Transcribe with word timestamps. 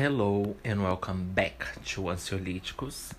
Hello 0.00 0.54
and 0.64 0.80
welcome 0.80 1.24
back 1.34 1.76
to 1.80 2.08
Ansiolíticos, 2.08 3.10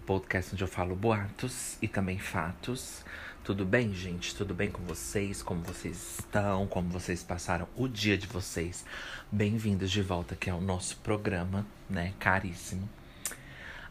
o 0.00 0.02
podcast 0.04 0.52
onde 0.52 0.64
eu 0.64 0.66
falo 0.66 0.96
boatos 0.96 1.78
e 1.80 1.86
também 1.86 2.18
fatos. 2.18 3.04
Tudo 3.44 3.64
bem, 3.64 3.94
gente? 3.94 4.34
Tudo 4.34 4.52
bem 4.52 4.68
com 4.68 4.82
vocês? 4.82 5.44
Como 5.44 5.62
vocês 5.62 6.18
estão? 6.18 6.66
Como 6.66 6.88
vocês 6.88 7.22
passaram 7.22 7.68
o 7.76 7.86
dia 7.86 8.18
de 8.18 8.26
vocês? 8.26 8.84
Bem-vindos 9.30 9.92
de 9.92 10.02
volta 10.02 10.34
aqui 10.34 10.50
ao 10.50 10.60
nosso 10.60 10.96
programa, 10.96 11.64
né? 11.88 12.14
Caríssimo. 12.18 12.88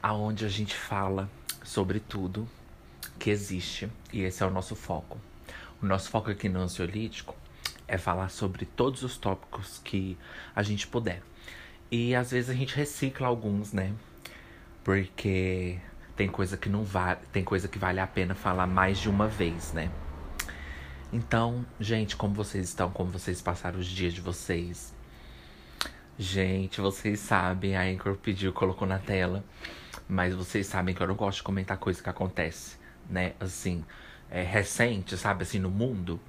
Aonde 0.01 0.43
a 0.43 0.50
gente 0.50 0.75
fala 0.75 1.29
sobre 1.64 2.01
tudo 2.01 2.46
que 3.18 3.29
existe 3.29 3.89
e 4.11 4.19
esse 4.23 4.43
é 4.43 4.46
o 4.46 4.51
nosso 4.51 4.75
foco. 4.75 5.18
O 5.82 5.86
nosso 5.86 6.10
foco 6.10 6.29
aqui 6.29 6.50
no 6.50 6.60
Ansiolítico 6.60 7.37
é 7.87 7.97
falar 7.97 8.28
sobre 8.28 8.65
todos 8.65 9.01
os 9.01 9.18
tópicos 9.18 9.79
que 9.82 10.18
a 10.54 10.61
gente 10.61 10.86
puder. 10.87 11.23
E 11.96 12.15
às 12.15 12.32
vezes 12.32 12.50
a 12.50 12.56
gente 12.56 12.75
recicla 12.75 13.28
alguns, 13.28 13.71
né? 13.71 13.93
Porque 14.84 15.78
tem 16.15 16.28
coisa 16.28 16.57
que 16.57 16.68
não 16.68 16.84
vale, 16.84 17.20
tem 17.32 17.43
coisa 17.43 17.68
que 17.68 17.78
vale 17.78 18.00
a 18.00 18.07
pena 18.07 18.34
falar 18.34 18.65
mais 18.65 18.97
de 18.97 19.07
uma 19.07 19.28
vez, 19.28 19.74
né? 19.74 19.92
Então, 21.11 21.64
gente, 21.79 22.15
como 22.15 22.34
vocês 22.34 22.70
estão? 22.70 22.89
Como 22.89 23.11
vocês 23.11 23.43
passaram 23.43 23.78
os 23.78 23.86
dias 23.86 24.11
de 24.11 24.21
vocês? 24.21 24.92
Gente, 26.18 26.82
vocês 26.82 27.20
sabem, 27.20 27.78
a 27.78 27.84
Anchor 27.84 28.15
pediu, 28.15 28.51
colocou 28.51 28.87
na 28.87 28.98
tela. 28.98 29.43
Mas 30.10 30.34
vocês 30.34 30.65
sabem 30.65 30.96
que 30.96 31.01
eu 31.04 31.07
não 31.07 31.15
gosto 31.15 31.37
de 31.37 31.43
comentar 31.43 31.78
coisa 31.78 32.02
que 32.02 32.09
acontece, 32.09 32.75
né? 33.08 33.34
Assim, 33.39 33.86
é, 34.31 34.42
recente, 34.42 35.16
sabe? 35.16 35.44
Assim, 35.44 35.59
no 35.59 35.70
mundo. 35.70 36.20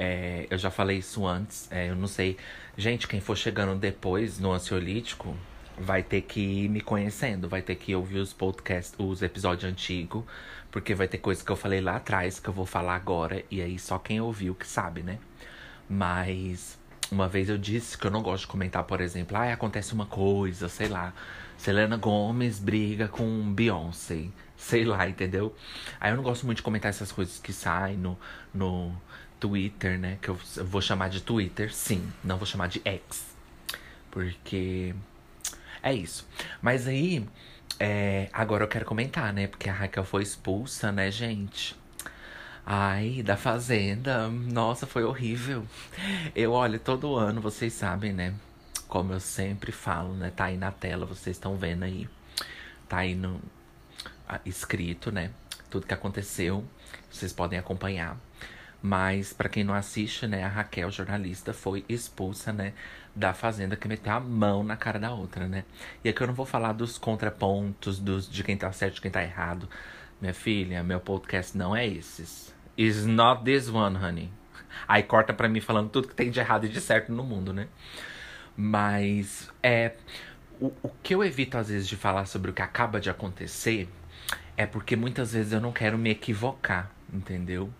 É, 0.00 0.46
eu 0.48 0.56
já 0.56 0.70
falei 0.70 0.98
isso 0.98 1.26
antes, 1.26 1.66
é, 1.72 1.90
eu 1.90 1.96
não 1.96 2.06
sei. 2.06 2.36
Gente, 2.76 3.08
quem 3.08 3.20
for 3.20 3.36
chegando 3.36 3.74
depois 3.76 4.38
no 4.38 4.52
ansiolítico 4.52 5.36
vai 5.76 6.04
ter 6.04 6.20
que 6.20 6.40
ir 6.40 6.68
me 6.68 6.80
conhecendo, 6.80 7.48
vai 7.48 7.62
ter 7.62 7.74
que 7.74 7.92
ouvir 7.96 8.18
os 8.18 8.32
podcasts, 8.32 8.94
os 8.96 9.22
episódios 9.22 9.68
antigos, 9.68 10.22
porque 10.70 10.94
vai 10.94 11.08
ter 11.08 11.18
coisa 11.18 11.44
que 11.44 11.50
eu 11.50 11.56
falei 11.56 11.80
lá 11.80 11.96
atrás 11.96 12.38
que 12.38 12.48
eu 12.48 12.54
vou 12.54 12.64
falar 12.64 12.94
agora, 12.94 13.44
e 13.50 13.60
aí 13.60 13.76
só 13.76 13.98
quem 13.98 14.20
ouviu 14.20 14.54
que 14.54 14.68
sabe, 14.68 15.02
né? 15.02 15.18
Mas 15.90 16.78
uma 17.10 17.26
vez 17.26 17.48
eu 17.48 17.58
disse 17.58 17.98
que 17.98 18.06
eu 18.06 18.10
não 18.12 18.22
gosto 18.22 18.42
de 18.42 18.48
comentar, 18.48 18.84
por 18.84 19.00
exemplo, 19.00 19.36
ah, 19.36 19.52
acontece 19.52 19.92
uma 19.94 20.06
coisa, 20.06 20.68
sei 20.68 20.86
lá. 20.88 21.12
Selena 21.56 21.96
Gomes 21.96 22.60
briga 22.60 23.08
com 23.08 23.52
Beyoncé, 23.52 24.28
sei 24.56 24.84
lá, 24.84 25.08
entendeu? 25.08 25.56
Aí 25.98 26.12
eu 26.12 26.16
não 26.16 26.22
gosto 26.22 26.46
muito 26.46 26.58
de 26.58 26.62
comentar 26.62 26.90
essas 26.90 27.10
coisas 27.10 27.38
que 27.40 27.52
saem 27.52 27.96
no, 27.96 28.16
no 28.54 28.94
Twitter, 29.38 29.98
né? 29.98 30.18
Que 30.20 30.28
eu 30.28 30.38
vou 30.64 30.80
chamar 30.80 31.08
de 31.08 31.20
Twitter, 31.20 31.72
sim. 31.72 32.12
Não 32.22 32.36
vou 32.36 32.46
chamar 32.46 32.68
de 32.68 32.80
X. 32.84 33.24
Porque 34.10 34.94
é 35.82 35.92
isso. 35.94 36.26
Mas 36.60 36.86
aí, 36.88 37.26
é, 37.78 38.28
agora 38.32 38.64
eu 38.64 38.68
quero 38.68 38.84
comentar, 38.84 39.32
né? 39.32 39.46
Porque 39.46 39.68
a 39.68 39.72
Raquel 39.72 40.04
foi 40.04 40.22
expulsa, 40.22 40.90
né, 40.90 41.10
gente? 41.10 41.76
Ai, 42.66 43.22
da 43.22 43.36
Fazenda. 43.36 44.28
Nossa, 44.28 44.86
foi 44.86 45.04
horrível. 45.04 45.66
Eu 46.34 46.52
olho 46.52 46.78
todo 46.78 47.16
ano, 47.16 47.40
vocês 47.40 47.72
sabem, 47.72 48.12
né? 48.12 48.34
Como 48.86 49.12
eu 49.12 49.20
sempre 49.20 49.72
falo, 49.72 50.14
né? 50.14 50.30
Tá 50.34 50.46
aí 50.46 50.56
na 50.56 50.70
tela, 50.70 51.06
vocês 51.06 51.36
estão 51.36 51.56
vendo 51.56 51.84
aí. 51.84 52.08
Tá 52.88 52.98
aí 52.98 53.14
no, 53.14 53.40
escrito, 54.44 55.10
né? 55.10 55.30
Tudo 55.70 55.86
que 55.86 55.94
aconteceu. 55.94 56.64
Vocês 57.10 57.32
podem 57.32 57.58
acompanhar. 57.58 58.18
Mas, 58.80 59.32
para 59.32 59.48
quem 59.48 59.64
não 59.64 59.74
assiste, 59.74 60.26
né, 60.26 60.44
a 60.44 60.48
Raquel, 60.48 60.90
jornalista, 60.90 61.52
foi 61.52 61.84
expulsa, 61.88 62.52
né, 62.52 62.72
da 63.14 63.34
Fazenda, 63.34 63.76
que 63.76 63.88
meteu 63.88 64.12
a 64.12 64.20
mão 64.20 64.62
na 64.62 64.76
cara 64.76 65.00
da 65.00 65.12
outra, 65.12 65.48
né? 65.48 65.64
E 66.04 66.08
aqui 66.08 66.22
eu 66.22 66.28
não 66.28 66.34
vou 66.34 66.46
falar 66.46 66.72
dos 66.72 66.96
contrapontos, 66.96 67.98
dos, 67.98 68.30
de 68.30 68.44
quem 68.44 68.56
tá 68.56 68.70
certo 68.70 68.98
e 68.98 69.00
quem 69.00 69.10
tá 69.10 69.22
errado. 69.22 69.68
Minha 70.20 70.34
filha, 70.34 70.82
meu 70.84 71.00
podcast 71.00 71.56
não 71.58 71.74
é 71.74 71.86
esses. 71.86 72.54
Is 72.76 73.04
not 73.04 73.42
this 73.44 73.68
one, 73.68 73.96
honey. 73.96 74.30
Aí 74.86 75.02
corta 75.02 75.32
pra 75.32 75.48
mim 75.48 75.60
falando 75.60 75.90
tudo 75.90 76.08
que 76.08 76.14
tem 76.14 76.30
de 76.30 76.38
errado 76.38 76.66
e 76.66 76.68
de 76.68 76.80
certo 76.80 77.12
no 77.12 77.24
mundo, 77.24 77.52
né? 77.52 77.66
Mas, 78.56 79.50
é. 79.62 79.94
O, 80.60 80.72
o 80.82 80.88
que 81.02 81.14
eu 81.14 81.24
evito 81.24 81.56
às 81.56 81.68
vezes 81.68 81.86
de 81.86 81.96
falar 81.96 82.26
sobre 82.26 82.50
o 82.50 82.54
que 82.54 82.62
acaba 82.62 83.00
de 83.00 83.08
acontecer 83.08 83.88
é 84.56 84.66
porque 84.66 84.96
muitas 84.96 85.32
vezes 85.32 85.52
eu 85.52 85.60
não 85.60 85.70
quero 85.72 85.96
me 85.96 86.10
equivocar, 86.10 86.90
entendeu? 87.12 87.72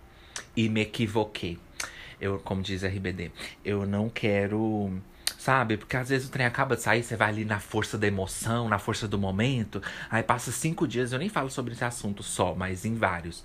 E 0.57 0.69
me 0.69 0.83
equivoquei. 0.83 1.59
Eu, 2.21 2.39
como 2.41 2.63
diz 2.63 2.83
RBD, 2.83 3.31
eu 3.65 3.87
não 3.87 4.09
quero. 4.09 4.91
Sabe? 5.39 5.77
Porque 5.77 5.97
às 5.97 6.09
vezes 6.09 6.29
o 6.29 6.31
trem 6.33 6.47
acaba 6.47 6.75
de 6.75 6.83
sair, 6.83 7.03
você 7.03 7.15
vai 7.15 7.29
ali 7.29 7.45
na 7.45 7.61
força 7.61 7.97
da 7.97 8.09
emoção, 8.09 8.69
na 8.69 8.79
força 8.79 9.07
do 9.07 9.19
momento. 9.19 9.81
Aí 10.11 10.23
passa 10.23 10.51
cinco 10.51 10.87
dias, 10.87 11.13
eu 11.13 11.19
nem 11.19 11.29
falo 11.29 11.49
sobre 11.49 11.75
esse 11.75 11.85
assunto 11.85 12.23
só, 12.25 12.55
mas 12.55 12.85
em 12.85 12.97
vários. 12.97 13.45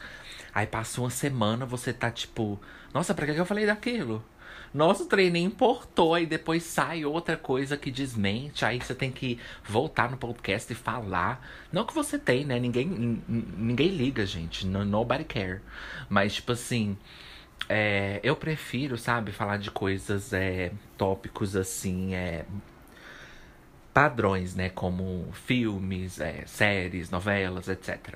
Aí 0.54 0.66
passa 0.66 1.02
uma 1.02 1.10
semana, 1.12 1.66
você 1.66 1.94
tá 1.94 2.10
tipo, 2.10 2.60
nossa, 2.94 3.14
pra 3.14 3.26
que 3.28 3.40
eu 3.40 3.46
falei 3.46 3.66
daquilo? 3.66 4.24
Nosso 4.74 5.06
trem 5.06 5.30
nem 5.30 5.46
importou, 5.46 6.16
aí 6.16 6.26
depois 6.26 6.64
sai 6.64 7.06
outra 7.06 7.38
coisa 7.38 7.78
que 7.78 7.92
desmente, 7.92 8.66
aí 8.66 8.80
você 8.80 8.96
tem 8.96 9.12
que 9.12 9.38
voltar 9.64 10.10
no 10.10 10.18
podcast 10.18 10.72
e 10.74 10.76
falar. 10.76 11.48
Não 11.72 11.86
que 11.86 11.94
você 11.94 12.18
tem, 12.18 12.44
né? 12.44 12.60
Ninguém, 12.60 13.22
ninguém 13.28 13.90
liga, 13.90 14.26
gente. 14.26 14.66
Nobody 14.66 15.26
care. 15.26 15.62
Mas, 16.10 16.34
tipo 16.36 16.54
assim, 16.54 16.98
é, 17.70 18.20
eu 18.24 18.36
prefiro, 18.36 18.98
sabe, 18.98 19.32
falar 19.32 19.58
de 19.58 19.70
coisas, 19.70 20.34
é, 20.34 20.72
tópicos 20.98 21.56
assim, 21.56 22.16
é, 22.16 22.46
padrões, 23.94 24.56
né? 24.56 24.70
Como 24.70 25.30
filmes, 25.34 26.20
é, 26.20 26.46
séries, 26.48 27.12
novelas, 27.12 27.68
etc. 27.68 28.16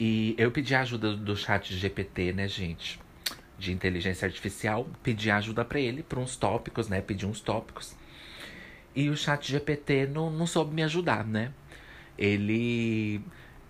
E 0.00 0.34
eu 0.38 0.50
pedi 0.50 0.74
a 0.74 0.80
ajuda 0.80 1.14
do 1.14 1.36
chat 1.36 1.74
GPT, 1.74 2.32
né, 2.32 2.48
gente? 2.48 2.98
De 3.58 3.72
inteligência 3.72 4.26
artificial, 4.26 4.86
pedi 5.02 5.30
ajuda 5.30 5.64
para 5.64 5.80
ele, 5.80 6.02
para 6.02 6.20
uns 6.20 6.36
tópicos, 6.36 6.88
né? 6.88 7.00
Pedi 7.00 7.26
uns 7.26 7.40
tópicos. 7.40 7.94
E 8.94 9.08
o 9.10 9.16
chat 9.16 9.50
GPT 9.50 10.06
não, 10.06 10.30
não 10.30 10.46
soube 10.46 10.74
me 10.74 10.82
ajudar, 10.82 11.24
né? 11.24 11.52
Ele 12.18 13.20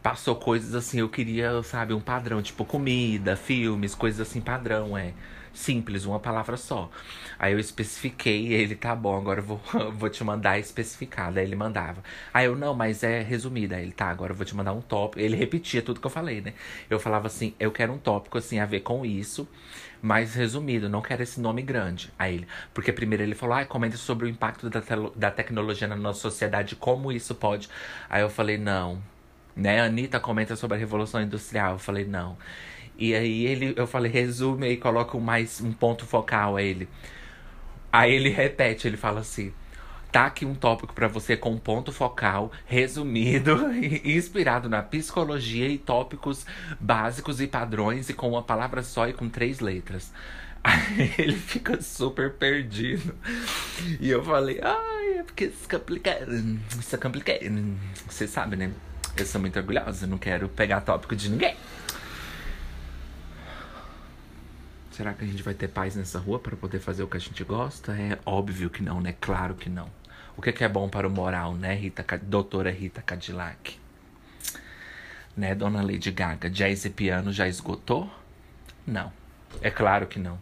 passou 0.03 0.37
coisas 0.37 0.75
assim, 0.75 1.01
eu 1.01 1.09
queria, 1.09 1.63
sabe, 1.63 1.93
um 1.93 2.01
padrão, 2.01 2.41
tipo 2.41 2.65
comida, 2.65 3.35
filmes, 3.37 3.95
coisas 3.95 4.21
assim, 4.21 4.41
padrão, 4.41 4.97
é 4.97 5.13
simples, 5.57 6.05
uma 6.05 6.21
palavra 6.21 6.57
só. 6.57 6.91
Aí 7.39 7.53
eu 7.53 7.59
especifiquei, 7.59 8.53
ele 8.53 8.75
tá 8.77 8.95
bom, 8.95 9.17
agora 9.17 9.41
eu 9.41 9.45
vou, 9.45 9.61
vou 9.93 10.09
te 10.09 10.23
mandar 10.25 10.59
especificado. 10.59 11.39
Aí 11.39 11.45
ele 11.45 11.57
mandava. 11.57 12.03
Aí 12.33 12.47
eu, 12.47 12.57
não, 12.57 12.75
mas 12.75 13.03
é 13.03 13.23
resumida. 13.23 13.77
Aí 13.77 13.83
ele, 13.83 13.93
tá, 13.93 14.09
agora 14.09 14.33
eu 14.33 14.37
vou 14.37 14.45
te 14.47 14.55
mandar 14.55 14.73
um 14.73 14.81
tópico. 14.81 15.21
Ele 15.21 15.37
repetia 15.37 15.83
tudo 15.83 16.01
que 16.01 16.07
eu 16.07 16.11
falei, 16.11 16.41
né? 16.41 16.55
Eu 16.89 16.99
falava 17.01 17.27
assim, 17.27 17.55
eu 17.59 17.71
quero 17.73 17.93
um 17.93 17.99
tópico 17.99 18.39
assim 18.39 18.59
a 18.59 18.67
ver 18.67 18.81
com 18.81 19.05
isso, 19.05 19.49
mais 20.03 20.35
resumido, 20.35 20.89
não 20.89 21.03
quero 21.03 21.23
esse 21.23 21.41
nome 21.41 21.63
grande. 21.63 22.13
Aí 22.19 22.37
ele, 22.37 22.49
porque 22.75 22.93
primeiro 22.93 23.23
ele 23.23 23.35
falou, 23.35 23.57
ah, 23.57 23.65
comenta 23.65 23.97
sobre 23.97 24.27
o 24.27 24.29
impacto 24.29 24.71
da, 24.71 24.81
te 24.81 24.95
da 25.17 25.31
tecnologia 25.31 25.89
na 25.89 25.97
nossa 25.97 26.21
sociedade, 26.21 26.77
como 26.77 27.13
isso 27.13 27.35
pode. 27.35 27.69
Aí 28.09 28.23
eu 28.23 28.31
falei, 28.31 28.59
não. 28.59 29.03
Né, 29.55 29.81
a 29.81 29.87
Anitta 29.87 30.21
comenta 30.21 30.55
sobre 30.55 30.77
a 30.77 30.81
Revolução 30.81 31.21
Industrial. 31.23 31.73
Eu 31.73 31.79
falei, 31.79 32.05
não. 32.05 32.37
E 32.99 33.15
aí 33.15 33.47
ele, 33.47 33.75
eu 33.77 33.87
falei, 33.87 34.11
resume 34.11 34.69
e 34.69 34.77
coloca 34.77 35.19
mais 35.19 35.61
um 35.61 35.73
ponto 35.73 36.07
focal 36.07 36.57
a 36.57 36.63
ele. 36.63 36.89
Aí 37.93 38.13
ele 38.13 38.29
repete, 38.29 38.87
ele 38.87 38.97
fala 38.97 39.21
assim: 39.21 39.53
tá 40.13 40.27
aqui 40.27 40.47
um 40.47 40.55
tópico 40.55 40.95
para 40.95 41.09
você 41.09 41.37
com 41.37 41.57
ponto 41.59 41.93
focal, 41.93 42.51
resumido 42.65 43.59
inspirado 44.05 44.69
na 44.69 44.83
psicologia 44.83 45.69
e 45.69 45.79
tópicos 45.79 46.47
básicos 46.81 47.41
e 47.41 47.47
padrões 47.47 48.09
e 48.09 48.15
com 48.15 48.31
uma 48.31 48.43
palavra 48.43 48.83
só 48.83 49.09
e 49.09 49.13
com 49.13 49.29
três 49.29 49.61
letras. 49.61 50.13
Aí 50.65 51.15
ele 51.19 51.37
fica 51.37 51.81
super 51.81 52.33
perdido. 52.33 53.15
E 54.01 54.11
eu 54.11 54.25
falei, 54.25 54.59
ai, 54.63 55.19
é 55.19 55.23
porque 55.23 55.45
isso 55.45 55.65
é 55.69 55.79
complicado. 55.79 56.59
Isso 56.81 56.95
é 56.95 56.99
complicado. 56.99 57.39
Você 58.09 58.27
sabe, 58.27 58.57
né? 58.57 58.73
Eu 59.17 59.25
sou 59.25 59.41
muito 59.41 59.59
orgulhosa, 59.59 60.07
não 60.07 60.19
quero 60.19 60.49
pegar 60.49 60.81
tópico 60.81 61.15
de 61.15 61.31
ninguém. 61.31 61.57
Será 64.97 65.13
que 65.13 65.23
a 65.23 65.29
gente 65.29 65.43
vai 65.43 65.53
ter 65.53 65.69
paz 65.69 65.95
nessa 65.95 66.19
rua 66.19 66.39
para 66.39 66.57
poder 66.57 66.81
fazer 66.81 67.03
o 67.03 67.07
que 67.07 67.19
a 67.19 67.21
gente 67.21 67.45
gosta? 67.45 67.93
É 67.93 68.19
óbvio 68.25 68.71
que 68.71 68.83
não, 68.83 68.99
né? 68.99 69.15
Claro 69.21 69.55
que 69.55 69.69
não. 69.69 69.91
O 70.35 70.41
que 70.41 70.49
é, 70.49 70.53
que 70.55 70.65
é 70.65 70.69
bom 70.71 70.89
para 70.89 71.07
o 71.07 71.11
moral, 71.11 71.55
né, 71.55 71.75
Rita, 71.75 72.03
doutora 72.23 72.71
Rita 72.71 73.03
Cadillac? 73.03 73.79
Né, 75.37 75.55
dona 75.55 75.83
Lady 75.83 76.11
Gaga? 76.11 76.49
Jazz 76.49 76.87
e 76.87 76.91
piano 76.91 77.31
já 77.31 77.47
esgotou? 77.47 78.11
Não. 78.87 79.13
É 79.61 79.71
claro 79.71 80.07
que 80.07 80.19
não. 80.19 80.39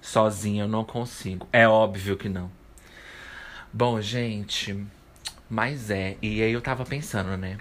Sozinha 0.00 0.62
eu 0.62 0.68
não 0.68 0.84
consigo. 0.84 1.48
É 1.52 1.66
óbvio 1.66 2.16
que 2.16 2.28
não. 2.28 2.52
Bom, 3.72 4.00
gente, 4.00 4.80
mas 5.50 5.90
é. 5.90 6.16
E 6.22 6.40
aí 6.40 6.52
eu 6.52 6.60
tava 6.60 6.84
pensando, 6.84 7.36
né? 7.36 7.58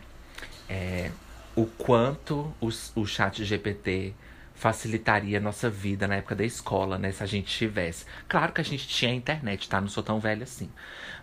É, 0.69 1.09
o 1.55 1.65
quanto 1.65 2.53
o, 2.61 2.69
o 2.95 3.07
chat 3.07 3.43
GPT 3.43 4.13
facilitaria 4.57 5.37
a 5.37 5.41
nossa 5.41 5.69
vida 5.69 6.07
na 6.07 6.15
época 6.15 6.35
da 6.35 6.43
escola, 6.43 6.97
né? 6.97 7.11
Se 7.11 7.21
a 7.23 7.27
gente 7.27 7.55
tivesse. 7.55 8.05
Claro 8.27 8.51
que 8.51 8.59
a 8.59 8.63
gente 8.63 8.87
tinha 8.87 9.13
internet, 9.13 9.69
tá? 9.69 9.79
Não 9.79 9.87
sou 9.87 10.01
tão 10.01 10.19
velho 10.19 10.41
assim. 10.41 10.69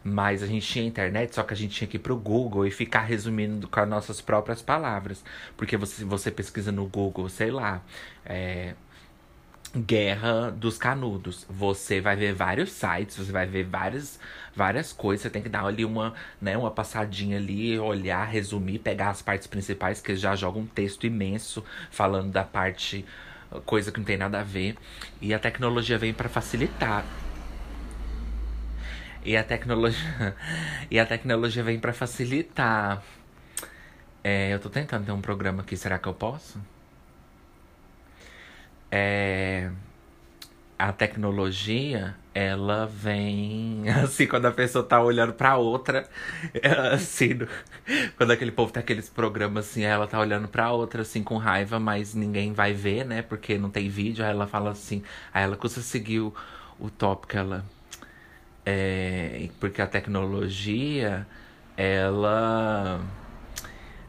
Mas 0.04 0.40
a 0.42 0.46
gente 0.46 0.66
tinha 0.66 0.86
internet, 0.86 1.34
só 1.34 1.42
que 1.42 1.52
a 1.52 1.56
gente 1.56 1.74
tinha 1.74 1.88
que 1.88 1.96
ir 1.96 2.00
pro 2.00 2.16
Google 2.16 2.64
e 2.64 2.70
ficar 2.70 3.00
resumindo 3.00 3.66
com 3.66 3.80
as 3.80 3.88
nossas 3.88 4.20
próprias 4.20 4.62
palavras. 4.62 5.24
Porque 5.56 5.76
você, 5.76 6.04
você 6.04 6.30
pesquisa 6.30 6.70
no 6.70 6.86
Google, 6.86 7.28
sei 7.28 7.50
lá, 7.50 7.82
é, 8.24 8.74
Guerra 9.76 10.52
dos 10.52 10.78
Canudos. 10.78 11.44
Você 11.50 12.00
vai 12.00 12.14
ver 12.14 12.32
vários 12.32 12.70
sites, 12.70 13.16
você 13.16 13.32
vai 13.32 13.44
ver 13.44 13.64
várias, 13.64 14.20
várias 14.54 14.92
coisas. 14.92 15.22
Você 15.22 15.30
tem 15.30 15.42
que 15.42 15.48
dar 15.48 15.64
ali 15.64 15.84
uma, 15.84 16.14
né, 16.40 16.56
uma 16.56 16.70
passadinha 16.70 17.36
ali, 17.38 17.76
olhar, 17.78 18.24
resumir, 18.24 18.78
pegar 18.78 19.10
as 19.10 19.20
partes 19.20 19.48
principais, 19.48 20.00
que 20.00 20.14
já 20.14 20.36
joga 20.36 20.60
um 20.60 20.66
texto 20.66 21.06
imenso 21.06 21.64
falando 21.90 22.30
da 22.30 22.44
parte, 22.44 23.04
coisa 23.66 23.90
que 23.90 23.98
não 23.98 24.04
tem 24.04 24.16
nada 24.16 24.40
a 24.40 24.44
ver. 24.44 24.76
E 25.20 25.34
a 25.34 25.38
tecnologia 25.40 25.98
vem 25.98 26.14
para 26.14 26.28
facilitar. 26.28 27.04
E 29.24 29.36
a 29.36 29.42
tecnologia, 29.42 30.36
e 30.88 31.00
a 31.00 31.06
tecnologia 31.06 31.64
vem 31.64 31.80
para 31.80 31.92
facilitar. 31.92 33.02
É, 34.22 34.54
eu 34.54 34.60
tô 34.60 34.70
tentando 34.70 35.04
ter 35.04 35.12
um 35.12 35.20
programa 35.20 35.62
aqui, 35.62 35.76
será 35.76 35.98
que 35.98 36.06
eu 36.06 36.14
posso? 36.14 36.60
É, 38.96 39.72
a 40.78 40.92
tecnologia, 40.92 42.14
ela 42.32 42.86
vem 42.86 43.82
assim, 43.90 44.24
quando 44.24 44.46
a 44.46 44.52
pessoa 44.52 44.84
tá 44.84 45.02
olhando 45.02 45.32
pra 45.32 45.56
outra, 45.56 46.08
assim, 46.92 47.40
quando 48.16 48.30
aquele 48.30 48.52
povo 48.52 48.72
tem 48.72 48.80
aqueles 48.80 49.08
programas 49.08 49.68
assim, 49.68 49.82
ela 49.82 50.06
tá 50.06 50.20
olhando 50.20 50.46
pra 50.46 50.70
outra, 50.70 51.02
assim, 51.02 51.24
com 51.24 51.38
raiva, 51.38 51.80
mas 51.80 52.14
ninguém 52.14 52.52
vai 52.52 52.72
ver, 52.72 53.04
né, 53.04 53.20
porque 53.20 53.58
não 53.58 53.68
tem 53.68 53.88
vídeo, 53.88 54.24
aí 54.24 54.30
ela 54.30 54.46
fala 54.46 54.70
assim, 54.70 55.02
aí 55.32 55.42
ela 55.42 55.56
custa 55.56 55.80
seguir 55.80 56.20
o, 56.20 56.32
tópico, 56.96 57.36
ela. 57.36 57.64
É, 58.64 59.48
porque 59.60 59.82
a 59.82 59.86
tecnologia, 59.88 61.26
ela. 61.76 63.00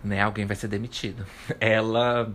Né, 0.03 0.21
alguém 0.21 0.45
vai 0.45 0.55
ser 0.55 0.67
demitido. 0.67 1.25
Ela 1.59 2.31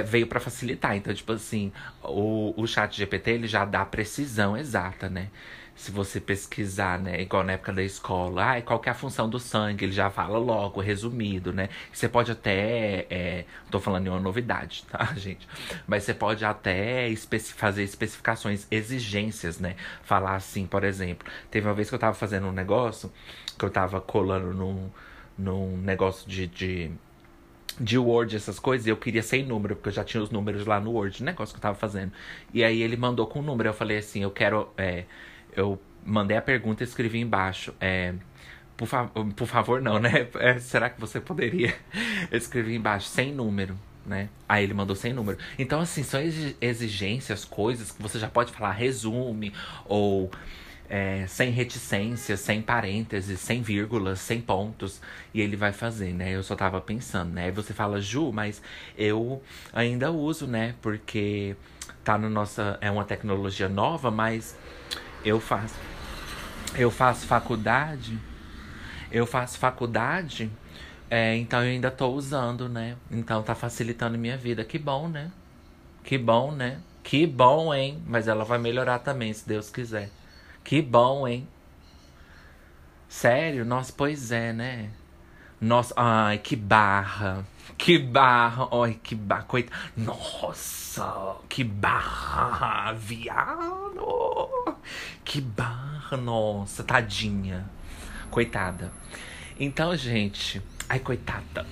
veio 0.00 0.26
para 0.26 0.40
facilitar. 0.40 0.96
Então, 0.96 1.12
tipo 1.12 1.32
assim, 1.32 1.72
o, 2.02 2.54
o 2.56 2.66
chat 2.66 2.96
GPT 2.96 3.32
ele 3.32 3.46
já 3.46 3.64
dá 3.64 3.84
precisão 3.84 4.56
exata, 4.56 5.08
né? 5.08 5.28
Se 5.74 5.90
você 5.90 6.20
pesquisar, 6.20 6.98
né, 6.98 7.20
igual 7.22 7.42
na 7.42 7.52
época 7.52 7.72
da 7.72 7.82
escola, 7.82 8.56
ah, 8.56 8.62
qual 8.62 8.78
que 8.78 8.90
é 8.90 8.92
a 8.92 8.94
função 8.94 9.28
do 9.28 9.40
sangue, 9.40 9.86
ele 9.86 9.92
já 9.92 10.10
fala 10.10 10.38
logo, 10.38 10.80
resumido, 10.82 11.50
né? 11.52 11.70
Você 11.90 12.08
pode 12.08 12.30
até, 12.30 13.06
é, 13.08 13.46
tô 13.70 13.80
falando 13.80 14.06
em 14.06 14.10
uma 14.10 14.20
novidade, 14.20 14.84
tá, 14.90 15.02
gente? 15.16 15.48
Mas 15.86 16.04
você 16.04 16.12
pode 16.12 16.44
até 16.44 17.08
especi 17.08 17.54
fazer 17.54 17.82
especificações, 17.84 18.66
exigências, 18.70 19.58
né? 19.58 19.74
Falar 20.02 20.36
assim, 20.36 20.66
por 20.66 20.84
exemplo, 20.84 21.26
teve 21.50 21.66
uma 21.66 21.74
vez 21.74 21.88
que 21.88 21.94
eu 21.94 21.98
tava 21.98 22.14
fazendo 22.14 22.46
um 22.46 22.52
negócio, 22.52 23.10
que 23.58 23.64
eu 23.64 23.70
tava 23.70 24.00
colando 24.00 24.52
num, 24.52 24.90
num 25.38 25.76
negócio 25.78 26.28
de, 26.28 26.46
de 26.46 26.90
de 27.80 27.98
Word, 27.98 28.36
essas 28.36 28.58
coisas, 28.58 28.86
e 28.86 28.90
eu 28.90 28.96
queria 28.96 29.22
sem 29.22 29.44
número, 29.44 29.76
porque 29.76 29.88
eu 29.88 29.92
já 29.92 30.04
tinha 30.04 30.22
os 30.22 30.30
números 30.30 30.66
lá 30.66 30.80
no 30.80 30.92
Word, 30.92 31.22
negócio 31.22 31.54
que 31.54 31.58
eu 31.58 31.62
tava 31.62 31.76
fazendo. 31.76 32.12
E 32.52 32.64
aí 32.64 32.82
ele 32.82 32.96
mandou 32.96 33.26
com 33.26 33.40
o 33.40 33.42
número. 33.42 33.68
Eu 33.68 33.74
falei 33.74 33.98
assim, 33.98 34.22
eu 34.22 34.30
quero. 34.30 34.68
É, 34.76 35.04
eu 35.54 35.80
mandei 36.04 36.36
a 36.36 36.42
pergunta 36.42 36.82
e 36.82 36.86
escrevi 36.86 37.20
embaixo. 37.20 37.74
É, 37.80 38.14
por, 38.76 38.86
fa 38.86 39.06
por 39.06 39.46
favor, 39.46 39.80
não, 39.80 39.98
né? 39.98 40.28
É, 40.38 40.58
será 40.58 40.90
que 40.90 41.00
você 41.00 41.20
poderia? 41.20 41.74
Eu 42.30 42.38
escrevi 42.38 42.74
embaixo, 42.74 43.06
sem 43.08 43.32
número, 43.32 43.78
né? 44.04 44.28
Aí 44.48 44.64
ele 44.64 44.74
mandou 44.74 44.96
sem 44.96 45.12
número. 45.12 45.38
Então, 45.58 45.80
assim, 45.80 46.02
são 46.02 46.20
exigências, 46.60 47.44
coisas 47.44 47.92
que 47.92 48.02
você 48.02 48.18
já 48.18 48.28
pode 48.28 48.52
falar, 48.52 48.72
resume, 48.72 49.52
ou 49.84 50.30
é, 50.92 51.26
sem 51.26 51.50
reticências, 51.50 52.40
sem 52.40 52.60
parênteses, 52.60 53.40
sem 53.40 53.62
vírgulas, 53.62 54.20
sem 54.20 54.42
pontos. 54.42 55.00
E 55.32 55.40
ele 55.40 55.56
vai 55.56 55.72
fazer, 55.72 56.12
né? 56.12 56.32
Eu 56.32 56.42
só 56.42 56.54
tava 56.54 56.82
pensando, 56.82 57.32
né? 57.32 57.50
Você 57.50 57.72
fala, 57.72 57.98
Ju, 57.98 58.30
mas 58.30 58.60
eu 58.94 59.42
ainda 59.72 60.12
uso, 60.12 60.46
né? 60.46 60.74
Porque 60.82 61.56
tá 62.04 62.18
no 62.18 62.28
nossa. 62.28 62.76
É 62.82 62.90
uma 62.90 63.06
tecnologia 63.06 63.70
nova, 63.70 64.10
mas 64.10 64.54
eu 65.24 65.40
faço. 65.40 65.76
Eu 66.76 66.90
faço 66.90 67.26
faculdade. 67.26 68.18
Eu 69.10 69.26
faço 69.26 69.58
faculdade. 69.58 70.50
É, 71.08 71.34
então 71.36 71.60
eu 71.60 71.70
ainda 71.70 71.90
tô 71.90 72.08
usando, 72.08 72.68
né? 72.68 72.96
Então 73.10 73.42
tá 73.42 73.54
facilitando 73.54 74.18
minha 74.18 74.36
vida. 74.36 74.62
Que 74.62 74.78
bom, 74.78 75.08
né? 75.08 75.32
Que 76.04 76.18
bom, 76.18 76.52
né? 76.52 76.80
Que 77.02 77.26
bom, 77.26 77.72
hein? 77.72 78.02
Mas 78.06 78.28
ela 78.28 78.44
vai 78.44 78.58
melhorar 78.58 78.98
também, 78.98 79.32
se 79.32 79.48
Deus 79.48 79.70
quiser. 79.70 80.10
Que 80.64 80.80
bom, 80.80 81.26
hein? 81.26 81.48
Sério? 83.08 83.64
Nossa, 83.64 83.92
pois 83.94 84.32
é, 84.32 84.52
né? 84.52 84.90
Nossa, 85.60 85.94
ai, 85.96 86.38
que 86.38 86.56
barra. 86.56 87.44
Que 87.76 87.98
barra. 87.98 88.68
Ai, 88.72 88.98
que 89.02 89.14
barra. 89.14 89.42
Coita... 89.42 89.72
Nossa, 89.96 91.36
que 91.48 91.62
barra, 91.62 92.92
viado. 92.92 94.74
Que 95.24 95.40
barra, 95.40 96.16
nossa, 96.16 96.82
tadinha. 96.82 97.64
Coitada. 98.30 98.92
Então, 99.58 99.94
gente. 99.96 100.62
Ai, 100.88 100.98
coitada. 100.98 101.66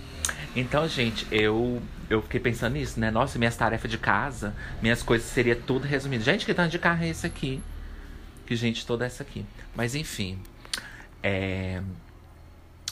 Então, 0.54 0.86
gente, 0.86 1.26
eu 1.30 1.80
eu 2.08 2.20
fiquei 2.22 2.40
pensando 2.40 2.72
nisso, 2.74 2.98
né? 2.98 3.10
Nossa, 3.10 3.38
minhas 3.38 3.56
tarefas 3.56 3.88
de 3.88 3.96
casa, 3.96 4.54
minhas 4.82 5.02
coisas 5.02 5.28
seria 5.28 5.54
tudo 5.54 5.86
resumido. 5.86 6.24
Gente, 6.24 6.44
que 6.44 6.52
tanto 6.52 6.72
de 6.72 6.78
carro 6.78 7.04
é 7.04 7.08
esse 7.08 7.24
aqui? 7.24 7.62
Que 8.50 8.56
gente 8.56 8.84
toda 8.84 9.06
essa 9.06 9.22
aqui. 9.22 9.46
Mas 9.76 9.94
enfim, 9.94 10.36
é... 11.22 11.80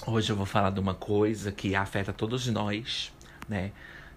hoje 0.07 0.31
eu 0.31 0.37
vou 0.37 0.47
falar 0.47 0.71
de 0.71 0.79
uma 0.79 0.95
coisa 0.95 1.51
que 1.51 1.75
afeta 1.75 2.13
todos 2.13 2.47
nós, 2.47 3.13
né? 3.49 3.73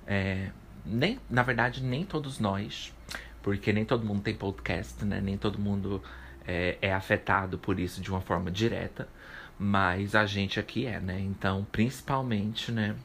É... 0.06 0.52
Nem, 0.86 1.20
na 1.28 1.42
verdade, 1.42 1.82
nem 1.82 2.06
todos 2.06 2.38
nós, 2.38 2.94
porque 3.42 3.74
nem 3.74 3.84
todo 3.84 4.06
mundo 4.06 4.22
tem 4.22 4.36
podcast, 4.36 5.04
né? 5.04 5.20
Nem 5.20 5.36
todo 5.36 5.58
mundo 5.58 6.00
é, 6.46 6.78
é 6.80 6.94
afetado 6.94 7.58
por 7.58 7.80
isso 7.80 8.02
de 8.02 8.12
uma 8.12 8.22
forma 8.22 8.52
direta, 8.52 9.10
mas 9.58 10.14
a 10.14 10.28
gente 10.28 10.60
aqui 10.60 10.86
é, 10.86 11.00
né? 11.00 11.20
Então, 11.20 11.66
principalmente, 11.72 12.72
né? 12.72 12.96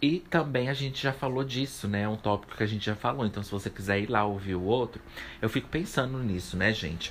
E 0.00 0.20
também 0.20 0.68
a 0.68 0.74
gente 0.74 1.02
já 1.02 1.12
falou 1.12 1.42
disso, 1.42 1.88
né? 1.88 2.02
É 2.02 2.08
um 2.08 2.16
tópico 2.16 2.54
que 2.54 2.62
a 2.62 2.66
gente 2.66 2.84
já 2.84 2.94
falou. 2.94 3.24
Então, 3.24 3.42
se 3.42 3.50
você 3.50 3.70
quiser 3.70 3.98
ir 3.98 4.10
lá 4.10 4.24
ouvir 4.24 4.54
o 4.54 4.62
outro, 4.62 5.00
eu 5.40 5.48
fico 5.48 5.68
pensando 5.68 6.18
nisso, 6.18 6.56
né, 6.56 6.72
gente? 6.72 7.10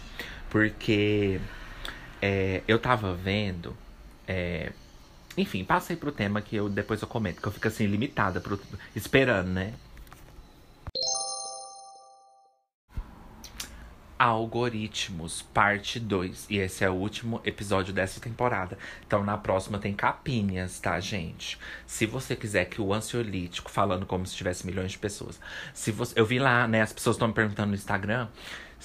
Porque 0.56 1.42
é, 2.22 2.62
eu 2.66 2.80
tava 2.80 3.14
vendo. 3.14 3.76
É, 4.26 4.72
enfim, 5.36 5.66
passei 5.66 5.98
pro 5.98 6.14
tema 6.14 6.42
que 6.42 6.56
eu 6.56 6.70
depois 6.70 7.02
eu 7.02 7.10
comento, 7.10 7.42
que 7.42 7.48
eu 7.50 7.52
fico 7.52 7.68
assim, 7.68 7.86
limitada, 7.86 8.40
pro, 8.40 8.58
esperando, 8.96 9.50
né? 9.50 9.74
Algoritmos, 14.18 15.42
parte 15.42 16.00
2. 16.00 16.46
E 16.50 16.60
esse 16.60 16.86
é 16.86 16.90
o 16.90 16.94
último 16.94 17.42
episódio 17.44 17.94
dessa 17.94 18.22
temporada. 18.22 18.78
Então, 19.06 19.26
na 19.26 19.38
próxima 19.38 19.78
tem 19.78 19.94
capinhas, 19.94 20.80
tá, 20.80 20.98
gente? 21.02 21.60
Se 21.86 22.06
você 22.06 22.34
quiser 22.34 22.64
que 22.64 22.82
o 22.82 22.94
ansiolítico, 22.94 23.70
falando 23.70 24.06
como 24.06 24.26
se 24.26 24.34
tivesse 24.34 24.66
milhões 24.66 24.94
de 24.94 25.00
pessoas. 25.00 25.38
Se 25.74 25.92
você, 25.92 26.18
eu 26.18 26.26
vi 26.26 26.40
lá, 26.40 26.66
né? 26.66 26.82
As 26.82 26.94
pessoas 26.94 27.18
estão 27.18 27.28
me 27.28 27.34
perguntando 27.34 27.68
no 27.68 27.76
Instagram 27.76 28.30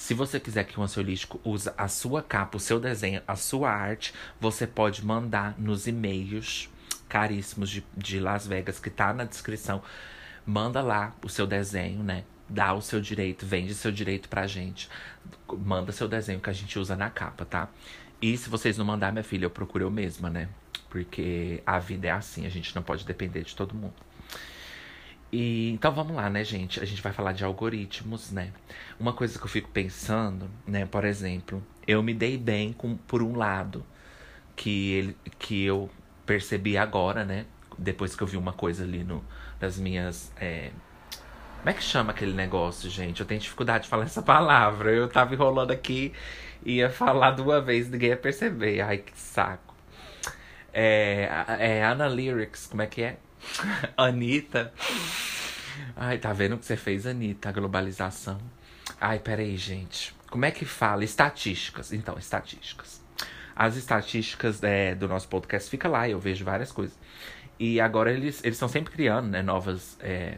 se 0.01 0.15
você 0.15 0.39
quiser 0.39 0.63
que 0.63 0.79
o 0.79 0.83
ansiolítico 0.83 1.39
use 1.43 1.69
a 1.77 1.87
sua 1.87 2.23
capa, 2.23 2.57
o 2.57 2.59
seu 2.59 2.79
desenho, 2.79 3.21
a 3.27 3.35
sua 3.35 3.69
arte, 3.69 4.15
você 4.39 4.65
pode 4.65 5.05
mandar 5.05 5.53
nos 5.59 5.85
e-mails 5.85 6.67
caríssimos 7.07 7.69
de, 7.69 7.85
de 7.95 8.19
Las 8.19 8.47
Vegas, 8.47 8.79
que 8.79 8.89
tá 8.89 9.13
na 9.13 9.25
descrição. 9.25 9.79
Manda 10.43 10.81
lá 10.81 11.15
o 11.23 11.29
seu 11.29 11.45
desenho, 11.45 12.01
né? 12.01 12.23
Dá 12.49 12.73
o 12.73 12.81
seu 12.81 12.99
direito, 12.99 13.45
vende 13.45 13.75
seu 13.75 13.91
direito 13.91 14.27
pra 14.27 14.47
gente. 14.47 14.89
Manda 15.47 15.91
seu 15.91 16.07
desenho 16.07 16.39
que 16.39 16.49
a 16.49 16.53
gente 16.53 16.79
usa 16.79 16.95
na 16.95 17.11
capa, 17.11 17.45
tá? 17.45 17.69
E 18.19 18.35
se 18.35 18.49
vocês 18.49 18.79
não 18.79 18.85
mandar, 18.85 19.11
minha 19.11 19.23
filha, 19.23 19.45
eu 19.45 19.51
procuro 19.51 19.83
eu 19.83 19.91
mesma, 19.91 20.31
né? 20.31 20.49
Porque 20.89 21.61
a 21.63 21.77
vida 21.77 22.07
é 22.07 22.11
assim, 22.11 22.47
a 22.47 22.49
gente 22.49 22.75
não 22.75 22.81
pode 22.81 23.05
depender 23.05 23.43
de 23.43 23.55
todo 23.55 23.75
mundo. 23.75 23.93
E, 25.31 25.71
então 25.71 25.93
vamos 25.93 26.15
lá, 26.15 26.29
né, 26.29 26.43
gente? 26.43 26.79
A 26.81 26.85
gente 26.85 27.01
vai 27.01 27.13
falar 27.13 27.31
de 27.31 27.43
algoritmos, 27.43 28.31
né? 28.31 28.51
Uma 28.99 29.13
coisa 29.13 29.39
que 29.39 29.45
eu 29.45 29.49
fico 29.49 29.69
pensando, 29.69 30.49
né, 30.67 30.85
por 30.85 31.05
exemplo, 31.05 31.63
eu 31.87 32.03
me 32.03 32.13
dei 32.13 32.37
bem 32.37 32.73
com 32.73 32.97
por 32.97 33.23
um 33.23 33.37
lado 33.37 33.85
que 34.55 34.91
ele 34.91 35.17
que 35.39 35.63
eu 35.63 35.89
percebi 36.25 36.77
agora, 36.77 37.25
né? 37.25 37.45
Depois 37.77 38.15
que 38.15 38.21
eu 38.23 38.27
vi 38.27 38.37
uma 38.37 38.53
coisa 38.53 38.83
ali 38.83 39.03
no, 39.03 39.23
nas 39.59 39.77
minhas. 39.79 40.31
É... 40.37 40.71
Como 41.59 41.69
é 41.69 41.73
que 41.73 41.83
chama 41.83 42.11
aquele 42.11 42.33
negócio, 42.33 42.89
gente? 42.89 43.21
Eu 43.21 43.25
tenho 43.25 43.39
dificuldade 43.39 43.85
de 43.85 43.89
falar 43.89 44.03
essa 44.05 44.21
palavra. 44.21 44.91
Eu 44.91 45.07
tava 45.07 45.33
enrolando 45.33 45.71
aqui, 45.71 46.13
ia 46.65 46.89
falar 46.89 47.31
de 47.31 47.41
uma 47.41 47.61
vez, 47.61 47.89
ninguém 47.89 48.09
ia 48.09 48.17
perceber. 48.17 48.81
Ai, 48.81 48.97
que 48.99 49.17
saco. 49.17 49.73
É, 50.73 51.29
é 51.59 51.85
Analytics, 51.85 52.67
como 52.67 52.81
é 52.81 52.87
que 52.87 53.03
é? 53.03 53.17
Anitta. 53.97 54.73
Ai, 55.95 56.17
tá 56.17 56.33
vendo 56.33 56.55
o 56.55 56.57
que 56.57 56.65
você 56.65 56.77
fez, 56.77 57.05
Anitta? 57.05 57.49
A 57.49 57.51
globalização. 57.51 58.39
Ai, 58.99 59.19
peraí, 59.19 59.57
gente. 59.57 60.13
Como 60.29 60.45
é 60.45 60.51
que 60.51 60.65
fala? 60.65 61.03
Estatísticas. 61.03 61.91
Então, 61.93 62.17
estatísticas. 62.17 63.01
As 63.55 63.75
estatísticas 63.75 64.63
é, 64.63 64.95
do 64.95 65.07
nosso 65.07 65.27
podcast 65.27 65.69
fica 65.69 65.87
lá, 65.87 66.07
eu 66.07 66.19
vejo 66.19 66.43
várias 66.45 66.71
coisas. 66.71 66.97
E 67.59 67.79
agora 67.79 68.11
eles 68.11 68.41
estão 68.43 68.67
sempre 68.67 68.91
criando 68.91 69.27
né, 69.27 69.41
novas 69.41 69.97
é, 69.99 70.37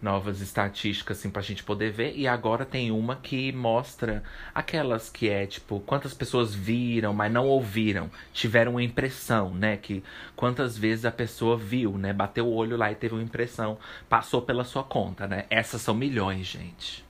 novas 0.00 0.40
estatísticas 0.40 1.18
assim 1.18 1.30
pra 1.30 1.42
gente 1.42 1.64
poder 1.64 1.90
ver 1.90 2.14
e 2.16 2.28
agora 2.28 2.64
tem 2.64 2.90
uma 2.90 3.16
que 3.16 3.52
mostra 3.52 4.22
aquelas 4.54 5.10
que 5.10 5.28
é 5.28 5.46
tipo 5.46 5.80
quantas 5.80 6.14
pessoas 6.14 6.54
viram, 6.54 7.12
mas 7.12 7.32
não 7.32 7.46
ouviram, 7.46 8.10
tiveram 8.32 8.72
uma 8.72 8.82
impressão, 8.82 9.52
né, 9.54 9.76
que 9.76 10.02
quantas 10.36 10.78
vezes 10.78 11.04
a 11.04 11.10
pessoa 11.10 11.56
viu, 11.56 11.98
né, 11.98 12.12
bateu 12.12 12.46
o 12.46 12.54
olho 12.54 12.76
lá 12.76 12.92
e 12.92 12.94
teve 12.94 13.14
uma 13.14 13.22
impressão, 13.22 13.78
passou 14.08 14.42
pela 14.42 14.64
sua 14.64 14.84
conta, 14.84 15.26
né? 15.26 15.44
Essas 15.50 15.82
são 15.82 15.94
milhões, 15.94 16.46
gente. 16.46 17.04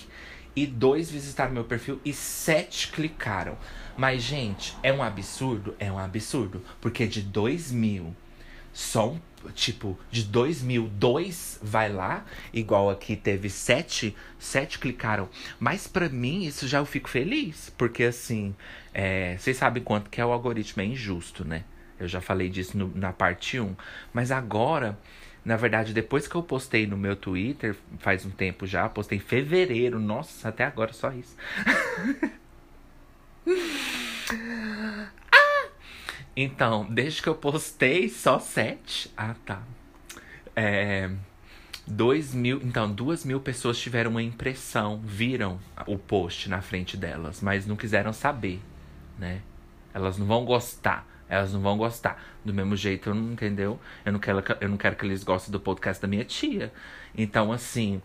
E 0.56 0.68
dois 0.68 1.10
visitaram 1.10 1.54
meu 1.54 1.64
perfil 1.64 2.00
e 2.06 2.14
sete 2.14 2.92
clicaram. 2.92 3.58
Mas, 3.98 4.22
gente, 4.22 4.78
é 4.84 4.94
um 4.94 5.02
absurdo? 5.02 5.76
É 5.80 5.92
um 5.92 5.98
absurdo. 5.98 6.62
Porque 6.80 7.08
de 7.08 7.24
2 7.24 7.72
mil, 7.72 8.16
só 8.72 9.10
um 9.10 9.20
tipo, 9.54 9.98
de 10.12 10.24
2002 10.24 11.60
vai 11.62 11.92
lá, 11.92 12.26
igual 12.54 12.90
aqui 12.90 13.16
teve 13.16 13.50
sete, 13.50 14.16
sete 14.38 14.80
clicaram. 14.80 15.30
Mas 15.60 15.88
para 15.88 16.10
mim 16.10 16.46
isso 16.46 16.68
já 16.68 16.80
eu 16.80 16.86
fico 16.86 17.10
feliz, 17.10 17.72
porque 17.78 18.04
assim, 18.04 18.56
é, 18.94 19.38
vocês 19.38 19.58
sabem 19.58 19.84
quanto 19.84 20.10
que 20.10 20.20
é 20.20 20.26
o 20.26 20.32
algoritmo 20.32 20.82
é 20.82 20.86
injusto, 20.86 21.46
né? 21.46 21.64
Eu 22.00 22.08
já 22.08 22.22
falei 22.22 22.50
disso 22.50 22.78
no, 22.78 22.92
na 22.96 23.12
parte 23.12 23.60
1. 23.60 23.76
Mas 24.14 24.32
agora, 24.32 24.98
na 25.44 25.58
verdade, 25.58 25.94
depois 25.94 26.28
que 26.28 26.36
eu 26.36 26.44
postei 26.44 26.88
no 26.88 26.98
meu 26.98 27.16
Twitter, 27.16 27.76
faz 28.00 28.26
um 28.26 28.30
tempo 28.30 28.66
já, 28.66 28.88
postei 28.88 29.18
em 29.18 29.22
fevereiro, 29.22 30.00
nossa, 30.00 30.50
até 30.50 30.64
agora 30.64 30.94
só 30.94 31.12
isso. 31.12 31.36
Então, 36.42 36.88
desde 36.90 37.22
que 37.22 37.28
eu 37.28 37.36
postei, 37.36 38.08
só 38.08 38.40
sete. 38.40 39.12
Ah, 39.18 39.36
tá. 39.46 39.62
É. 40.56 41.12
Dois 41.86 42.34
mil. 42.34 42.62
Então, 42.64 42.90
duas 42.90 43.26
mil 43.26 43.42
pessoas 43.42 43.78
tiveram 43.78 44.12
uma 44.12 44.24
impressão, 44.24 45.02
viram 45.04 45.60
o 45.86 45.98
post 45.98 46.48
na 46.48 46.62
frente 46.62 46.96
delas, 46.96 47.42
mas 47.42 47.68
não 47.68 47.76
quiseram 47.76 48.14
saber, 48.14 48.62
né? 49.18 49.42
Elas 49.94 50.18
não 50.18 50.26
vão 50.26 50.46
gostar. 50.46 51.06
Elas 51.28 51.52
não 51.52 51.60
vão 51.60 51.78
gostar. 51.78 52.24
Do 52.46 52.54
mesmo 52.54 52.74
jeito, 52.74 53.10
eu 53.10 53.16
não 53.16 53.34
entendeu? 53.34 53.78
Eu 54.06 54.14
não 54.14 54.20
quero, 54.20 54.42
eu 54.62 54.70
não 54.70 54.78
quero 54.78 54.96
que 54.96 55.06
eles 55.06 55.26
gostem 55.26 55.52
do 55.52 55.60
podcast 55.60 56.02
da 56.02 56.08
minha 56.08 56.24
tia. 56.24 56.72
Então, 57.18 57.52
assim. 57.52 58.02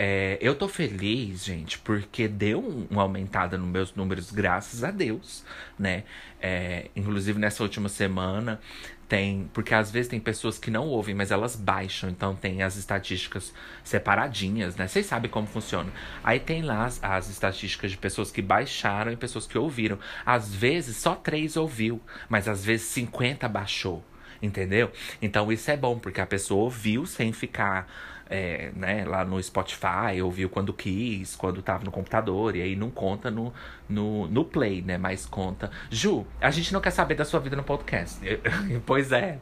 É, 0.00 0.38
eu 0.40 0.54
tô 0.54 0.68
feliz, 0.68 1.44
gente, 1.44 1.76
porque 1.80 2.28
deu 2.28 2.60
um, 2.60 2.86
uma 2.88 3.02
aumentada 3.02 3.58
nos 3.58 3.68
meus 3.68 3.94
números, 3.96 4.30
graças 4.30 4.84
a 4.84 4.92
Deus, 4.92 5.44
né? 5.76 6.04
É, 6.40 6.86
inclusive 6.94 7.36
nessa 7.36 7.64
última 7.64 7.88
semana 7.88 8.60
tem. 9.08 9.50
Porque 9.52 9.74
às 9.74 9.90
vezes 9.90 10.08
tem 10.08 10.20
pessoas 10.20 10.56
que 10.56 10.70
não 10.70 10.86
ouvem, 10.86 11.16
mas 11.16 11.32
elas 11.32 11.56
baixam. 11.56 12.08
Então 12.08 12.36
tem 12.36 12.62
as 12.62 12.76
estatísticas 12.76 13.52
separadinhas, 13.82 14.76
né? 14.76 14.86
Vocês 14.86 15.04
sabem 15.04 15.28
como 15.28 15.48
funciona. 15.48 15.90
Aí 16.22 16.38
tem 16.38 16.62
lá 16.62 16.84
as, 16.84 17.02
as, 17.02 17.28
estatísticas 17.28 17.90
de 17.90 17.96
pessoas 17.96 18.30
que 18.30 18.40
baixaram 18.40 19.10
e 19.10 19.16
pessoas 19.16 19.48
que 19.48 19.58
ouviram. 19.58 19.98
Às 20.24 20.54
vezes 20.54 20.96
só 20.98 21.16
três 21.16 21.56
ouviu, 21.56 22.00
mas 22.28 22.46
às 22.46 22.64
vezes 22.64 22.86
50 22.86 23.48
baixou. 23.48 24.04
Entendeu? 24.40 24.92
Então 25.20 25.50
isso 25.50 25.68
é 25.68 25.76
bom, 25.76 25.98
porque 25.98 26.20
a 26.20 26.26
pessoa 26.26 26.62
ouviu 26.62 27.04
sem 27.04 27.32
ficar 27.32 27.88
é, 28.28 28.70
né, 28.74 29.04
lá 29.04 29.24
no 29.24 29.42
Spotify, 29.42 30.20
ouviu 30.22 30.48
quando 30.48 30.72
quis, 30.72 31.34
quando 31.34 31.62
tava 31.62 31.84
no 31.84 31.90
computador, 31.90 32.54
e 32.56 32.62
aí 32.62 32.76
não 32.76 32.90
conta 32.90 33.30
no, 33.30 33.52
no, 33.88 34.26
no 34.28 34.44
play, 34.44 34.82
né? 34.82 34.98
Mas 34.98 35.26
conta. 35.26 35.70
Ju, 35.90 36.26
a 36.40 36.50
gente 36.50 36.72
não 36.72 36.80
quer 36.80 36.90
saber 36.90 37.14
da 37.14 37.24
sua 37.24 37.40
vida 37.40 37.56
no 37.56 37.64
podcast. 37.64 38.20
pois 38.84 39.12
é. 39.12 39.38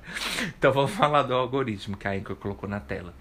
Então 0.58 0.72
vamos 0.72 0.92
falar 0.92 1.22
do 1.22 1.34
algoritmo 1.34 1.96
que 1.96 2.06
a 2.06 2.12
Anchor 2.12 2.36
colocou 2.36 2.68
na 2.68 2.80
tela. 2.80 3.14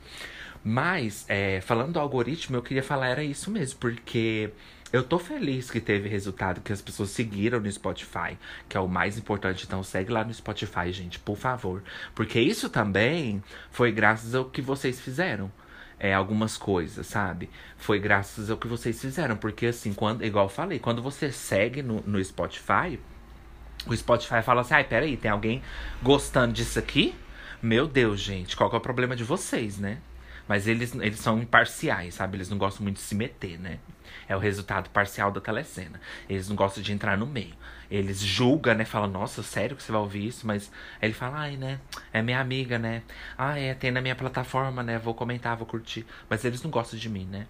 Mas, 0.63 1.25
é, 1.27 1.61
falando 1.61 1.93
do 1.93 1.99
algoritmo, 1.99 2.55
eu 2.55 2.61
queria 2.61 2.81
falar 2.81 3.09
era 3.09 3.23
isso 3.23 3.51
mesmo, 3.51 3.79
porque 3.79 4.49
eu 4.95 5.03
tô 5.03 5.19
feliz 5.19 5.69
que 5.69 5.81
teve 5.81 6.07
resultado, 6.07 6.61
que 6.61 6.71
as 6.71 6.81
pessoas 6.81 7.09
seguiram 7.09 7.59
no 7.59 7.69
Spotify, 7.69 8.37
que 8.69 8.77
é 8.77 8.79
o 8.79 8.87
mais 8.87 9.17
importante. 9.17 9.65
Então 9.65 9.83
segue 9.83 10.11
lá 10.11 10.23
no 10.23 10.33
Spotify, 10.33 10.89
gente, 10.91 11.19
por 11.19 11.35
favor. 11.35 11.83
Porque 12.13 12.39
isso 12.39 12.69
também 12.69 13.43
foi 13.69 13.91
graças 13.91 14.33
ao 14.33 14.45
que 14.45 14.61
vocês 14.61 14.99
fizeram. 14.99 15.51
É, 15.97 16.13
algumas 16.13 16.57
coisas, 16.57 17.07
sabe? 17.07 17.49
Foi 17.77 17.99
graças 17.99 18.49
ao 18.49 18.57
que 18.57 18.67
vocês 18.67 18.99
fizeram. 18.99 19.37
Porque 19.37 19.67
assim, 19.67 19.93
quando, 19.93 20.25
igual 20.25 20.45
eu 20.45 20.49
falei, 20.49 20.77
quando 20.77 21.01
você 21.01 21.31
segue 21.31 21.81
no, 21.81 22.01
no 22.01 22.23
Spotify, 22.23 22.99
o 23.87 23.95
Spotify 23.95 24.41
fala 24.41 24.61
assim, 24.61 24.73
ai, 24.73 24.83
peraí, 24.83 25.15
tem 25.15 25.31
alguém 25.31 25.61
gostando 26.03 26.53
disso 26.53 26.79
aqui? 26.79 27.15
Meu 27.61 27.87
Deus, 27.87 28.19
gente, 28.19 28.55
qual 28.57 28.69
que 28.69 28.75
é 28.75 28.79
o 28.79 28.81
problema 28.81 29.15
de 29.15 29.23
vocês, 29.23 29.77
né? 29.77 29.99
Mas 30.47 30.67
eles, 30.67 30.93
eles 30.95 31.19
são 31.19 31.39
imparciais, 31.39 32.15
sabe? 32.15 32.37
Eles 32.37 32.49
não 32.49 32.57
gostam 32.57 32.83
muito 32.83 32.97
de 32.97 33.03
se 33.03 33.15
meter, 33.15 33.57
né? 33.57 33.79
É 34.27 34.35
o 34.35 34.39
resultado 34.39 34.89
parcial 34.89 35.31
da 35.31 35.39
telecena. 35.39 35.99
Eles 36.29 36.49
não 36.49 36.55
gostam 36.55 36.81
de 36.81 36.91
entrar 36.91 37.17
no 37.17 37.25
meio. 37.25 37.53
Eles 37.89 38.19
julgam, 38.19 38.73
né? 38.73 38.85
Falam, 38.85 39.09
nossa, 39.09 39.43
sério 39.43 39.75
que 39.75 39.83
você 39.83 39.91
vai 39.91 40.01
ouvir 40.01 40.27
isso? 40.27 40.47
Mas 40.47 40.71
ele 41.01 41.13
fala, 41.13 41.39
ai, 41.39 41.57
né? 41.57 41.79
É 42.11 42.21
minha 42.21 42.39
amiga, 42.39 42.79
né? 42.79 43.03
Ah, 43.37 43.57
é, 43.59 43.73
tem 43.73 43.91
na 43.91 44.01
minha 44.01 44.15
plataforma, 44.15 44.81
né? 44.81 44.97
Vou 44.97 45.13
comentar, 45.13 45.55
vou 45.55 45.67
curtir. 45.67 46.05
Mas 46.29 46.43
eles 46.43 46.63
não 46.63 46.71
gostam 46.71 46.97
de 46.97 47.09
mim, 47.09 47.25
né? 47.25 47.45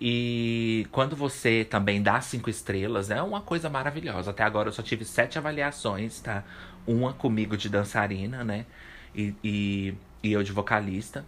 E 0.00 0.86
quando 0.90 1.14
você 1.16 1.64
também 1.64 2.02
dá 2.02 2.20
cinco 2.20 2.50
estrelas, 2.50 3.10
é 3.10 3.22
uma 3.22 3.40
coisa 3.40 3.70
maravilhosa. 3.70 4.30
Até 4.32 4.42
agora 4.42 4.68
eu 4.68 4.72
só 4.72 4.82
tive 4.82 5.04
sete 5.04 5.38
avaliações, 5.38 6.20
tá? 6.20 6.44
Uma 6.86 7.12
comigo 7.12 7.56
de 7.56 7.68
dançarina, 7.68 8.44
né? 8.44 8.66
E, 9.14 9.34
e, 9.42 9.94
e 10.22 10.32
eu 10.32 10.42
de 10.42 10.52
vocalista. 10.52 11.24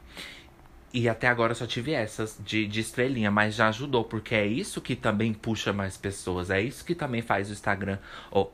E 0.93 1.09
até 1.09 1.29
agora 1.29 1.53
eu 1.53 1.57
só 1.57 1.67
tive 1.67 1.93
essas 1.93 2.39
de, 2.45 2.67
de 2.67 2.81
estrelinha, 2.81 3.31
mas 3.31 3.55
já 3.55 3.69
ajudou, 3.69 4.05
porque 4.05 4.35
é 4.35 4.47
isso 4.47 4.81
que 4.81 4.97
também 4.97 5.33
puxa 5.35 5.73
mais 5.73 5.97
pessoas. 5.97 6.51
É 6.51 6.61
isso 6.61 6.85
que 6.85 6.95
também 6.95 7.21
faz 7.23 7.51
o 7.51 7.53
Instagram. 7.53 7.99
Oh, 8.31 8.49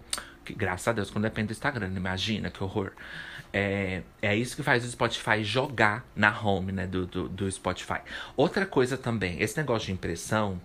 graças 0.50 0.88
a 0.88 0.92
Deus, 0.92 1.10
quando 1.10 1.24
depende 1.24 1.48
do 1.48 1.52
Instagram, 1.52 1.92
imagina 1.94 2.50
que 2.50 2.62
horror. 2.62 2.92
É, 3.52 4.02
é 4.20 4.34
isso 4.34 4.56
que 4.56 4.62
faz 4.62 4.84
o 4.84 4.90
Spotify 4.90 5.44
jogar 5.44 6.04
na 6.16 6.36
home, 6.40 6.72
né, 6.72 6.86
do, 6.86 7.06
do, 7.06 7.28
do 7.28 7.52
Spotify. 7.52 8.00
Outra 8.36 8.64
coisa 8.64 8.96
também, 8.96 9.40
esse 9.42 9.56
negócio 9.58 9.86
de 9.86 9.92
impressão, 9.92 10.60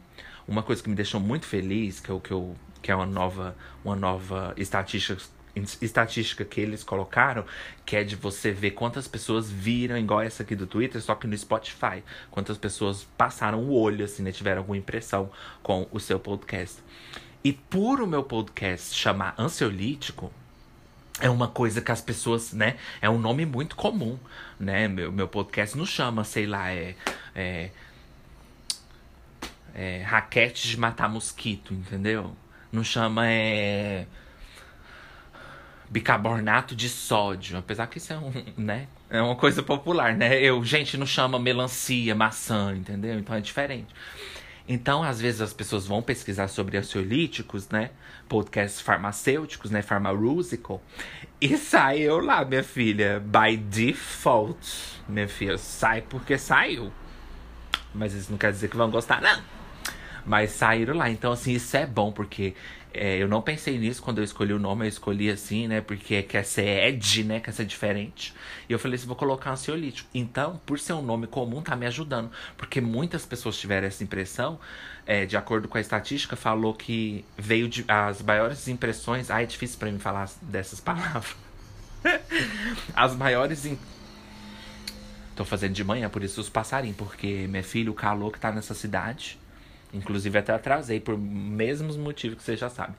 uma 0.47 0.63
coisa 0.63 0.81
que 0.81 0.89
me 0.89 0.95
deixou 0.95 1.19
muito 1.19 1.45
feliz, 1.45 1.99
que, 1.99 2.09
eu, 2.09 2.19
que, 2.19 2.31
eu, 2.31 2.55
que 2.81 2.91
é 2.91 2.95
uma 2.95 3.05
nova, 3.05 3.55
uma 3.83 3.95
nova 3.95 4.53
estatística 4.55 5.21
estatística 5.81 6.45
que 6.45 6.61
eles 6.61 6.83
colocaram, 6.83 7.45
que 7.85 7.95
é 7.95 8.03
de 8.03 8.15
você 8.15 8.51
ver 8.51 8.71
quantas 8.71 9.07
pessoas 9.07 9.49
viram, 9.49 9.97
igual 9.97 10.21
essa 10.21 10.43
aqui 10.43 10.55
do 10.55 10.67
Twitter, 10.67 11.01
só 11.01 11.15
que 11.15 11.27
no 11.27 11.37
Spotify. 11.37 12.03
Quantas 12.29 12.57
pessoas 12.57 13.07
passaram 13.17 13.59
o 13.63 13.73
olho, 13.73 14.05
assim, 14.05 14.23
né? 14.23 14.31
Tiveram 14.31 14.59
alguma 14.59 14.77
impressão 14.77 15.29
com 15.63 15.87
o 15.91 15.99
seu 15.99 16.19
podcast. 16.19 16.81
E 17.43 17.53
por 17.53 18.01
o 18.01 18.07
meu 18.07 18.23
podcast 18.23 18.93
chamar 18.93 19.35
Ansiolítico, 19.37 20.31
é 21.19 21.29
uma 21.29 21.47
coisa 21.47 21.81
que 21.81 21.91
as 21.91 22.01
pessoas, 22.01 22.53
né? 22.53 22.75
É 23.01 23.09
um 23.09 23.17
nome 23.17 23.45
muito 23.45 23.75
comum, 23.75 24.19
né? 24.59 24.87
Meu, 24.87 25.11
meu 25.11 25.27
podcast 25.27 25.77
não 25.77 25.85
chama, 25.85 26.23
sei 26.23 26.45
lá, 26.45 26.71
é. 26.71 26.95
é, 27.35 27.71
é 29.73 30.03
raquete 30.03 30.67
de 30.67 30.77
matar 30.77 31.09
mosquito, 31.09 31.73
entendeu? 31.73 32.35
Não 32.71 32.83
chama 32.83 33.27
é 33.27 34.05
bicarbonato 35.89 36.75
de 36.75 36.89
sódio, 36.89 37.57
apesar 37.57 37.87
que 37.87 37.97
isso 37.97 38.11
é 38.11 38.17
um, 38.17 38.31
né? 38.57 38.87
É 39.09 39.21
uma 39.21 39.35
coisa 39.35 39.63
popular, 39.63 40.15
né? 40.15 40.39
Eu, 40.41 40.63
gente, 40.63 40.97
não 40.97 41.05
chama 41.05 41.39
melancia, 41.39 42.13
maçã, 42.13 42.75
entendeu? 42.75 43.17
Então 43.17 43.35
é 43.35 43.41
diferente. 43.41 43.87
Então, 44.67 45.01
às 45.01 45.21
vezes 45.21 45.39
as 45.39 45.53
pessoas 45.53 45.87
vão 45.87 46.01
pesquisar 46.01 46.49
sobre 46.49 46.77
ansiolíticos, 46.77 47.69
né? 47.69 47.91
Podcasts 48.27 48.81
farmacêuticos, 48.81 49.71
né? 49.71 49.81
Pharmaceutical. 49.81 50.81
E 51.39 51.55
saiu 51.57 52.19
lá, 52.19 52.43
minha 52.43 52.63
filha, 52.63 53.21
by 53.21 53.55
default. 53.55 54.99
Minha 55.07 55.29
filha, 55.29 55.57
sai 55.57 56.01
porque 56.01 56.37
saiu. 56.37 56.91
Mas 57.93 58.13
isso 58.13 58.29
não 58.29 58.37
quer 58.37 58.51
dizer 58.51 58.67
que 58.67 58.75
vão 58.75 58.91
gostar, 58.91 59.21
não. 59.21 59.41
Mas 60.25 60.51
saíram 60.51 60.97
lá. 60.97 61.09
Então, 61.09 61.31
assim, 61.31 61.53
isso 61.53 61.77
é 61.77 61.85
bom, 61.85 62.11
porque 62.11 62.53
é, 62.97 63.17
eu 63.17 63.27
não 63.27 63.41
pensei 63.41 63.77
nisso 63.77 64.01
quando 64.01 64.17
eu 64.17 64.23
escolhi 64.23 64.53
o 64.53 64.59
nome, 64.59 64.85
eu 64.85 64.89
escolhi 64.89 65.29
assim, 65.29 65.67
né? 65.67 65.81
Porque 65.81 66.23
quer 66.23 66.43
ser 66.43 66.87
Ed, 66.87 67.23
né? 67.23 67.39
Quer 67.39 67.53
ser 67.53 67.65
diferente. 67.65 68.33
E 68.67 68.73
eu 68.73 68.79
falei 68.79 68.95
assim, 68.95 69.05
vou 69.05 69.15
colocar 69.15 69.51
ansiolítico. 69.51 70.09
Então, 70.13 70.59
por 70.65 70.79
ser 70.79 70.93
um 70.93 71.01
nome 71.01 71.27
comum, 71.27 71.61
tá 71.61 71.75
me 71.75 71.85
ajudando. 71.85 72.31
Porque 72.57 72.81
muitas 72.81 73.25
pessoas 73.25 73.57
tiveram 73.57 73.87
essa 73.87 74.03
impressão, 74.03 74.59
é, 75.05 75.25
de 75.25 75.37
acordo 75.37 75.67
com 75.67 75.77
a 75.77 75.81
estatística, 75.81 76.35
falou 76.35 76.73
que 76.73 77.23
veio 77.37 77.69
de 77.69 77.85
as 77.87 78.21
maiores 78.21 78.67
impressões. 78.67 79.29
Ai, 79.29 79.43
é 79.43 79.45
difícil 79.45 79.77
para 79.77 79.91
mim 79.91 79.99
falar 79.99 80.29
dessas 80.41 80.79
palavras. 80.79 81.35
as 82.95 83.15
maiores. 83.15 83.65
In... 83.65 83.77
Tô 85.35 85.45
fazendo 85.45 85.73
de 85.73 85.83
manhã, 85.83 86.09
por 86.09 86.23
isso 86.23 86.41
os 86.41 86.49
passarinhos, 86.49 86.97
porque 86.97 87.47
minha 87.47 87.63
filha, 87.63 87.91
o 87.91 87.93
calor 87.93 88.31
que 88.31 88.39
tá 88.39 88.51
nessa 88.51 88.73
cidade 88.73 89.37
Inclusive 89.93 90.37
até 90.37 90.53
atrasei 90.53 90.99
por 90.99 91.17
mesmos 91.17 91.95
motivos 91.95 92.37
que 92.37 92.43
você 92.43 92.57
já 92.57 92.69
sabe. 92.69 92.95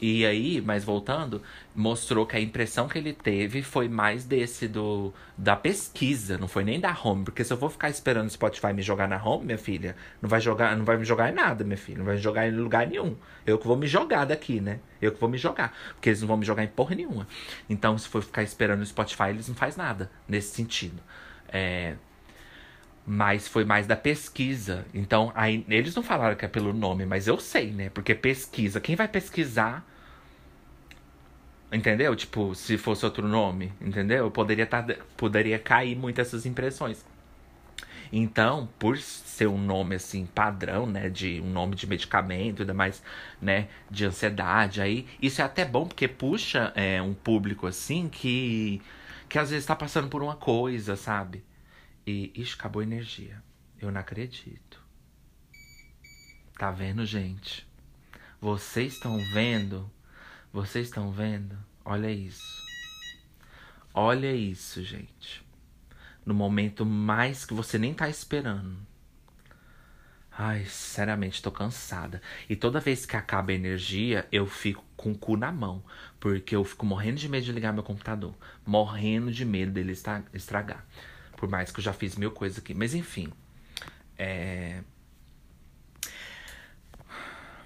E 0.00 0.26
aí, 0.26 0.60
mas 0.60 0.84
voltando, 0.84 1.40
mostrou 1.74 2.26
que 2.26 2.36
a 2.36 2.40
impressão 2.40 2.88
que 2.88 2.98
ele 2.98 3.12
teve 3.12 3.62
foi 3.62 3.88
mais 3.88 4.24
desse 4.24 4.66
do 4.66 5.12
da 5.38 5.54
pesquisa, 5.54 6.36
não 6.36 6.48
foi 6.48 6.64
nem 6.64 6.80
da 6.80 6.96
home, 7.02 7.24
porque 7.24 7.44
se 7.44 7.52
eu 7.52 7.56
for 7.56 7.70
ficar 7.70 7.90
esperando 7.90 8.26
o 8.26 8.30
Spotify 8.30 8.72
me 8.72 8.82
jogar 8.82 9.08
na 9.08 9.22
home, 9.22 9.46
minha 9.46 9.58
filha, 9.58 9.96
não 10.20 10.28
vai 10.28 10.40
jogar, 10.40 10.76
não 10.76 10.84
vai 10.84 10.96
me 10.96 11.04
jogar 11.04 11.30
em 11.30 11.34
nada, 11.34 11.64
minha 11.64 11.76
filha, 11.76 11.98
não 11.98 12.04
vai 12.04 12.16
me 12.16 12.20
jogar 12.20 12.48
em 12.48 12.50
lugar 12.50 12.86
nenhum. 12.88 13.16
Eu 13.46 13.58
que 13.58 13.66
vou 13.66 13.76
me 13.76 13.86
jogar 13.86 14.24
daqui, 14.24 14.60
né? 14.60 14.80
Eu 15.00 15.12
que 15.12 15.20
vou 15.20 15.28
me 15.28 15.38
jogar, 15.38 15.76
porque 15.94 16.08
eles 16.08 16.20
não 16.20 16.28
vão 16.28 16.36
me 16.36 16.44
jogar 16.44 16.64
em 16.64 16.68
porra 16.68 16.94
nenhuma. 16.96 17.26
Então, 17.70 17.96
se 17.96 18.08
for 18.08 18.22
ficar 18.22 18.42
esperando 18.42 18.80
o 18.82 18.86
Spotify, 18.86 19.30
eles 19.30 19.48
não 19.48 19.54
faz 19.54 19.76
nada 19.76 20.10
nesse 20.28 20.54
sentido. 20.54 21.00
É, 21.48 21.94
mas 23.06 23.48
foi 23.48 23.64
mais 23.64 23.86
da 23.86 23.96
pesquisa. 23.96 24.86
Então, 24.94 25.32
aí, 25.34 25.64
eles 25.68 25.94
não 25.94 26.02
falaram 26.02 26.36
que 26.36 26.44
é 26.44 26.48
pelo 26.48 26.72
nome, 26.72 27.04
mas 27.04 27.26
eu 27.26 27.38
sei, 27.38 27.70
né? 27.70 27.90
Porque 27.90 28.14
pesquisa. 28.14 28.80
Quem 28.80 28.96
vai 28.96 29.08
pesquisar. 29.08 29.84
Entendeu? 31.72 32.14
Tipo, 32.14 32.54
se 32.54 32.76
fosse 32.76 33.04
outro 33.04 33.26
nome, 33.26 33.72
entendeu? 33.80 34.30
Poderia, 34.30 34.66
tá, 34.66 34.84
poderia 35.16 35.58
cair 35.58 35.96
muito 35.96 36.20
essas 36.20 36.44
impressões. 36.44 37.04
Então, 38.12 38.68
por 38.78 38.98
ser 38.98 39.46
um 39.46 39.58
nome 39.58 39.94
assim 39.96 40.26
padrão, 40.26 40.86
né, 40.86 41.08
de 41.08 41.40
um 41.40 41.50
nome 41.50 41.74
de 41.74 41.86
medicamento, 41.86 42.60
ainda 42.60 42.74
mais, 42.74 43.02
né, 43.40 43.68
de 43.90 44.04
ansiedade 44.04 44.82
aí, 44.82 45.06
isso 45.20 45.40
é 45.40 45.44
até 45.44 45.64
bom 45.64 45.86
porque 45.86 46.06
puxa 46.06 46.72
é, 46.76 47.00
um 47.00 47.14
público 47.14 47.66
assim 47.66 48.08
que 48.08 48.82
que 49.30 49.38
às 49.38 49.48
vezes 49.50 49.64
tá 49.64 49.74
passando 49.74 50.08
por 50.08 50.22
uma 50.22 50.36
coisa, 50.36 50.94
sabe? 50.94 51.42
E, 52.06 52.32
ixi, 52.34 52.54
acabou 52.54 52.80
a 52.80 52.84
energia. 52.84 53.42
Eu 53.80 53.90
não 53.90 54.00
acredito. 54.00 54.82
Tá 56.58 56.70
vendo, 56.70 57.04
gente? 57.04 57.66
Vocês 58.40 58.94
estão 58.94 59.18
vendo? 59.32 59.90
Vocês 60.52 60.88
estão 60.88 61.10
vendo? 61.10 61.56
Olha 61.84 62.10
isso. 62.10 62.62
Olha 63.94 64.32
isso, 64.32 64.82
gente. 64.82 65.44
No 66.24 66.34
momento 66.34 66.84
mais 66.86 67.44
que 67.44 67.54
você 67.54 67.78
nem 67.78 67.94
tá 67.94 68.08
esperando. 68.08 68.76
Ai, 70.30 70.64
sinceramente, 70.64 71.42
tô 71.42 71.50
cansada. 71.50 72.22
E 72.48 72.56
toda 72.56 72.80
vez 72.80 73.04
que 73.04 73.16
acaba 73.16 73.52
a 73.52 73.54
energia, 73.54 74.26
eu 74.32 74.46
fico 74.46 74.84
com 74.96 75.12
o 75.12 75.18
cu 75.18 75.36
na 75.36 75.52
mão. 75.52 75.84
Porque 76.18 76.56
eu 76.56 76.64
fico 76.64 76.86
morrendo 76.86 77.18
de 77.18 77.28
medo 77.28 77.44
de 77.44 77.52
ligar 77.52 77.72
meu 77.72 77.82
computador. 77.82 78.34
Morrendo 78.64 79.30
de 79.30 79.44
medo 79.44 79.72
dele 79.72 79.92
estragar. 80.32 80.86
Por 81.42 81.48
mais 81.48 81.72
que 81.72 81.80
eu 81.80 81.82
já 81.82 81.92
fiz 81.92 82.14
mil 82.14 82.30
coisas 82.30 82.58
aqui. 82.58 82.72
Mas 82.72 82.94
enfim. 82.94 83.32
É... 84.16 84.80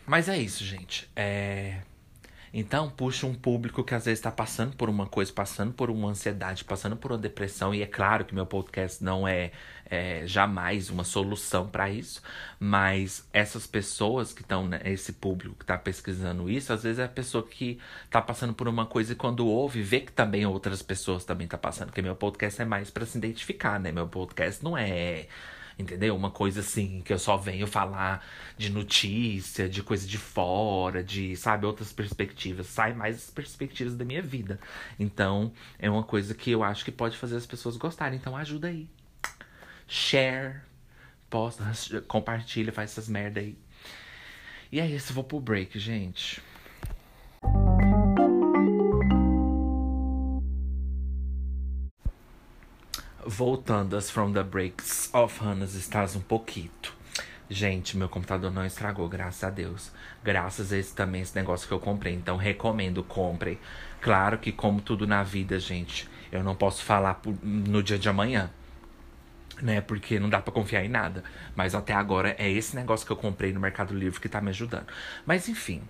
Mas 0.07 0.31
é 0.31 0.39
isso, 0.39 0.65
gente. 0.65 1.11
É... 1.15 1.83
Então, 2.59 2.89
puxa 2.89 3.27
um 3.27 3.35
público 3.35 3.85
que 3.85 3.95
às 3.95 4.07
vezes 4.07 4.19
está 4.19 4.31
passando 4.31 4.75
por 4.77 4.89
uma 4.89 5.07
coisa, 5.07 5.31
passando 5.31 5.75
por 5.75 5.91
uma 5.91 6.09
ansiedade, 6.09 6.65
passando 6.65 6.97
por 6.97 7.13
uma 7.13 7.19
depressão. 7.19 7.75
E 7.75 7.83
é 7.83 7.87
claro 7.87 8.25
que 8.25 8.35
meu 8.35 8.47
podcast 8.47 9.05
não 9.05 9.29
é, 9.29 9.53
é 9.85 10.27
jamais 10.27 10.89
uma 10.89 11.05
solução 11.05 11.69
para 11.69 11.91
isso. 11.91 12.23
Mas 12.59 13.29
essas 13.31 13.67
pessoas 13.67 14.33
que 14.33 14.41
estão, 14.41 14.67
né, 14.67 14.81
esse 14.87 15.13
público 15.13 15.55
que 15.57 15.65
está 15.65 15.77
pesquisando 15.77 16.49
isso, 16.49 16.73
às 16.73 16.83
vezes 16.83 16.99
é 16.99 17.05
a 17.05 17.09
pessoa 17.09 17.47
que 17.47 17.79
está 18.07 18.23
passando 18.23 18.55
por 18.55 18.67
uma 18.69 18.87
coisa 18.87 19.13
e 19.13 19.17
quando 19.17 19.47
ouve, 19.47 19.83
vê 19.83 20.01
que 20.01 20.13
também 20.13 20.47
outras 20.47 20.81
pessoas 20.81 21.27
também 21.27 21.45
estão 21.45 21.59
tá 21.59 21.69
passando. 21.69 21.89
Porque 21.89 22.01
meu 22.01 22.17
podcast 22.17 22.63
é 22.63 22.65
mais 22.65 22.91
para 22.91 23.05
se 23.05 23.19
identificar, 23.19 23.79
né? 23.79 23.93
Meu 23.93 24.09
podcast 24.09 24.65
não 24.65 24.79
é 24.79 25.27
entendeu? 25.79 26.17
Uma 26.17 26.31
coisa 26.31 26.61
assim, 26.61 27.03
que 27.05 27.13
eu 27.13 27.19
só 27.19 27.37
venho 27.37 27.67
falar 27.67 28.27
de 28.57 28.71
notícia, 28.71 29.69
de 29.69 29.83
coisa 29.83 30.07
de 30.07 30.19
fora, 30.19 31.03
de, 31.03 31.37
sabe, 31.37 31.67
outras 31.67 31.93
perspectivas. 31.93 32.67
Sai 32.67 32.95
mais 32.95 33.17
as 33.17 33.31
perspectivas 33.31 33.95
da 33.95 34.05
minha 34.05 34.23
vida. 34.23 34.59
Então, 34.99 35.53
é 35.79 35.91
uma 35.91 36.03
coisa 36.03 36.35
que 36.35 36.51
eu 36.51 36.63
acho 36.65 36.85
que 36.85 36.93
pode 36.93 37.17
fazer 37.17 37.37
as 37.37 37.47
pessoas 37.47 37.77
gostarem. 37.77 38.19
Então, 38.19 38.37
ajuda 38.37 38.69
aí. 38.69 38.89
Share, 39.87 40.61
posta, 41.29 41.65
compartilha, 42.09 42.73
faz 42.73 42.93
essas 42.93 43.09
merda 43.09 43.41
aí. 43.41 43.57
E 44.73 44.81
é 44.81 44.87
isso, 44.87 45.13
vou 45.13 45.25
pro 45.25 45.41
break, 45.41 45.79
gente. 45.79 46.43
Voltando 53.27 53.97
as 53.97 54.09
From 54.09 54.33
the 54.33 54.43
Breaks 54.45 55.11
of 55.13 55.43
Hannah's 55.43 55.75
estás 55.75 56.15
um 56.15 56.21
pouquinho. 56.21 56.71
Gente, 57.51 57.97
meu 57.97 58.09
computador 58.09 58.53
não 58.53 58.65
estragou, 58.65 59.09
graças 59.09 59.43
a 59.43 59.51
Deus. 59.51 59.91
Graças 60.23 60.73
a 60.73 60.79
esse 60.79 60.95
também, 60.95 61.23
esse 61.23 61.35
negócio 61.35 61.67
que 61.67 61.75
eu 61.75 61.81
comprei. 61.81 62.15
Então, 62.15 62.37
recomendo, 62.37 63.03
comprem. 63.03 63.59
Claro 64.01 64.39
que, 64.39 64.53
como 64.53 64.81
tudo 64.81 65.07
na 65.07 65.23
vida, 65.23 65.59
gente, 65.59 66.09
eu 66.31 66.43
não 66.43 66.55
posso 66.55 66.85
falar 66.85 67.21
no 67.43 67.83
dia 67.83 67.99
de 67.99 68.09
amanhã. 68.09 68.51
Né? 69.61 69.81
Porque 69.81 70.21
não 70.21 70.29
dá 70.29 70.41
para 70.41 70.53
confiar 70.53 70.85
em 70.85 70.89
nada. 70.89 71.25
Mas 71.55 71.75
até 71.75 71.95
agora 71.95 72.35
é 72.39 72.51
esse 72.51 72.77
negócio 72.77 73.07
que 73.07 73.13
eu 73.13 73.17
comprei 73.17 73.53
no 73.53 73.61
Mercado 73.61 73.95
Livre 73.95 74.21
que 74.21 74.29
tá 74.29 74.41
me 74.41 74.51
ajudando. 74.51 74.87
Mas 75.25 75.49
enfim. 75.49 75.83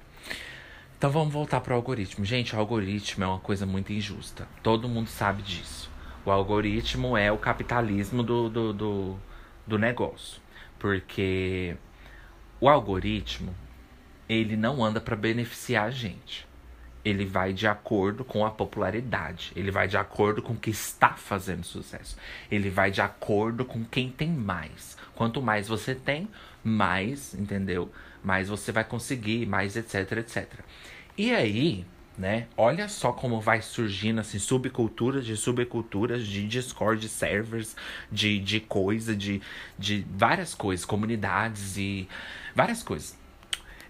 Então 0.96 1.11
vamos 1.11 1.33
voltar 1.33 1.61
pro 1.61 1.75
algoritmo. 1.75 2.25
Gente, 2.25 2.55
o 2.55 2.59
algoritmo 2.59 3.25
é 3.25 3.27
uma 3.27 3.40
coisa 3.40 3.66
muito 3.66 3.92
injusta. 3.92 4.46
Todo 4.62 4.88
mundo 4.88 5.09
sabe 5.09 5.42
disso. 5.42 5.95
O 6.26 6.30
algoritmo 6.32 7.16
é 7.16 7.30
o 7.30 7.38
capitalismo 7.38 8.20
do, 8.20 8.50
do, 8.50 8.72
do, 8.72 9.16
do 9.64 9.78
negócio. 9.78 10.42
Porque 10.76 11.76
o 12.60 12.68
algoritmo, 12.68 13.54
ele 14.28 14.56
não 14.56 14.84
anda 14.84 15.00
para 15.00 15.14
beneficiar 15.14 15.86
a 15.86 15.90
gente. 15.90 16.44
Ele 17.04 17.24
vai 17.24 17.52
de 17.52 17.68
acordo 17.68 18.24
com 18.24 18.44
a 18.44 18.50
popularidade. 18.50 19.52
Ele 19.54 19.70
vai 19.70 19.86
de 19.86 19.96
acordo 19.96 20.42
com 20.42 20.54
o 20.54 20.58
que 20.58 20.70
está 20.70 21.10
fazendo 21.10 21.62
sucesso. 21.62 22.16
Ele 22.50 22.70
vai 22.70 22.90
de 22.90 23.00
acordo 23.00 23.64
com 23.64 23.84
quem 23.84 24.10
tem 24.10 24.28
mais. 24.28 24.98
Quanto 25.14 25.40
mais 25.40 25.68
você 25.68 25.94
tem, 25.94 26.28
mais, 26.64 27.34
entendeu? 27.34 27.88
Mais 28.24 28.48
você 28.48 28.72
vai 28.72 28.82
conseguir, 28.82 29.46
mais 29.46 29.76
etc, 29.76 30.10
etc. 30.18 30.48
E 31.16 31.32
aí, 31.32 31.86
né? 32.18 32.46
Olha 32.57 32.88
só 32.88 33.12
como 33.12 33.40
vai 33.40 33.61
surgindo 33.61 34.20
assim 34.20 34.38
subculturas 34.38 35.24
de 35.24 35.37
subculturas 35.37 36.26
de 36.26 36.46
Discord 36.46 37.07
servers, 37.09 37.76
de, 38.11 38.38
de 38.38 38.61
coisa, 38.61 39.14
de, 39.14 39.42
de 39.79 40.07
várias 40.11 40.55
coisas, 40.55 40.85
comunidades 40.85 41.76
e 41.76 42.09
várias 42.55 42.83
coisas. 42.83 43.16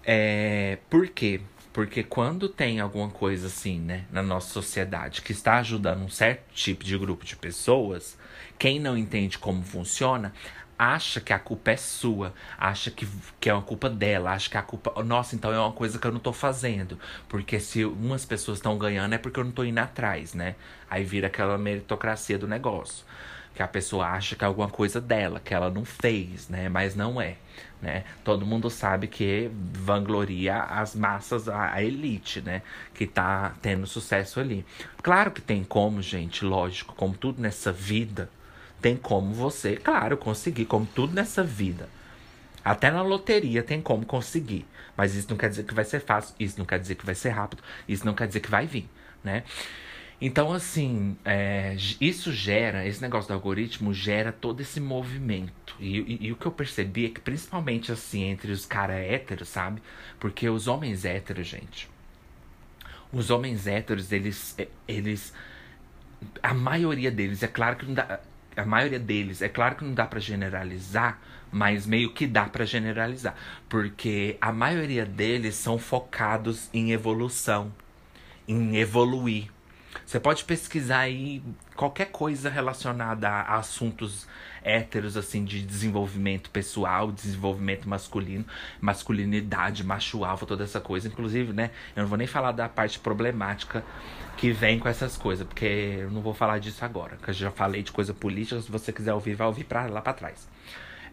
É, 0.05 0.79
por 0.89 1.09
quê? 1.09 1.41
Porque 1.73 2.03
quando 2.03 2.49
tem 2.49 2.81
alguma 2.81 3.11
coisa 3.11 3.49
assim, 3.49 3.79
né, 3.79 4.07
na 4.11 4.23
nossa 4.23 4.49
sociedade 4.51 5.21
que 5.21 5.33
está 5.33 5.59
ajudando 5.59 6.03
um 6.03 6.09
certo 6.09 6.43
tipo 6.55 6.83
de 6.83 6.97
grupo 6.97 7.25
de 7.25 7.37
pessoas, 7.37 8.17
quem 8.59 8.81
não 8.81 8.97
entende 8.97 9.37
como 9.39 9.63
funciona, 9.63 10.33
acha 10.79 11.21
que 11.21 11.33
a 11.33 11.39
culpa 11.39 11.71
é 11.71 11.77
sua, 11.77 12.35
acha 12.59 12.91
que, 12.91 13.09
que 13.41 13.49
é 13.49 13.55
uma 13.55 13.63
culpa 13.63 13.89
dela, 13.89 14.33
acha 14.33 14.51
que 14.51 14.57
a 14.57 14.63
culpa. 14.63 15.03
Nossa, 15.03 15.35
então 15.35 15.53
é 15.53 15.59
uma 15.59 15.73
coisa 15.73 15.99
que 15.99 16.07
eu 16.07 16.13
não 16.13 16.21
tô 16.21 16.33
fazendo. 16.33 16.99
Porque 17.29 17.59
se 17.59 17.85
umas 17.85 18.25
pessoas 18.25 18.59
estão 18.59 18.77
ganhando 18.77 19.15
é 19.15 19.19
porque 19.19 19.41
eu 19.41 19.45
não 19.45 19.53
tô 19.53 19.65
indo 19.65 19.79
atrás, 19.79 20.35
né? 20.35 20.55
Aí 20.91 21.05
vira 21.05 21.27
aquela 21.29 21.57
meritocracia 21.57 22.39
do 22.39 22.47
negócio. 22.47 23.05
Que 23.55 23.63
a 23.63 23.69
pessoa 23.69 24.07
acha 24.09 24.37
que 24.37 24.45
é 24.45 24.47
alguma 24.47 24.69
coisa 24.69 25.01
dela, 25.01 25.41
que 25.41 25.55
ela 25.55 25.71
não 25.71 25.85
fez, 25.85 26.49
né? 26.49 26.69
Mas 26.69 26.95
não 26.95 27.21
é. 27.21 27.37
Né? 27.81 28.05
Todo 28.23 28.45
mundo 28.45 28.69
sabe 28.69 29.07
que 29.07 29.51
vangloria 29.73 30.63
as 30.63 30.95
massas, 30.95 31.49
a, 31.49 31.73
a 31.73 31.83
elite, 31.83 32.43
né? 32.43 32.61
Que 32.95 33.07
tá 33.07 33.55
tendo 33.63 33.87
sucesso 33.87 34.41
ali. 34.41 34.65
Claro 35.03 35.31
que 35.31 35.41
tem 35.41 35.65
como, 35.65 36.03
gente, 36.03 36.45
lógico, 36.45 36.95
como 36.95 37.15
tudo 37.15 37.41
nessa 37.41 37.73
vida 37.73 38.29
tem 38.87 38.95
como 38.95 39.35
você, 39.35 39.75
claro, 39.75 40.17
conseguir, 40.17 40.65
como 40.65 40.87
tudo 40.87 41.13
nessa 41.13 41.43
vida. 41.43 41.89
Até 42.65 42.89
na 42.89 43.03
loteria 43.03 43.61
tem 43.61 43.83
como 43.83 44.07
conseguir. 44.07 44.65
Mas 44.97 45.17
isso 45.17 45.29
não 45.29 45.37
quer 45.37 45.49
dizer 45.49 45.65
que 45.65 45.75
vai 45.75 45.85
ser 45.85 45.99
fácil, 45.99 46.37
isso 46.39 46.57
não 46.57 46.65
quer 46.65 46.79
dizer 46.79 46.95
que 46.95 47.05
vai 47.05 47.17
ser 47.17 47.31
rápido, 47.31 47.65
isso 47.89 48.07
não 48.07 48.15
quer 48.15 48.29
dizer 48.29 48.39
que 48.39 48.49
vai 48.49 48.65
vir, 48.65 48.89
né? 49.25 49.43
Então, 50.21 50.53
assim, 50.53 51.17
é, 51.25 51.77
isso 52.01 52.31
gera, 52.31 52.87
esse 52.87 53.03
negócio 53.03 53.27
do 53.27 53.35
algoritmo 53.35 53.93
gera 53.93 54.31
todo 54.31 54.61
esse 54.61 54.79
movimento. 54.79 55.75
E, 55.81 55.99
e, 55.99 56.27
e 56.27 56.33
o 56.33 56.37
que 56.37 56.47
eu 56.47 56.53
percebi 56.53 57.07
é 57.07 57.09
que, 57.09 57.21
principalmente, 57.21 57.91
assim, 57.91 58.23
entre 58.23 58.53
os 58.53 58.65
caras 58.65 58.99
héteros, 58.99 59.49
sabe? 59.49 59.83
Porque 60.21 60.49
os 60.49 60.69
homens 60.69 61.05
héteros, 61.05 61.49
gente. 61.49 61.91
Os 63.13 63.31
homens 63.31 63.67
héteros, 63.67 64.13
eles. 64.13 64.57
eles 64.87 65.35
a 66.41 66.55
maioria 66.55 67.11
deles, 67.11 67.43
é 67.43 67.49
claro 67.49 67.75
que 67.75 67.85
não 67.85 67.93
dá 67.93 68.21
a 68.57 68.65
maioria 68.65 68.99
deles, 68.99 69.43
é 69.43 69.49
claro 69.49 69.77
que 69.77 69.85
não 69.85 69.95
dá 69.95 70.07
para 70.07 70.19
generalizar, 70.19 71.21
mas 71.51 71.87
meio 71.87 72.13
que 72.13 72.27
dá 72.27 72.45
para 72.45 72.65
generalizar, 72.65 73.35
porque 73.69 74.37
a 74.41 74.53
maioria 74.53 75.05
deles 75.05 75.55
são 75.55 75.79
focados 75.79 76.69
em 76.73 76.93
evolução, 76.93 77.73
em 78.49 78.77
evoluir. 78.77 79.49
Você 80.05 80.21
pode 80.21 80.45
pesquisar 80.45 81.01
aí 81.01 81.43
qualquer 81.75 82.07
coisa 82.07 82.51
relacionada 82.51 83.29
a 83.29 83.57
assuntos 83.57 84.27
héteros, 84.63 85.17
assim, 85.17 85.45
de 85.45 85.63
desenvolvimento 85.63 86.51
pessoal, 86.51 87.13
desenvolvimento 87.13 87.89
masculino, 87.89 88.45
masculinidade, 88.81 89.85
macho 89.85 90.21
toda 90.47 90.65
essa 90.65 90.81
coisa. 90.81 91.09
Inclusive, 91.09 91.53
né, 91.53 91.71
eu 91.95 92.03
não 92.03 92.09
vou 92.09 92.19
nem 92.19 92.27
falar 92.27 92.53
da 92.53 92.69
parte 92.69 92.99
problemática 92.99 93.85
que 94.37 94.53
vem 94.53 94.79
com 94.79 94.89
essas 94.89 95.17
coisas, 95.17 95.47
porque 95.47 95.65
eu 95.65 96.11
não 96.11 96.21
vou 96.21 96.35
falar 96.35 96.59
disso 96.59 96.85
agora, 96.85 97.17
que 97.17 97.31
eu 97.31 97.35
já 97.35 97.51
falei 97.51 97.83
de 97.83 97.93
coisa 97.93 98.13
política, 98.13 98.61
se 98.61 98.71
você 98.71 98.93
quiser 98.93 99.15
ouvir, 99.15 99.35
vai 99.35 99.47
ouvir 99.47 99.65
pra, 99.65 99.87
lá 99.87 100.03
para 100.03 100.13
trás. 100.13 100.49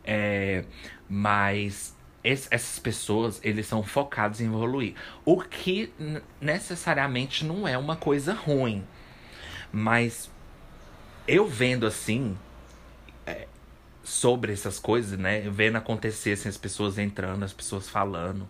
É, 0.03 0.65
mas 1.09 1.95
esse, 2.23 2.47
essas 2.51 2.79
pessoas, 2.79 3.39
eles 3.43 3.65
são 3.65 3.81
focados 3.83 4.41
em 4.41 4.45
evoluir, 4.45 4.95
o 5.25 5.41
que 5.41 5.93
necessariamente 6.41 7.45
não 7.45 7.67
é 7.67 7.77
uma 7.77 7.95
coisa 7.95 8.33
ruim, 8.33 8.83
mas 9.71 10.29
eu 11.27 11.47
vendo 11.47 11.85
assim, 11.85 12.37
é, 13.25 13.47
sobre 14.03 14.51
essas 14.51 14.79
coisas, 14.79 15.17
né? 15.17 15.41
Vendo 15.49 15.77
acontecer 15.77 16.33
assim, 16.33 16.49
as 16.49 16.57
pessoas 16.57 16.97
entrando, 16.97 17.43
as 17.43 17.53
pessoas 17.53 17.89
falando. 17.89 18.47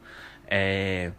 É, 0.48 1.12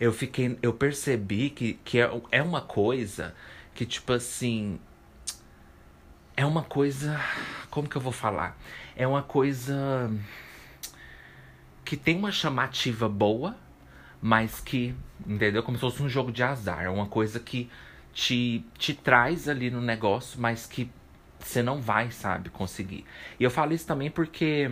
eu 0.00 0.12
fiquei. 0.12 0.58
Eu 0.62 0.72
percebi 0.72 1.50
que, 1.50 1.74
que 1.84 2.00
é, 2.00 2.10
é 2.30 2.42
uma 2.42 2.60
coisa 2.60 3.34
que, 3.74 3.84
tipo 3.84 4.12
assim. 4.12 4.78
É 6.36 6.46
uma 6.46 6.62
coisa. 6.62 7.20
Como 7.70 7.88
que 7.88 7.96
eu 7.96 8.02
vou 8.02 8.12
falar? 8.12 8.56
É 8.96 9.06
uma 9.06 9.22
coisa. 9.22 10.10
Que 11.84 11.96
tem 11.96 12.16
uma 12.16 12.32
chamativa 12.32 13.08
boa, 13.08 13.56
mas 14.20 14.60
que. 14.60 14.94
Entendeu? 15.26 15.62
Como 15.62 15.76
se 15.76 15.80
fosse 15.80 16.02
um 16.02 16.08
jogo 16.08 16.30
de 16.30 16.42
azar. 16.42 16.84
É 16.84 16.90
uma 16.90 17.06
coisa 17.06 17.40
que 17.40 17.68
te, 18.12 18.64
te 18.76 18.94
traz 18.94 19.48
ali 19.48 19.70
no 19.70 19.80
negócio, 19.80 20.40
mas 20.40 20.66
que 20.66 20.90
você 21.38 21.62
não 21.62 21.80
vai, 21.80 22.10
sabe, 22.10 22.50
conseguir. 22.50 23.04
E 23.38 23.44
eu 23.44 23.50
falo 23.50 23.72
isso 23.72 23.86
também 23.86 24.10
porque 24.10 24.70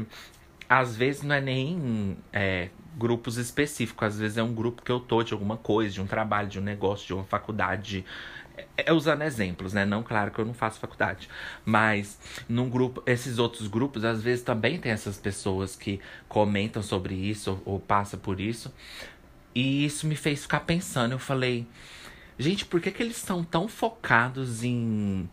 às 0.69 0.97
vezes 0.97 1.23
não 1.23 1.35
é 1.35 1.41
nem 1.41 2.17
é, 2.33 2.71
grupos 2.97 3.37
específicos, 3.37 4.09
às 4.09 4.19
vezes 4.19 4.39
é 4.39 4.43
um 4.43 4.55
grupo 4.55 4.83
que 4.83 4.91
eu 4.91 4.99
tô 4.99 5.23
de 5.23 5.33
alguma 5.33 5.57
coisa, 5.57 5.95
de 5.95 6.01
um 6.01 6.07
trabalho, 6.07 6.49
de 6.49 6.59
um 6.59 6.63
negócio, 6.63 7.07
de 7.07 7.15
uma 7.15 7.25
faculdade. 7.25 8.05
É, 8.57 8.67
é 8.87 8.93
usando 8.93 9.23
exemplos, 9.23 9.73
né? 9.73 9.85
Não, 9.85 10.03
claro 10.03 10.31
que 10.31 10.39
eu 10.39 10.45
não 10.45 10.55
faço 10.55 10.81
faculdade. 10.81 11.29
Mas 11.65 12.19
num 12.49 12.71
grupo, 12.71 13.03
esses 13.07 13.39
outros 13.39 13.69
grupos, 13.69 14.05
às 14.05 14.23
vezes 14.23 14.43
também 14.43 14.79
tem 14.79 14.93
essas 14.93 15.19
pessoas 15.19 15.77
que 15.77 16.01
comentam 16.29 16.83
sobre 16.83 17.15
isso 17.15 17.61
ou, 17.65 17.75
ou 17.75 17.81
passam 17.81 18.19
por 18.19 18.41
isso. 18.41 18.73
E 19.55 19.85
isso 19.85 20.07
me 20.07 20.17
fez 20.17 20.43
ficar 20.43 20.61
pensando. 20.61 21.13
Eu 21.13 21.19
falei, 21.19 21.67
gente, 22.39 22.65
por 22.65 22.81
que, 22.81 22.91
que 22.91 23.03
eles 23.03 23.17
estão 23.17 23.45
tão 23.45 23.69
focados 23.69 24.65
em 24.65 25.29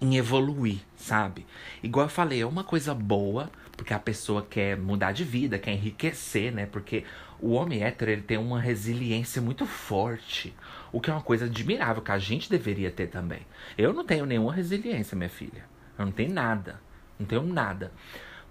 em 0.00 0.16
evoluir, 0.16 0.80
sabe? 0.96 1.46
Igual 1.82 2.06
eu 2.06 2.10
falei, 2.10 2.42
é 2.42 2.46
uma 2.46 2.62
coisa 2.62 2.94
boa, 2.94 3.50
porque 3.76 3.92
a 3.92 3.98
pessoa 3.98 4.46
quer 4.48 4.76
mudar 4.76 5.12
de 5.12 5.24
vida, 5.24 5.58
quer 5.58 5.72
enriquecer, 5.72 6.52
né? 6.52 6.66
Porque 6.66 7.04
o 7.40 7.52
homem 7.52 7.82
hétero, 7.82 8.10
ele 8.10 8.22
tem 8.22 8.38
uma 8.38 8.60
resiliência 8.60 9.42
muito 9.42 9.66
forte, 9.66 10.54
o 10.92 11.00
que 11.00 11.10
é 11.10 11.12
uma 11.12 11.22
coisa 11.22 11.46
admirável, 11.46 12.02
que 12.02 12.12
a 12.12 12.18
gente 12.18 12.48
deveria 12.48 12.90
ter 12.90 13.08
também. 13.08 13.40
Eu 13.76 13.92
não 13.92 14.04
tenho 14.04 14.24
nenhuma 14.24 14.52
resiliência, 14.52 15.16
minha 15.16 15.28
filha. 15.28 15.64
Eu 15.98 16.06
não 16.06 16.12
tenho 16.12 16.32
nada. 16.32 16.80
Não 17.18 17.26
tenho 17.26 17.42
nada. 17.42 17.92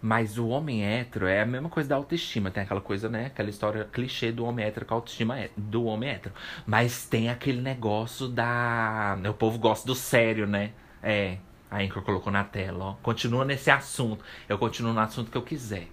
Mas 0.02 0.38
o 0.38 0.50
homem 0.50 0.86
hétero 0.86 1.28
é 1.28 1.42
a 1.42 1.46
mesma 1.46 1.70
coisa 1.70 1.88
da 1.88 1.96
autoestima. 1.96 2.52
Tem 2.52 2.64
aquela 2.64 2.82
coisa, 2.82 3.08
né? 3.08 3.28
Aquela 3.28 3.50
história 3.50 3.86
clichê 3.86 4.34
do 4.34 4.44
homem 4.44 4.66
hétero 4.66 4.86
com 4.86 4.94
a 4.94 4.98
autoestima 4.98 5.40
é, 5.40 5.50
do 5.56 5.86
homem 5.86 6.10
hétero. 6.10 6.36
Mas 6.66 7.06
tem 7.06 7.30
aquele 7.30 7.62
negócio 7.62 8.28
da. 8.28 9.18
O 9.30 9.34
povo 9.34 9.58
gosta 9.58 9.88
do 9.88 9.96
sério, 9.96 10.46
né? 10.46 10.72
É, 11.02 11.38
a 11.74 11.82
Anchor 11.82 12.04
colocou 12.04 12.32
na 12.32 12.44
tela, 12.44 12.86
ó. 12.86 12.94
Continua 13.02 13.44
nesse 13.44 13.72
assunto. 13.72 14.24
Eu 14.48 14.60
continuo 14.60 14.94
no 14.94 15.00
assunto 15.00 15.32
que 15.32 15.38
eu 15.38 15.42
quiser. 15.42 15.88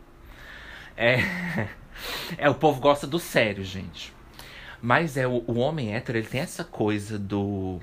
É, 0.94 1.16
é 2.36 2.50
o 2.50 2.54
povo 2.54 2.80
gosta 2.80 3.06
do 3.06 3.18
sério, 3.18 3.64
gente. 3.64 4.12
Mas 4.82 5.16
é 5.16 5.26
o, 5.26 5.42
o 5.46 5.58
homem 5.58 5.94
hétero, 5.94 6.18
ele 6.18 6.26
tem 6.26 6.42
essa 6.42 6.62
coisa 6.64 7.18
do 7.18 7.80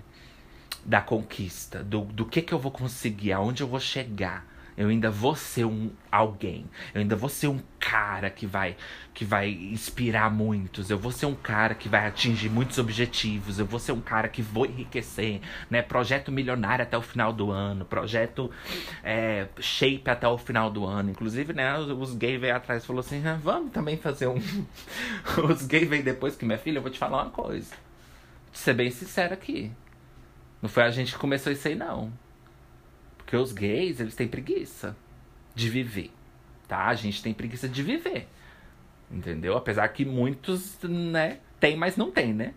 da 0.85 1.01
conquista, 1.01 1.83
do, 1.83 2.01
do 2.01 2.25
que 2.25 2.41
que 2.41 2.53
eu 2.53 2.59
vou 2.59 2.71
conseguir, 2.71 3.33
aonde 3.33 3.61
eu 3.61 3.67
vou 3.67 3.79
chegar. 3.79 4.45
Eu 4.77 4.89
ainda 4.89 5.09
vou 5.09 5.35
ser 5.35 5.65
um 5.65 5.89
alguém. 6.11 6.65
Eu 6.93 7.01
ainda 7.01 7.15
vou 7.15 7.29
ser 7.29 7.47
um 7.47 7.59
cara 7.79 8.29
que 8.29 8.45
vai 8.45 8.77
que 9.11 9.25
vai 9.25 9.49
inspirar 9.49 10.29
muitos. 10.29 10.91
Eu 10.91 10.99
vou 10.99 11.11
ser 11.11 11.25
um 11.25 11.33
cara 11.33 11.73
que 11.73 11.89
vai 11.89 12.05
atingir 12.05 12.49
muitos 12.49 12.77
objetivos. 12.77 13.57
Eu 13.57 13.65
vou 13.65 13.79
ser 13.79 13.91
um 13.91 13.99
cara 13.99 14.27
que 14.27 14.43
vou 14.43 14.67
enriquecer, 14.67 15.41
né? 15.67 15.81
Projeto 15.81 16.31
milionário 16.31 16.83
até 16.83 16.95
o 16.95 17.01
final 17.01 17.33
do 17.33 17.49
ano, 17.49 17.85
projeto 17.85 18.51
é, 19.03 19.47
shape 19.59 20.07
até 20.07 20.27
o 20.27 20.37
final 20.37 20.69
do 20.69 20.85
ano. 20.85 21.09
Inclusive, 21.09 21.53
né, 21.53 21.75
os, 21.79 22.13
gays 22.13 22.39
veio 22.39 22.55
atrás 22.55 22.83
e 22.83 22.85
falou 22.85 22.99
assim: 22.99 23.25
ah, 23.25 23.39
"Vamos 23.41 23.71
também 23.71 23.97
fazer 23.97 24.27
um 24.27 24.37
Os 25.49 25.65
gays 25.65 25.89
veio 25.89 26.03
depois 26.03 26.35
que 26.35 26.45
minha 26.45 26.59
filha, 26.59 26.77
eu 26.77 26.81
vou 26.83 26.91
te 26.91 26.99
falar 26.99 27.23
uma 27.23 27.31
coisa. 27.31 27.71
Vou 27.71 28.53
ser 28.53 28.73
bem 28.73 28.91
sincero 28.91 29.33
aqui. 29.33 29.71
Não 30.61 30.69
foi 30.69 30.83
a 30.83 30.91
gente 30.91 31.13
que 31.13 31.19
começou 31.19 31.51
isso 31.51 31.67
aí 31.67 31.75
não. 31.75 32.11
Porque 33.27 33.35
os 33.35 33.51
gays, 33.51 33.99
eles 33.99 34.15
têm 34.15 34.25
preguiça 34.25 34.95
de 35.53 35.69
viver, 35.69 36.11
tá? 36.65 36.85
A 36.85 36.95
gente 36.95 37.21
tem 37.21 37.33
preguiça 37.33 37.67
de 37.67 37.83
viver. 37.83 38.25
Entendeu? 39.11 39.57
Apesar 39.57 39.85
que 39.89 40.05
muitos, 40.05 40.81
né, 40.81 41.39
tem, 41.59 41.75
mas 41.75 41.97
não 41.97 42.09
tem, 42.09 42.33
né? 42.33 42.53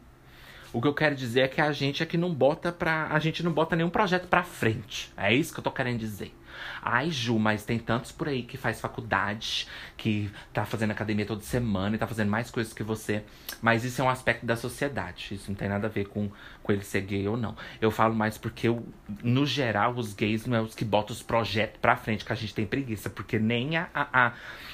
O 0.72 0.80
que 0.80 0.87
eu 0.87 0.94
quero 0.94 1.16
dizer 1.16 1.40
é 1.40 1.48
que 1.48 1.61
a 1.61 1.72
gente 1.72 2.04
aqui 2.04 2.16
não 2.16 2.33
bota 2.33 2.70
pra. 2.70 3.09
A 3.09 3.18
gente 3.18 3.42
não 3.42 3.52
bota 3.52 3.74
nenhum 3.74 3.90
projeto 3.90 4.28
pra 4.28 4.44
frente. 4.44 5.12
É 5.16 5.35
isso 5.35 5.52
que 5.52 5.59
eu 5.59 5.64
tô 5.64 5.72
querendo 5.72 5.98
dizer. 5.98 6.33
Ai, 6.82 7.10
Ju, 7.10 7.38
mas 7.38 7.64
tem 7.64 7.78
tantos 7.78 8.12
por 8.12 8.28
aí 8.28 8.42
que 8.42 8.56
faz 8.56 8.80
faculdade, 8.80 9.66
que 9.96 10.30
tá 10.52 10.64
fazendo 10.64 10.90
academia 10.90 11.26
toda 11.26 11.42
semana 11.42 11.96
e 11.96 11.98
tá 11.98 12.06
fazendo 12.06 12.30
mais 12.30 12.50
coisas 12.50 12.72
que 12.72 12.82
você. 12.82 13.22
Mas 13.60 13.84
isso 13.84 14.00
é 14.00 14.04
um 14.04 14.08
aspecto 14.08 14.46
da 14.46 14.56
sociedade. 14.56 15.34
Isso 15.34 15.50
não 15.50 15.54
tem 15.56 15.68
nada 15.68 15.86
a 15.86 15.90
ver 15.90 16.06
com, 16.06 16.30
com 16.62 16.72
ele 16.72 16.84
ser 16.84 17.02
gay 17.02 17.26
ou 17.28 17.36
não. 17.36 17.56
Eu 17.80 17.90
falo 17.90 18.14
mais 18.14 18.38
porque, 18.38 18.68
eu, 18.68 18.86
no 19.22 19.44
geral, 19.46 19.94
os 19.94 20.14
gays 20.14 20.46
não 20.46 20.56
é 20.56 20.60
os 20.60 20.74
que 20.74 20.84
botam 20.84 21.14
os 21.14 21.22
projetos 21.22 21.80
pra 21.80 21.96
frente, 21.96 22.24
que 22.24 22.32
a 22.32 22.36
gente 22.36 22.54
tem 22.54 22.66
preguiça. 22.66 23.10
Porque 23.10 23.38
nem 23.38 23.76
a. 23.76 23.88
a, 23.94 24.26
a 24.26 24.32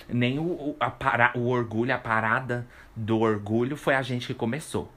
nem 0.09 0.39
o, 0.39 0.77
a 0.79 0.91
para, 0.91 1.33
o 1.35 1.49
orgulho, 1.49 1.93
a 1.93 1.99
parada 1.99 2.67
do 2.95 3.19
orgulho 3.19 3.77
foi 3.77 3.95
a 3.95 4.03
gente 4.03 4.27
que 4.27 4.35
começou. 4.35 4.93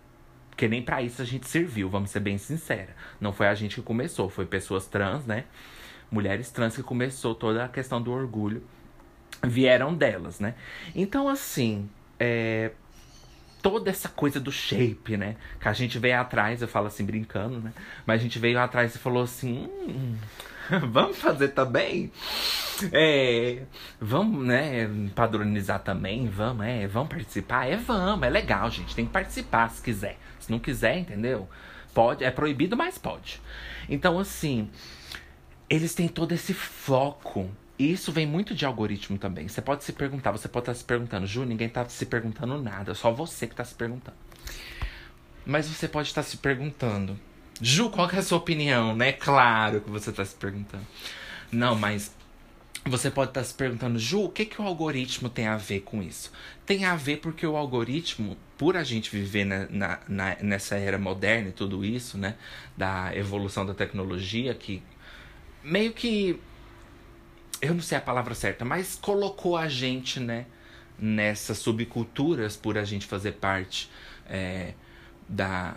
Porque 0.60 0.68
nem 0.68 0.82
para 0.82 1.02
isso 1.02 1.22
a 1.22 1.26
gente 1.26 1.48
serviu, 1.48 1.90
vamos 1.90 2.10
ser 2.10 2.20
bem 2.20 2.38
sinceros. 2.38 2.94
Não 3.20 3.32
foi 3.32 3.48
a 3.48 3.56
gente 3.56 3.76
que 3.76 3.82
começou, 3.82 4.30
foi 4.30 4.46
pessoas 4.46 4.86
trans, 4.88 5.26
né? 5.26 5.46
Mulheres 6.12 6.50
trans 6.52 6.76
que 6.76 6.84
começou 6.84 7.36
toda 7.36 7.66
a 7.66 7.68
questão 7.68 8.02
do 8.02 8.12
orgulho, 8.12 8.64
vieram 9.44 9.94
delas, 9.94 10.40
né? 10.40 10.56
Então, 10.96 11.28
assim, 11.30 11.90
é... 12.20 12.72
toda 13.62 13.90
essa 13.90 14.10
coisa 14.10 14.40
do 14.40 14.52
shape, 14.52 15.18
né? 15.18 15.36
Que 15.60 15.68
a 15.68 15.74
gente 15.74 15.98
veio 16.00 16.20
atrás, 16.20 16.62
eu 16.62 16.68
falo 16.68 16.88
assim 16.88 17.06
brincando, 17.06 17.60
né? 17.60 17.74
Mas 18.06 18.20
a 18.20 18.24
gente 18.24 18.40
veio 18.40 18.60
atrás 18.60 18.96
e 18.96 18.98
falou 18.98 19.24
assim: 19.24 19.70
hum, 19.70 20.16
vamos 20.92 21.18
fazer 21.18 21.50
também? 21.50 22.12
É, 22.92 23.64
vamos, 24.00 24.46
né, 24.46 24.90
padronizar 25.14 25.80
também, 25.80 26.28
vamos, 26.28 26.66
é, 26.66 26.88
vamos 26.88 27.10
participar? 27.10 27.68
É, 27.68 27.76
vamos, 27.76 28.26
é 28.26 28.30
legal, 28.30 28.70
gente, 28.70 28.96
tem 28.96 29.06
que 29.06 29.12
participar 29.12 29.70
se 29.70 29.82
quiser. 29.82 30.18
Se 30.40 30.52
não 30.52 30.60
quiser, 30.60 30.98
entendeu? 30.98 31.50
Pode, 31.94 32.24
é 32.24 32.32
proibido, 32.32 32.78
mas 32.78 32.98
pode. 32.98 33.42
Então, 33.90 34.20
assim, 34.20 34.70
eles 35.70 35.94
têm 35.94 36.08
todo 36.08 36.32
esse 36.32 36.54
foco. 36.54 37.50
E 37.78 37.92
isso 37.92 38.12
vem 38.12 38.26
muito 38.26 38.54
de 38.54 38.66
algoritmo 38.66 39.18
também. 39.18 39.48
Você 39.48 39.62
pode 39.62 39.84
se 39.84 39.94
perguntar, 39.94 40.32
você 40.32 40.50
pode 40.50 40.64
estar 40.64 40.74
se 40.74 40.84
perguntando, 40.84 41.26
Ju, 41.26 41.46
ninguém 41.46 41.68
está 41.68 41.88
se 41.88 42.06
perguntando 42.06 42.62
nada, 42.62 42.94
só 42.94 43.12
você 43.12 43.48
que 43.48 43.54
está 43.54 43.64
se 43.64 43.76
perguntando. 43.76 44.18
Mas 45.46 45.68
você 45.68 45.88
pode 45.88 46.10
estar 46.10 46.24
se 46.24 46.36
perguntando, 46.38 47.18
Ju, 47.62 47.90
qual 47.90 48.10
é 48.10 48.18
a 48.18 48.22
sua 48.22 48.38
opinião, 48.38 48.96
né? 48.96 49.14
Claro 49.14 49.80
que 49.80 49.90
você 49.90 50.10
está 50.10 50.26
se 50.26 50.36
perguntando. 50.36 50.86
Não, 51.52 51.74
mas 51.74 52.14
você 52.86 53.10
pode 53.10 53.32
estar 53.32 53.44
se 53.44 53.54
perguntando, 53.54 53.98
Ju, 53.98 54.26
o 54.26 54.30
que, 54.30 54.46
que 54.46 54.62
o 54.62 54.66
algoritmo 54.66 55.30
tem 55.30 55.48
a 55.48 55.56
ver 55.56 55.82
com 55.82 56.04
isso? 56.04 56.32
Tem 56.66 56.84
a 56.84 56.96
ver 56.96 57.18
porque 57.18 57.48
o 57.48 57.56
algoritmo, 57.56 58.38
por 58.58 58.76
a 58.76 58.84
gente 58.84 59.10
viver 59.10 59.46
na, 59.46 59.68
na, 59.70 60.00
na, 60.08 60.38
nessa 60.42 60.76
era 60.76 60.98
moderna 60.98 61.50
e 61.50 61.54
tudo 61.54 61.86
isso, 61.86 62.18
né? 62.18 62.36
Da 62.76 63.16
evolução 63.16 63.66
da 63.66 63.74
tecnologia, 63.74 64.54
que 64.54 64.84
meio 65.70 65.94
que. 65.94 66.40
Eu 67.62 67.74
não 67.74 67.82
sei 67.82 67.98
a 67.98 68.02
palavra 68.02 68.34
certa, 68.34 68.64
mas 68.64 68.96
colocou 68.96 69.58
a 69.58 69.68
gente, 69.68 70.20
né? 70.20 70.46
Nessas 70.98 71.58
subculturas 71.58 72.58
por 72.58 72.78
a 72.78 72.84
gente 72.84 73.06
fazer 73.06 73.34
parte 73.34 73.90
é, 74.26 74.74
da, 75.28 75.76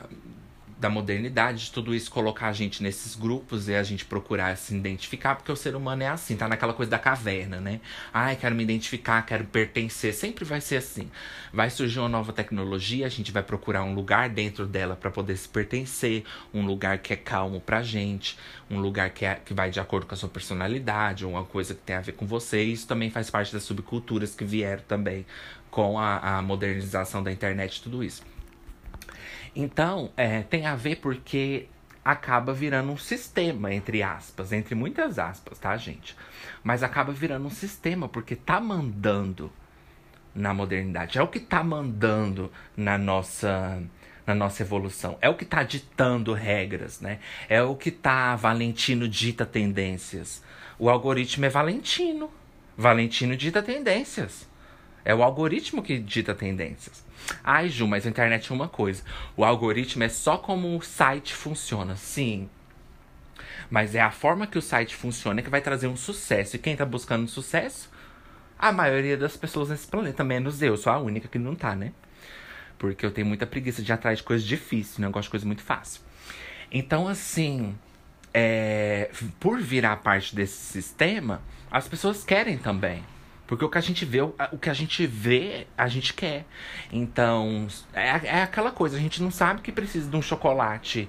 da 0.82 0.90
modernidade, 0.90 1.66
de 1.66 1.70
tudo 1.70 1.94
isso 1.94 2.10
colocar 2.10 2.48
a 2.48 2.52
gente 2.52 2.82
nesses 2.82 3.14
grupos 3.14 3.68
e 3.68 3.74
a 3.76 3.84
gente 3.84 4.04
procurar 4.04 4.56
se 4.56 4.74
identificar, 4.74 5.36
porque 5.36 5.52
o 5.52 5.54
ser 5.54 5.76
humano 5.76 6.02
é 6.02 6.08
assim, 6.08 6.36
tá 6.36 6.48
naquela 6.48 6.74
coisa 6.74 6.90
da 6.90 6.98
caverna, 6.98 7.60
né? 7.60 7.80
Ai, 8.12 8.34
quero 8.34 8.52
me 8.52 8.64
identificar, 8.64 9.22
quero 9.24 9.44
pertencer, 9.44 10.12
sempre 10.12 10.44
vai 10.44 10.60
ser 10.60 10.78
assim. 10.78 11.08
Vai 11.52 11.70
surgir 11.70 12.00
uma 12.00 12.08
nova 12.08 12.32
tecnologia, 12.32 13.06
a 13.06 13.08
gente 13.08 13.30
vai 13.30 13.44
procurar 13.44 13.84
um 13.84 13.94
lugar 13.94 14.28
dentro 14.28 14.66
dela 14.66 14.96
para 14.96 15.08
poder 15.08 15.36
se 15.36 15.48
pertencer, 15.48 16.24
um 16.52 16.66
lugar 16.66 16.98
que 16.98 17.12
é 17.12 17.16
calmo 17.16 17.60
pra 17.60 17.80
gente, 17.80 18.36
um 18.68 18.80
lugar 18.80 19.10
que, 19.10 19.24
é, 19.24 19.36
que 19.36 19.54
vai 19.54 19.70
de 19.70 19.78
acordo 19.78 20.06
com 20.06 20.14
a 20.14 20.18
sua 20.18 20.28
personalidade, 20.28 21.24
uma 21.24 21.44
coisa 21.44 21.74
que 21.74 21.80
tem 21.82 21.94
a 21.94 22.00
ver 22.00 22.12
com 22.12 22.26
você. 22.26 22.60
Isso 22.60 22.88
também 22.88 23.08
faz 23.08 23.30
parte 23.30 23.52
das 23.52 23.62
subculturas 23.62 24.34
que 24.34 24.44
vieram 24.44 24.82
também 24.88 25.24
com 25.70 25.96
a, 25.96 26.38
a 26.38 26.42
modernização 26.42 27.22
da 27.22 27.30
internet 27.30 27.76
e 27.76 27.82
tudo 27.82 28.02
isso. 28.02 28.31
Então, 29.54 30.10
é, 30.16 30.42
tem 30.42 30.66
a 30.66 30.74
ver 30.74 30.96
porque 30.96 31.68
acaba 32.04 32.52
virando 32.52 32.90
um 32.90 32.96
sistema, 32.96 33.72
entre 33.72 34.02
aspas, 34.02 34.52
entre 34.52 34.74
muitas 34.74 35.18
aspas, 35.18 35.58
tá, 35.58 35.76
gente? 35.76 36.16
Mas 36.64 36.82
acaba 36.82 37.12
virando 37.12 37.46
um 37.46 37.50
sistema 37.50 38.08
porque 38.08 38.34
tá 38.34 38.60
mandando 38.60 39.52
na 40.34 40.52
modernidade. 40.54 41.18
É 41.18 41.22
o 41.22 41.28
que 41.28 41.38
tá 41.38 41.62
mandando 41.62 42.50
na 42.76 42.96
nossa 42.96 43.82
na 44.24 44.34
nossa 44.36 44.62
evolução. 44.62 45.18
É 45.20 45.28
o 45.28 45.34
que 45.34 45.44
tá 45.44 45.64
ditando 45.64 46.32
regras, 46.32 47.00
né? 47.00 47.18
É 47.48 47.60
o 47.60 47.74
que 47.74 47.90
tá 47.90 48.36
Valentino 48.36 49.08
dita 49.08 49.44
tendências. 49.44 50.42
O 50.78 50.88
algoritmo 50.88 51.44
é 51.44 51.48
Valentino. 51.48 52.30
Valentino 52.76 53.36
dita 53.36 53.60
tendências. 53.62 54.48
É 55.04 55.14
o 55.14 55.22
algoritmo 55.22 55.82
que 55.82 55.98
dita 55.98 56.34
tendências. 56.34 57.04
Ai, 57.42 57.68
Ju, 57.68 57.86
mas 57.86 58.06
a 58.06 58.10
internet 58.10 58.50
é 58.50 58.54
uma 58.54 58.68
coisa. 58.68 59.02
O 59.36 59.44
algoritmo 59.44 60.02
é 60.02 60.08
só 60.08 60.36
como 60.36 60.76
o 60.76 60.82
site 60.82 61.34
funciona. 61.34 61.96
Sim. 61.96 62.48
Mas 63.70 63.94
é 63.94 64.00
a 64.00 64.10
forma 64.10 64.46
que 64.46 64.58
o 64.58 64.62
site 64.62 64.94
funciona 64.94 65.42
que 65.42 65.50
vai 65.50 65.60
trazer 65.60 65.86
um 65.86 65.96
sucesso. 65.96 66.56
E 66.56 66.58
quem 66.58 66.76
tá 66.76 66.84
buscando 66.84 67.28
sucesso? 67.28 67.90
A 68.58 68.70
maioria 68.70 69.16
das 69.16 69.36
pessoas 69.36 69.70
nesse 69.70 69.86
planeta, 69.86 70.22
menos 70.22 70.62
eu. 70.62 70.76
Sou 70.76 70.92
a 70.92 70.98
única 70.98 71.26
que 71.26 71.38
não 71.38 71.54
tá, 71.54 71.74
né? 71.74 71.92
Porque 72.78 73.04
eu 73.04 73.10
tenho 73.10 73.26
muita 73.26 73.46
preguiça 73.46 73.82
de 73.82 73.90
ir 73.90 73.94
atrás 73.94 74.18
de 74.18 74.24
coisas 74.24 74.46
difíceis, 74.46 74.98
né? 74.98 75.06
Eu 75.06 75.10
gosto 75.10 75.24
de 75.24 75.30
coisa 75.30 75.46
muito 75.46 75.62
fácil. 75.62 76.00
Então, 76.70 77.08
assim, 77.08 77.74
é, 78.32 79.10
por 79.38 79.60
virar 79.60 79.96
parte 79.96 80.34
desse 80.34 80.56
sistema, 80.56 81.42
as 81.70 81.88
pessoas 81.88 82.24
querem 82.24 82.58
também. 82.58 83.02
Porque 83.46 83.64
o 83.64 83.68
que 83.68 83.78
a 83.78 83.82
gente 83.82 84.04
vê, 84.04 84.20
o 84.22 84.58
que 84.60 84.70
a 84.70 84.74
gente 84.74 85.06
vê, 85.06 85.66
a 85.76 85.88
gente 85.88 86.14
quer. 86.14 86.44
Então, 86.90 87.66
é, 87.92 88.08
é 88.08 88.42
aquela 88.42 88.70
coisa, 88.70 88.96
a 88.96 89.00
gente 89.00 89.22
não 89.22 89.30
sabe 89.30 89.60
que 89.60 89.72
precisa 89.72 90.08
de 90.08 90.16
um 90.16 90.22
chocolate, 90.22 91.08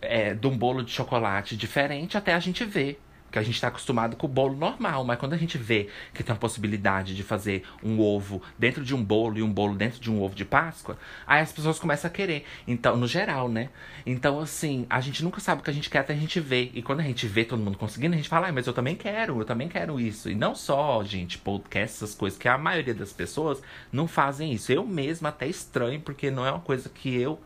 é, 0.00 0.34
de 0.34 0.46
um 0.46 0.56
bolo 0.56 0.84
de 0.84 0.90
chocolate 0.90 1.56
diferente 1.56 2.16
até 2.16 2.34
a 2.34 2.38
gente 2.38 2.64
ver. 2.64 3.00
Porque 3.28 3.38
a 3.38 3.42
gente 3.42 3.56
está 3.56 3.68
acostumado 3.68 4.16
com 4.16 4.26
o 4.26 4.28
bolo 4.28 4.56
normal, 4.56 5.04
mas 5.04 5.18
quando 5.18 5.34
a 5.34 5.36
gente 5.36 5.58
vê 5.58 5.90
que 6.14 6.22
tem 6.22 6.34
a 6.34 6.38
possibilidade 6.38 7.14
de 7.14 7.22
fazer 7.22 7.62
um 7.84 8.00
ovo 8.00 8.42
dentro 8.58 8.82
de 8.82 8.94
um 8.94 9.04
bolo 9.04 9.36
e 9.36 9.42
um 9.42 9.52
bolo 9.52 9.74
dentro 9.74 10.00
de 10.00 10.10
um 10.10 10.22
ovo 10.22 10.34
de 10.34 10.46
Páscoa, 10.46 10.96
aí 11.26 11.42
as 11.42 11.52
pessoas 11.52 11.78
começam 11.78 12.08
a 12.08 12.12
querer. 12.12 12.46
Então, 12.66 12.96
no 12.96 13.06
geral, 13.06 13.46
né? 13.46 13.68
Então, 14.06 14.40
assim, 14.40 14.86
a 14.88 14.98
gente 15.02 15.22
nunca 15.22 15.40
sabe 15.40 15.60
o 15.60 15.64
que 15.64 15.68
a 15.68 15.74
gente 15.74 15.90
quer 15.90 15.98
até 15.98 16.14
a 16.14 16.16
gente 16.16 16.40
ver. 16.40 16.70
E 16.72 16.80
quando 16.80 17.00
a 17.00 17.02
gente 17.02 17.26
vê 17.26 17.44
todo 17.44 17.62
mundo 17.62 17.76
conseguindo, 17.76 18.14
a 18.14 18.16
gente 18.16 18.30
fala, 18.30 18.48
ah, 18.48 18.52
mas 18.52 18.66
eu 18.66 18.72
também 18.72 18.96
quero, 18.96 19.38
eu 19.38 19.44
também 19.44 19.68
quero 19.68 20.00
isso. 20.00 20.30
E 20.30 20.34
não 20.34 20.54
só, 20.54 21.04
gente, 21.04 21.36
podcast, 21.36 21.96
essas 21.96 22.14
coisas, 22.14 22.38
que 22.38 22.48
a 22.48 22.56
maioria 22.56 22.94
das 22.94 23.12
pessoas 23.12 23.60
não 23.92 24.08
fazem 24.08 24.52
isso. 24.54 24.72
Eu 24.72 24.86
mesma 24.86 25.28
até 25.28 25.46
estranho, 25.46 26.00
porque 26.00 26.30
não 26.30 26.46
é 26.46 26.50
uma 26.50 26.60
coisa 26.60 26.88
que 26.88 27.14
eu 27.14 27.38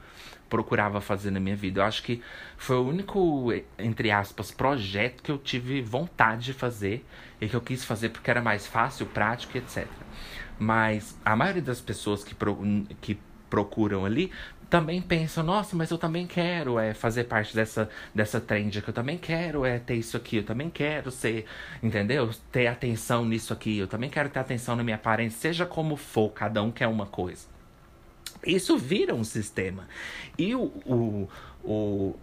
procurava 0.53 1.01
fazer 1.01 1.31
na 1.31 1.41
minha 1.41 1.57
vida. 1.57 1.81
Eu 1.81 1.85
acho 1.87 2.03
que 2.03 2.23
foi 2.59 2.77
o 2.77 2.87
único, 2.87 3.51
entre 3.79 4.11
aspas, 4.11 4.51
projeto 4.51 5.23
que 5.23 5.33
eu 5.33 5.39
tive 5.39 5.81
vontade 5.81 6.45
de 6.45 6.53
fazer 6.53 7.07
e 7.41 7.49
que 7.49 7.57
eu 7.57 7.61
quis 7.63 7.83
fazer 7.87 8.11
porque 8.11 8.31
era 8.31 8.43
mais 8.43 8.67
fácil, 8.67 9.07
prático, 9.07 9.57
etc. 9.57 9.87
Mas 10.59 11.19
a 11.25 11.35
maioria 11.35 11.63
das 11.63 11.81
pessoas 11.81 12.23
que, 12.23 12.35
pro, 12.35 12.55
que 13.01 13.19
procuram 13.49 14.05
ali 14.05 14.31
também 14.69 15.01
pensam, 15.01 15.43
nossa, 15.43 15.75
mas 15.75 15.91
eu 15.91 15.97
também 15.97 16.27
quero 16.27 16.79
é, 16.79 16.93
fazer 16.93 17.25
parte 17.25 17.55
dessa, 17.55 17.89
dessa 18.15 18.39
trend, 18.39 18.83
que 18.83 18.89
eu 18.89 18.95
também 18.95 19.17
quero 19.17 19.65
é, 19.65 19.79
ter 19.79 19.95
isso 19.95 20.19
aqui, 20.19 20.37
eu 20.37 20.45
também 20.45 20.69
quero 20.69 21.11
ser, 21.11 21.47
entendeu? 21.83 22.31
Ter 22.51 22.67
atenção 22.67 23.25
nisso 23.25 23.55
aqui, 23.55 23.79
eu 23.79 23.87
também 23.87 24.11
quero 24.11 24.29
ter 24.29 24.39
atenção 24.39 24.77
na 24.77 24.83
minha 24.83 24.97
aparência, 24.97 25.39
seja 25.39 25.65
como 25.65 25.97
for, 25.97 26.31
cada 26.31 26.63
um 26.63 26.71
quer 26.71 26.89
uma 26.89 27.07
coisa. 27.07 27.52
Isso 28.45 28.77
vira 28.77 29.15
um 29.15 29.25
sistema. 29.25 29.89
E 30.37 30.55
o, 30.55 30.65
o, 30.85 31.29
o, 31.63 32.17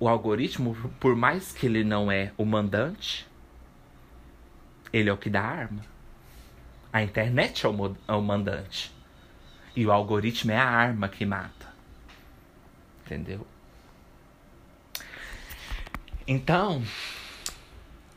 o 0.00 0.08
algoritmo, 0.08 0.74
por 0.98 1.14
mais 1.14 1.52
que 1.52 1.66
ele 1.66 1.84
não 1.84 2.10
é 2.10 2.32
o 2.36 2.44
mandante, 2.44 3.26
ele 4.92 5.08
é 5.08 5.12
o 5.12 5.16
que 5.16 5.30
dá 5.30 5.42
arma. 5.42 5.82
A 6.92 7.02
internet 7.02 7.64
é 7.64 7.68
o, 7.68 7.96
é 8.08 8.12
o 8.12 8.20
mandante. 8.20 8.92
E 9.74 9.86
o 9.86 9.92
algoritmo 9.92 10.52
é 10.52 10.56
a 10.56 10.68
arma 10.68 11.08
que 11.08 11.24
mata. 11.24 11.72
Entendeu? 13.04 13.46
Então, 16.26 16.82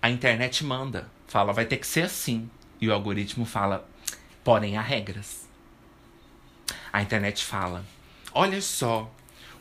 a 0.02 0.10
internet 0.10 0.64
manda, 0.64 1.10
fala, 1.28 1.54
vai 1.54 1.66
ter 1.66 1.78
que 1.78 1.88
ser 1.88 2.02
assim. 2.02 2.50
E 2.82 2.90
o 2.90 2.94
algoritmo 2.94 3.46
fala, 3.46 3.88
porém 4.44 4.78
há 4.78 4.82
regras. 4.82 5.45
A 6.96 7.02
internet 7.02 7.44
fala: 7.44 7.86
olha 8.34 8.62
só, 8.62 9.14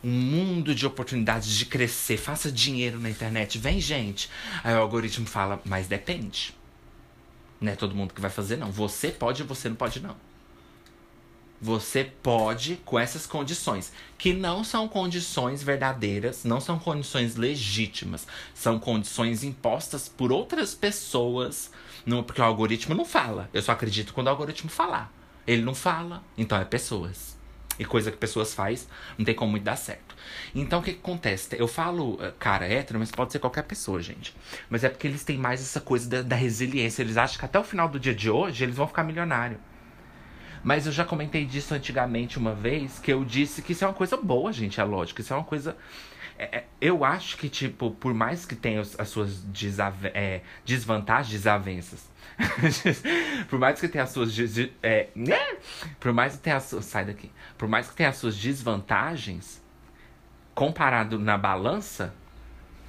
um 0.05 0.09
mundo 0.09 0.73
de 0.73 0.87
oportunidades 0.87 1.51
de 1.51 1.67
crescer, 1.67 2.17
faça 2.17 2.53
dinheiro 2.53 3.01
na 3.01 3.11
internet, 3.11 3.59
vem 3.59 3.81
gente. 3.81 4.31
Aí 4.63 4.73
o 4.73 4.79
algoritmo 4.79 5.27
fala: 5.27 5.61
mas 5.65 5.89
depende. 5.89 6.55
Não 7.61 7.73
é 7.73 7.75
todo 7.75 7.93
mundo 7.93 8.15
que 8.15 8.21
vai 8.21 8.31
fazer, 8.31 8.57
não. 8.57 8.71
Você 8.71 9.11
pode, 9.11 9.43
você 9.43 9.69
não 9.69 9.75
pode, 9.75 9.99
não. 9.99 10.15
Você 11.61 12.05
pode 12.05 12.77
com 12.85 13.01
essas 13.01 13.27
condições, 13.27 13.91
que 14.17 14.33
não 14.33 14.63
são 14.63 14.87
condições 14.87 15.61
verdadeiras, 15.61 16.45
não 16.45 16.61
são 16.61 16.79
condições 16.79 17.35
legítimas, 17.35 18.29
são 18.55 18.79
condições 18.79 19.43
impostas 19.43 20.09
por 20.09 20.31
outras 20.31 20.73
pessoas, 20.73 21.69
porque 22.29 22.41
o 22.41 22.45
algoritmo 22.45 22.95
não 22.95 23.05
fala. 23.05 23.51
Eu 23.53 23.61
só 23.61 23.73
acredito 23.73 24.15
quando 24.15 24.29
o 24.29 24.31
algoritmo 24.31 24.71
falar. 24.71 25.13
Ele 25.47 25.63
não 25.63 25.75
fala, 25.75 26.23
então 26.37 26.59
é 26.59 26.65
pessoas. 26.65 27.35
E 27.79 27.85
coisa 27.85 28.11
que 28.11 28.17
pessoas 28.17 28.55
faz, 28.55 28.89
não 29.19 29.25
tem 29.25 29.35
como 29.35 29.51
muito 29.51 29.65
dar 29.65 29.77
certo. 29.77 30.15
Então 30.55 30.79
o 30.79 30.83
que, 30.83 30.93
que 30.93 31.01
acontece? 31.01 31.57
Eu 31.59 31.67
falo 31.67 32.19
eh, 32.23 32.33
cara 32.39 32.67
hétero, 32.67 33.01
mas 33.01 33.11
pode 33.11 33.33
ser 33.33 33.41
qualquer 33.41 33.65
pessoa, 33.65 34.01
gente. 34.01 34.35
Mas 34.71 34.85
é 34.85 34.89
porque 34.89 35.09
eles 35.09 35.25
têm 35.25 35.37
mais 35.37 35.61
essa 35.61 35.81
coisa 35.81 36.09
da, 36.09 36.23
da 36.23 36.37
resiliência. 36.37 37.03
Eles 37.03 37.17
acham 37.17 37.39
que 37.39 37.45
até 37.45 37.59
o 37.59 37.65
final 37.65 37.89
do 37.89 37.99
dia 37.99 38.15
de 38.15 38.31
hoje 38.31 38.63
eles 38.63 38.77
vão 38.77 38.87
ficar 38.87 39.03
milionário. 39.03 39.59
Mas 40.63 40.87
eu 40.87 40.93
já 40.93 41.05
comentei 41.05 41.45
disso 41.45 41.75
antigamente 41.75 42.39
uma 42.39 42.55
vez, 42.55 42.99
que 42.99 43.13
eu 43.13 43.25
disse 43.25 43.61
que 43.61 43.73
isso 43.73 43.85
é 43.85 43.89
uma 43.89 43.93
coisa 43.93 44.17
boa, 44.17 44.53
gente, 44.53 44.81
é 44.81 44.85
lógico. 44.85 45.21
Isso 45.21 45.33
é 45.33 45.37
uma 45.37 45.45
coisa 45.45 45.77
é, 46.39 46.59
é, 46.59 46.65
eu 46.81 47.05
acho 47.05 47.37
que, 47.37 47.49
tipo, 47.49 47.91
por 47.93 48.13
mais 48.13 48.45
que 48.45 48.57
tenha 48.57 48.81
as 48.81 49.09
suas 49.09 49.45
é, 50.13 50.41
desvantagens, 50.65 51.31
desavenças. 51.33 52.11
por 53.49 53.59
mais 53.59 53.81
que 53.81 53.89
tenha 53.89 54.05
as 54.05 54.11
suas. 54.11 54.35
É, 54.83 55.09
né? 55.15 55.57
Por 56.01 56.13
mais 56.13 56.35
que 56.35 56.43
tenha 56.43 56.57
as 56.57 56.65
suas. 56.65 56.85
Sai 56.85 57.05
daqui. 57.05 57.31
Por 57.57 57.69
mais 57.69 57.89
que 57.89 57.95
tenha 57.95 58.09
as 58.09 58.17
suas 58.17 58.37
desvantagens, 58.37 59.63
comparado 60.55 61.19
na 61.19 61.37
balança, 61.37 62.15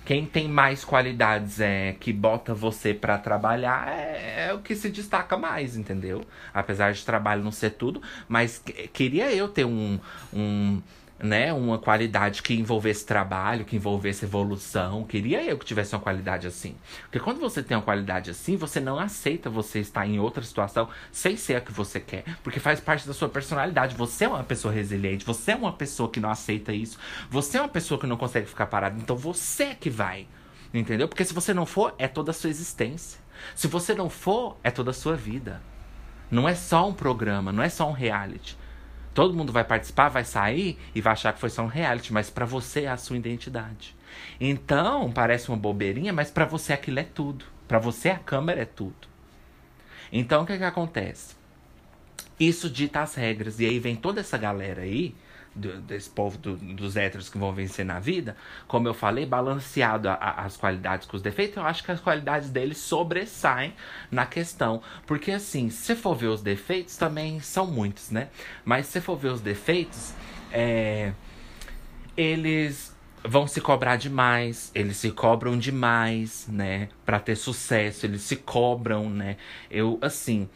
quem 0.06 0.26
tem 0.26 0.48
mais 0.48 0.86
qualidades 0.86 1.60
é 1.60 1.94
que 2.00 2.14
bota 2.14 2.54
você 2.54 2.94
para 2.94 3.18
trabalhar 3.18 3.88
é, 3.92 4.48
é, 4.48 4.54
o 4.54 4.60
que 4.60 4.76
se 4.76 4.90
destaca 4.90 5.36
mais, 5.36 5.76
entendeu? 5.76 6.24
Apesar 6.54 6.94
de 6.94 7.04
trabalho 7.04 7.44
não 7.44 7.52
ser 7.52 7.72
tudo, 7.72 8.02
mas 8.28 8.64
queria 8.94 9.34
eu 9.34 9.48
ter 9.48 9.66
um, 9.66 10.00
um 10.32 10.80
né, 11.18 11.54
uma 11.54 11.80
qualidade 11.80 12.44
que 12.44 12.54
envolvesse 12.54 13.06
trabalho, 13.06 13.64
que 13.64 13.76
envolvesse 13.76 14.26
evolução. 14.26 15.04
Queria 15.04 15.44
eu 15.44 15.58
que 15.58 15.66
tivesse 15.66 15.96
uma 15.96 16.02
qualidade 16.02 16.46
assim. 16.46 16.76
Porque 17.04 17.20
quando 17.20 17.40
você 17.40 17.64
tem 17.64 17.76
uma 17.78 17.84
qualidade 17.84 18.30
assim, 18.30 18.58
você 18.58 18.80
não 18.80 19.00
aceita 19.00 19.50
você 19.50 19.80
estar 19.80 20.06
em 20.06 20.20
outra 20.20 20.44
situação 20.44 20.90
sem 21.12 21.38
ser 21.38 21.56
a 21.56 21.62
que 21.62 21.72
você 21.72 22.00
quer, 22.00 22.24
porque 22.44 22.60
faz 22.60 22.80
parte 22.80 23.08
da 23.08 23.14
sua 23.14 23.30
personalidade. 23.30 23.96
Você 23.96 24.26
é 24.26 24.28
uma 24.28 24.44
pessoa 24.44 24.74
resiliente, 24.74 25.26
você 25.26 25.52
é 25.54 25.56
uma 25.56 25.74
pessoa 25.74 26.10
que 26.10 26.20
não 26.20 26.30
aceita 26.30 26.74
isso, 26.74 26.98
você 27.30 27.58
é 27.58 27.62
uma 27.62 27.70
pessoa 27.70 28.00
que 28.00 28.08
não 28.08 28.18
consegue 28.18 28.48
ficar 28.48 28.66
parada. 28.66 28.98
Então 29.00 29.16
você 29.16 29.66
é 29.66 29.76
que 29.76 29.90
vai. 29.90 30.28
Entendeu? 30.74 31.08
Porque 31.08 31.24
se 31.24 31.34
você 31.34 31.54
não 31.54 31.66
for, 31.66 31.96
é 31.98 32.08
toda 32.08 32.32
a 32.32 32.34
sua 32.34 32.50
existência. 32.50 33.22
Se 33.56 33.68
você 33.68 33.94
não 33.94 34.10
for, 34.10 34.58
é 34.62 34.70
toda 34.70 34.92
a 34.92 34.94
sua 34.94 35.16
vida. 35.16 35.62
Não 36.30 36.50
é 36.50 36.56
só 36.56 36.90
um 36.90 36.94
programa, 36.94 37.52
não 37.52 37.64
é 37.64 37.70
só 37.70 37.88
um 37.88 37.94
reality. 37.94 38.58
Todo 39.16 39.34
mundo 39.34 39.54
vai 39.54 39.64
participar, 39.64 40.10
vai 40.10 40.26
sair 40.26 40.78
e 40.94 41.00
vai 41.00 41.14
achar 41.14 41.32
que 41.32 41.40
foi 41.40 41.50
só 41.50 41.64
um 41.64 41.68
reality, 41.68 42.12
mas 42.12 42.30
para 42.30 42.46
você 42.46 42.82
é 42.82 42.90
a 42.90 42.98
sua 42.98 43.16
identidade. 43.16 43.96
Então, 44.42 45.10
parece 45.10 45.48
uma 45.48 45.58
bobeirinha, 45.58 46.12
mas 46.12 46.30
para 46.30 46.44
você 46.44 46.74
aquilo 46.74 47.00
é 47.00 47.04
tudo. 47.04 47.46
Para 47.66 47.80
você 47.80 48.10
a 48.10 48.20
câmera 48.20 48.64
é 48.64 48.66
tudo. 48.66 49.08
Então, 50.12 50.44
o 50.44 50.46
que 50.46 50.58
que 50.58 50.64
acontece? 50.66 51.34
Isso 52.38 52.70
dita 52.70 53.00
as 53.00 53.16
regras. 53.16 53.58
E 53.62 53.66
aí 53.66 53.80
vem 53.80 53.96
toda 53.96 54.20
essa 54.20 54.38
galera 54.38 54.82
aí 54.82 55.16
desse 55.56 56.10
povo 56.10 56.38
do, 56.38 56.58
dos 56.58 56.98
héteros 56.98 57.30
que 57.30 57.38
vão 57.38 57.54
vencer 57.54 57.86
na 57.86 58.00
vida, 58.00 58.36
como 58.68 58.88
eu 58.88 58.94
falei, 58.94 59.26
balanceado 59.26 60.10
a, 60.10 60.14
a, 60.14 60.46
as 60.46 60.58
qualidades 60.58 61.08
com 61.08 61.16
os 61.16 61.24
defeitos, 61.24 61.58
eu 61.58 61.66
acho 61.66 61.84
que 61.84 61.92
as 61.92 62.02
qualidades 62.02 62.50
deles 62.50 62.78
sobressaem 62.78 63.74
na 64.12 64.26
questão. 64.26 64.82
Porque 65.08 65.32
assim, 65.32 65.70
se 65.70 65.96
for 65.96 66.16
ver 66.16 66.28
os 66.28 66.42
defeitos, 66.42 66.98
também 66.98 67.40
são 67.40 67.66
muitos, 67.66 68.12
né? 68.12 68.28
Mas 68.66 68.88
se 68.88 69.00
for 69.00 69.16
ver 69.16 69.30
os 69.30 69.42
defeitos, 69.42 70.14
é, 70.52 71.14
eles 72.18 72.96
vão 73.24 73.48
se 73.48 73.60
cobrar 73.60 73.96
demais, 73.96 74.72
eles 74.76 74.98
se 74.98 75.12
cobram 75.12 75.58
demais, 75.58 76.48
né? 76.48 76.90
Para 77.06 77.20
ter 77.20 77.36
sucesso, 77.36 78.06
eles 78.06 78.22
se 78.22 78.36
cobram, 78.36 79.10
né? 79.10 79.38
Eu, 79.70 79.98
assim, 80.02 80.50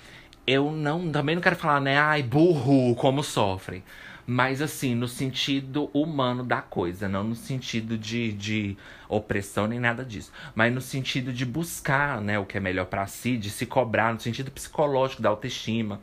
eu 0.46 0.72
não, 0.72 1.12
também 1.12 1.36
não 1.36 1.42
quero 1.42 1.56
falar, 1.56 1.80
né? 1.80 1.98
Ai, 1.98 2.24
burro, 2.24 2.96
como 2.96 3.24
sofrem. 3.24 3.84
Mas 4.32 4.62
assim, 4.62 4.94
no 4.94 5.08
sentido 5.08 5.90
humano 5.92 6.44
da 6.44 6.62
coisa, 6.62 7.10
não 7.10 7.24
no 7.24 7.36
sentido 7.36 7.98
de, 7.98 8.32
de 8.32 8.78
opressão 9.08 9.66
nem 9.66 9.80
nada 9.80 10.06
disso. 10.06 10.32
Mas 10.54 10.72
no 10.72 10.82
sentido 10.82 11.34
de 11.34 11.44
buscar 11.44 12.22
né, 12.22 12.38
o 12.38 12.46
que 12.46 12.56
é 12.56 12.60
melhor 12.60 12.86
para 12.86 13.08
si, 13.08 13.38
de 13.38 13.50
se 13.50 13.66
cobrar, 13.66 14.14
no 14.14 14.20
sentido 14.20 14.52
psicológico 14.52 15.24
da 15.24 15.30
autoestima. 15.30 16.00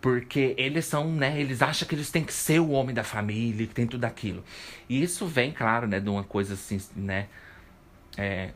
Porque 0.00 0.56
eles 0.58 0.86
são, 0.86 1.08
né? 1.12 1.40
Eles 1.40 1.62
acham 1.62 1.86
que 1.86 1.94
eles 1.94 2.10
têm 2.10 2.24
que 2.24 2.32
ser 2.32 2.58
o 2.58 2.70
homem 2.70 2.92
da 2.92 3.04
família, 3.04 3.64
que 3.64 3.74
tem 3.74 3.86
tudo 3.86 4.04
aquilo. 4.06 4.42
E 4.88 5.00
isso 5.00 5.24
vem, 5.24 5.52
claro, 5.52 5.86
né, 5.86 6.00
de 6.00 6.08
uma 6.08 6.24
coisa 6.24 6.54
assim, 6.54 6.80
né? 6.96 7.28
É, 8.18 8.50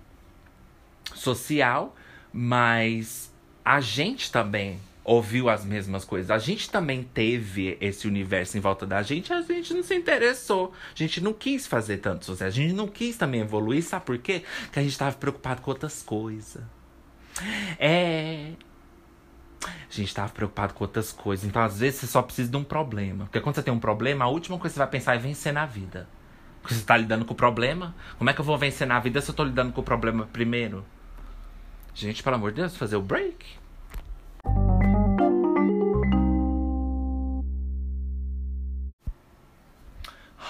social, 1.14 1.94
mas 2.32 3.32
a 3.64 3.80
gente 3.80 4.32
também 4.32 4.80
ouviu 5.10 5.48
as 5.48 5.64
mesmas 5.64 6.04
coisas. 6.04 6.30
A 6.30 6.38
gente 6.38 6.70
também 6.70 7.02
teve 7.02 7.76
esse 7.80 8.06
universo 8.06 8.56
em 8.56 8.60
volta 8.60 8.86
da 8.86 9.02
gente, 9.02 9.32
a 9.32 9.42
gente 9.42 9.74
não 9.74 9.82
se 9.82 9.92
interessou. 9.92 10.72
A 10.94 10.96
gente 10.96 11.20
não 11.20 11.32
quis 11.32 11.66
fazer 11.66 11.96
tanto 11.96 12.24
sucesso. 12.24 12.44
A 12.44 12.62
gente 12.62 12.72
não 12.72 12.86
quis 12.86 13.16
também 13.16 13.40
evoluir, 13.40 13.82
sabe 13.82 14.04
por 14.04 14.18
quê? 14.18 14.44
Porque 14.62 14.78
a 14.78 14.82
gente 14.82 14.92
estava 14.92 15.16
preocupado 15.16 15.62
com 15.62 15.70
outras 15.72 16.00
coisas. 16.00 16.62
É. 17.76 18.52
A 19.64 19.92
gente 19.92 20.08
estava 20.08 20.28
preocupado 20.28 20.74
com 20.74 20.84
outras 20.84 21.10
coisas. 21.10 21.44
Então, 21.44 21.60
às 21.60 21.80
vezes, 21.80 22.00
você 22.00 22.06
só 22.06 22.22
precisa 22.22 22.48
de 22.48 22.56
um 22.56 22.62
problema. 22.62 23.24
Porque 23.24 23.40
quando 23.40 23.56
você 23.56 23.64
tem 23.64 23.74
um 23.74 23.80
problema, 23.80 24.24
a 24.24 24.28
última 24.28 24.58
coisa 24.58 24.72
que 24.72 24.74
você 24.74 24.78
vai 24.78 24.88
pensar 24.90 25.16
é 25.16 25.18
vencer 25.18 25.52
na 25.52 25.66
vida. 25.66 26.08
Porque 26.62 26.72
você 26.72 26.82
está 26.82 26.96
lidando 26.96 27.24
com 27.24 27.32
o 27.32 27.36
problema. 27.36 27.96
Como 28.16 28.30
é 28.30 28.32
que 28.32 28.40
eu 28.40 28.44
vou 28.44 28.56
vencer 28.56 28.86
na 28.86 29.00
vida 29.00 29.20
se 29.20 29.28
eu 29.28 29.32
estou 29.32 29.44
lidando 29.44 29.72
com 29.72 29.80
o 29.80 29.84
problema 29.84 30.28
primeiro? 30.32 30.84
Gente, 31.92 32.22
pelo 32.22 32.36
amor 32.36 32.52
de 32.52 32.60
Deus, 32.60 32.76
fazer 32.76 32.94
o 32.94 33.02
break. 33.02 33.58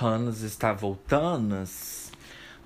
Hannas 0.00 0.42
está 0.42 0.72
voltando. 0.72 1.62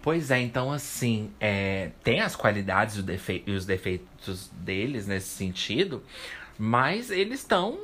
Pois 0.03 0.31
é, 0.31 0.41
então 0.41 0.71
assim, 0.71 1.31
é, 1.41 1.91
tem 2.03 2.21
as 2.21 2.37
qualidades 2.37 2.97
e 3.47 3.51
os 3.51 3.65
defeitos 3.65 4.51
deles 4.53 5.07
nesse 5.07 5.29
sentido, 5.29 6.03
mas 6.59 7.11
eles 7.11 7.41
estão 7.41 7.79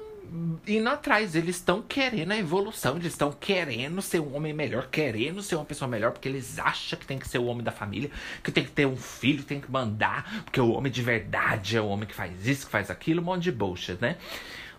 indo 0.67 0.89
atrás, 0.89 1.35
eles 1.35 1.57
estão 1.57 1.83
querendo 1.83 2.33
a 2.33 2.37
evolução, 2.37 2.97
eles 2.97 3.13
estão 3.13 3.33
querendo 3.33 4.01
ser 4.01 4.21
um 4.21 4.37
homem 4.37 4.53
melhor, 4.53 4.89
querendo 4.89 5.43
ser 5.43 5.57
uma 5.57 5.65
pessoa 5.65 5.89
melhor, 5.89 6.13
porque 6.13 6.29
eles 6.29 6.59
acham 6.59 6.99
que 6.99 7.07
tem 7.07 7.19
que 7.19 7.29
ser 7.29 7.39
o 7.39 7.47
homem 7.47 7.65
da 7.65 7.73
família, 7.73 8.11
que 8.43 8.53
tem 8.53 8.65
que 8.65 8.71
ter 8.71 8.87
um 8.87 8.97
filho, 8.97 9.43
tem 9.43 9.61
que 9.61 9.71
mandar, 9.71 10.43
porque 10.45 10.61
o 10.61 10.71
homem 10.71 10.93
de 10.93 11.03
verdade 11.03 11.77
é 11.77 11.81
o 11.81 11.89
homem 11.89 12.07
que 12.07 12.15
faz 12.15 12.47
isso, 12.47 12.67
que 12.67 12.73
faz 12.73 12.91
aquilo, 12.91 13.21
um 13.21 13.25
monte 13.25 13.45
de 13.45 13.53
bullshit, 13.53 13.99
né? 14.01 14.17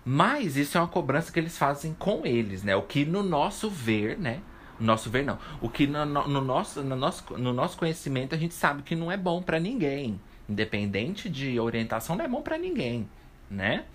Mas 0.05 0.57
isso 0.57 0.77
é 0.77 0.81
uma 0.81 0.87
cobrança 0.87 1.31
que 1.31 1.39
eles 1.39 1.57
fazem 1.57 1.93
com 1.93 2.25
eles, 2.25 2.63
né? 2.63 2.75
O 2.75 2.83
que 2.83 3.05
no 3.05 3.21
nosso 3.21 3.69
ver, 3.69 4.17
né? 4.17 4.41
Nosso 4.81 5.09
ver 5.09 5.23
não. 5.23 5.37
O 5.61 5.69
que 5.69 5.87
no, 5.87 6.05
no, 6.05 6.41
nosso, 6.41 6.81
no, 6.81 6.95
nosso, 6.95 7.37
no 7.37 7.53
nosso 7.53 7.77
conhecimento 7.77 8.35
a 8.35 8.37
gente 8.37 8.53
sabe 8.53 8.81
que 8.81 8.95
não 8.95 9.11
é 9.11 9.17
bom 9.17 9.41
para 9.41 9.59
ninguém. 9.59 10.19
Independente 10.49 11.29
de 11.29 11.59
orientação, 11.59 12.15
não 12.15 12.25
é 12.25 12.27
bom 12.27 12.41
para 12.41 12.57
ninguém, 12.57 13.07
né? 13.49 13.85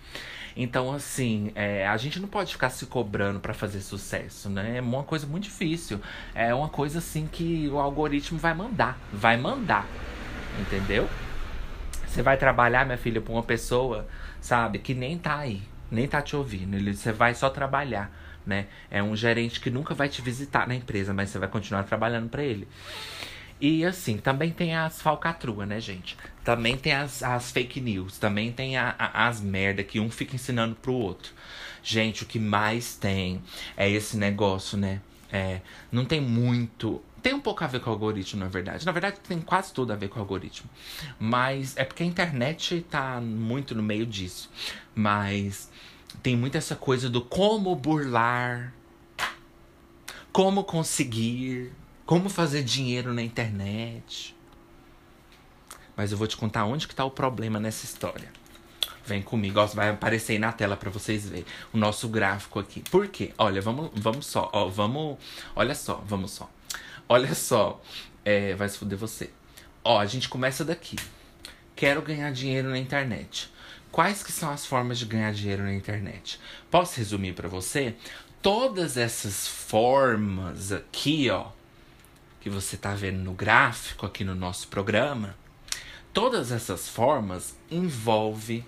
Então, 0.59 0.91
assim, 0.91 1.51
é, 1.53 1.87
a 1.87 1.95
gente 1.97 2.19
não 2.19 2.27
pode 2.27 2.51
ficar 2.51 2.71
se 2.71 2.87
cobrando 2.87 3.39
para 3.39 3.53
fazer 3.53 3.79
sucesso, 3.79 4.49
né? 4.49 4.77
É 4.77 4.81
uma 4.81 5.03
coisa 5.03 5.27
muito 5.27 5.43
difícil. 5.43 6.01
É 6.33 6.51
uma 6.51 6.67
coisa, 6.67 6.97
assim, 6.97 7.27
que 7.27 7.69
o 7.71 7.77
algoritmo 7.77 8.39
vai 8.39 8.55
mandar. 8.55 8.97
Vai 9.13 9.37
mandar. 9.37 9.85
Entendeu? 10.59 11.07
Você 12.07 12.23
vai 12.23 12.37
trabalhar, 12.37 12.87
minha 12.87 12.97
filha, 12.97 13.21
pra 13.21 13.31
uma 13.31 13.43
pessoa, 13.43 14.07
sabe, 14.41 14.79
que 14.79 14.95
nem 14.95 15.15
tá 15.15 15.37
aí. 15.37 15.61
Nem 15.91 16.07
tá 16.07 16.23
te 16.23 16.35
ouvindo. 16.35 16.75
Você 16.91 17.11
vai 17.11 17.35
só 17.35 17.51
trabalhar 17.51 18.11
né? 18.47 18.67
É 18.89 19.03
um 19.03 19.15
gerente 19.15 19.59
que 19.59 19.69
nunca 19.69 19.93
vai 19.93 20.09
te 20.09 20.21
visitar 20.21 20.67
na 20.67 20.75
empresa, 20.75 21.13
mas 21.13 21.29
você 21.29 21.37
vai 21.37 21.49
continuar 21.49 21.83
trabalhando 21.83 22.29
para 22.29 22.43
ele. 22.43 22.67
E 23.59 23.83
assim, 23.83 24.17
também 24.17 24.51
tem 24.51 24.75
as 24.75 25.01
falcatruas, 25.01 25.67
né, 25.67 25.79
gente? 25.79 26.15
Também 26.43 26.77
tem 26.77 26.93
as, 26.93 27.23
as 27.23 27.51
fake 27.51 27.81
news, 27.81 28.17
também 28.19 28.51
tem 28.51 28.77
a, 28.77 28.95
a, 28.97 29.27
as 29.27 29.41
merda 29.41 29.83
que 29.83 29.99
um 29.99 30.11
fica 30.11 30.35
ensinando 30.35 30.75
pro 30.75 30.93
outro. 30.93 31.33
Gente, 31.83 32.23
o 32.23 32.25
que 32.25 32.39
mais 32.39 32.95
tem 32.95 33.41
é 33.75 33.89
esse 33.89 34.15
negócio, 34.15 34.77
né? 34.77 35.01
É, 35.31 35.61
não 35.91 36.05
tem 36.05 36.21
muito. 36.21 37.01
Tem 37.21 37.33
um 37.33 37.39
pouco 37.39 37.63
a 37.63 37.67
ver 37.67 37.79
com 37.81 37.89
o 37.89 37.93
algoritmo, 37.93 38.41
na 38.41 38.47
verdade. 38.47 38.85
Na 38.85 38.91
verdade, 38.91 39.19
tem 39.27 39.41
quase 39.41 39.73
tudo 39.73 39.91
a 39.91 39.95
ver 39.95 40.07
com 40.07 40.19
o 40.19 40.21
algoritmo. 40.21 40.69
Mas 41.19 41.75
é 41.75 41.83
porque 41.83 42.03
a 42.03 42.05
internet 42.05 42.85
tá 42.89 43.19
muito 43.19 43.73
no 43.73 43.83
meio 43.83 44.05
disso. 44.05 44.49
Mas 44.95 45.69
tem 46.21 46.35
muito 46.35 46.57
essa 46.57 46.75
coisa 46.75 47.09
do 47.09 47.21
como 47.21 47.75
burlar, 47.75 48.73
como 50.31 50.63
conseguir, 50.63 51.71
como 52.05 52.29
fazer 52.29 52.63
dinheiro 52.63 53.13
na 53.13 53.21
internet. 53.21 54.35
Mas 55.95 56.11
eu 56.11 56.17
vou 56.17 56.27
te 56.27 56.37
contar 56.37 56.65
onde 56.65 56.87
que 56.87 56.95
tá 56.95 57.03
o 57.03 57.11
problema 57.11 57.59
nessa 57.59 57.85
história. 57.85 58.31
Vem 59.05 59.21
comigo, 59.21 59.59
ó, 59.59 59.65
vai 59.65 59.89
aparecer 59.89 60.33
aí 60.33 60.39
na 60.39 60.51
tela 60.51 60.75
para 60.75 60.89
vocês 60.89 61.29
verem 61.29 61.45
o 61.71 61.77
nosso 61.77 62.09
gráfico 62.09 62.59
aqui. 62.59 62.81
Por 62.91 63.07
quê? 63.07 63.33
Olha, 63.37 63.61
vamos, 63.61 63.89
vamos 63.95 64.25
só, 64.25 64.49
ó, 64.53 64.67
vamos, 64.67 65.17
olha 65.55 65.73
só, 65.73 66.03
vamos 66.05 66.31
só. 66.31 66.49
Olha 67.07 67.33
só, 67.33 67.81
é, 68.25 68.53
vai 68.53 68.67
se 68.67 68.77
fuder 68.77 68.97
você. 68.97 69.29
Ó, 69.81 69.97
a 69.97 70.05
gente 70.05 70.27
começa 70.27 70.65
daqui. 70.65 70.97
Quero 71.73 72.01
ganhar 72.01 72.31
dinheiro 72.31 72.69
na 72.69 72.77
internet. 72.77 73.49
Quais 73.97 74.21
que 74.21 74.31
são 74.31 74.51
as 74.51 74.63
formas 74.63 74.99
de 74.99 75.07
ganhar 75.07 75.33
dinheiro 75.33 75.63
na 75.63 75.73
internet? 75.73 76.39
Posso 76.69 76.97
resumir 76.97 77.33
para 77.33 77.49
você? 77.49 77.95
Todas 78.43 78.95
essas 78.95 79.47
formas 79.47 80.71
aqui, 80.71 81.31
ó, 81.31 81.47
que 82.39 82.47
você 82.47 82.77
tá 82.77 82.93
vendo 82.93 83.17
no 83.17 83.33
gráfico 83.33 84.05
aqui 84.05 84.23
no 84.23 84.35
nosso 84.35 84.67
programa, 84.67 85.35
todas 86.13 86.51
essas 86.51 86.87
formas 86.87 87.57
envolvem 87.71 88.63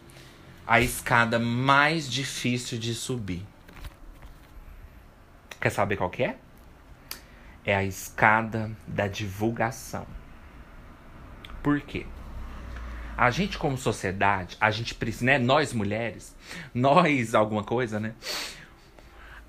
a 0.66 0.82
escada 0.82 1.38
mais 1.38 2.12
difícil 2.12 2.80
de 2.80 2.96
subir. 2.96 3.46
Quer 5.62 5.70
saber 5.70 5.98
qual 5.98 6.10
que 6.10 6.24
é? 6.24 6.40
é 7.64 7.76
a 7.76 7.84
escada 7.84 8.76
da 8.88 9.08
divulgação. 9.08 10.08
Por 11.62 11.80
quê? 11.82 12.08
A 13.20 13.32
gente, 13.32 13.58
como 13.58 13.78
sociedade, 13.78 14.56
a 14.62 14.72
gente 14.72 14.96
precisa, 14.96 15.26
né? 15.26 15.38
Nós 15.38 15.74
mulheres, 15.74 16.34
nós 16.74 17.36
alguma 17.36 17.66
coisa, 17.66 18.00
né? 18.00 18.14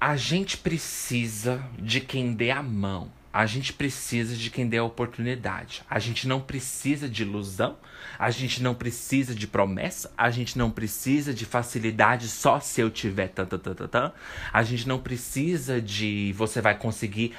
A 0.00 0.16
gente 0.16 0.56
precisa 0.56 1.64
de 1.78 2.00
quem 2.00 2.34
dê 2.34 2.50
a 2.50 2.64
mão. 2.64 3.12
A 3.32 3.46
gente 3.46 3.72
precisa 3.72 4.34
de 4.34 4.50
quem 4.50 4.68
dê 4.68 4.78
a 4.78 4.82
oportunidade. 4.82 5.84
A 5.88 6.00
gente 6.00 6.26
não 6.26 6.40
precisa 6.40 7.08
de 7.08 7.22
ilusão. 7.22 7.78
A 8.18 8.28
gente 8.32 8.60
não 8.60 8.74
precisa 8.74 9.36
de 9.36 9.46
promessa. 9.46 10.12
A 10.18 10.30
gente 10.30 10.58
não 10.58 10.68
precisa 10.68 11.32
de 11.32 11.44
facilidade 11.44 12.26
só 12.26 12.58
se 12.58 12.80
eu 12.80 12.90
tiver 12.90 13.28
tan, 13.28 13.46
tan, 13.46 13.60
tan, 13.60 13.86
tan. 13.86 14.12
A 14.52 14.64
gente 14.64 14.88
não 14.88 14.98
precisa 14.98 15.80
de 15.80 16.34
você 16.36 16.60
vai 16.60 16.76
conseguir 16.76 17.36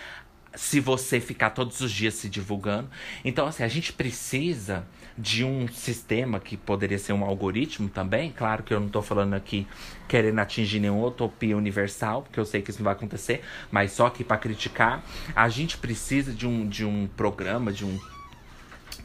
se 0.55 0.79
você 0.79 1.19
ficar 1.19 1.49
todos 1.49 1.82
os 1.82 1.91
dias 1.91 2.13
se 2.13 2.29
divulgando. 2.29 2.89
Então, 3.25 3.47
assim, 3.47 3.63
a 3.63 3.67
gente 3.67 3.91
precisa 3.91 4.88
de 5.22 5.45
um 5.45 5.67
sistema 5.67 6.39
que 6.39 6.57
poderia 6.57 6.97
ser 6.97 7.13
um 7.13 7.24
algoritmo 7.24 7.88
também. 7.88 8.32
Claro 8.32 8.63
que 8.63 8.74
eu 8.74 8.80
não 8.80 8.88
estou 8.88 9.03
falando 9.03 9.36
aqui 9.36 9.67
querendo 10.07 10.39
atingir 10.39 10.80
nenhuma 10.80 11.07
utopia 11.07 11.55
universal, 11.55 12.24
porque 12.24 12.39
eu 12.39 12.45
sei 12.45 12.61
que 12.63 12.72
isso 12.72 12.80
não 12.80 12.86
vai 12.86 12.93
acontecer, 12.93 13.43
mas 13.69 13.91
só 13.91 14.09
que 14.09 14.24
para 14.24 14.38
criticar, 14.38 15.03
a 15.36 15.47
gente 15.47 15.78
precisa 15.78 16.34
de 16.34 16.47
um, 16.47 16.67
de 16.67 16.84
um 16.84 17.07
programa, 17.15 17.72
de 17.72 17.86
um. 17.86 17.99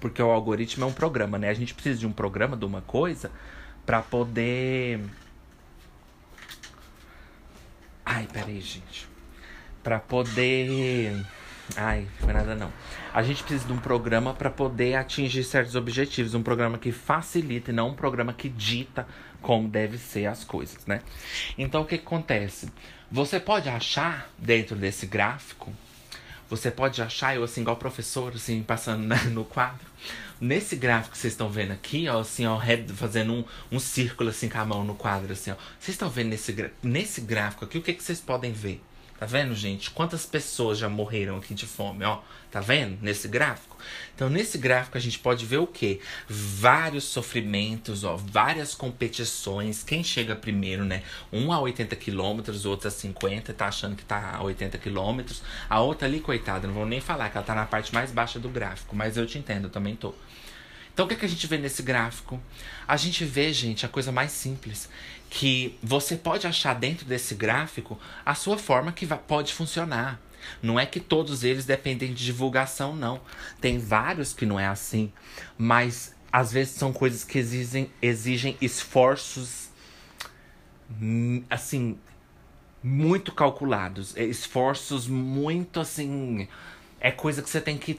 Porque 0.01 0.23
o 0.23 0.31
algoritmo 0.31 0.85
é 0.85 0.89
um 0.89 0.93
programa, 0.93 1.39
né? 1.39 1.51
A 1.51 1.55
gente 1.55 1.75
precisa 1.75 2.01
de 2.01 2.07
um 2.07 2.13
programa 2.13 2.57
de 2.57 2.65
uma 2.65 2.81
coisa 2.81 3.31
para 3.85 4.01
poder. 4.01 5.01
Ai, 8.05 8.27
peraí, 8.33 8.61
gente. 8.61 9.07
Para 9.83 9.99
poder 9.99 11.25
Ai, 11.75 12.07
foi 12.21 12.33
nada 12.33 12.55
não. 12.55 12.71
A 13.17 13.23
gente 13.23 13.43
precisa 13.43 13.67
de 13.67 13.73
um 13.73 13.79
programa 13.79 14.35
para 14.35 14.51
poder 14.51 14.95
atingir 14.95 15.43
certos 15.43 15.75
objetivos, 15.75 16.35
um 16.35 16.43
programa 16.43 16.77
que 16.77 16.93
facilita 16.93 17.71
e 17.71 17.75
não 17.75 17.89
um 17.89 17.95
programa 17.95 18.35
que 18.35 18.47
dita 18.47 19.09
como 19.41 19.67
deve 19.71 19.97
ser 19.97 20.27
as 20.27 20.45
coisas, 20.45 20.85
né? 20.85 21.01
Então 21.57 21.81
o 21.81 21.87
que, 21.87 21.97
que 21.97 22.05
acontece? 22.05 22.69
Você 23.11 23.41
pode 23.41 23.71
achar 23.71 24.31
dentro 24.37 24.77
desse 24.77 25.07
gráfico, 25.07 25.73
você 26.47 26.71
pode 26.71 27.01
achar 27.01 27.35
eu 27.35 27.43
assim 27.43 27.63
igual 27.63 27.79
professor 27.79 28.35
assim 28.35 28.63
passando 28.63 29.07
né, 29.07 29.17
no 29.33 29.47
quadro, 29.47 29.87
nesse 30.39 30.77
gráfico 30.77 31.13
que 31.13 31.19
vocês 31.19 31.33
estão 31.33 31.49
vendo 31.49 31.73
aqui, 31.73 32.07
ó, 32.11 32.21
assim, 32.21 32.45
ó, 32.45 32.61
fazendo 32.95 33.33
um, 33.33 33.45
um 33.73 33.81
círculo 33.81 34.29
assim 34.29 34.51
com 34.51 34.59
a 34.59 34.65
mão 34.67 34.85
no 34.85 34.95
quadro 34.95 35.33
assim, 35.33 35.53
ó. 35.53 35.57
Vocês 35.81 35.95
estão 35.95 36.11
vendo 36.11 36.29
nesse 36.29 36.55
nesse 36.83 37.23
gráfico 37.23 37.65
aqui 37.65 37.79
o 37.79 37.83
que 37.83 37.95
que 37.95 38.03
vocês 38.03 38.21
podem 38.21 38.53
ver? 38.53 38.83
Tá 39.19 39.25
vendo, 39.25 39.55
gente? 39.55 39.91
Quantas 39.91 40.27
pessoas 40.27 40.77
já 40.77 40.91
morreram 40.91 41.39
aqui 41.39 41.55
de 41.55 41.65
fome, 41.65 42.05
ó? 42.05 42.21
Tá 42.51 42.61
vendo? 42.61 42.99
Nesse 43.01 43.27
gráfico? 43.27 43.79
Então, 44.15 44.29
nesse 44.29 44.59
gráfico 44.59 44.99
a 44.99 45.01
gente 45.01 45.19
pode 45.19 45.47
ver 45.47 45.57
o 45.57 45.67
quê? 45.67 46.01
Vários 46.29 47.05
sofrimentos, 47.05 48.05
ó, 48.05 48.17
várias 48.17 48.75
competições. 48.75 49.83
Quem 49.83 50.05
chega 50.05 50.37
primeiro, 50.37 50.85
né? 50.85 51.03
Um 51.33 51.51
a 51.51 51.59
80 51.59 51.97
quilômetros, 51.97 52.67
outro 52.67 52.89
a 52.89 52.91
50, 52.91 53.55
tá 53.55 53.69
achando 53.69 53.97
que 53.97 54.05
tá 54.05 54.37
a 54.37 54.43
80 54.43 54.77
quilômetros. 54.77 55.43
A 55.69 55.81
outra 55.81 56.07
ali, 56.07 56.21
coitada, 56.21 56.67
não 56.67 56.75
vou 56.75 56.85
nem 56.85 57.01
falar 57.01 57.31
que 57.31 57.39
ela 57.39 57.47
tá 57.47 57.55
na 57.55 57.65
parte 57.65 57.95
mais 57.95 58.13
baixa 58.13 58.39
do 58.39 58.51
gráfico, 58.51 58.95
mas 58.95 59.17
eu 59.17 59.27
te 59.27 59.39
entendo, 59.39 59.65
eu 59.65 59.71
também 59.71 59.97
tô. 59.97 60.15
Então 60.97 61.05
o 61.05 61.09
que, 61.09 61.13
é 61.13 61.19
que 61.19 61.27
a 61.27 61.29
gente 61.29 61.47
vê 61.47 61.59
nesse 61.59 61.83
gráfico? 61.83 62.41
A 62.89 62.97
gente 62.97 63.23
vê, 63.23 63.53
gente, 63.53 63.85
a 63.85 63.89
coisa 63.89 64.11
mais 64.11 64.33
simples. 64.33 64.89
Que 65.39 65.79
você 65.83 66.17
pode 66.17 66.47
achar 66.47 66.75
dentro 66.75 67.05
desse 67.05 67.35
gráfico 67.35 67.99
a 68.25 68.35
sua 68.35 68.57
forma 68.57 68.91
que 68.91 69.07
pode 69.07 69.53
funcionar. 69.53 70.19
Não 70.63 70.81
é 70.81 70.87
que 70.87 70.99
todos 70.99 71.45
eles 71.45 71.67
dependem 71.67 72.15
de 72.15 72.25
divulgação, 72.25 72.97
não. 72.97 73.21
Tem 73.61 73.79
vários 73.79 74.33
que 74.33 74.47
não 74.47 74.59
é 74.59 74.67
assim. 74.67 75.13
Mas 75.59 76.15
às 76.33 76.53
vezes 76.53 76.75
são 76.75 76.91
coisas 76.91 77.23
que 77.23 77.39
exigem, 77.39 77.91
exigem 78.01 78.57
esforços 78.63 79.69
hum, 80.91 81.45
assim 81.51 81.99
muito 82.83 83.33
calculados, 83.33 84.17
esforços 84.17 85.09
muito 85.09 85.81
assim, 85.81 86.47
é 87.01 87.11
coisa 87.11 87.43
que 87.43 87.51
você 87.51 87.61
tem 87.61 87.77
que 87.77 87.99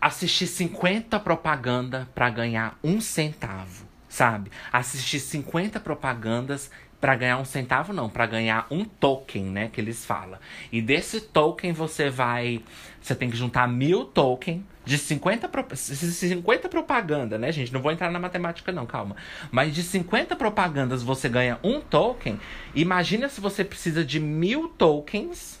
assistir 0.00 0.46
50 0.46 1.20
propaganda 1.20 2.08
para 2.14 2.30
ganhar 2.30 2.78
um 2.82 3.02
centavo, 3.02 3.86
sabe? 4.14 4.50
Assistir 4.72 5.18
50 5.18 5.80
propagandas 5.80 6.70
para 7.00 7.16
ganhar 7.16 7.36
um 7.38 7.44
centavo 7.44 7.92
não, 7.92 8.08
para 8.08 8.24
ganhar 8.26 8.66
um 8.70 8.84
token, 8.84 9.44
né, 9.46 9.68
que 9.70 9.80
eles 9.80 10.06
falam. 10.06 10.38
E 10.72 10.80
desse 10.80 11.20
token 11.20 11.72
você 11.72 12.08
vai, 12.08 12.62
você 13.02 13.14
tem 13.14 13.28
que 13.28 13.36
juntar 13.36 13.66
mil 13.66 14.04
token 14.04 14.64
de 14.84 14.96
50, 14.96 15.50
50 15.74 16.68
propaganda, 16.68 17.36
né, 17.36 17.50
gente? 17.50 17.72
Não 17.72 17.82
vou 17.82 17.90
entrar 17.90 18.10
na 18.10 18.20
matemática 18.20 18.70
não, 18.70 18.86
calma. 18.86 19.16
Mas 19.50 19.74
de 19.74 19.82
50 19.82 20.36
propagandas 20.36 21.02
você 21.02 21.28
ganha 21.28 21.58
um 21.62 21.80
token. 21.80 22.38
Imagina 22.74 23.28
se 23.28 23.40
você 23.40 23.64
precisa 23.64 24.04
de 24.04 24.20
mil 24.20 24.68
tokens 24.68 25.58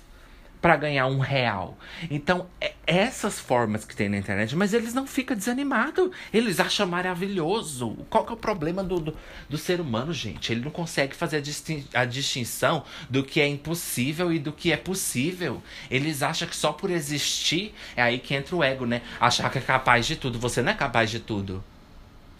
para 0.64 0.76
ganhar 0.76 1.06
um 1.08 1.18
real. 1.18 1.76
Então, 2.10 2.46
é 2.58 2.72
essas 2.86 3.38
formas 3.38 3.84
que 3.84 3.94
tem 3.94 4.08
na 4.08 4.16
internet, 4.16 4.56
mas 4.56 4.72
eles 4.72 4.94
não 4.94 5.06
ficam 5.06 5.36
desanimados. 5.36 6.08
Eles 6.32 6.58
acham 6.58 6.86
maravilhoso. 6.86 7.98
Qual 8.08 8.24
que 8.24 8.30
é 8.30 8.34
o 8.34 8.38
problema 8.38 8.82
do, 8.82 8.98
do, 8.98 9.16
do 9.46 9.58
ser 9.58 9.78
humano, 9.78 10.10
gente? 10.14 10.50
Ele 10.50 10.62
não 10.62 10.70
consegue 10.70 11.14
fazer 11.14 11.36
a, 11.36 11.40
distin 11.40 11.86
a 11.92 12.06
distinção 12.06 12.82
do 13.10 13.22
que 13.22 13.42
é 13.42 13.46
impossível 13.46 14.32
e 14.32 14.38
do 14.38 14.52
que 14.54 14.72
é 14.72 14.76
possível. 14.78 15.62
Eles 15.90 16.22
acham 16.22 16.48
que 16.48 16.56
só 16.56 16.72
por 16.72 16.90
existir 16.90 17.74
é 17.94 18.00
aí 18.00 18.18
que 18.18 18.34
entra 18.34 18.56
o 18.56 18.64
ego, 18.64 18.86
né? 18.86 19.02
Achar 19.20 19.50
que 19.50 19.58
é 19.58 19.60
capaz 19.60 20.06
de 20.06 20.16
tudo. 20.16 20.38
Você 20.38 20.62
não 20.62 20.72
é 20.72 20.74
capaz 20.74 21.10
de 21.10 21.20
tudo. 21.20 21.62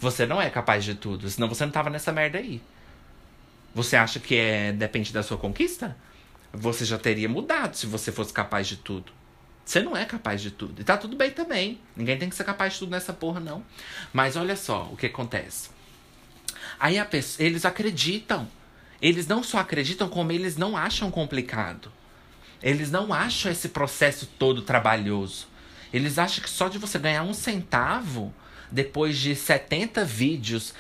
Você 0.01 0.25
não 0.25 0.41
é 0.41 0.49
capaz 0.49 0.83
de 0.83 0.95
tudo. 0.95 1.29
Senão 1.29 1.47
você 1.47 1.67
não 1.67 1.73
tava 1.73 1.91
nessa 1.91 2.11
merda 2.11 2.39
aí. 2.39 2.63
Você 3.75 3.97
acha 3.97 4.19
que 4.19 4.35
é 4.35 4.73
depende 4.73 5.13
da 5.13 5.23
sua 5.23 5.37
conquista? 5.37 5.95
Você 6.55 6.85
já 6.85 6.99
teria 6.99 7.29
mudado 7.29 7.77
se 7.77 7.87
você 7.87 8.13
fosse 8.13 8.33
capaz 8.33 8.67
de 8.67 8.77
tudo. 8.77 9.13
Você 9.65 9.81
não 9.81 9.97
é 9.97 10.05
capaz 10.05 10.41
de 10.41 10.51
tudo. 10.51 10.81
E 10.81 10.85
tá 10.85 10.97
tudo 10.97 11.17
bem 11.17 11.31
também. 11.31 11.81
Ninguém 11.97 12.19
tem 12.19 12.29
que 12.29 12.37
ser 12.37 12.45
capaz 12.45 12.75
de 12.75 12.81
tudo 12.81 12.91
nessa 12.91 13.13
porra, 13.13 13.41
não. 13.41 13.65
Mas 14.13 14.37
olha 14.37 14.57
só 14.57 14.89
o 14.93 14.97
que 14.97 15.07
acontece. 15.07 15.71
Aí 16.79 17.03
pessoa, 17.05 17.47
eles 17.47 17.65
acreditam. 17.65 18.49
Eles 19.01 19.27
não 19.27 19.43
só 19.43 19.59
acreditam, 19.59 20.09
como 20.09 20.33
eles 20.33 20.57
não 20.57 20.77
acham 20.77 21.11
complicado. 21.11 21.91
Eles 22.63 22.91
não 22.91 23.13
acham 23.13 23.51
esse 23.51 23.69
processo 23.69 24.27
todo 24.39 24.63
trabalhoso. 24.63 25.47
Eles 25.93 26.19
acham 26.19 26.43
que 26.43 26.51
só 26.51 26.69
de 26.69 26.79
você 26.79 26.99
ganhar 26.99 27.23
um 27.23 27.35
centavo, 27.35 28.35
depois 28.71 29.19
de 29.19 29.35
70 29.35 30.05
vídeos 30.05 30.75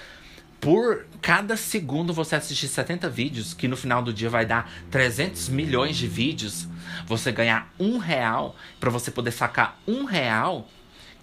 por 0.64 1.04
cada 1.20 1.58
segundo 1.58 2.14
você 2.14 2.36
assistir 2.36 2.68
70 2.68 3.06
vídeos, 3.10 3.52
que 3.52 3.68
no 3.68 3.76
final 3.76 4.02
do 4.02 4.14
dia 4.14 4.30
vai 4.30 4.46
dar 4.46 4.72
300 4.90 5.50
milhões 5.50 5.94
de 5.94 6.08
vídeos, 6.08 6.66
você 7.06 7.30
ganhar 7.30 7.70
um 7.78 7.98
real, 7.98 8.56
para 8.80 8.88
você 8.88 9.10
poder 9.10 9.30
sacar 9.30 9.78
um 9.86 10.04
real, 10.04 10.66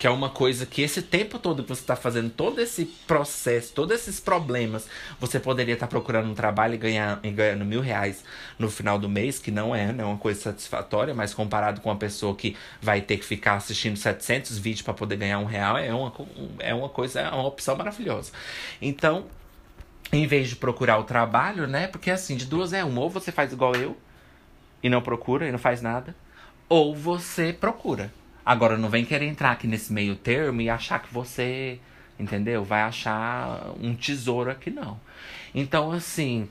que 0.02 0.08
é 0.08 0.10
uma 0.10 0.32
coisa 0.32 0.66
que 0.66 0.82
esse 0.82 1.00
tempo 1.00 1.38
todo 1.38 1.62
que 1.62 1.70
você 1.70 1.82
está 1.82 1.96
fazendo 1.96 2.32
todo 2.32 2.60
esse 2.60 2.86
processo, 2.86 3.72
todos 3.72 3.96
esses 3.96 4.20
problemas, 4.20 4.88
você 5.20 5.40
poderia 5.40 5.76
estar 5.76 5.86
tá 5.86 5.92
procurando 5.92 6.28
um 6.28 6.34
trabalho 6.34 6.74
e, 6.74 6.78
ganhar, 6.80 7.20
e 7.22 7.30
ganhando 7.30 7.64
mil 7.64 7.82
reais 7.82 8.24
no 8.58 8.68
final 8.68 8.98
do 8.98 9.08
mês, 9.08 9.38
que 9.38 9.52
não 9.52 9.76
é, 9.76 9.94
não 9.94 10.06
é 10.06 10.08
uma 10.08 10.18
coisa 10.18 10.42
satisfatória, 10.42 11.14
mas 11.14 11.36
comparado 11.36 11.82
com 11.82 11.90
uma 11.90 11.98
pessoa 11.98 12.34
que 12.36 12.58
vai 12.82 13.00
ter 13.00 13.18
que 13.18 13.24
ficar 13.24 13.58
assistindo 13.58 13.96
700 13.96 14.58
vídeos 14.58 14.82
para 14.82 14.96
poder 14.96 15.18
ganhar 15.18 15.38
um 15.38 15.46
real, 15.46 15.78
é 15.78 15.94
uma, 15.94 16.12
é 16.58 16.74
uma 16.74 16.90
coisa, 16.90 17.20
é 17.22 17.30
uma 17.30 17.46
opção 17.46 17.76
maravilhosa. 17.76 18.32
Então, 18.82 19.26
em 20.12 20.26
vez 20.26 20.50
de 20.50 20.56
procurar 20.56 20.98
o 20.98 21.04
trabalho, 21.04 21.68
né? 21.68 21.86
Porque 21.86 22.10
assim, 22.10 22.36
de 22.36 22.48
duas 22.48 22.74
é 22.74 22.84
uma. 22.84 23.02
Ou 23.02 23.10
você 23.12 23.32
faz 23.32 23.54
igual 23.54 23.76
eu 23.76 23.96
e 24.82 24.90
não 24.90 25.00
procura 25.00 25.48
e 25.48 25.52
não 25.52 25.60
faz 25.60 25.80
nada. 25.80 26.16
Ou 26.68 26.96
você 26.96 27.54
procura. 27.54 28.12
Agora, 28.52 28.78
não 28.78 28.90
vem 28.90 29.06
querer 29.06 29.28
entrar 29.28 29.52
aqui 29.52 29.66
nesse 29.66 29.94
meio 29.94 30.14
termo 30.14 30.60
e 30.60 30.70
achar 30.70 31.02
que 31.02 31.14
você, 31.14 31.80
entendeu? 32.20 32.66
Vai 32.66 32.82
achar 32.82 33.72
um 33.80 33.96
tesouro 33.96 34.52
aqui, 34.52 34.70
não. 34.70 35.00
Então, 35.56 35.90
assim, 35.94 36.50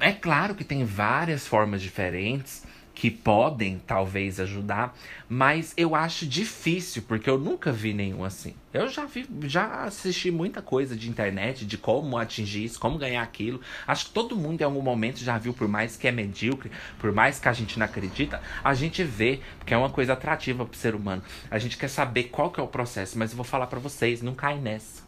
é 0.00 0.10
claro 0.10 0.54
que 0.54 0.64
tem 0.64 0.86
várias 0.86 1.46
formas 1.46 1.82
diferentes 1.82 2.64
que 2.98 3.12
podem 3.12 3.80
talvez 3.86 4.40
ajudar, 4.40 4.92
mas 5.28 5.72
eu 5.76 5.94
acho 5.94 6.26
difícil, 6.26 7.04
porque 7.06 7.30
eu 7.30 7.38
nunca 7.38 7.70
vi 7.70 7.94
nenhum 7.94 8.24
assim. 8.24 8.56
Eu 8.74 8.88
já 8.88 9.06
vi, 9.06 9.24
já 9.44 9.84
assisti 9.84 10.32
muita 10.32 10.60
coisa 10.60 10.96
de 10.96 11.08
internet, 11.08 11.64
de 11.64 11.78
como 11.78 12.18
atingir 12.18 12.64
isso, 12.64 12.80
como 12.80 12.98
ganhar 12.98 13.22
aquilo. 13.22 13.60
Acho 13.86 14.06
que 14.06 14.10
todo 14.10 14.34
mundo 14.34 14.62
em 14.62 14.64
algum 14.64 14.82
momento 14.82 15.20
já 15.20 15.38
viu, 15.38 15.54
por 15.54 15.68
mais 15.68 15.96
que 15.96 16.08
é 16.08 16.10
medíocre, 16.10 16.72
por 16.98 17.12
mais 17.12 17.38
que 17.38 17.48
a 17.48 17.52
gente 17.52 17.78
não 17.78 17.86
acredita, 17.86 18.42
a 18.64 18.74
gente 18.74 19.04
vê, 19.04 19.38
porque 19.60 19.72
é 19.72 19.76
uma 19.76 19.90
coisa 19.90 20.14
atrativa 20.14 20.66
pro 20.66 20.76
ser 20.76 20.96
humano. 20.96 21.22
A 21.48 21.58
gente 21.60 21.76
quer 21.76 21.88
saber 21.88 22.24
qual 22.24 22.50
que 22.50 22.58
é 22.58 22.62
o 22.64 22.66
processo, 22.66 23.16
mas 23.16 23.30
eu 23.30 23.36
vou 23.36 23.44
falar 23.44 23.68
para 23.68 23.78
vocês, 23.78 24.22
não 24.22 24.34
cai 24.34 24.58
nessa. 24.58 25.04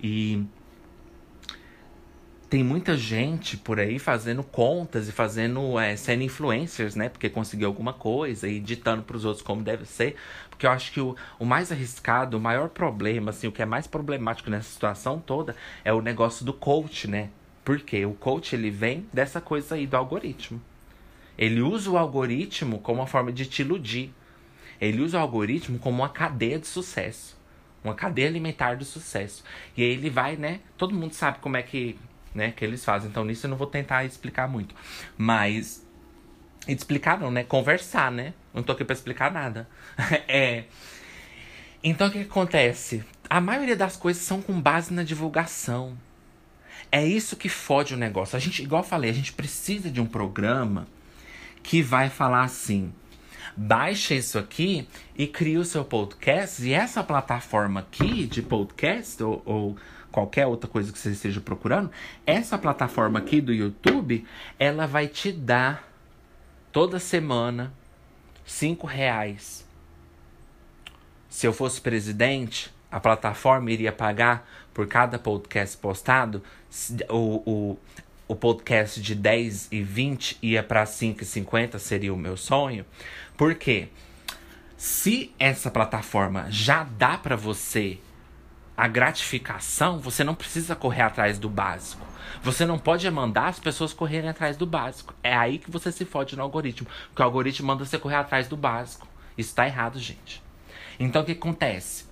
E 0.00 0.44
tem 2.48 2.64
muita 2.64 2.96
gente 2.96 3.56
por 3.56 3.78
aí 3.78 3.98
fazendo 3.98 4.42
contas 4.42 5.08
e 5.08 5.12
fazendo 5.12 5.78
é, 5.78 5.94
sendo 5.96 6.22
influencers, 6.22 6.94
né? 6.94 7.08
Porque 7.08 7.28
conseguiu 7.28 7.68
alguma 7.68 7.92
coisa 7.92 8.48
e 8.48 8.58
ditando 8.58 9.02
para 9.02 9.16
os 9.16 9.24
outros 9.24 9.44
como 9.44 9.62
deve 9.62 9.84
ser. 9.84 10.16
Porque 10.48 10.66
eu 10.66 10.70
acho 10.70 10.90
que 10.92 11.00
o, 11.00 11.14
o 11.38 11.44
mais 11.44 11.70
arriscado, 11.70 12.38
o 12.38 12.40
maior 12.40 12.70
problema, 12.70 13.30
assim, 13.30 13.46
o 13.46 13.52
que 13.52 13.62
é 13.62 13.66
mais 13.66 13.86
problemático 13.86 14.50
nessa 14.50 14.68
situação 14.70 15.20
toda 15.20 15.54
é 15.84 15.92
o 15.92 16.00
negócio 16.00 16.44
do 16.44 16.52
coach, 16.52 17.06
né? 17.06 17.28
Porque 17.64 18.04
o 18.06 18.14
coach 18.14 18.54
ele 18.56 18.70
vem 18.70 19.06
dessa 19.12 19.40
coisa 19.40 19.74
aí 19.74 19.86
do 19.86 19.96
algoritmo. 19.96 20.60
Ele 21.36 21.60
usa 21.60 21.90
o 21.90 21.98
algoritmo 21.98 22.78
como 22.80 23.00
uma 23.00 23.06
forma 23.06 23.30
de 23.30 23.44
te 23.44 23.62
iludir. 23.62 24.10
Ele 24.80 25.02
usa 25.02 25.18
o 25.18 25.20
algoritmo 25.20 25.78
como 25.78 25.98
uma 25.98 26.08
cadeia 26.08 26.58
de 26.58 26.66
sucesso. 26.66 27.36
Uma 27.84 27.94
cadeia 27.94 28.26
alimentar 28.26 28.76
do 28.76 28.84
sucesso. 28.84 29.44
E 29.76 29.82
aí 29.82 29.90
ele 29.90 30.10
vai, 30.10 30.36
né? 30.36 30.60
Todo 30.76 30.94
mundo 30.94 31.12
sabe 31.12 31.38
como 31.40 31.56
é 31.56 31.62
que, 31.62 31.96
né, 32.34 32.52
que 32.52 32.64
eles 32.64 32.84
fazem. 32.84 33.08
Então 33.08 33.24
nisso 33.24 33.46
eu 33.46 33.50
não 33.50 33.56
vou 33.56 33.66
tentar 33.66 34.04
explicar 34.04 34.48
muito. 34.48 34.74
Mas. 35.16 35.86
Explicar 36.66 37.18
não, 37.18 37.30
né? 37.30 37.44
Conversar, 37.44 38.10
né? 38.10 38.34
Não 38.52 38.62
tô 38.62 38.72
aqui 38.72 38.84
pra 38.84 38.94
explicar 38.94 39.32
nada. 39.32 39.68
é. 40.28 40.64
Então 41.82 42.08
o 42.08 42.10
que 42.10 42.20
acontece? 42.20 43.04
A 43.30 43.40
maioria 43.40 43.76
das 43.76 43.96
coisas 43.96 44.22
são 44.22 44.42
com 44.42 44.60
base 44.60 44.92
na 44.92 45.02
divulgação. 45.02 45.96
É 46.90 47.04
isso 47.04 47.36
que 47.36 47.48
fode 47.48 47.94
o 47.94 47.96
negócio. 47.96 48.36
A 48.36 48.40
gente, 48.40 48.62
igual 48.62 48.82
eu 48.82 48.88
falei, 48.88 49.10
a 49.10 49.14
gente 49.14 49.32
precisa 49.32 49.90
de 49.90 50.00
um 50.00 50.06
programa 50.06 50.86
que 51.62 51.82
vai 51.82 52.08
falar 52.08 52.42
assim: 52.42 52.92
baixa 53.56 54.14
isso 54.14 54.38
aqui 54.38 54.88
e 55.16 55.26
cria 55.26 55.60
o 55.60 55.64
seu 55.64 55.84
podcast. 55.84 56.62
E 56.64 56.72
essa 56.72 57.02
plataforma 57.04 57.80
aqui 57.80 58.26
de 58.26 58.40
podcast 58.40 59.22
ou, 59.22 59.42
ou 59.44 59.76
qualquer 60.18 60.46
outra 60.46 60.68
coisa 60.68 60.92
que 60.92 60.98
você 60.98 61.10
esteja 61.10 61.40
procurando, 61.40 61.92
essa 62.26 62.58
plataforma 62.58 63.20
aqui 63.20 63.40
do 63.40 63.52
YouTube, 63.52 64.26
ela 64.58 64.84
vai 64.84 65.06
te 65.06 65.30
dar 65.30 65.88
toda 66.72 66.98
semana 66.98 67.72
cinco 68.44 68.84
reais. 68.84 69.64
Se 71.28 71.46
eu 71.46 71.52
fosse 71.52 71.80
presidente, 71.80 72.74
a 72.90 72.98
plataforma 72.98 73.70
iria 73.70 73.92
pagar 73.92 74.48
por 74.74 74.88
cada 74.88 75.20
podcast 75.20 75.76
postado 75.76 76.42
o, 77.08 77.42
o, 77.46 77.78
o 78.26 78.34
podcast 78.34 79.00
de 79.00 79.14
10 79.14 79.68
e 79.70 79.82
20 79.82 80.38
ia 80.42 80.64
para 80.64 80.84
5 80.84 81.22
e 81.22 81.26
50 81.26 81.78
seria 81.78 82.12
o 82.12 82.16
meu 82.16 82.36
sonho. 82.36 82.84
Porque 83.36 83.88
se 84.76 85.32
essa 85.38 85.70
plataforma 85.70 86.46
já 86.50 86.82
dá 86.82 87.16
para 87.16 87.36
você 87.36 87.98
a 88.78 88.86
gratificação, 88.86 89.98
você 89.98 90.22
não 90.22 90.36
precisa 90.36 90.76
correr 90.76 91.02
atrás 91.02 91.36
do 91.36 91.48
básico. 91.48 92.06
Você 92.44 92.64
não 92.64 92.78
pode 92.78 93.10
mandar 93.10 93.48
as 93.48 93.58
pessoas 93.58 93.92
correrem 93.92 94.30
atrás 94.30 94.56
do 94.56 94.64
básico. 94.64 95.12
É 95.20 95.34
aí 95.34 95.58
que 95.58 95.68
você 95.68 95.90
se 95.90 96.04
fode 96.04 96.36
no 96.36 96.44
algoritmo. 96.44 96.86
Porque 97.08 97.20
o 97.20 97.24
algoritmo 97.24 97.66
manda 97.66 97.84
você 97.84 97.98
correr 97.98 98.14
atrás 98.14 98.46
do 98.46 98.56
básico. 98.56 99.08
Isso 99.36 99.52
tá 99.52 99.66
errado, 99.66 99.98
gente. 99.98 100.40
Então 100.96 101.22
o 101.22 101.24
que 101.24 101.32
acontece? 101.32 102.04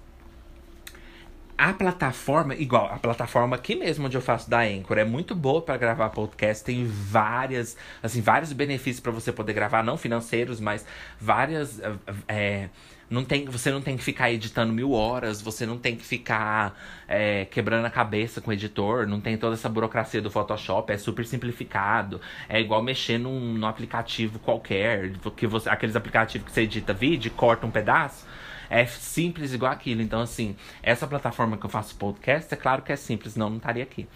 A 1.57 1.73
plataforma, 1.73 2.57
igual 2.57 2.87
a 2.87 2.99
plataforma 2.99 3.55
aqui 3.55 3.77
mesmo 3.77 4.07
onde 4.07 4.17
eu 4.17 4.21
faço 4.21 4.51
da 4.51 4.63
Anchor, 4.63 4.99
é 4.99 5.05
muito 5.05 5.37
boa 5.37 5.63
para 5.63 5.77
gravar 5.77 6.09
podcast. 6.11 6.65
Tem 6.65 6.85
várias, 6.85 7.77
assim, 8.03 8.21
vários 8.21 8.53
benefícios 8.53 8.99
para 8.99 9.13
você 9.13 9.31
poder 9.31 9.53
gravar, 9.53 9.85
não 9.85 9.97
financeiros, 9.97 10.59
mas 10.59 10.85
várias. 11.21 11.81
É, 12.27 12.69
não 13.09 13.25
tem, 13.25 13.45
você 13.45 13.71
não 13.71 13.81
tem 13.81 13.97
que 13.97 14.03
ficar 14.03 14.33
editando 14.33 14.73
mil 14.73 14.93
horas, 14.93 15.41
você 15.41 15.65
não 15.65 15.79
tem 15.79 15.97
que 15.97 16.05
ficar 16.05 16.77
é, 17.07 17.45
quebrando 17.45 17.85
a 17.85 17.91
cabeça 17.91 18.41
com 18.41 18.51
o 18.51 18.53
editor, 18.53 19.07
não 19.07 19.21
tem 19.21 19.37
toda 19.37 19.55
essa 19.55 19.69
burocracia 19.69 20.21
do 20.21 20.31
Photoshop, 20.31 20.93
é 20.93 20.99
super 20.99 21.25
simplificado. 21.25 22.21
É 22.49 22.61
igual 22.61 22.83
mexer 22.83 23.19
num, 23.19 23.55
num 23.55 23.67
aplicativo 23.67 24.39
qualquer, 24.41 25.13
que 25.37 25.47
você, 25.47 25.69
aqueles 25.69 25.95
aplicativos 25.95 26.47
que 26.47 26.53
você 26.53 26.63
edita 26.63 26.93
vídeo 26.93 27.31
corta 27.31 27.67
um 27.67 27.71
pedaço. 27.71 28.27
É 28.69 28.85
simples 28.87 29.53
igual 29.53 29.71
aquilo. 29.71 30.03
Então, 30.03 30.21
assim, 30.21 30.57
essa 30.83 31.07
plataforma 31.07 31.57
que 31.57 31.65
eu 31.65 31.71
faço 31.71 31.95
podcast, 31.95 32.53
é 32.53 32.57
claro 32.57 32.83
que 32.83 32.93
é 32.93 32.97
simples, 32.97 33.35
senão 33.35 33.49
não 33.49 33.59
estaria 33.59 33.85
aqui. 33.85 34.09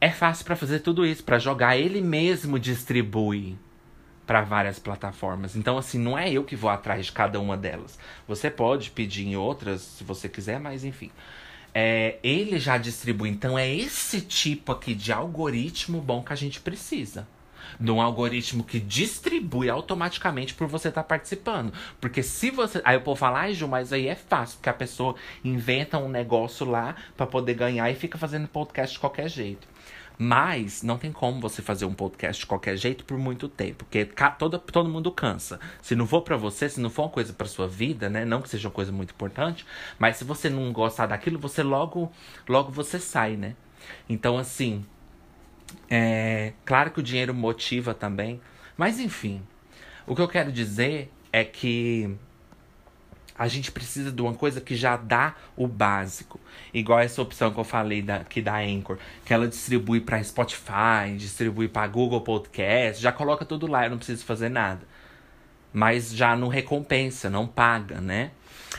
É 0.00 0.10
fácil 0.10 0.44
para 0.44 0.56
fazer 0.56 0.80
tudo 0.80 1.06
isso, 1.06 1.22
para 1.22 1.38
jogar. 1.38 1.76
Ele 1.76 2.00
mesmo 2.00 2.58
distribui 2.58 3.56
para 4.26 4.42
várias 4.42 4.78
plataformas. 4.78 5.56
Então, 5.56 5.76
assim, 5.76 5.98
não 5.98 6.18
é 6.18 6.30
eu 6.30 6.44
que 6.44 6.56
vou 6.56 6.70
atrás 6.70 7.06
de 7.06 7.12
cada 7.12 7.40
uma 7.40 7.56
delas. 7.56 7.98
Você 8.26 8.50
pode 8.50 8.90
pedir 8.90 9.26
em 9.26 9.36
outras, 9.36 9.80
se 9.82 10.04
você 10.04 10.28
quiser, 10.28 10.60
mas 10.60 10.84
enfim. 10.84 11.10
É, 11.74 12.18
ele 12.22 12.58
já 12.58 12.78
distribui. 12.78 13.30
Então, 13.30 13.58
é 13.58 13.68
esse 13.72 14.20
tipo 14.20 14.72
aqui 14.72 14.94
de 14.94 15.12
algoritmo 15.12 16.00
bom 16.00 16.22
que 16.22 16.32
a 16.32 16.36
gente 16.36 16.60
precisa 16.60 17.26
de 17.78 17.90
um 17.90 18.00
algoritmo 18.00 18.64
que 18.64 18.78
distribui 18.78 19.68
automaticamente 19.68 20.54
por 20.54 20.66
você 20.66 20.88
estar 20.88 21.02
tá 21.02 21.08
participando. 21.08 21.72
Porque 22.00 22.22
se 22.22 22.50
você. 22.50 22.80
Aí 22.84 22.96
o 22.96 23.00
povo 23.00 23.18
fala, 23.18 23.40
ai, 23.40 23.54
Ju, 23.54 23.66
mas 23.68 23.92
aí 23.92 24.08
é 24.08 24.14
fácil, 24.14 24.56
porque 24.56 24.68
a 24.68 24.74
pessoa 24.74 25.14
inventa 25.44 25.98
um 25.98 26.08
negócio 26.08 26.68
lá 26.68 26.94
para 27.16 27.26
poder 27.26 27.54
ganhar 27.54 27.90
e 27.90 27.94
fica 27.94 28.18
fazendo 28.18 28.48
podcast 28.48 28.94
de 28.94 29.00
qualquer 29.00 29.28
jeito. 29.28 29.71
Mas 30.24 30.84
não 30.84 30.98
tem 30.98 31.10
como 31.10 31.40
você 31.40 31.60
fazer 31.60 31.84
um 31.84 31.92
podcast 31.92 32.42
de 32.42 32.46
qualquer 32.46 32.76
jeito 32.76 33.04
por 33.04 33.18
muito 33.18 33.48
tempo, 33.48 33.84
porque 33.84 34.08
todo, 34.38 34.56
todo 34.56 34.88
mundo 34.88 35.10
cansa. 35.10 35.58
Se 35.82 35.96
não 35.96 36.06
for 36.06 36.22
para 36.22 36.36
você, 36.36 36.68
se 36.68 36.80
não 36.80 36.88
for 36.88 37.02
uma 37.02 37.08
coisa 37.08 37.32
para 37.32 37.48
sua 37.48 37.66
vida, 37.66 38.08
né, 38.08 38.24
não 38.24 38.40
que 38.40 38.48
seja 38.48 38.68
uma 38.68 38.72
coisa 38.72 38.92
muito 38.92 39.10
importante, 39.10 39.66
mas 39.98 40.18
se 40.18 40.22
você 40.22 40.48
não 40.48 40.72
gostar 40.72 41.06
daquilo, 41.06 41.40
você 41.40 41.64
logo 41.64 42.08
logo 42.48 42.70
você 42.70 43.00
sai, 43.00 43.34
né? 43.36 43.56
Então 44.08 44.38
assim, 44.38 44.84
é, 45.90 46.52
claro 46.64 46.92
que 46.92 47.00
o 47.00 47.02
dinheiro 47.02 47.34
motiva 47.34 47.92
também. 47.92 48.40
Mas 48.76 49.00
enfim, 49.00 49.42
o 50.06 50.14
que 50.14 50.22
eu 50.22 50.28
quero 50.28 50.52
dizer 50.52 51.10
é 51.32 51.42
que 51.42 52.16
a 53.42 53.48
gente 53.48 53.72
precisa 53.72 54.12
de 54.12 54.22
uma 54.22 54.34
coisa 54.34 54.60
que 54.60 54.76
já 54.76 54.96
dá 54.96 55.34
o 55.56 55.66
básico. 55.66 56.38
Igual 56.72 57.00
essa 57.00 57.20
opção 57.20 57.52
que 57.52 57.58
eu 57.58 57.64
falei 57.64 58.00
da, 58.00 58.18
aqui 58.18 58.40
da 58.40 58.56
Anchor, 58.58 58.98
que 59.24 59.34
ela 59.34 59.48
distribui 59.48 60.00
para 60.00 60.22
Spotify, 60.22 61.16
distribui 61.16 61.66
para 61.66 61.88
Google 61.88 62.20
Podcast, 62.20 63.02
já 63.02 63.10
coloca 63.10 63.44
tudo 63.44 63.66
lá, 63.66 63.84
eu 63.84 63.90
não 63.90 63.96
preciso 63.96 64.24
fazer 64.24 64.48
nada. 64.48 64.82
Mas 65.72 66.14
já 66.14 66.36
não 66.36 66.46
recompensa, 66.46 67.28
não 67.28 67.44
paga, 67.44 68.00
né? 68.00 68.30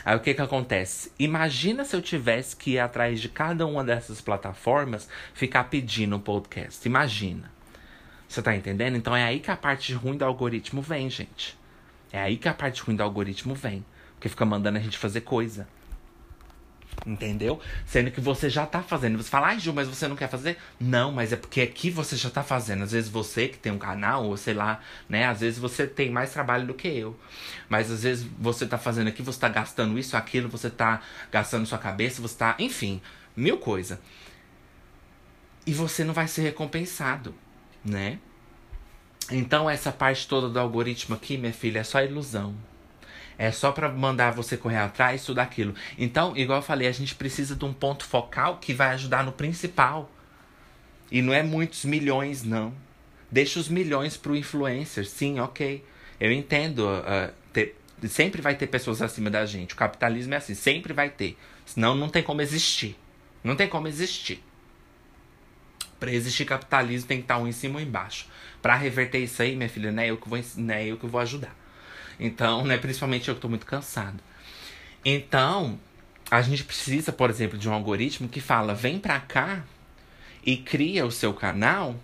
Aí 0.02 0.16
o 0.16 0.20
que 0.20 0.32
que 0.32 0.40
acontece? 0.40 1.12
Imagina 1.18 1.84
se 1.84 1.94
eu 1.94 2.00
tivesse 2.00 2.56
que 2.56 2.70
ir 2.70 2.78
atrás 2.78 3.20
de 3.20 3.28
cada 3.28 3.66
uma 3.66 3.84
dessas 3.84 4.22
plataformas 4.22 5.10
ficar 5.34 5.64
pedindo 5.64 6.16
um 6.16 6.20
podcast. 6.20 6.88
Imagina. 6.88 7.52
Você 8.26 8.40
tá 8.40 8.56
entendendo? 8.56 8.96
Então 8.96 9.14
é 9.14 9.24
aí 9.24 9.40
que 9.40 9.50
a 9.50 9.56
parte 9.58 9.92
ruim 9.92 10.16
do 10.16 10.24
algoritmo 10.24 10.80
vem, 10.80 11.10
gente. 11.10 11.54
É 12.10 12.18
aí 12.18 12.38
que 12.38 12.48
a 12.48 12.54
parte 12.54 12.80
ruim 12.80 12.96
do 12.96 13.02
algoritmo 13.02 13.54
vem. 13.54 13.84
Porque 14.24 14.30
fica 14.30 14.46
mandando 14.46 14.78
a 14.78 14.80
gente 14.80 14.96
fazer 14.96 15.20
coisa. 15.20 15.68
Entendeu? 17.04 17.60
Sendo 17.84 18.10
que 18.10 18.22
você 18.22 18.48
já 18.48 18.64
tá 18.64 18.80
fazendo. 18.80 19.22
Você 19.22 19.28
fala, 19.28 19.48
ai, 19.48 19.60
Ju, 19.60 19.74
mas 19.74 19.86
você 19.86 20.08
não 20.08 20.16
quer 20.16 20.30
fazer? 20.30 20.56
Não, 20.80 21.12
mas 21.12 21.30
é 21.30 21.36
porque 21.36 21.60
aqui 21.60 21.90
você 21.90 22.16
já 22.16 22.30
tá 22.30 22.42
fazendo. 22.42 22.84
Às 22.84 22.92
vezes 22.92 23.10
você 23.10 23.48
que 23.48 23.58
tem 23.58 23.70
um 23.70 23.76
canal, 23.76 24.24
ou 24.24 24.34
sei 24.38 24.54
lá, 24.54 24.80
né? 25.10 25.26
Às 25.26 25.40
vezes 25.40 25.58
você 25.58 25.86
tem 25.86 26.10
mais 26.10 26.32
trabalho 26.32 26.66
do 26.66 26.72
que 26.72 26.88
eu. 26.88 27.14
Mas 27.68 27.90
às 27.90 28.02
vezes 28.02 28.26
você 28.38 28.66
tá 28.66 28.78
fazendo 28.78 29.08
aqui, 29.08 29.20
você 29.20 29.38
tá 29.38 29.50
gastando 29.50 29.98
isso, 29.98 30.16
aquilo, 30.16 30.48
você 30.48 30.70
tá 30.70 31.02
gastando 31.30 31.66
sua 31.66 31.76
cabeça, 31.76 32.22
você 32.22 32.38
tá. 32.38 32.56
Enfim, 32.58 33.02
mil 33.36 33.58
coisa. 33.58 34.00
E 35.66 35.74
você 35.74 36.02
não 36.02 36.14
vai 36.14 36.28
ser 36.28 36.40
recompensado, 36.40 37.34
né? 37.84 38.18
Então 39.30 39.68
essa 39.68 39.92
parte 39.92 40.26
toda 40.26 40.48
do 40.48 40.58
algoritmo 40.58 41.14
aqui, 41.14 41.36
minha 41.36 41.52
filha, 41.52 41.80
é 41.80 41.84
só 41.84 42.02
ilusão. 42.02 42.54
É 43.36 43.50
só 43.50 43.72
para 43.72 43.88
mandar 43.88 44.30
você 44.32 44.56
correr 44.56 44.78
atrás, 44.78 45.24
tudo 45.24 45.40
aquilo. 45.40 45.74
Então, 45.98 46.36
igual 46.36 46.58
eu 46.58 46.62
falei, 46.62 46.86
a 46.86 46.92
gente 46.92 47.14
precisa 47.14 47.56
de 47.56 47.64
um 47.64 47.72
ponto 47.72 48.04
focal 48.04 48.58
que 48.58 48.72
vai 48.72 48.88
ajudar 48.90 49.24
no 49.24 49.32
principal. 49.32 50.10
E 51.10 51.20
não 51.20 51.32
é 51.32 51.42
muitos 51.42 51.84
milhões, 51.84 52.42
não. 52.42 52.72
Deixa 53.30 53.58
os 53.58 53.68
milhões 53.68 54.16
pro 54.16 54.36
influencer. 54.36 55.06
Sim, 55.06 55.40
ok. 55.40 55.84
Eu 56.20 56.30
entendo. 56.32 56.86
Uh, 56.86 57.32
ter, 57.52 57.76
sempre 58.08 58.40
vai 58.40 58.54
ter 58.54 58.68
pessoas 58.68 59.02
acima 59.02 59.30
da 59.30 59.44
gente. 59.44 59.74
O 59.74 59.76
capitalismo 59.76 60.34
é 60.34 60.36
assim, 60.36 60.54
sempre 60.54 60.92
vai 60.92 61.10
ter. 61.10 61.36
Senão 61.66 61.94
não 61.94 62.08
tem 62.08 62.22
como 62.22 62.40
existir. 62.40 62.96
Não 63.42 63.56
tem 63.56 63.68
como 63.68 63.88
existir. 63.88 64.42
Para 65.98 66.12
existir 66.12 66.44
capitalismo 66.44 67.08
tem 67.08 67.18
que 67.18 67.24
estar 67.24 67.38
um 67.38 67.48
em 67.48 67.52
cima 67.52 67.76
ou 67.76 67.84
embaixo. 67.84 68.26
Para 68.62 68.76
reverter 68.76 69.18
isso 69.18 69.42
aí, 69.42 69.56
minha 69.56 69.68
filha, 69.68 69.90
não 69.90 70.02
é 70.02 70.10
eu 70.10 70.16
que 70.16 70.28
vou, 70.28 70.38
não 70.56 70.74
é 70.74 70.86
eu 70.86 70.96
que 70.96 71.06
vou 71.06 71.20
ajudar. 71.20 71.63
Então, 72.18 72.64
né, 72.64 72.76
principalmente 72.76 73.28
eu 73.28 73.34
que 73.34 73.40
tô 73.40 73.48
muito 73.48 73.66
cansado. 73.66 74.18
Então, 75.04 75.78
a 76.30 76.40
gente 76.42 76.64
precisa, 76.64 77.12
por 77.12 77.30
exemplo, 77.30 77.58
de 77.58 77.68
um 77.68 77.72
algoritmo 77.72 78.28
que 78.28 78.40
fala: 78.40 78.74
vem 78.74 78.98
pra 78.98 79.20
cá 79.20 79.64
e 80.44 80.56
cria 80.56 81.04
o 81.06 81.10
seu 81.10 81.32
canal, 81.34 81.96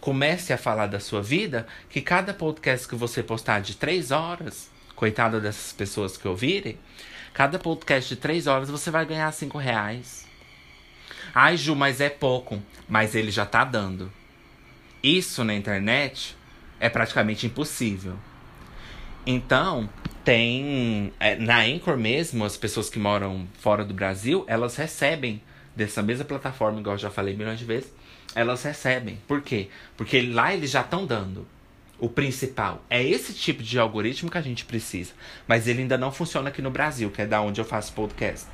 comece 0.00 0.52
a 0.52 0.58
falar 0.58 0.86
da 0.86 1.00
sua 1.00 1.22
vida, 1.22 1.66
que 1.88 2.00
cada 2.00 2.34
podcast 2.34 2.86
que 2.86 2.94
você 2.94 3.22
postar 3.22 3.60
de 3.60 3.76
três 3.76 4.10
horas, 4.10 4.70
coitada 4.94 5.40
dessas 5.40 5.72
pessoas 5.72 6.16
que 6.16 6.28
ouvirem, 6.28 6.78
cada 7.32 7.58
podcast 7.58 8.14
de 8.14 8.20
três 8.20 8.46
horas 8.46 8.68
você 8.68 8.90
vai 8.90 9.06
ganhar 9.06 9.30
cinco 9.32 9.58
reais. 9.58 10.26
Ai, 11.34 11.56
Ju, 11.56 11.74
mas 11.74 12.00
é 12.00 12.10
pouco. 12.10 12.62
Mas 12.88 13.14
ele 13.14 13.30
já 13.30 13.46
tá 13.46 13.64
dando. 13.64 14.12
Isso 15.02 15.42
na 15.44 15.54
internet 15.54 16.36
é 16.78 16.88
praticamente 16.88 17.46
impossível. 17.46 18.18
Então, 19.26 19.88
tem. 20.24 21.12
É, 21.20 21.36
na 21.36 21.60
Anchor 21.60 21.96
mesmo, 21.96 22.44
as 22.44 22.56
pessoas 22.56 22.90
que 22.90 22.98
moram 22.98 23.46
fora 23.58 23.84
do 23.84 23.94
Brasil, 23.94 24.44
elas 24.48 24.76
recebem 24.76 25.40
dessa 25.74 26.02
mesma 26.02 26.24
plataforma, 26.24 26.80
igual 26.80 26.96
eu 26.96 26.98
já 26.98 27.10
falei 27.10 27.34
milhões 27.34 27.58
de 27.58 27.64
vezes, 27.64 27.92
elas 28.34 28.62
recebem. 28.62 29.18
Por 29.26 29.40
quê? 29.40 29.68
Porque 29.96 30.20
lá 30.22 30.52
eles 30.52 30.70
já 30.70 30.80
estão 30.80 31.06
dando 31.06 31.46
o 31.98 32.08
principal. 32.08 32.84
É 32.90 33.02
esse 33.02 33.32
tipo 33.32 33.62
de 33.62 33.78
algoritmo 33.78 34.30
que 34.30 34.38
a 34.38 34.42
gente 34.42 34.64
precisa. 34.64 35.12
Mas 35.46 35.68
ele 35.68 35.82
ainda 35.82 35.96
não 35.96 36.10
funciona 36.10 36.48
aqui 36.48 36.60
no 36.60 36.70
Brasil, 36.70 37.10
que 37.10 37.22
é 37.22 37.26
da 37.26 37.40
onde 37.40 37.60
eu 37.60 37.64
faço 37.64 37.92
podcast. 37.92 38.46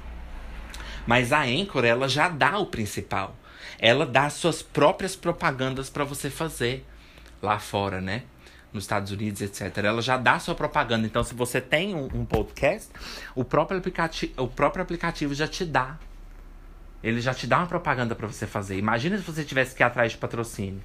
Mas 1.07 1.33
a 1.33 1.43
Anchor, 1.43 1.85
ela 1.85 2.09
já 2.09 2.29
dá 2.29 2.59
o 2.59 2.66
principal. 2.66 3.35
Ela 3.79 4.05
dá 4.05 4.29
suas 4.29 4.62
próprias 4.62 5.16
propagandas 5.16 5.89
para 5.89 6.05
você 6.05 6.29
fazer 6.29 6.85
lá 7.41 7.59
fora, 7.59 8.01
né? 8.01 8.25
Nos 8.73 8.85
Estados 8.85 9.11
Unidos, 9.11 9.41
etc. 9.41 9.79
Ela 9.79 10.03
já 10.03 10.16
dá 10.16 10.39
sua 10.39 10.55
propaganda. 10.55 11.07
Então, 11.07 11.25
se 11.25 11.35
você 11.35 11.61
tem 11.61 11.95
um, 11.95 12.09
um 12.14 12.25
podcast, 12.25 12.91
o 13.35 13.45
próprio, 13.45 13.79
aplicativo, 13.79 14.33
o 14.37 14.47
próprio 14.47 14.83
aplicativo 14.83 15.35
já 15.35 15.49
te 15.49 15.64
dá. 15.64 15.99
Ele 17.03 17.21
já 17.21 17.33
te 17.33 17.47
dá 17.47 17.59
uma 17.59 17.66
propaganda 17.66 18.14
para 18.14 18.27
você 18.27 18.47
fazer. 18.47 18.77
Imagina 18.77 19.16
se 19.16 19.23
você 19.23 19.45
tivesse 19.45 19.75
que 19.75 19.83
ir 19.83 19.85
atrás 19.85 20.12
de 20.12 20.19
patrocínio. 20.19 20.83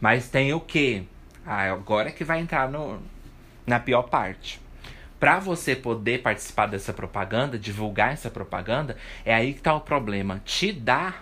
Mas 0.00 0.28
tem 0.28 0.52
o 0.52 0.60
quê? 0.60 1.04
Ah, 1.44 1.70
agora 1.70 2.08
é 2.08 2.12
que 2.12 2.24
vai 2.24 2.40
entrar 2.40 2.70
no, 2.70 3.00
na 3.66 3.78
pior 3.78 4.02
parte. 4.02 4.60
Para 5.18 5.38
você 5.38 5.76
poder 5.76 6.22
participar 6.22 6.66
dessa 6.66 6.94
propaganda, 6.94 7.58
divulgar 7.58 8.14
essa 8.14 8.30
propaganda, 8.30 8.96
é 9.24 9.34
aí 9.34 9.52
que 9.52 9.60
tá 9.60 9.74
o 9.74 9.80
problema. 9.82 10.40
Te 10.44 10.72
dá 10.72 11.14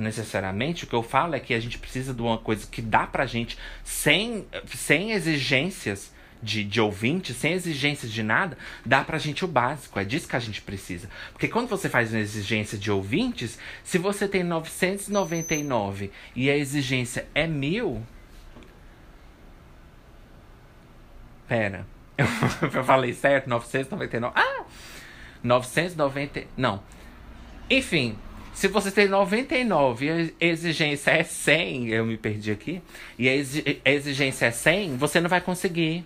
necessariamente, 0.00 0.84
o 0.84 0.86
que 0.86 0.94
eu 0.94 1.02
falo 1.02 1.34
é 1.34 1.40
que 1.40 1.54
a 1.54 1.60
gente 1.60 1.78
precisa 1.78 2.12
de 2.14 2.22
uma 2.22 2.38
coisa 2.38 2.66
que 2.66 2.80
dá 2.82 3.06
pra 3.06 3.26
gente 3.26 3.58
sem, 3.84 4.46
sem 4.66 5.12
exigências 5.12 6.12
de, 6.42 6.64
de 6.64 6.80
ouvinte, 6.80 7.34
sem 7.34 7.52
exigências 7.52 8.10
de 8.10 8.22
nada, 8.22 8.56
dá 8.84 9.04
pra 9.04 9.18
gente 9.18 9.44
o 9.44 9.48
básico. 9.48 9.98
É 9.98 10.04
disso 10.04 10.28
que 10.28 10.36
a 10.36 10.40
gente 10.40 10.62
precisa. 10.62 11.08
Porque 11.32 11.48
quando 11.48 11.68
você 11.68 11.88
faz 11.88 12.12
uma 12.12 12.20
exigência 12.20 12.78
de 12.78 12.90
ouvintes, 12.90 13.58
se 13.84 13.98
você 13.98 14.26
tem 14.26 14.42
999 14.42 16.10
e 16.34 16.50
a 16.50 16.56
exigência 16.56 17.28
é 17.34 17.46
mil. 17.46 18.02
Pera. 21.46 21.86
Eu 22.74 22.84
falei 22.84 23.12
certo? 23.12 23.48
999. 23.48 24.32
Ah! 24.36 24.64
990. 25.42 26.44
Não. 26.56 26.82
Enfim, 27.68 28.18
se 28.60 28.68
você 28.68 28.90
tem 28.90 29.08
99 29.08 30.04
e 30.04 30.10
a 30.10 30.46
exigência 30.46 31.12
é 31.12 31.22
100, 31.22 31.88
eu 31.88 32.04
me 32.04 32.18
perdi 32.18 32.50
aqui, 32.50 32.82
e 33.18 33.26
a 33.26 33.90
exigência 33.90 34.44
é 34.44 34.50
100, 34.50 34.98
você 34.98 35.18
não 35.18 35.30
vai 35.30 35.40
conseguir. 35.40 36.04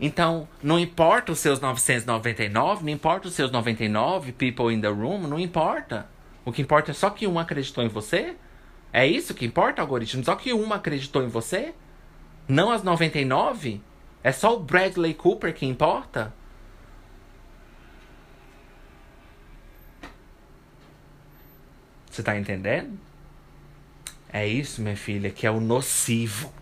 Então, 0.00 0.46
não 0.62 0.78
importa 0.78 1.32
os 1.32 1.40
seus 1.40 1.58
999, 1.58 2.84
não 2.84 2.92
importa 2.92 3.26
os 3.26 3.34
seus 3.34 3.50
99 3.50 4.30
people 4.30 4.72
in 4.72 4.80
the 4.80 4.86
room, 4.86 5.26
não 5.26 5.36
importa. 5.36 6.08
O 6.44 6.52
que 6.52 6.62
importa 6.62 6.92
é 6.92 6.94
só 6.94 7.10
que 7.10 7.26
um 7.26 7.40
acreditou 7.40 7.82
em 7.82 7.88
você. 7.88 8.36
É 8.92 9.04
isso 9.04 9.34
que 9.34 9.44
importa, 9.44 9.82
algoritmo? 9.82 10.22
Só 10.22 10.36
que 10.36 10.52
uma 10.52 10.76
acreditou 10.76 11.24
em 11.24 11.28
você? 11.28 11.74
Não 12.46 12.70
as 12.70 12.84
99? 12.84 13.80
É 14.22 14.30
só 14.30 14.54
o 14.54 14.60
Bradley 14.60 15.12
Cooper 15.12 15.52
que 15.52 15.66
importa? 15.66 16.32
Você 22.18 22.24
tá 22.24 22.36
entendendo? 22.36 22.98
É 24.28 24.44
isso, 24.44 24.82
minha 24.82 24.96
filha, 24.96 25.30
que 25.30 25.46
é 25.46 25.50
o 25.52 25.60
nocivo. 25.60 26.52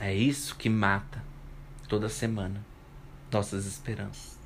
É 0.00 0.14
isso 0.14 0.56
que 0.56 0.70
mata 0.70 1.22
toda 1.86 2.08
semana 2.08 2.64
nossas 3.30 3.66
esperanças. 3.66 4.38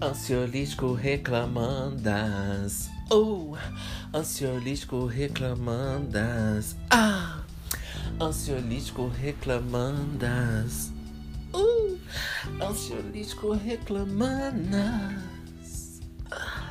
Ansiolítico 0.00 0.94
reclamandas. 0.94 2.88
Oh, 3.10 3.54
ansiolítico 4.14 5.04
reclamandas. 5.04 6.74
Ah! 6.90 7.45
Ansiolítico 8.18 9.10
reclamandas. 9.20 10.90
Uh, 11.52 11.98
ansiolítico 12.62 13.52
reclamandas. 13.54 15.20
Oh. 16.32 16.65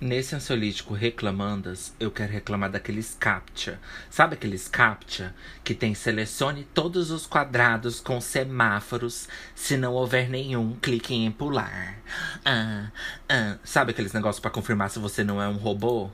Nesse 0.00 0.34
ansiolítico 0.34 0.92
reclamandas, 0.92 1.94
eu 2.00 2.10
quero 2.10 2.32
reclamar 2.32 2.68
daqueles 2.68 3.16
captcha. 3.18 3.78
Sabe 4.10 4.34
aqueles 4.34 4.66
captcha 4.66 5.32
que 5.62 5.72
tem 5.72 5.94
selecione 5.94 6.64
todos 6.74 7.12
os 7.12 7.26
quadrados 7.26 8.00
com 8.00 8.20
semáforos. 8.20 9.28
Se 9.54 9.76
não 9.76 9.92
houver 9.92 10.28
nenhum, 10.28 10.74
clique 10.82 11.14
em 11.14 11.30
pular. 11.30 11.96
Ah, 12.44 12.90
ah. 13.28 13.56
Sabe 13.62 13.92
aqueles 13.92 14.12
negócios 14.12 14.40
para 14.40 14.50
confirmar 14.50 14.90
se 14.90 14.98
você 14.98 15.22
não 15.22 15.40
é 15.40 15.48
um 15.48 15.56
robô? 15.56 16.10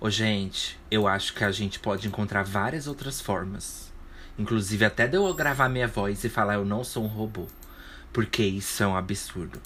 Ô, 0.00 0.08
gente, 0.08 0.78
eu 0.88 1.08
acho 1.08 1.34
que 1.34 1.42
a 1.42 1.50
gente 1.50 1.80
pode 1.80 2.06
encontrar 2.06 2.44
várias 2.44 2.86
outras 2.86 3.20
formas. 3.20 3.92
Inclusive, 4.38 4.84
até 4.84 5.08
de 5.08 5.16
eu 5.16 5.34
gravar 5.34 5.68
minha 5.68 5.88
voz 5.88 6.22
e 6.22 6.28
falar 6.28 6.54
eu 6.54 6.64
não 6.64 6.84
sou 6.84 7.04
um 7.04 7.08
robô. 7.08 7.48
Porque 8.12 8.44
isso 8.44 8.84
é 8.84 8.86
um 8.86 8.96
absurdo. 8.96 9.60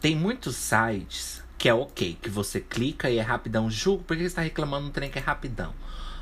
Tem 0.00 0.16
muitos 0.16 0.56
sites 0.56 1.46
que 1.58 1.68
é 1.68 1.74
ok, 1.74 2.16
que 2.22 2.30
você 2.30 2.60
clica 2.60 3.10
e 3.10 3.18
é 3.18 3.22
rapidão. 3.22 3.68
Julgo 3.68 4.04
porque 4.04 4.22
você 4.22 4.28
está 4.28 4.42
reclamando 4.42 4.86
um 4.86 4.90
trem 4.90 5.10
que 5.10 5.18
é 5.18 5.22
rapidão. 5.22 5.74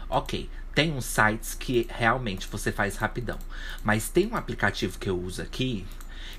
Ok, 0.09 0.49
tem 0.75 0.93
uns 0.93 1.05
sites 1.05 1.55
que 1.55 1.87
realmente 1.91 2.49
você 2.49 2.73
faz 2.73 2.97
rapidão. 2.97 3.39
Mas 3.85 4.09
tem 4.09 4.27
um 4.27 4.35
aplicativo 4.35 4.99
que 4.99 5.11
eu 5.11 5.21
uso 5.21 5.43
aqui 5.43 5.87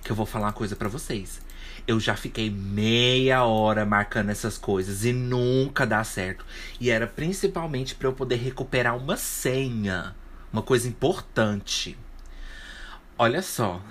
que 0.04 0.12
eu 0.12 0.16
vou 0.16 0.26
falar 0.26 0.48
uma 0.48 0.54
coisa 0.54 0.76
para 0.76 0.88
vocês. 0.88 1.42
Eu 1.86 2.00
já 2.00 2.16
fiquei 2.16 2.50
meia 2.50 3.44
hora 3.44 3.86
marcando 3.86 4.30
essas 4.30 4.58
coisas 4.58 5.06
e 5.06 5.14
nunca 5.14 5.86
dá 5.86 6.04
certo. 6.04 6.46
E 6.80 6.90
era 6.90 7.08
principalmente 7.08 7.96
para 7.96 8.08
eu 8.08 8.14
poder 8.14 8.38
recuperar 8.38 8.98
uma 8.98 9.18
senha, 9.18 10.16
uma 10.52 10.62
coisa 10.62 10.88
importante. 10.88 11.98
Olha 13.18 13.42
só, 13.42 13.82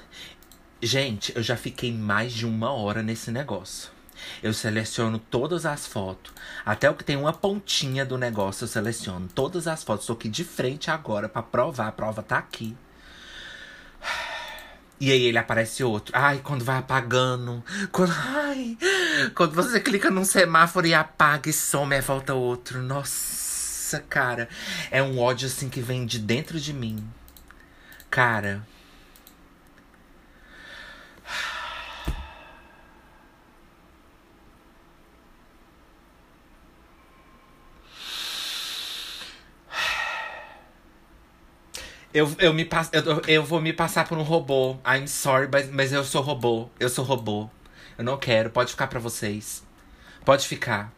gente, 0.82 1.34
eu 1.36 1.42
já 1.42 1.56
fiquei 1.56 1.92
mais 1.92 2.32
de 2.32 2.46
uma 2.46 2.70
hora 2.70 3.02
nesse 3.02 3.30
negócio. 3.30 3.95
Eu 4.42 4.52
seleciono 4.52 5.18
todas 5.18 5.66
as 5.66 5.86
fotos. 5.86 6.32
Até 6.64 6.88
o 6.90 6.94
que 6.94 7.04
tem 7.04 7.16
uma 7.16 7.32
pontinha 7.32 8.04
do 8.04 8.18
negócio, 8.18 8.64
eu 8.64 8.68
seleciono 8.68 9.28
todas 9.34 9.66
as 9.66 9.82
fotos. 9.84 10.04
Estou 10.04 10.16
aqui 10.16 10.28
de 10.28 10.44
frente 10.44 10.90
agora 10.90 11.28
para 11.28 11.42
provar. 11.42 11.88
A 11.88 11.92
prova 11.92 12.22
tá 12.22 12.38
aqui. 12.38 12.76
E 14.98 15.12
aí 15.12 15.24
ele 15.24 15.36
aparece 15.36 15.84
outro. 15.84 16.12
Ai, 16.16 16.40
quando 16.42 16.64
vai 16.64 16.78
apagando. 16.78 17.62
Quando, 17.92 18.12
ai, 18.12 18.78
quando 19.34 19.52
você 19.52 19.78
clica 19.78 20.10
num 20.10 20.24
semáforo 20.24 20.86
e 20.86 20.94
apaga 20.94 21.50
e 21.50 21.52
some, 21.52 21.94
aí 21.94 22.00
volta 22.00 22.32
outro. 22.32 22.82
Nossa, 22.82 24.00
cara. 24.08 24.48
É 24.90 25.02
um 25.02 25.18
ódio 25.18 25.48
assim 25.48 25.68
que 25.68 25.80
vem 25.80 26.06
de 26.06 26.18
dentro 26.18 26.58
de 26.58 26.72
mim. 26.72 27.06
Cara. 28.10 28.66
Eu, 42.16 42.34
eu, 42.38 42.54
me 42.54 42.66
eu, 42.92 43.22
eu 43.28 43.44
vou 43.44 43.60
me 43.60 43.74
passar 43.74 44.08
por 44.08 44.16
um 44.16 44.22
robô. 44.22 44.78
I'm 44.86 45.06
sorry, 45.06 45.50
mas, 45.52 45.70
mas 45.70 45.92
eu 45.92 46.02
sou 46.02 46.22
robô. 46.22 46.70
Eu 46.80 46.88
sou 46.88 47.04
robô. 47.04 47.50
Eu 47.98 48.04
não 48.04 48.16
quero. 48.16 48.48
Pode 48.48 48.70
ficar 48.70 48.86
para 48.86 48.98
vocês. 48.98 49.62
Pode 50.24 50.48
ficar. 50.48 50.90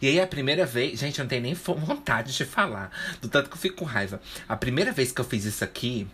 E 0.00 0.06
aí, 0.06 0.20
a 0.20 0.26
primeira 0.26 0.64
vez. 0.64 1.00
Gente, 1.00 1.18
eu 1.18 1.24
não 1.24 1.28
tenho 1.28 1.42
nem 1.42 1.52
vontade 1.52 2.32
de 2.32 2.44
falar. 2.44 2.92
Do 3.20 3.28
tanto 3.28 3.50
que 3.50 3.56
eu 3.56 3.60
fico 3.60 3.78
com 3.78 3.84
raiva. 3.84 4.22
A 4.48 4.56
primeira 4.56 4.92
vez 4.92 5.10
que 5.10 5.20
eu 5.20 5.24
fiz 5.24 5.44
isso 5.46 5.64
aqui. 5.64 6.06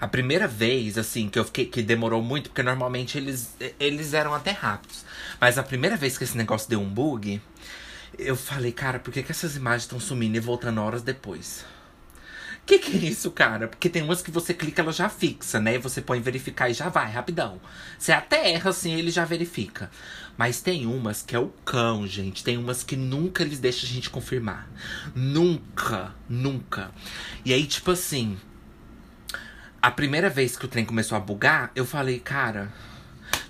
A 0.00 0.06
primeira 0.06 0.46
vez, 0.46 0.96
assim, 0.96 1.28
que 1.28 1.36
eu 1.36 1.44
fiquei. 1.44 1.66
Que 1.66 1.82
demorou 1.82 2.22
muito, 2.22 2.50
porque 2.50 2.62
normalmente 2.62 3.18
eles, 3.18 3.56
eles 3.80 4.14
eram 4.14 4.32
até 4.32 4.52
rápidos. 4.52 5.04
Mas 5.40 5.58
a 5.58 5.64
primeira 5.64 5.96
vez 5.96 6.16
que 6.16 6.22
esse 6.22 6.36
negócio 6.36 6.70
deu 6.70 6.80
um 6.80 6.88
bug 6.88 7.42
eu 8.18 8.36
falei, 8.36 8.72
cara, 8.72 8.98
por 8.98 9.12
que, 9.12 9.22
que 9.22 9.32
essas 9.32 9.56
imagens 9.56 9.82
estão 9.82 10.00
sumindo 10.00 10.36
e 10.36 10.40
voltando 10.40 10.80
horas 10.80 11.02
depois? 11.02 11.64
Que 12.66 12.80
que 12.80 12.96
é 12.96 13.10
isso, 13.10 13.30
cara? 13.30 13.68
Porque 13.68 13.88
tem 13.88 14.02
umas 14.02 14.20
que 14.20 14.30
você 14.30 14.52
clica, 14.52 14.82
ela 14.82 14.90
já 14.90 15.08
fixa, 15.08 15.60
né? 15.60 15.78
Você 15.78 16.00
põe 16.02 16.20
verificar 16.20 16.68
e 16.68 16.74
já 16.74 16.88
vai, 16.88 17.12
rapidão. 17.12 17.60
Você 17.96 18.10
até 18.10 18.50
erra 18.50 18.70
assim, 18.70 18.92
ele 18.92 19.12
já 19.12 19.24
verifica. 19.24 19.88
Mas 20.36 20.60
tem 20.60 20.84
umas 20.84 21.22
que 21.22 21.36
é 21.36 21.38
o 21.38 21.48
cão, 21.64 22.04
gente. 22.08 22.42
Tem 22.42 22.58
umas 22.58 22.82
que 22.82 22.96
nunca 22.96 23.44
eles 23.44 23.60
deixam 23.60 23.88
a 23.88 23.92
gente 23.92 24.10
confirmar. 24.10 24.68
Nunca, 25.14 26.12
nunca. 26.28 26.90
E 27.44 27.52
aí, 27.52 27.66
tipo 27.66 27.92
assim. 27.92 28.36
A 29.80 29.90
primeira 29.92 30.28
vez 30.28 30.56
que 30.56 30.64
o 30.64 30.68
trem 30.68 30.84
começou 30.84 31.16
a 31.16 31.20
bugar, 31.20 31.70
eu 31.76 31.86
falei, 31.86 32.18
cara, 32.18 32.72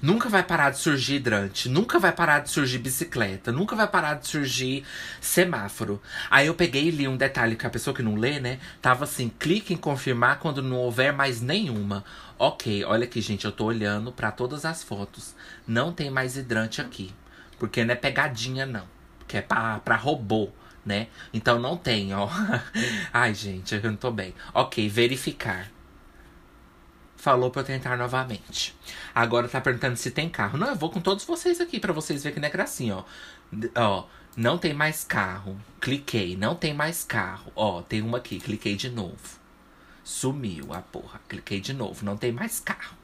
Nunca 0.03 0.29
vai 0.29 0.43
parar 0.43 0.71
de 0.71 0.79
surgir 0.79 1.17
hidrante, 1.17 1.69
nunca 1.69 1.99
vai 1.99 2.13
parar 2.13 2.41
de 2.41 2.51
surgir 2.51 2.79
bicicleta, 2.79 3.51
nunca 3.51 3.75
vai 3.75 3.89
parar 3.89 4.15
de 4.15 4.29
surgir 4.29 4.85
semáforo. 5.21 6.03
Aí 6.31 6.47
eu 6.49 6.55
peguei 6.55 6.89
e 6.89 6.91
li 6.91 7.09
um 7.09 7.17
detalhe 7.17 7.57
que 7.57 7.67
a 7.67 7.71
pessoa 7.71 7.97
que 7.97 8.03
não 8.03 8.15
lê, 8.15 8.39
né? 8.39 8.59
Tava 8.83 9.05
assim: 9.05 9.31
clique 9.39 9.73
em 9.73 9.77
confirmar 9.77 10.39
quando 10.39 10.63
não 10.63 10.77
houver 10.77 11.13
mais 11.13 11.41
nenhuma. 11.41 12.05
Ok, 12.39 12.85
olha 12.85 13.05
aqui, 13.05 13.23
gente, 13.23 13.47
eu 13.47 13.53
tô 13.53 13.65
olhando 13.65 14.13
para 14.13 14.31
todas 14.31 14.67
as 14.67 14.83
fotos. 14.83 15.35
Não 15.67 15.93
tem 15.93 16.11
mais 16.11 16.37
hidrante 16.37 16.83
aqui. 16.83 17.15
Porque 17.59 17.83
não 17.83 17.93
é 17.93 17.97
pegadinha, 17.97 18.67
não. 18.67 18.85
Que 19.27 19.39
é 19.39 19.43
pra, 19.43 19.79
pra 19.81 19.97
robô, 19.97 20.51
né? 20.85 21.09
Então 21.33 21.59
não 21.59 21.77
tem, 21.77 22.15
ó. 22.15 22.29
Ai, 23.13 23.33
gente, 23.33 23.75
eu 23.75 23.83
não 23.83 23.97
tô 23.97 24.11
bem. 24.11 24.35
Ok, 24.53 24.87
verificar 24.91 25.71
falou 27.27 27.51
pra 27.51 27.63
eu 27.63 27.67
tentar 27.67 27.97
novamente. 27.97 28.73
Agora 29.13 29.49
tá 29.49 29.61
perguntando 29.61 29.97
se 29.97 30.13
tem 30.13 30.29
carro. 30.29 30.57
Não, 30.57 30.69
eu 30.69 30.77
vou 30.77 30.91
com 30.91 31.01
todos 31.01 31.25
vocês 31.25 31.61
aqui 31.61 31.81
para 31.81 31.93
vocês 31.93 32.23
verem 32.23 32.35
que 32.35 32.41
não 32.41 32.47
é 32.47 32.53
gracinha, 32.53 32.99
ó. 32.99 33.05
Ó, 33.75 34.05
não 34.37 34.57
tem 34.57 34.73
mais 34.73 35.03
carro. 35.03 35.59
Cliquei, 35.81 36.37
não 36.37 36.55
tem 36.55 36.73
mais 36.73 37.03
carro. 37.03 37.51
Ó, 37.57 37.83
tem 37.83 38.01
uma 38.01 38.19
aqui, 38.19 38.39
cliquei 38.39 38.77
de 38.77 38.89
novo. 38.89 39.41
Sumiu 40.05 40.73
a 40.73 40.81
porra. 40.81 41.21
Cliquei 41.29 41.61
de 41.61 41.73
novo, 41.73 42.05
não 42.05 42.17
tem 42.17 42.31
mais 42.31 42.61
carro. 42.61 42.95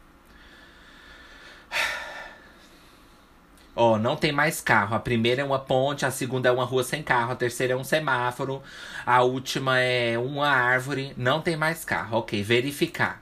Ó, 3.75 3.99
não 3.99 4.14
tem 4.14 4.31
mais 4.31 4.61
carro. 4.61 4.95
A 4.95 5.01
primeira 5.01 5.43
é 5.43 5.45
uma 5.45 5.59
ponte, 5.59 6.07
a 6.07 6.12
segunda 6.12 6.49
é 6.49 6.53
uma 6.53 6.64
rua 6.64 6.85
sem 6.85 7.03
carro, 7.03 7.33
a 7.33 7.37
terceira 7.37 7.73
é 7.73 7.77
um 7.77 7.83
semáforo, 7.83 8.62
a 9.05 9.23
última 9.23 9.81
é 9.81 10.16
uma 10.16 10.49
árvore. 10.49 11.12
Não 11.16 11.41
tem 11.41 11.57
mais 11.57 11.85
carro. 11.85 12.18
Ok, 12.18 12.41
verificar. 12.43 13.22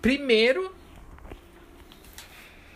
Primeiro, 0.00 0.74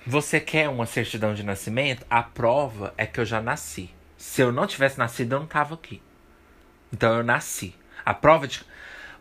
você 0.07 0.39
quer 0.39 0.69
uma 0.69 0.85
certidão 0.85 1.33
de 1.33 1.43
nascimento? 1.43 2.05
A 2.11 2.23
prova 2.23 2.93
é 2.99 3.07
que 3.07 3.19
eu 3.19 3.25
já 3.25 3.41
nasci. 3.41 3.91
Se 4.19 4.43
eu 4.43 4.53
não 4.53 4.67
tivesse 4.67 4.99
nascido, 4.99 5.33
eu 5.33 5.41
não 5.41 5.47
tava 5.47 5.75
aqui. 5.75 6.03
Então 6.93 7.17
eu 7.17 7.25
nasci. 7.25 7.75
A 8.05 8.13
prova 8.13 8.47
de. 8.47 8.63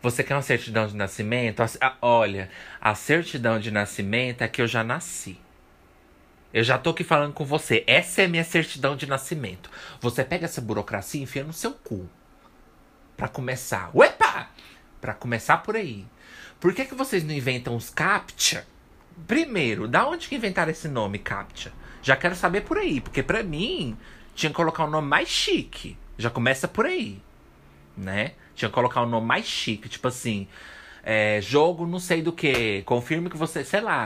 Você 0.01 0.21
quer 0.21 0.35
uma 0.35 0.41
certidão 0.41 0.85
de 0.85 0.97
nascimento? 0.97 1.63
Olha, 2.01 2.49
a 2.81 2.93
certidão 2.93 3.57
de 3.57 3.71
nascimento 3.71 4.41
é 4.41 4.49
que 4.49 4.61
eu 4.61 4.67
já 4.67 4.83
nasci. 4.83 5.39
Eu 6.53 6.63
já 6.63 6.77
tô 6.77 6.89
aqui 6.89 7.05
falando 7.05 7.33
com 7.33 7.45
você. 7.45 7.85
Essa 7.87 8.23
é 8.23 8.25
a 8.25 8.27
minha 8.29 8.43
certidão 8.43 8.97
de 8.97 9.07
nascimento. 9.07 9.71
Você 10.01 10.25
pega 10.25 10.43
essa 10.43 10.59
burocracia 10.59 11.21
e 11.21 11.23
enfia 11.23 11.45
no 11.45 11.53
seu 11.53 11.71
cu. 11.71 12.09
Pra 13.15 13.29
começar. 13.29 13.89
Uepa! 13.95 14.49
Pra 14.99 15.13
começar 15.13 15.59
por 15.59 15.77
aí. 15.77 16.05
Por 16.63 16.73
que, 16.73 16.85
que 16.85 16.95
vocês 16.95 17.25
não 17.25 17.33
inventam 17.33 17.75
os 17.75 17.89
CAPTCHA? 17.89 18.65
Primeiro, 19.27 19.85
da 19.85 20.07
onde 20.07 20.29
que 20.29 20.35
inventaram 20.35 20.71
esse 20.71 20.87
nome 20.87 21.19
CAPTCHA? 21.19 21.73
Já 22.01 22.15
quero 22.15 22.37
saber 22.37 22.61
por 22.61 22.77
aí, 22.77 23.01
porque 23.01 23.21
para 23.21 23.43
mim 23.43 23.97
tinha 24.33 24.49
que 24.49 24.55
colocar 24.55 24.85
um 24.85 24.89
nome 24.89 25.05
mais 25.05 25.27
chique. 25.27 25.97
Já 26.17 26.29
começa 26.29 26.65
por 26.65 26.85
aí, 26.85 27.21
né? 27.97 28.31
Tinha 28.55 28.69
que 28.69 28.75
colocar 28.75 29.01
um 29.01 29.09
nome 29.09 29.27
mais 29.27 29.45
chique, 29.45 29.89
tipo 29.89 30.07
assim, 30.07 30.47
é, 31.03 31.41
jogo 31.41 31.85
não 31.85 31.99
sei 31.99 32.21
do 32.21 32.31
que, 32.31 32.81
confirme 32.83 33.29
que 33.29 33.35
você, 33.35 33.65
sei 33.65 33.81
lá, 33.81 34.05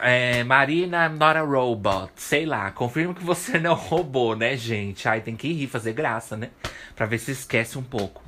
é, 0.00 0.44
Marina, 0.44 1.08
not 1.08 1.38
a 1.38 1.40
robot. 1.40 2.12
Sei 2.16 2.44
lá, 2.44 2.70
confirma 2.70 3.14
que 3.14 3.24
você 3.24 3.56
não 3.58 3.72
robô, 3.72 4.34
né, 4.34 4.58
gente? 4.58 5.08
Aí 5.08 5.22
tem 5.22 5.36
que 5.36 5.50
rir, 5.50 5.68
fazer 5.68 5.94
graça, 5.94 6.36
né? 6.36 6.50
Pra 6.94 7.06
ver 7.06 7.16
se 7.16 7.30
esquece 7.30 7.78
um 7.78 7.82
pouco. 7.82 8.23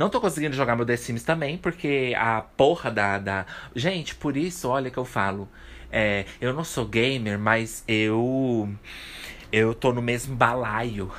Não 0.00 0.08
tô 0.08 0.18
conseguindo 0.18 0.56
jogar 0.56 0.76
meu 0.76 0.86
The 0.86 0.96
Sims 0.96 1.22
também, 1.22 1.58
porque 1.58 2.14
a 2.16 2.40
porra 2.40 2.90
da. 2.90 3.18
da... 3.18 3.46
Gente, 3.76 4.14
por 4.14 4.34
isso, 4.34 4.66
olha 4.66 4.90
que 4.90 4.96
eu 4.96 5.04
falo. 5.04 5.46
É, 5.92 6.24
eu 6.40 6.54
não 6.54 6.64
sou 6.64 6.86
gamer, 6.86 7.38
mas 7.38 7.84
eu. 7.86 8.66
Eu 9.52 9.74
tô 9.74 9.92
no 9.92 10.00
mesmo 10.00 10.34
balaio 10.34 11.12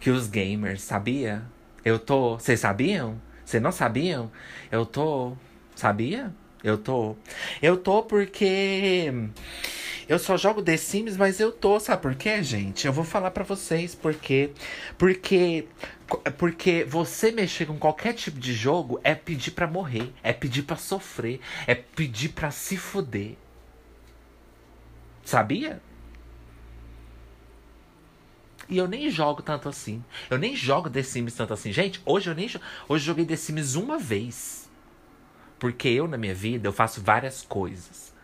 que 0.00 0.10
os 0.10 0.26
gamers, 0.26 0.82
sabia? 0.82 1.44
Eu 1.84 2.00
tô. 2.00 2.36
Vocês 2.36 2.58
sabiam? 2.58 3.22
Vocês 3.44 3.62
não 3.62 3.70
sabiam? 3.70 4.28
Eu 4.68 4.84
tô. 4.84 5.36
Sabia? 5.76 6.34
Eu 6.66 6.76
tô. 6.76 7.14
Eu 7.62 7.76
tô 7.76 8.02
porque. 8.02 9.12
Eu 10.08 10.18
só 10.18 10.36
jogo 10.36 10.62
The 10.62 10.76
Sims, 10.76 11.16
mas 11.16 11.38
eu 11.38 11.52
tô, 11.52 11.78
sabe 11.78 12.02
por 12.02 12.14
quê, 12.16 12.42
gente? 12.42 12.86
Eu 12.86 12.92
vou 12.92 13.04
falar 13.04 13.30
para 13.30 13.44
vocês 13.44 13.94
porque 13.94 14.50
porque 14.98 15.66
porque 16.38 16.84
você 16.84 17.30
mexer 17.30 17.66
com 17.66 17.78
qualquer 17.78 18.14
tipo 18.14 18.38
de 18.38 18.52
jogo 18.52 19.00
é 19.04 19.14
pedir 19.14 19.52
para 19.52 19.66
morrer, 19.68 20.12
é 20.24 20.32
pedir 20.32 20.62
para 20.62 20.76
sofrer, 20.76 21.40
é 21.68 21.74
pedir 21.74 22.30
para 22.30 22.50
se 22.50 22.76
fuder. 22.76 23.36
Sabia? 25.24 25.80
E 28.68 28.76
eu 28.76 28.88
nem 28.88 29.08
jogo 29.08 29.40
tanto 29.40 29.68
assim. 29.68 30.02
Eu 30.28 30.38
nem 30.38 30.56
jogo 30.56 30.90
The 30.90 31.02
Sims 31.02 31.34
tanto 31.34 31.52
assim. 31.54 31.72
Gente, 31.72 32.00
hoje 32.04 32.28
eu 32.28 32.34
nem 32.34 32.46
hoje 32.46 32.60
eu 32.88 32.98
joguei 32.98 33.24
The 33.24 33.36
Sims 33.36 33.76
uma 33.76 33.98
vez. 33.98 34.65
Porque 35.58 35.88
eu 35.88 36.06
na 36.06 36.16
minha 36.16 36.34
vida 36.34 36.68
eu 36.68 36.72
faço 36.72 37.02
várias 37.02 37.42
coisas. 37.42 38.14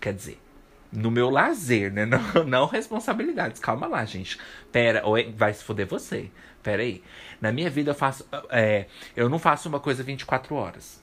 Quer 0.00 0.14
dizer, 0.14 0.40
no 0.92 1.10
meu 1.10 1.30
lazer, 1.30 1.92
né? 1.92 2.04
Não, 2.06 2.44
não 2.44 2.66
responsabilidades. 2.66 3.60
Calma 3.60 3.86
lá, 3.86 4.04
gente. 4.04 4.38
Pera, 4.72 5.06
ou 5.06 5.16
vai 5.34 5.54
se 5.54 5.62
foder 5.62 5.86
você. 5.86 6.30
Pera 6.62 6.82
aí. 6.82 7.02
Na 7.40 7.52
minha 7.52 7.70
vida 7.70 7.90
eu 7.90 7.94
faço. 7.94 8.26
É, 8.50 8.86
eu 9.16 9.28
não 9.28 9.38
faço 9.38 9.68
uma 9.68 9.80
coisa 9.80 10.02
24 10.02 10.54
horas. 10.54 11.02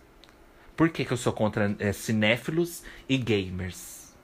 Por 0.76 0.90
que, 0.90 1.04
que 1.04 1.12
eu 1.12 1.18
sou 1.18 1.34
contra 1.34 1.76
é, 1.80 1.92
cinéfilos 1.92 2.84
e 3.10 3.18
gamers? 3.18 4.16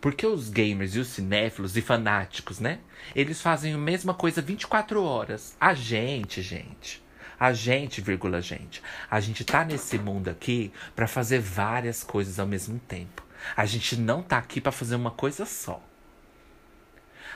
Porque 0.00 0.26
os 0.26 0.48
gamers 0.48 0.94
e 0.94 0.98
os 0.98 1.08
cinéfilos 1.08 1.76
e 1.76 1.82
fanáticos, 1.82 2.60
né? 2.60 2.78
Eles 3.14 3.42
fazem 3.42 3.74
a 3.74 3.78
mesma 3.78 4.14
coisa 4.14 4.40
24 4.40 5.02
horas. 5.02 5.56
A 5.60 5.74
gente, 5.74 6.40
gente. 6.40 7.03
A 7.38 7.52
gente, 7.52 8.00
vírgula, 8.00 8.40
gente. 8.40 8.82
A 9.10 9.20
gente 9.20 9.44
tá 9.44 9.64
nesse 9.64 9.98
mundo 9.98 10.28
aqui 10.28 10.72
para 10.94 11.06
fazer 11.06 11.40
várias 11.40 12.04
coisas 12.04 12.38
ao 12.38 12.46
mesmo 12.46 12.78
tempo. 12.78 13.22
A 13.56 13.66
gente 13.66 13.96
não 13.96 14.22
tá 14.22 14.38
aqui 14.38 14.60
para 14.60 14.72
fazer 14.72 14.94
uma 14.94 15.10
coisa 15.10 15.44
só. 15.44 15.82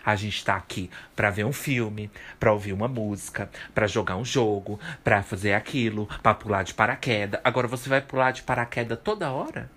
A 0.05 0.17
gente 0.17 0.43
tá 0.45 0.57
aqui 0.57 0.91
para 1.15 1.29
ver 1.29 1.45
um 1.45 1.53
filme, 1.53 2.11
para 2.41 2.53
ouvir 2.53 2.73
uma 2.73 2.89
música, 2.89 3.51
para 3.75 3.87
jogar 3.87 4.17
um 4.17 4.25
jogo, 4.25 4.81
para 5.05 5.23
fazer 5.23 5.53
aquilo, 5.53 6.07
para 6.23 6.35
pular 6.35 6.63
de 6.63 6.73
paraquedas. 6.73 7.41
Agora 7.45 7.69
você 7.69 7.89
vai 7.89 8.01
pular 8.01 8.31
de 8.31 8.43
paraquedas 8.43 8.99
toda 9.03 9.31
hora? 9.31 9.71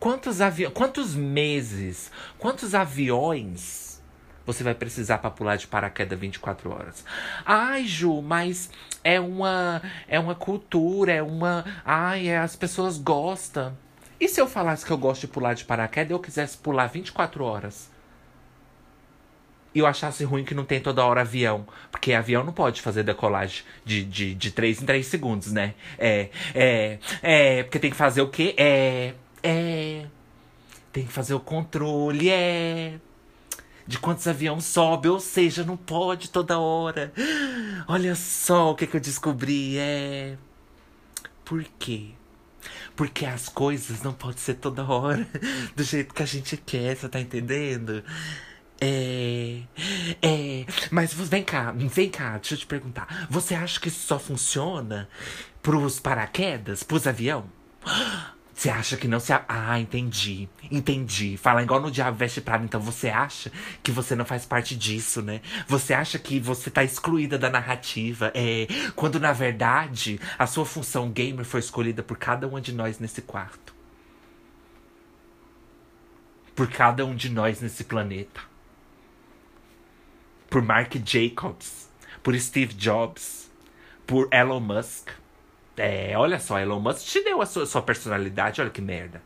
Quantos 0.00 0.40
aviões, 0.40 0.74
quantos 0.74 1.14
meses, 1.14 2.10
quantos 2.38 2.74
aviões 2.74 3.85
você 4.46 4.62
vai 4.62 4.74
precisar 4.74 5.18
para 5.18 5.30
pular 5.30 5.56
de 5.56 5.66
paraquedas 5.66 6.18
24 6.18 6.70
horas? 6.70 7.04
Ai, 7.44 7.84
Ju, 7.84 8.22
mas 8.22 8.70
é 9.02 9.20
uma 9.20 9.82
é 10.08 10.18
uma 10.18 10.34
cultura, 10.34 11.12
é 11.12 11.22
uma, 11.22 11.64
ai, 11.84 12.28
é, 12.28 12.38
as 12.38 12.54
pessoas 12.54 12.96
gostam. 12.96 13.76
E 14.20 14.28
se 14.28 14.40
eu 14.40 14.46
falasse 14.48 14.86
que 14.86 14.90
eu 14.92 14.98
gosto 14.98 15.22
de 15.22 15.28
pular 15.28 15.54
de 15.54 15.64
paraquedas 15.64 16.10
e 16.10 16.14
eu 16.14 16.18
quisesse 16.20 16.56
pular 16.56 16.86
24 16.86 17.44
horas? 17.44 17.90
E 19.74 19.78
eu 19.80 19.86
achasse 19.86 20.24
ruim 20.24 20.42
que 20.42 20.54
não 20.54 20.64
tem 20.64 20.80
toda 20.80 21.04
hora 21.04 21.20
avião. 21.20 21.66
Porque 21.90 22.14
avião 22.14 22.42
não 22.42 22.52
pode 22.52 22.80
fazer 22.80 23.02
decolagem 23.02 23.62
de, 23.84 24.04
de, 24.04 24.34
de 24.34 24.50
3 24.50 24.80
em 24.82 24.86
3 24.86 25.06
segundos, 25.06 25.52
né? 25.52 25.74
É, 25.98 26.30
é, 26.54 26.98
é, 27.22 27.62
porque 27.62 27.78
tem 27.78 27.90
que 27.90 27.96
fazer 27.96 28.22
o 28.22 28.28
quê? 28.28 28.54
É, 28.56 29.12
é. 29.42 30.06
Tem 30.90 31.04
que 31.04 31.12
fazer 31.12 31.34
o 31.34 31.40
controle, 31.40 32.30
é. 32.30 32.94
De 33.86 33.98
quantos 33.98 34.26
aviões 34.26 34.64
sobe, 34.64 35.08
ou 35.08 35.20
seja, 35.20 35.64
não 35.64 35.76
pode 35.76 36.30
toda 36.30 36.58
hora. 36.58 37.12
Olha 37.86 38.14
só 38.14 38.72
o 38.72 38.74
que, 38.74 38.86
que 38.86 38.96
eu 38.96 39.00
descobri. 39.00 39.78
É. 39.78 40.36
Por 41.44 41.64
quê? 41.78 42.10
Porque 42.96 43.24
as 43.24 43.48
coisas 43.48 44.02
não 44.02 44.12
podem 44.12 44.38
ser 44.38 44.54
toda 44.54 44.84
hora 44.84 45.26
do 45.76 45.84
jeito 45.84 46.14
que 46.14 46.22
a 46.22 46.26
gente 46.26 46.56
quer, 46.56 46.96
você 46.96 47.08
tá 47.08 47.20
entendendo? 47.20 48.02
É. 48.80 49.60
É. 50.20 50.66
Mas 50.90 51.12
vem 51.14 51.44
cá, 51.44 51.72
vem 51.72 52.10
cá, 52.10 52.38
deixa 52.38 52.54
eu 52.54 52.58
te 52.58 52.66
perguntar. 52.66 53.26
Você 53.30 53.54
acha 53.54 53.78
que 53.78 53.88
isso 53.88 54.06
só 54.06 54.18
funciona 54.18 55.08
pros 55.62 56.00
paraquedas, 56.00 56.82
pros 56.82 57.06
avião? 57.06 57.44
Você 58.56 58.70
acha 58.70 58.96
que 58.96 59.06
não 59.06 59.20
se. 59.20 59.34
Ah, 59.46 59.78
entendi. 59.78 60.48
Entendi. 60.70 61.36
Fala 61.36 61.62
igual 61.62 61.78
no 61.78 61.90
Diabo 61.90 62.16
Veste 62.16 62.40
Prada. 62.40 62.64
Então 62.64 62.80
você 62.80 63.10
acha 63.10 63.52
que 63.82 63.92
você 63.92 64.16
não 64.16 64.24
faz 64.24 64.46
parte 64.46 64.74
disso, 64.74 65.20
né? 65.20 65.42
Você 65.68 65.92
acha 65.92 66.18
que 66.18 66.40
você 66.40 66.70
tá 66.70 66.82
excluída 66.82 67.38
da 67.38 67.50
narrativa. 67.50 68.32
É. 68.34 68.66
Quando 68.94 69.20
na 69.20 69.34
verdade 69.34 70.18
a 70.38 70.46
sua 70.46 70.64
função 70.64 71.10
gamer 71.10 71.44
foi 71.44 71.60
escolhida 71.60 72.02
por 72.02 72.16
cada 72.16 72.48
uma 72.48 72.58
de 72.58 72.72
nós 72.72 72.98
nesse 72.98 73.20
quarto. 73.20 73.74
Por 76.54 76.66
cada 76.70 77.04
um 77.04 77.14
de 77.14 77.28
nós 77.28 77.60
nesse 77.60 77.84
planeta. 77.84 78.40
Por 80.48 80.62
Mark 80.62 80.94
Jacobs. 81.04 81.90
Por 82.22 82.34
Steve 82.40 82.72
Jobs. 82.72 83.50
Por 84.06 84.30
Elon 84.32 84.60
Musk 84.60 85.10
é, 85.76 86.16
olha 86.16 86.38
só, 86.38 86.58
Elon 86.58 86.80
Musk 86.80 87.06
te 87.06 87.22
deu 87.22 87.40
a 87.42 87.46
sua, 87.46 87.66
sua 87.66 87.82
personalidade, 87.82 88.60
olha 88.60 88.70
que 88.70 88.80
merda. 88.80 89.22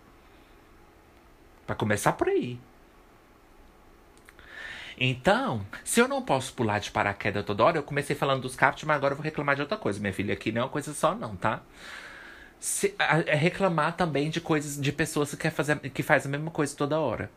Pra 1.66 1.76
começar 1.76 2.12
por 2.12 2.28
aí. 2.28 2.59
Então, 4.98 5.64
se 5.84 6.01
eu 6.01 6.09
não 6.09 6.22
posso 6.22 6.53
pular 6.53 6.78
de 6.78 6.90
paraquedas 6.90 7.44
toda 7.44 7.64
hora, 7.64 7.78
eu 7.78 7.82
comecei 7.82 8.14
falando 8.14 8.42
dos 8.42 8.55
captchas, 8.57 8.86
mas 8.86 8.96
agora 8.96 9.12
eu 9.12 9.16
vou 9.16 9.24
reclamar 9.24 9.55
de 9.55 9.62
outra 9.62 9.78
coisa. 9.78 10.01
Minha 10.01 10.12
filha, 10.12 10.34
aqui 10.34 10.53
não 10.53 10.62
é 10.62 10.64
uma 10.64 10.70
coisa 10.70 10.92
só, 10.92 11.14
não, 11.14 11.36
tá? 11.36 11.62
Se, 12.59 12.94
a, 12.98 13.20
é 13.20 13.34
reclamar 13.34 13.96
também 13.96 14.28
de 14.28 14.40
coisas, 14.40 14.78
de 14.80 14.92
pessoas 14.92 15.30
que, 15.30 15.36
quer 15.38 15.51
fazer, 15.51 15.78
que 15.78 16.03
faz 16.03 16.26
a 16.26 16.28
mesma 16.28 16.51
coisa 16.51 16.76
toda 16.76 17.01
hora. 17.01 17.30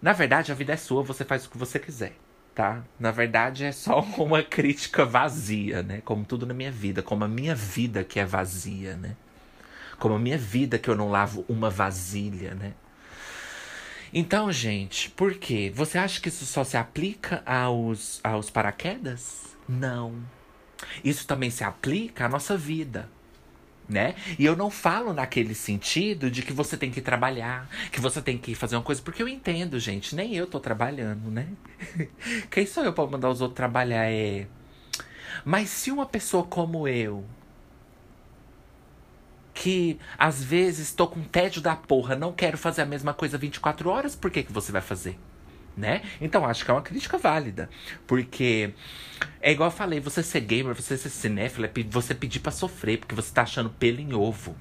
Na 0.00 0.12
verdade, 0.12 0.52
a 0.52 0.54
vida 0.54 0.74
é 0.74 0.76
sua, 0.76 1.02
você 1.02 1.24
faz 1.24 1.46
o 1.46 1.50
que 1.50 1.58
você 1.58 1.78
quiser 1.78 2.14
tá? 2.56 2.82
Na 2.98 3.10
verdade 3.10 3.64
é 3.64 3.70
só 3.70 4.00
uma 4.16 4.42
crítica 4.42 5.04
vazia, 5.04 5.82
né? 5.82 6.00
Como 6.04 6.24
tudo 6.24 6.46
na 6.46 6.54
minha 6.54 6.72
vida, 6.72 7.02
como 7.02 7.22
a 7.22 7.28
minha 7.28 7.54
vida 7.54 8.02
que 8.02 8.18
é 8.18 8.24
vazia, 8.24 8.96
né? 8.96 9.14
Como 9.98 10.14
a 10.14 10.18
minha 10.18 10.38
vida 10.38 10.78
que 10.78 10.88
eu 10.88 10.96
não 10.96 11.10
lavo 11.10 11.44
uma 11.48 11.68
vasilha, 11.68 12.54
né? 12.54 12.72
Então, 14.12 14.50
gente, 14.50 15.10
por 15.10 15.34
quê? 15.34 15.70
Você 15.74 15.98
acha 15.98 16.20
que 16.20 16.28
isso 16.28 16.46
só 16.46 16.64
se 16.64 16.76
aplica 16.76 17.42
aos, 17.44 18.20
aos 18.24 18.48
paraquedas? 18.48 19.56
Não. 19.68 20.14
Isso 21.04 21.26
também 21.26 21.50
se 21.50 21.62
aplica 21.62 22.24
à 22.24 22.28
nossa 22.28 22.56
vida 22.56 23.08
né? 23.88 24.14
E 24.38 24.44
eu 24.44 24.56
não 24.56 24.70
falo 24.70 25.12
naquele 25.12 25.54
sentido 25.54 26.30
de 26.30 26.42
que 26.42 26.52
você 26.52 26.76
tem 26.76 26.90
que 26.90 27.00
trabalhar, 27.00 27.68
que 27.92 28.00
você 28.00 28.20
tem 28.20 28.36
que 28.36 28.54
fazer 28.54 28.76
uma 28.76 28.82
coisa, 28.82 29.00
porque 29.02 29.22
eu 29.22 29.28
entendo, 29.28 29.78
gente, 29.78 30.14
nem 30.14 30.34
eu 30.34 30.46
tô 30.46 30.58
trabalhando, 30.60 31.30
né? 31.30 31.48
Quem 32.50 32.66
sou 32.66 32.84
eu 32.84 32.92
para 32.92 33.06
mandar 33.06 33.30
os 33.30 33.40
outros 33.40 33.56
trabalhar 33.56 34.10
é 34.10 34.46
Mas 35.44 35.68
se 35.70 35.90
uma 35.90 36.06
pessoa 36.06 36.44
como 36.44 36.88
eu 36.88 37.24
que 39.54 39.98
às 40.18 40.44
vezes 40.44 40.92
tô 40.92 41.08
com 41.08 41.22
tédio 41.22 41.62
da 41.62 41.74
porra, 41.74 42.14
não 42.14 42.32
quero 42.32 42.58
fazer 42.58 42.82
a 42.82 42.86
mesma 42.86 43.14
coisa 43.14 43.38
24 43.38 43.88
horas, 43.88 44.14
por 44.14 44.30
que 44.30 44.42
que 44.42 44.52
você 44.52 44.70
vai 44.70 44.82
fazer? 44.82 45.18
Né? 45.76 46.02
Então 46.20 46.44
acho 46.44 46.64
que 46.64 46.70
é 46.70 46.74
uma 46.74 46.82
crítica 46.82 47.18
válida. 47.18 47.68
Porque 48.06 48.72
é 49.40 49.52
igual 49.52 49.68
eu 49.68 49.76
falei, 49.76 50.00
você 50.00 50.22
ser 50.22 50.40
gamer, 50.40 50.74
você 50.74 50.96
ser 50.96 51.10
cinéfilo, 51.10 51.66
é 51.66 51.70
você 51.90 52.14
pedir 52.14 52.40
para 52.40 52.52
sofrer, 52.52 52.98
porque 52.98 53.14
você 53.14 53.32
tá 53.32 53.42
achando 53.42 53.70
pelo 53.70 54.00
em 54.00 54.14
ovo. 54.14 54.56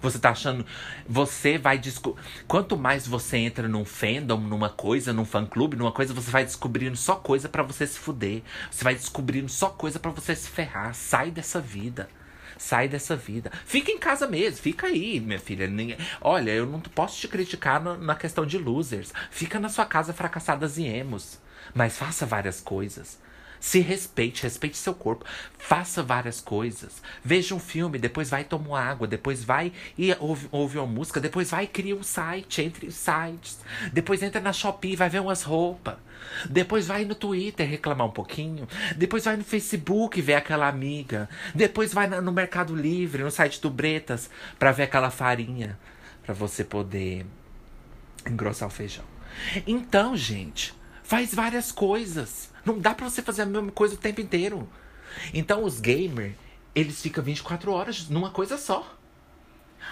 Você 0.00 0.18
tá 0.18 0.30
achando. 0.30 0.64
Você 1.06 1.58
vai 1.58 1.78
descobrir. 1.78 2.22
Quanto 2.48 2.76
mais 2.76 3.06
você 3.06 3.36
entra 3.36 3.68
num 3.68 3.84
fandom, 3.84 4.38
numa 4.38 4.70
coisa, 4.70 5.12
num 5.12 5.24
fã 5.24 5.44
clube, 5.44 5.76
numa 5.76 5.92
coisa, 5.92 6.14
você 6.14 6.30
vai 6.30 6.44
descobrindo 6.44 6.96
só 6.96 7.16
coisa 7.16 7.48
para 7.48 7.62
você 7.62 7.86
se 7.86 7.98
fuder. 7.98 8.42
Você 8.70 8.82
vai 8.82 8.94
descobrindo 8.94 9.50
só 9.50 9.68
coisa 9.68 9.98
para 9.98 10.10
você 10.10 10.34
se 10.34 10.48
ferrar. 10.48 10.94
Sai 10.94 11.30
dessa 11.30 11.60
vida. 11.60 12.08
Sai 12.60 12.88
dessa 12.88 13.16
vida. 13.16 13.50
Fica 13.64 13.90
em 13.90 13.96
casa 13.96 14.26
mesmo, 14.26 14.58
fica 14.58 14.86
aí, 14.86 15.18
minha 15.18 15.38
filha. 15.40 15.66
Olha, 16.20 16.50
eu 16.50 16.66
não 16.66 16.78
posso 16.78 17.18
te 17.18 17.26
criticar 17.26 17.82
na 17.82 18.14
questão 18.14 18.44
de 18.44 18.58
losers. 18.58 19.14
Fica 19.30 19.58
na 19.58 19.70
sua 19.70 19.86
casa 19.86 20.12
fracassadas 20.12 20.76
e 20.76 20.84
emos. 20.84 21.40
Mas 21.74 21.96
faça 21.96 22.26
várias 22.26 22.60
coisas. 22.60 23.18
Se 23.60 23.80
respeite, 23.80 24.42
respeite 24.42 24.78
seu 24.78 24.94
corpo. 24.94 25.24
Faça 25.58 26.02
várias 26.02 26.40
coisas. 26.40 27.02
Veja 27.22 27.54
um 27.54 27.58
filme, 27.58 27.98
depois 27.98 28.30
vai 28.30 28.42
tomar 28.42 28.82
água, 28.82 29.06
depois 29.06 29.44
vai 29.44 29.72
e 29.98 30.16
ouve, 30.18 30.48
ouve 30.50 30.78
uma 30.78 30.86
música, 30.86 31.20
depois 31.20 31.50
vai 31.50 31.64
e 31.64 31.68
cria 31.68 31.94
um 31.94 32.02
site, 32.02 32.62
entre 32.62 32.86
os 32.86 32.94
sites. 32.94 33.58
Depois 33.92 34.22
entra 34.22 34.40
na 34.40 34.52
Shopee, 34.52 34.96
vai 34.96 35.10
ver 35.10 35.20
umas 35.20 35.42
roupas. 35.42 35.96
Depois 36.48 36.86
vai 36.86 37.04
no 37.04 37.14
Twitter 37.14 37.68
reclamar 37.68 38.06
um 38.06 38.10
pouquinho. 38.10 38.66
Depois 38.96 39.24
vai 39.24 39.36
no 39.36 39.44
Facebook 39.44 40.20
ver 40.22 40.34
aquela 40.34 40.66
amiga. 40.66 41.28
Depois 41.54 41.92
vai 41.92 42.06
no 42.06 42.32
Mercado 42.32 42.74
Livre, 42.74 43.22
no 43.22 43.30
site 43.30 43.60
do 43.60 43.68
Bretas, 43.68 44.30
para 44.58 44.72
ver 44.72 44.84
aquela 44.84 45.10
farinha. 45.10 45.78
para 46.22 46.34
você 46.34 46.62
poder 46.62 47.26
engrossar 48.26 48.68
o 48.68 48.70
feijão. 48.70 49.04
Então, 49.66 50.16
gente, 50.16 50.74
faz 51.02 51.34
várias 51.34 51.72
coisas. 51.72 52.49
Não 52.64 52.78
dá 52.78 52.94
pra 52.94 53.08
você 53.08 53.22
fazer 53.22 53.42
a 53.42 53.46
mesma 53.46 53.72
coisa 53.72 53.94
o 53.94 53.98
tempo 53.98 54.20
inteiro. 54.20 54.68
Então 55.32 55.64
os 55.64 55.80
gamers, 55.80 56.34
eles 56.74 57.00
ficam 57.00 57.22
24 57.22 57.72
horas 57.72 58.08
numa 58.08 58.30
coisa 58.30 58.56
só. 58.56 58.96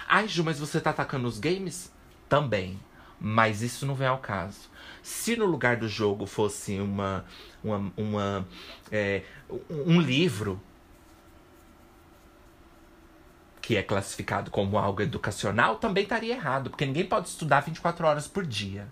Ai, 0.07 0.27
Ju, 0.27 0.43
mas 0.43 0.59
você 0.59 0.79
tá 0.79 0.91
atacando 0.91 1.27
os 1.27 1.39
games? 1.39 1.91
Também. 2.27 2.79
Mas 3.19 3.61
isso 3.61 3.85
não 3.85 3.95
vem 3.95 4.07
ao 4.07 4.19
caso. 4.19 4.69
Se 5.03 5.35
no 5.35 5.45
lugar 5.45 5.77
do 5.77 5.87
jogo 5.87 6.25
fosse 6.25 6.79
uma. 6.79 7.25
uma, 7.63 7.91
uma 7.97 8.47
é, 8.91 9.23
um 9.69 9.99
livro 9.99 10.61
que 13.61 13.75
é 13.75 13.83
classificado 13.83 14.49
como 14.49 14.77
algo 14.77 15.01
educacional, 15.01 15.75
também 15.75 16.03
estaria 16.03 16.33
errado, 16.33 16.69
porque 16.69 16.85
ninguém 16.85 17.05
pode 17.05 17.27
estudar 17.27 17.59
24 17.59 18.07
horas 18.07 18.27
por 18.27 18.45
dia. 18.45 18.87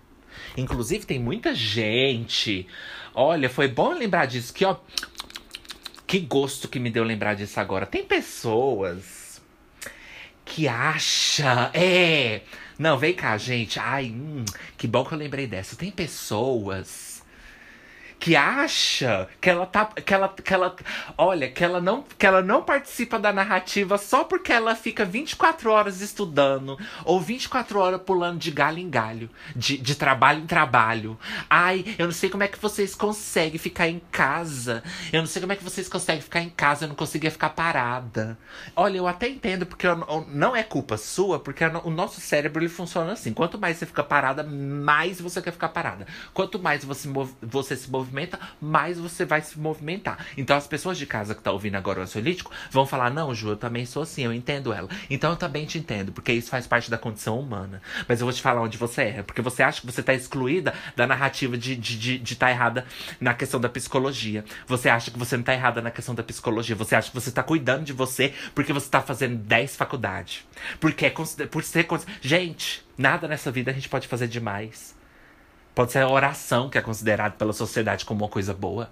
Inclusive, 0.56 1.06
tem 1.06 1.18
muita 1.18 1.54
gente. 1.54 2.66
Olha, 3.14 3.48
foi 3.48 3.68
bom 3.68 3.92
lembrar 3.92 4.26
disso. 4.26 4.52
Que, 4.52 4.64
ó, 4.64 4.76
que 6.06 6.18
gosto 6.20 6.68
que 6.68 6.78
me 6.78 6.90
deu 6.90 7.04
lembrar 7.04 7.34
disso 7.34 7.58
agora. 7.60 7.86
Tem 7.86 8.04
pessoas 8.04 9.40
que 10.44 10.66
acha. 10.68 11.70
É. 11.74 12.42
Não, 12.78 12.96
vem 12.96 13.14
cá, 13.14 13.36
gente. 13.36 13.78
Ai, 13.78 14.10
hum, 14.10 14.44
que 14.76 14.86
bom 14.86 15.04
que 15.04 15.12
eu 15.12 15.18
lembrei 15.18 15.46
dessa. 15.46 15.76
Tem 15.76 15.90
pessoas 15.90 17.07
que 18.18 18.34
acha 18.34 19.28
que 19.40 19.48
ela 19.48 19.66
tá 19.66 19.86
que 19.86 20.12
ela 20.12 20.28
que 20.28 20.52
ela 20.52 20.74
olha, 21.16 21.48
que 21.50 21.62
ela 21.62 21.80
não 21.80 22.04
que 22.18 22.26
ela 22.26 22.42
não 22.42 22.62
participa 22.62 23.18
da 23.18 23.32
narrativa 23.32 23.96
só 23.96 24.24
porque 24.24 24.52
ela 24.52 24.74
fica 24.74 25.04
24 25.04 25.70
horas 25.70 26.00
estudando 26.00 26.78
ou 27.04 27.20
24 27.20 27.78
horas 27.78 28.02
pulando 28.02 28.38
de 28.38 28.50
galho 28.50 28.78
em 28.78 28.90
galho, 28.90 29.30
de, 29.54 29.78
de 29.78 29.94
trabalho 29.94 30.40
em 30.40 30.46
trabalho. 30.46 31.18
Ai, 31.48 31.84
eu 31.98 32.06
não 32.06 32.12
sei 32.12 32.28
como 32.28 32.42
é 32.42 32.48
que 32.48 32.58
vocês 32.58 32.94
conseguem 32.94 33.58
ficar 33.58 33.88
em 33.88 34.00
casa. 34.10 34.82
Eu 35.12 35.20
não 35.20 35.26
sei 35.26 35.40
como 35.40 35.52
é 35.52 35.56
que 35.56 35.64
vocês 35.64 35.88
conseguem 35.88 36.20
ficar 36.22 36.40
em 36.40 36.50
casa, 36.50 36.84
eu 36.84 36.88
não 36.88 36.96
conseguia 36.96 37.30
ficar 37.30 37.50
parada. 37.50 38.36
Olha, 38.74 38.98
eu 38.98 39.06
até 39.06 39.28
entendo 39.28 39.64
porque 39.64 39.86
eu, 39.86 39.96
não 40.28 40.56
é 40.56 40.62
culpa 40.62 40.96
sua, 40.96 41.38
porque 41.38 41.64
o 41.64 41.90
nosso 41.90 42.20
cérebro 42.20 42.62
ele 42.62 42.68
funciona 42.68 43.12
assim. 43.12 43.32
Quanto 43.32 43.58
mais 43.58 43.76
você 43.76 43.86
fica 43.86 44.02
parada, 44.02 44.42
mais 44.42 45.20
você 45.20 45.40
quer 45.40 45.52
ficar 45.52 45.68
parada. 45.68 46.06
Quanto 46.34 46.58
mais 46.58 46.84
você, 46.84 47.08
você 47.40 47.76
se 47.76 47.90
movimenta 47.90 48.07
movimenta, 48.08 48.38
mais 48.60 48.98
você 48.98 49.24
vai 49.24 49.40
se 49.40 49.58
movimentar. 49.58 50.26
Então 50.36 50.56
as 50.56 50.66
pessoas 50.66 50.98
de 50.98 51.06
casa 51.06 51.34
que 51.34 51.40
estão 51.40 51.52
tá 51.52 51.54
ouvindo 51.54 51.76
agora 51.76 52.00
o 52.00 52.02
ansiolítico 52.02 52.50
vão 52.70 52.86
falar: 52.86 53.10
Não, 53.10 53.34
Ju, 53.34 53.50
eu 53.50 53.56
também 53.56 53.86
sou 53.86 54.02
assim, 54.02 54.24
eu 54.24 54.32
entendo 54.32 54.72
ela. 54.72 54.88
Então 55.08 55.30
eu 55.30 55.36
também 55.36 55.66
te 55.66 55.78
entendo, 55.78 56.12
porque 56.12 56.32
isso 56.32 56.50
faz 56.50 56.66
parte 56.66 56.90
da 56.90 56.98
condição 56.98 57.38
humana. 57.38 57.80
Mas 58.08 58.20
eu 58.20 58.26
vou 58.26 58.32
te 58.32 58.42
falar 58.42 58.62
onde 58.62 58.78
você 58.78 59.02
erra, 59.02 59.22
porque 59.22 59.42
você 59.42 59.62
acha 59.62 59.80
que 59.80 59.86
você 59.86 60.00
está 60.00 60.14
excluída 60.14 60.74
da 60.96 61.06
narrativa 61.06 61.56
de 61.56 61.72
estar 61.72 61.82
de, 61.82 61.98
de, 61.98 62.18
de 62.18 62.36
tá 62.36 62.50
errada 62.50 62.86
na 63.20 63.34
questão 63.34 63.60
da 63.60 63.68
psicologia. 63.68 64.44
Você 64.66 64.88
acha 64.88 65.10
que 65.10 65.18
você 65.18 65.36
não 65.36 65.42
está 65.42 65.54
errada 65.54 65.82
na 65.82 65.90
questão 65.90 66.14
da 66.14 66.22
psicologia. 66.22 66.74
Você 66.76 66.94
acha 66.94 67.10
que 67.10 67.14
você 67.14 67.28
está 67.28 67.42
cuidando 67.42 67.84
de 67.84 67.92
você 67.92 68.32
porque 68.54 68.72
você 68.72 68.86
está 68.86 69.00
fazendo 69.00 69.36
10 69.36 69.76
faculdades. 69.76 70.44
Porque 70.80 71.06
é 71.06 71.10
por 71.10 71.62
ser. 71.62 71.86
Gente, 72.20 72.84
nada 72.96 73.28
nessa 73.28 73.50
vida 73.50 73.70
a 73.70 73.74
gente 73.74 73.88
pode 73.88 74.08
fazer 74.08 74.28
demais. 74.28 74.97
Pode 75.78 75.92
ser 75.92 76.00
a 76.00 76.08
oração 76.08 76.68
que 76.68 76.76
é 76.76 76.80
considerada 76.80 77.36
pela 77.36 77.52
sociedade 77.52 78.04
como 78.04 78.24
uma 78.24 78.28
coisa 78.28 78.52
boa. 78.52 78.90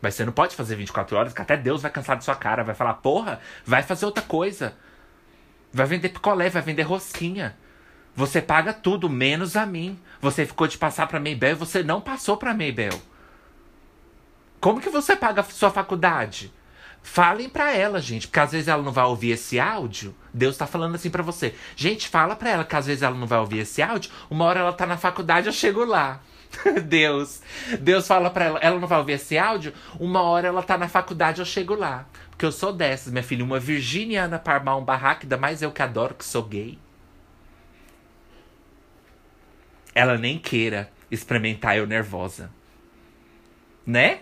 Mas 0.00 0.14
você 0.14 0.24
não 0.24 0.32
pode 0.32 0.54
fazer 0.54 0.76
24 0.76 1.16
horas, 1.16 1.32
que 1.32 1.42
até 1.42 1.56
Deus 1.56 1.82
vai 1.82 1.90
cansar 1.90 2.16
de 2.16 2.22
sua 2.24 2.36
cara, 2.36 2.62
vai 2.62 2.72
falar, 2.72 2.94
porra, 2.94 3.40
vai 3.66 3.82
fazer 3.82 4.06
outra 4.06 4.22
coisa. 4.22 4.76
Vai 5.72 5.84
vender 5.84 6.10
picolé, 6.10 6.48
vai 6.48 6.62
vender 6.62 6.82
rosquinha. 6.82 7.56
Você 8.14 8.40
paga 8.40 8.72
tudo, 8.72 9.10
menos 9.10 9.56
a 9.56 9.66
mim. 9.66 9.98
Você 10.20 10.46
ficou 10.46 10.68
de 10.68 10.78
passar 10.78 11.08
pra 11.08 11.18
Maybell 11.18 11.50
e 11.50 11.54
você 11.54 11.82
não 11.82 12.00
passou 12.00 12.36
pra 12.36 12.54
Maybell. 12.54 13.02
Como 14.60 14.80
que 14.80 14.88
você 14.88 15.16
paga 15.16 15.40
a 15.40 15.44
sua 15.44 15.72
faculdade? 15.72 16.54
Falem 17.02 17.48
pra 17.48 17.72
ela, 17.72 18.00
gente, 18.00 18.28
porque 18.28 18.40
às 18.40 18.52
vezes 18.52 18.68
ela 18.68 18.82
não 18.82 18.92
vai 18.92 19.04
ouvir 19.04 19.32
esse 19.32 19.58
áudio. 19.58 20.14
Deus 20.32 20.56
tá 20.56 20.66
falando 20.66 20.94
assim 20.94 21.10
pra 21.10 21.22
você. 21.22 21.54
Gente, 21.76 22.08
fala 22.08 22.36
pra 22.36 22.50
ela 22.50 22.64
que 22.64 22.76
às 22.76 22.86
vezes 22.86 23.02
ela 23.02 23.16
não 23.16 23.26
vai 23.26 23.38
ouvir 23.38 23.58
esse 23.58 23.82
áudio. 23.82 24.10
Uma 24.30 24.44
hora 24.44 24.60
ela 24.60 24.72
tá 24.72 24.86
na 24.86 24.96
faculdade, 24.96 25.46
eu 25.46 25.52
chego 25.52 25.84
lá. 25.84 26.20
Deus. 26.84 27.42
Deus 27.80 28.06
fala 28.06 28.30
pra 28.30 28.44
ela, 28.44 28.58
ela 28.60 28.78
não 28.78 28.88
vai 28.88 28.98
ouvir 28.98 29.14
esse 29.14 29.36
áudio. 29.36 29.72
Uma 29.98 30.22
hora 30.22 30.48
ela 30.48 30.62
tá 30.62 30.78
na 30.78 30.88
faculdade, 30.88 31.40
eu 31.40 31.44
chego 31.46 31.74
lá. 31.74 32.06
Porque 32.30 32.46
eu 32.46 32.52
sou 32.52 32.72
dessas, 32.72 33.12
minha 33.12 33.22
filha. 33.22 33.44
Uma 33.44 33.58
virginiana 33.58 34.38
para 34.38 34.54
armar 34.54 34.78
um 34.78 34.84
barraco, 34.84 35.22
ainda 35.24 35.36
mais 35.36 35.60
eu 35.60 35.72
que 35.72 35.82
adoro, 35.82 36.14
que 36.14 36.24
sou 36.24 36.42
gay. 36.44 36.78
ela 39.94 40.16
nem 40.16 40.38
queira 40.38 40.90
experimentar 41.10 41.76
eu 41.76 41.86
nervosa. 41.86 42.50
Né? 43.86 44.20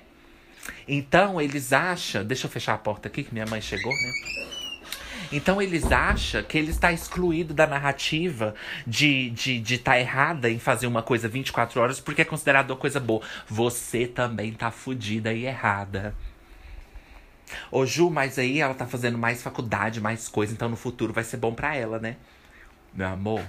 Então 0.86 1.40
eles 1.40 1.72
acham. 1.72 2.24
Deixa 2.24 2.46
eu 2.46 2.50
fechar 2.50 2.74
a 2.74 2.78
porta 2.78 3.08
aqui 3.08 3.22
que 3.22 3.32
minha 3.32 3.46
mãe 3.46 3.60
chegou, 3.60 3.92
né? 3.92 4.12
Então 5.32 5.62
eles 5.62 5.90
acham 5.92 6.42
que 6.42 6.58
ele 6.58 6.70
está 6.70 6.92
excluído 6.92 7.54
da 7.54 7.66
narrativa 7.66 8.54
de 8.86 9.28
estar 9.28 9.34
de, 9.34 9.60
de 9.60 9.78
tá 9.78 9.98
errada 9.98 10.50
em 10.50 10.58
fazer 10.58 10.86
uma 10.86 11.02
coisa 11.02 11.28
24 11.28 11.80
horas 11.80 12.00
porque 12.00 12.22
é 12.22 12.24
considerado 12.24 12.70
uma 12.70 12.76
coisa 12.76 12.98
boa. 12.98 13.22
Você 13.46 14.06
também 14.06 14.52
tá 14.52 14.70
fudida 14.70 15.32
e 15.32 15.46
errada. 15.46 16.14
Ô 17.70 17.84
Ju, 17.86 18.10
mas 18.10 18.38
aí 18.38 18.60
ela 18.60 18.74
tá 18.74 18.86
fazendo 18.86 19.18
mais 19.18 19.42
faculdade, 19.42 20.00
mais 20.00 20.28
coisa, 20.28 20.52
então 20.52 20.68
no 20.68 20.76
futuro 20.76 21.12
vai 21.12 21.24
ser 21.24 21.36
bom 21.36 21.52
para 21.52 21.74
ela, 21.74 21.98
né? 21.98 22.16
Meu 22.94 23.08
amor, 23.08 23.42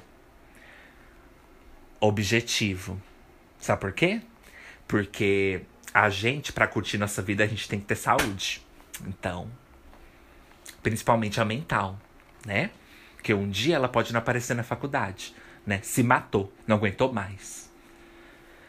objetivo. 1.99 2.99
Sabe 3.59 3.81
por 3.81 3.93
quê? 3.93 4.21
Porque 4.87 5.61
a 5.93 6.09
gente, 6.09 6.53
para 6.53 6.67
curtir 6.67 6.97
nossa 6.97 7.21
vida, 7.21 7.43
a 7.43 7.47
gente 7.47 7.67
tem 7.67 7.79
que 7.79 7.85
ter 7.85 7.95
saúde. 7.95 8.65
Então, 9.05 9.49
principalmente 10.81 11.39
a 11.39 11.45
mental, 11.45 11.99
né? 12.45 12.71
Porque 13.15 13.33
um 13.33 13.49
dia 13.49 13.75
ela 13.75 13.87
pode 13.87 14.11
não 14.13 14.19
aparecer 14.19 14.55
na 14.55 14.63
faculdade, 14.63 15.35
né? 15.65 15.79
Se 15.83 16.01
matou, 16.01 16.51
não 16.65 16.77
aguentou 16.77 17.11
mais. 17.11 17.69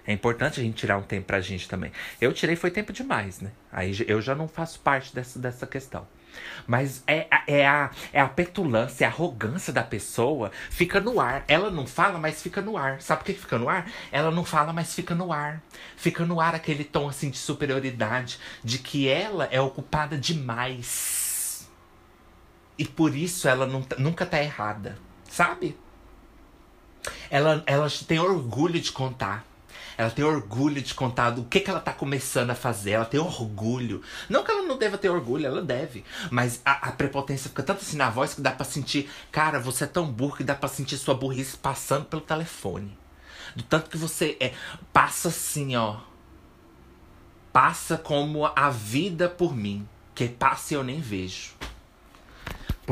É 0.07 0.13
importante 0.13 0.61
a 0.61 0.63
gente 0.63 0.75
tirar 0.75 0.99
um 0.99 1.03
tempo 1.03 1.27
pra 1.27 1.41
gente 1.41 1.69
também. 1.69 1.93
Eu 2.21 2.33
tirei 2.33 2.57
foi 2.57 2.71
tempo 2.71 2.93
demais, 2.93 3.41
né? 3.41 3.53
Aí 3.71 3.95
eu 4.09 4.21
já 4.21 4.35
não 4.35 4.49
faço 4.49 4.81
parte 4.81 5.15
dessa, 5.15 5.39
dessa 5.39 5.67
questão. 5.67 6.07
Mas 6.67 7.03
é, 7.07 7.27
é, 7.47 7.67
a, 7.67 7.91
é 8.13 8.21
a 8.21 8.29
petulância, 8.29 9.07
a 9.07 9.11
arrogância 9.11 9.73
da 9.73 9.83
pessoa 9.83 10.51
fica 10.71 11.01
no 11.01 11.21
ar. 11.21 11.45
Ela 11.49 11.71
não 11.71 11.87
fala, 11.87 12.19
mas 12.19 12.43
fica 12.43 12.61
no 12.61 12.77
ar. 12.77 13.01
Sabe 13.01 13.21
por 13.21 13.27
que 13.27 13.35
fica 13.35 13.59
no 13.59 13.69
ar? 13.69 13.91
Ela 14.11 14.31
não 14.31 14.45
fala, 14.45 14.73
mas 14.73 14.95
fica 14.95 15.15
no 15.15 15.33
ar. 15.33 15.63
Fica 15.97 16.25
no 16.25 16.41
ar 16.41 16.55
aquele 16.55 16.85
tom 16.85 17.09
assim 17.09 17.31
de 17.31 17.39
superioridade, 17.39 18.39
de 18.63 18.79
que 18.79 19.09
ela 19.09 19.49
é 19.51 19.61
ocupada 19.61 20.17
demais. 20.17 21.69
E 22.79 22.85
por 22.85 23.15
isso 23.15 23.49
ela 23.49 23.67
não, 23.67 23.85
nunca 23.99 24.25
tá 24.25 24.43
errada, 24.43 24.99
sabe? 25.29 25.79
Ela, 27.31 27.63
ela 27.67 27.89
tem 28.07 28.19
orgulho 28.19 28.81
de 28.81 28.93
contar. 28.93 29.45
Ela 29.97 30.11
tem 30.11 30.25
orgulho 30.25 30.81
de 30.81 30.95
contar 30.95 31.31
do 31.31 31.45
que, 31.45 31.61
que 31.61 31.71
ela 31.71 31.81
tá 31.81 31.93
começando 31.93 32.51
a 32.51 32.55
fazer. 32.55 32.93
Ela 32.93 33.05
tem 33.05 33.21
orgulho. 33.21 34.03
Não 34.29 34.45
que 34.45 34.51
ela 34.51 34.63
não 34.63 34.79
deva 34.79 34.99
ter 34.99 35.09
orgulho, 35.09 35.47
ela 35.47 35.63
deve. 35.63 36.05
Mas 36.31 36.61
a, 36.65 36.89
a 36.89 36.93
prepotência 36.93 37.49
fica 37.49 37.63
tanto 37.63 37.83
assim 37.83 37.97
na 37.97 38.11
voz 38.11 38.35
que 38.35 38.41
dá 38.41 38.51
pra 38.51 38.65
sentir. 38.65 39.11
Cara, 39.31 39.59
você 39.59 39.85
é 39.85 39.87
tão 39.87 40.11
burro 40.11 40.37
que 40.37 40.45
dá 40.45 40.55
pra 40.55 40.69
sentir 40.69 40.97
sua 40.99 41.15
burrice 41.15 41.57
passando 41.57 42.07
pelo 42.07 42.23
telefone. 42.23 42.97
Do 43.55 43.63
tanto 43.63 43.91
que 43.91 43.97
você 43.97 44.37
é. 44.41 44.53
Passa 44.93 45.29
assim, 45.29 45.77
ó. 45.77 45.97
Passa 47.53 47.99
como 47.99 48.47
a 48.47 48.71
vida 48.71 49.29
por 49.29 49.55
mim. 49.55 49.87
Que 50.15 50.29
passa 50.29 50.75
e 50.75 50.77
eu 50.77 50.85
nem 50.85 51.01
vejo. 51.01 51.53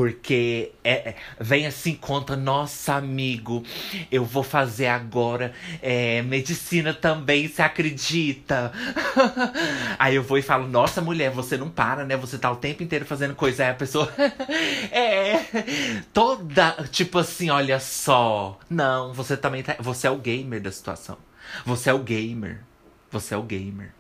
Porque 0.01 0.73
é, 0.83 1.11
é, 1.11 1.17
vem 1.39 1.67
assim, 1.67 1.95
conta, 1.95 2.35
nossa 2.35 2.95
amigo, 2.95 3.63
eu 4.11 4.25
vou 4.25 4.43
fazer 4.43 4.87
agora 4.87 5.53
é, 5.83 6.23
medicina 6.23 6.95
também, 6.95 7.47
você 7.47 7.61
acredita? 7.61 8.73
Aí 10.01 10.15
eu 10.15 10.23
vou 10.23 10.39
e 10.39 10.43
falo, 10.43 10.67
nossa 10.67 11.03
mulher, 11.03 11.31
você 11.31 11.59
não 11.59 11.69
para, 11.69 12.07
né? 12.07 12.17
Você 12.17 12.39
tá 12.39 12.51
o 12.51 12.57
tempo 12.57 12.83
inteiro 12.83 13.05
fazendo 13.05 13.35
coisa. 13.35 13.63
Aí 13.63 13.71
a 13.73 13.75
pessoa 13.75 14.11
é 14.91 15.45
toda, 16.15 16.83
tipo 16.91 17.19
assim, 17.19 17.51
olha 17.51 17.79
só. 17.79 18.59
Não, 18.71 19.13
você 19.13 19.37
também 19.37 19.63
tá. 19.63 19.77
Você 19.81 20.07
é 20.07 20.11
o 20.11 20.17
gamer 20.17 20.63
da 20.63 20.73
situação. 20.73 21.19
Você 21.67 21.91
é 21.91 21.93
o 21.93 21.99
gamer. 21.99 22.63
Você 23.11 23.35
é 23.35 23.37
o 23.37 23.43
gamer. 23.43 23.93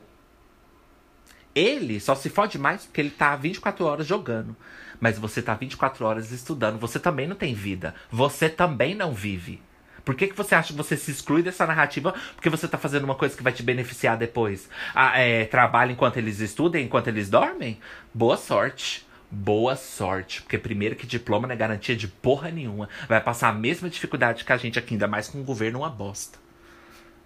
Ele 1.54 2.00
só 2.00 2.14
se 2.14 2.30
fode 2.30 2.56
mais 2.56 2.86
porque 2.86 3.02
ele 3.02 3.10
tá 3.10 3.36
24 3.36 3.84
horas 3.84 4.06
jogando 4.06 4.56
mas 5.00 5.18
você 5.18 5.40
tá 5.40 5.54
24 5.54 6.04
horas 6.04 6.30
estudando, 6.30 6.78
você 6.78 6.98
também 6.98 7.26
não 7.26 7.36
tem 7.36 7.54
vida. 7.54 7.94
Você 8.10 8.48
também 8.48 8.94
não 8.94 9.12
vive. 9.12 9.60
Por 10.04 10.14
que, 10.14 10.28
que 10.28 10.36
você 10.36 10.54
acha 10.54 10.72
que 10.72 10.76
você 10.76 10.96
se 10.96 11.10
exclui 11.10 11.42
dessa 11.42 11.66
narrativa? 11.66 12.14
Porque 12.34 12.50
você 12.50 12.66
tá 12.66 12.78
fazendo 12.78 13.04
uma 13.04 13.14
coisa 13.14 13.36
que 13.36 13.42
vai 13.42 13.52
te 13.52 13.62
beneficiar 13.62 14.16
depois. 14.16 14.68
Ah, 14.94 15.18
é, 15.18 15.44
trabalha 15.44 15.92
enquanto 15.92 16.16
eles 16.16 16.40
estudam, 16.40 16.80
enquanto 16.80 17.08
eles 17.08 17.28
dormem? 17.28 17.78
Boa 18.12 18.36
sorte. 18.36 19.06
Boa 19.32 19.76
sorte, 19.76 20.42
porque 20.42 20.58
primeiro 20.58 20.96
que 20.96 21.06
diploma 21.06 21.46
não 21.46 21.54
é 21.54 21.56
garantia 21.56 21.94
de 21.94 22.08
porra 22.08 22.50
nenhuma. 22.50 22.88
Vai 23.08 23.20
passar 23.20 23.48
a 23.50 23.52
mesma 23.52 23.88
dificuldade 23.88 24.44
que 24.44 24.52
a 24.52 24.56
gente 24.56 24.76
aqui, 24.76 24.94
ainda 24.94 25.06
mais 25.06 25.28
com 25.28 25.40
o 25.40 25.44
governo 25.44 25.78
uma 25.78 25.88
bosta. 25.88 26.36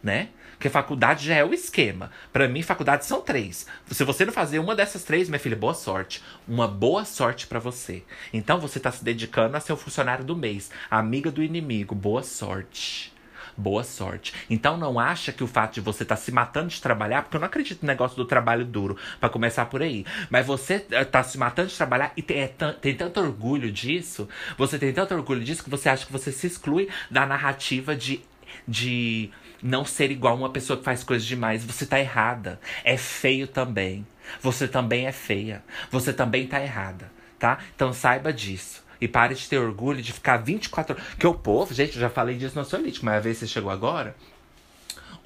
Né? 0.03 0.29
Porque 0.65 0.73
faculdade 0.73 1.27
já 1.27 1.35
é 1.35 1.45
o 1.45 1.53
esquema. 1.53 2.11
Para 2.33 2.49
mim, 2.49 2.63
faculdade 2.63 3.05
são 3.05 3.21
três. 3.21 3.67
Se 3.91 4.03
você 4.03 4.25
não 4.25 4.33
fazer 4.33 4.59
uma 4.59 4.75
dessas 4.75 5.05
três, 5.05 5.29
minha 5.29 5.39
filha, 5.39 5.55
boa 5.55 5.75
sorte. 5.75 6.25
Uma 6.49 6.67
boa 6.67 7.05
sorte 7.05 7.47
para 7.47 7.59
você. 7.59 8.03
Então 8.33 8.59
você 8.59 8.81
tá 8.81 8.91
se 8.91 9.05
dedicando 9.05 9.59
a 9.59 9.61
ser 9.61 9.75
o 9.75 9.77
funcionário 9.77 10.25
do 10.25 10.35
mês, 10.35 10.71
amiga 10.91 11.31
do 11.31 11.43
inimigo. 11.43 11.95
Boa 11.95 12.23
sorte. 12.23 13.13
Boa 13.55 13.85
sorte. 13.85 14.33
Então 14.49 14.79
não 14.79 14.99
acha 14.99 15.33
que 15.33 15.45
o 15.45 15.47
fato 15.47 15.75
de 15.75 15.83
você 15.83 16.03
estar 16.03 16.17
tá 16.17 16.23
se 16.23 16.33
matando 16.33 16.69
de 16.69 16.81
trabalhar, 16.81 17.21
porque 17.21 17.37
eu 17.37 17.41
não 17.41 17.47
acredito 17.47 17.83
no 17.83 17.87
negócio 17.87 18.17
do 18.17 18.25
trabalho 18.25 18.65
duro, 18.65 18.97
para 19.21 19.29
começar 19.29 19.67
por 19.67 19.83
aí. 19.83 20.07
Mas 20.31 20.47
você 20.47 20.87
eh, 20.93 21.05
tá 21.05 21.23
se 21.23 21.37
matando 21.37 21.69
de 21.69 21.77
trabalhar 21.77 22.11
e 22.17 22.23
tem, 22.23 22.41
é, 22.41 22.49
tem 22.49 22.97
tanto 22.97 23.21
orgulho 23.21 23.71
disso, 23.71 24.27
você 24.57 24.79
tem 24.79 24.95
tanto 24.95 25.15
orgulho 25.15 25.45
disso 25.45 25.63
que 25.63 25.69
você 25.69 25.91
acha 25.91 26.07
que 26.07 26.13
você 26.13 26.33
se 26.33 26.47
exclui 26.47 26.89
da 27.11 27.27
narrativa 27.27 27.95
de, 27.95 28.23
de 28.67 29.31
não 29.63 29.85
ser 29.85 30.11
igual 30.11 30.37
uma 30.37 30.51
pessoa 30.51 30.77
que 30.77 30.85
faz 30.85 31.03
coisas 31.03 31.27
demais. 31.27 31.65
Você 31.65 31.87
tá 31.87 31.99
errada. 31.99 32.61
É 32.83 32.97
feio 32.97 33.47
também. 33.47 34.07
Você 34.41 34.69
também 34.69 35.07
é 35.07 35.13
feia. 35.13 35.63
Você 35.91 36.13
também 36.13 36.47
tá 36.47 36.63
errada, 36.63 37.11
tá? 37.39 37.59
Então 37.75 37.93
saiba 37.93 38.33
disso. 38.33 38.83
E 39.01 39.09
pare 39.09 39.35
de 39.35 39.49
ter 39.49 39.59
orgulho 39.59 40.01
de 40.01 40.13
ficar 40.13 40.39
24 40.39 40.95
horas. 40.97 41.15
Que 41.19 41.27
o 41.27 41.35
povo, 41.35 41.75
gente, 41.75 41.95
eu 41.95 42.01
já 42.01 42.09
falei 42.09 42.37
disso 42.37 42.59
no 42.59 42.65
Solítico, 42.65 43.05
mas 43.05 43.17
a 43.17 43.21
vez 43.21 43.39
você 43.39 43.47
chegou 43.47 43.71
agora. 43.71 44.17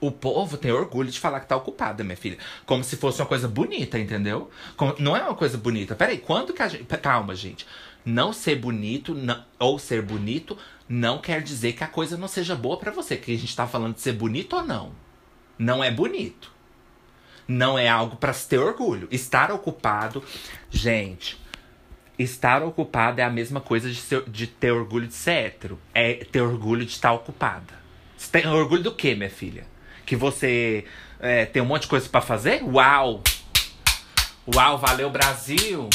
O 0.01 0.11
povo 0.11 0.57
tem 0.57 0.71
orgulho 0.71 1.11
de 1.11 1.19
falar 1.19 1.41
que 1.41 1.49
tá 1.49 1.57
ocupada, 1.57 2.05
minha 2.05 2.17
filha. 2.17 2.39
Como 2.65 2.85
se 2.85 2.97
fosse 2.97 3.21
uma 3.21 3.27
coisa 3.27 3.49
bonita, 3.49 3.99
entendeu? 3.99 4.49
Como... 4.77 4.95
Não 4.99 5.17
é 5.17 5.23
uma 5.23 5.35
coisa 5.35 5.59
bonita. 5.59 5.95
Peraí, 5.95 6.19
quando 6.19 6.53
que 6.53 6.63
a 6.63 6.69
gente. 6.69 6.85
Calma, 6.85 7.35
gente. 7.35 7.67
Não 8.05 8.33
ser 8.33 8.57
bonito 8.57 9.15
não... 9.15 9.45
ou 9.59 9.79
ser 9.79 10.03
bonito 10.03 10.57
não 10.89 11.19
quer 11.19 11.43
dizer 11.43 11.75
que 11.75 11.85
a 11.85 11.89
coisa 11.89 12.17
não 12.17 12.27
seja 12.27 12.57
boa 12.57 12.79
para 12.79 12.91
você. 12.91 13.17
Que 13.17 13.35
a 13.35 13.39
gente 13.39 13.55
tá 13.55 13.67
falando 13.67 13.95
de 13.95 14.01
ser 14.01 14.13
bonito 14.13 14.57
ou 14.57 14.65
não. 14.65 14.93
Não 15.59 15.85
é 15.85 15.91
bonito. 15.91 16.51
Não 17.47 17.79
é 17.79 17.89
algo 17.89 18.17
para 18.17 18.33
se 18.33 18.49
ter 18.49 18.59
orgulho. 18.59 19.09
Estar 19.11 19.51
ocupado, 19.51 20.23
gente, 20.71 21.39
estar 22.19 22.63
ocupado 22.63 23.21
é 23.21 23.25
a 23.25 23.31
mesma 23.31 23.61
coisa 23.61 23.91
de, 23.91 23.97
ser, 23.97 24.29
de 24.29 24.47
ter 24.47 24.71
orgulho 24.71 25.07
de 25.07 25.15
ser 25.15 25.47
hétero. 25.47 25.79
É 25.95 26.15
ter 26.15 26.41
orgulho 26.41 26.85
de 26.85 26.93
estar 26.93 27.13
ocupada. 27.13 27.79
Você 28.17 28.31
tem 28.31 28.47
orgulho 28.47 28.83
do 28.83 28.95
quê, 28.95 29.15
minha 29.15 29.31
filha? 29.31 29.67
Que 30.05 30.17
você 30.17 30.85
é, 31.21 31.45
tem 31.45 31.63
um 31.63 31.67
monte 31.67 31.83
de 31.83 31.89
coisa 31.89 32.09
para 32.09 32.21
fazer? 32.21 32.63
Uau! 32.63 33.23
Uau, 34.55 34.79
valeu 34.79 35.11
Brasil! 35.11 35.89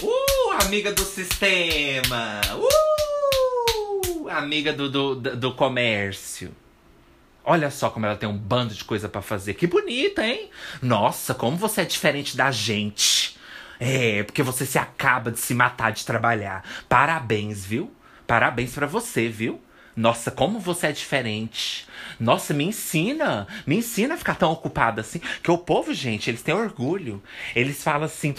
Uh, 0.00 0.64
amiga 0.64 0.92
do 0.92 1.04
sistema! 1.04 2.40
Uh! 2.56 3.01
Amiga 4.28 4.72
do, 4.72 4.88
do, 4.88 5.36
do 5.36 5.54
comércio. 5.54 6.54
Olha 7.44 7.70
só 7.70 7.90
como 7.90 8.06
ela 8.06 8.16
tem 8.16 8.28
um 8.28 8.38
bando 8.38 8.74
de 8.74 8.84
coisa 8.84 9.08
para 9.08 9.20
fazer. 9.20 9.54
Que 9.54 9.66
bonita, 9.66 10.24
hein? 10.24 10.48
Nossa, 10.80 11.34
como 11.34 11.56
você 11.56 11.80
é 11.80 11.84
diferente 11.84 12.36
da 12.36 12.50
gente. 12.50 13.36
É, 13.80 14.22
porque 14.22 14.42
você 14.42 14.64
se 14.64 14.78
acaba 14.78 15.32
de 15.32 15.40
se 15.40 15.54
matar 15.54 15.90
de 15.90 16.06
trabalhar. 16.06 16.64
Parabéns, 16.88 17.64
viu? 17.64 17.92
Parabéns 18.26 18.72
para 18.72 18.86
você, 18.86 19.28
viu? 19.28 19.60
Nossa, 19.94 20.30
como 20.30 20.58
você 20.58 20.86
é 20.86 20.92
diferente. 20.92 21.86
Nossa, 22.18 22.54
me 22.54 22.64
ensina. 22.64 23.46
Me 23.66 23.76
ensina 23.76 24.14
a 24.14 24.16
ficar 24.16 24.36
tão 24.36 24.50
ocupada 24.50 25.02
assim. 25.02 25.20
Que 25.42 25.50
o 25.50 25.58
povo, 25.58 25.92
gente, 25.92 26.30
eles 26.30 26.42
têm 26.42 26.54
orgulho. 26.54 27.22
Eles 27.54 27.82
falam 27.82 28.04
assim: 28.04 28.34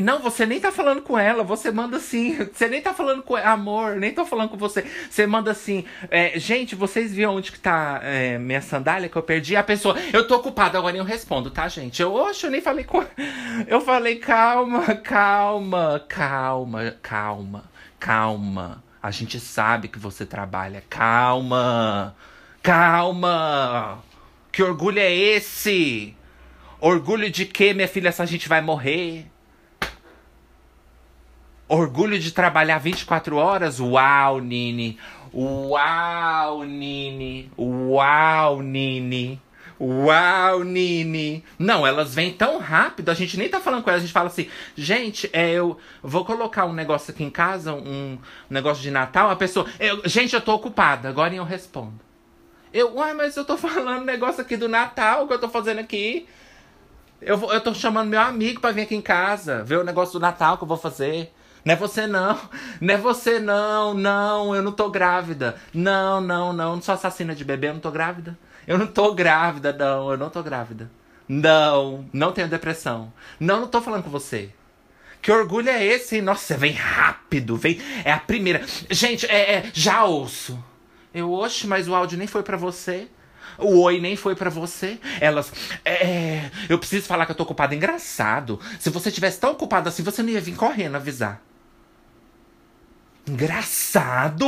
Não, 0.00 0.18
você 0.18 0.44
nem 0.44 0.58
tá 0.58 0.72
falando 0.72 1.02
com 1.02 1.16
ela. 1.16 1.44
Você 1.44 1.70
manda 1.70 1.98
assim. 1.98 2.36
Você 2.52 2.68
nem 2.68 2.82
tá 2.82 2.92
falando 2.92 3.22
com 3.22 3.36
amor. 3.36 3.96
Nem 3.96 4.12
tô 4.12 4.24
falando 4.24 4.50
com 4.50 4.56
você. 4.56 4.84
Você 5.08 5.26
manda 5.26 5.50
assim: 5.50 5.84
é, 6.10 6.38
Gente, 6.38 6.74
vocês 6.74 7.14
viram 7.14 7.36
onde 7.36 7.52
que 7.52 7.60
tá 7.60 8.00
é, 8.02 8.38
minha 8.38 8.60
sandália 8.60 9.08
que 9.08 9.16
eu 9.16 9.22
perdi? 9.22 9.54
A 9.56 9.62
pessoa: 9.62 9.96
Eu 10.12 10.26
tô 10.26 10.36
ocupada. 10.36 10.78
Agora 10.78 10.96
eu 10.96 11.04
respondo, 11.04 11.50
tá, 11.50 11.68
gente? 11.68 12.02
Eu, 12.02 12.12
oxe, 12.12 12.44
eu 12.46 12.50
nem 12.50 12.60
falei 12.60 12.84
com. 12.84 13.04
Eu 13.68 13.80
falei: 13.80 14.16
Calma, 14.16 14.96
calma, 14.96 16.04
calma, 16.08 16.96
calma, 17.02 17.64
calma. 17.98 18.91
A 19.02 19.10
gente 19.10 19.40
sabe 19.40 19.88
que 19.88 19.98
você 19.98 20.24
trabalha. 20.24 20.84
Calma! 20.88 22.14
Calma! 22.62 23.98
Que 24.52 24.62
orgulho 24.62 25.00
é 25.00 25.12
esse? 25.12 26.14
Orgulho 26.80 27.28
de 27.28 27.44
que, 27.44 27.74
minha 27.74 27.88
filha, 27.88 28.12
se 28.12 28.22
a 28.22 28.26
gente 28.26 28.48
vai 28.48 28.60
morrer? 28.60 29.26
Orgulho 31.68 32.18
de 32.18 32.30
trabalhar 32.30 32.78
24 32.78 33.36
horas? 33.36 33.80
Uau, 33.80 34.40
Nini! 34.40 34.98
Uau, 35.32 36.62
Nini! 36.62 37.50
Uau, 37.56 38.62
Nini! 38.62 39.40
Uau, 39.84 40.62
Nini! 40.62 41.44
Não, 41.58 41.84
elas 41.84 42.14
vêm 42.14 42.32
tão 42.32 42.60
rápido, 42.60 43.08
a 43.08 43.14
gente 43.14 43.36
nem 43.36 43.48
tá 43.48 43.58
falando 43.58 43.82
com 43.82 43.90
elas, 43.90 44.00
a 44.00 44.06
gente 44.06 44.12
fala 44.12 44.28
assim, 44.28 44.48
gente, 44.76 45.28
é, 45.32 45.50
eu 45.50 45.76
vou 46.00 46.24
colocar 46.24 46.66
um 46.66 46.72
negócio 46.72 47.12
aqui 47.12 47.24
em 47.24 47.30
casa, 47.30 47.74
um 47.74 48.16
negócio 48.48 48.80
de 48.80 48.92
Natal, 48.92 49.28
a 49.28 49.34
pessoa, 49.34 49.66
eu, 49.80 50.08
gente, 50.08 50.34
eu 50.34 50.40
tô 50.40 50.54
ocupada, 50.54 51.08
agora 51.08 51.34
eu 51.34 51.42
respondo. 51.42 51.98
Eu, 52.72 52.94
uai, 52.94 53.12
mas 53.12 53.36
eu 53.36 53.44
tô 53.44 53.56
falando 53.58 54.04
negócio 54.04 54.40
aqui 54.40 54.56
do 54.56 54.68
Natal 54.68 55.26
que 55.26 55.34
eu 55.34 55.40
tô 55.40 55.48
fazendo 55.48 55.80
aqui. 55.80 56.28
Eu, 57.20 57.36
vou, 57.36 57.52
eu 57.52 57.60
tô 57.60 57.74
chamando 57.74 58.08
meu 58.08 58.20
amigo 58.20 58.60
para 58.60 58.70
vir 58.70 58.82
aqui 58.82 58.94
em 58.94 59.02
casa, 59.02 59.64
ver 59.64 59.78
o 59.78 59.84
negócio 59.84 60.12
do 60.12 60.20
Natal 60.22 60.58
que 60.58 60.62
eu 60.62 60.68
vou 60.68 60.76
fazer. 60.76 61.32
Não 61.64 61.74
é 61.74 61.76
você 61.76 62.06
não. 62.06 62.38
Não 62.80 62.94
é 62.94 62.96
você 62.96 63.40
não. 63.40 63.94
Não, 63.94 64.54
eu 64.54 64.62
não 64.62 64.72
tô 64.72 64.90
grávida. 64.90 65.56
Não, 65.74 66.20
não, 66.20 66.52
não. 66.52 66.76
Não 66.76 66.82
sou 66.82 66.94
assassina 66.94 67.34
de 67.34 67.44
bebê, 67.44 67.68
eu 67.68 67.74
não 67.74 67.80
tô 67.80 67.90
grávida. 67.90 68.36
Eu 68.66 68.78
não 68.78 68.86
tô 68.86 69.14
grávida, 69.14 69.72
não. 69.72 70.10
Eu 70.10 70.16
não 70.16 70.30
tô 70.30 70.42
grávida. 70.42 70.90
Não, 71.28 72.06
não 72.12 72.32
tenho 72.32 72.48
depressão. 72.48 73.12
Não, 73.38 73.60
não 73.60 73.68
tô 73.68 73.80
falando 73.80 74.02
com 74.02 74.10
você. 74.10 74.50
Que 75.20 75.30
orgulho 75.30 75.68
é 75.68 75.84
esse? 75.84 76.20
Nossa, 76.20 76.56
vem 76.56 76.72
rápido, 76.72 77.56
vem. 77.56 77.80
É 78.04 78.12
a 78.12 78.18
primeira. 78.18 78.64
Gente, 78.90 79.26
é, 79.26 79.54
é 79.54 79.70
já 79.72 80.04
ouço. 80.04 80.62
Eu, 81.14 81.32
oxe, 81.32 81.66
mas 81.66 81.88
o 81.88 81.94
áudio 81.94 82.18
nem 82.18 82.26
foi 82.26 82.42
para 82.42 82.56
você. 82.56 83.08
O 83.58 83.80
oi 83.82 84.00
nem 84.00 84.16
foi 84.16 84.34
para 84.34 84.50
você. 84.50 84.98
Elas. 85.20 85.52
É. 85.84 86.50
Eu 86.68 86.78
preciso 86.78 87.06
falar 87.06 87.26
que 87.26 87.32
eu 87.32 87.36
tô 87.36 87.44
ocupada. 87.44 87.74
Engraçado. 87.74 88.58
Se 88.80 88.90
você 88.90 89.10
tivesse 89.10 89.38
tão 89.38 89.52
ocupado 89.52 89.88
assim, 89.88 90.02
você 90.02 90.22
não 90.22 90.30
ia 90.30 90.40
vir 90.40 90.56
correndo 90.56 90.96
avisar. 90.96 91.40
Engraçado! 93.26 94.46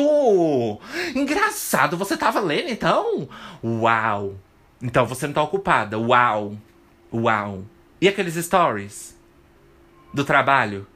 Engraçado! 1.15 1.97
Você 1.97 2.17
tava 2.17 2.41
lendo 2.41 2.71
então? 2.71 3.29
Uau! 3.63 4.35
Então 4.83 5.07
você 5.07 5.29
não 5.29 5.35
tá 5.35 5.43
ocupada. 5.43 5.97
Uau! 5.97 6.57
Uau! 7.13 7.65
E 8.01 8.09
aqueles 8.09 8.35
stories? 8.35 9.17
Do 10.13 10.25
trabalho? 10.25 10.89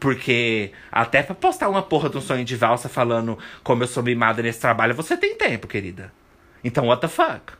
Porque 0.00 0.72
até 0.90 1.22
pra 1.22 1.34
postar 1.34 1.68
uma 1.68 1.82
porra 1.82 2.08
de 2.08 2.16
um 2.16 2.22
sonho 2.22 2.44
de 2.44 2.56
valsa 2.56 2.88
falando 2.88 3.38
como 3.62 3.82
eu 3.82 3.86
sou 3.86 4.02
mimada 4.02 4.42
nesse 4.42 4.60
trabalho, 4.60 4.94
você 4.94 5.14
tem 5.14 5.36
tempo, 5.36 5.66
querida. 5.66 6.12
Então, 6.64 6.86
what 6.86 7.02
the 7.02 7.08
fuck? 7.08 7.52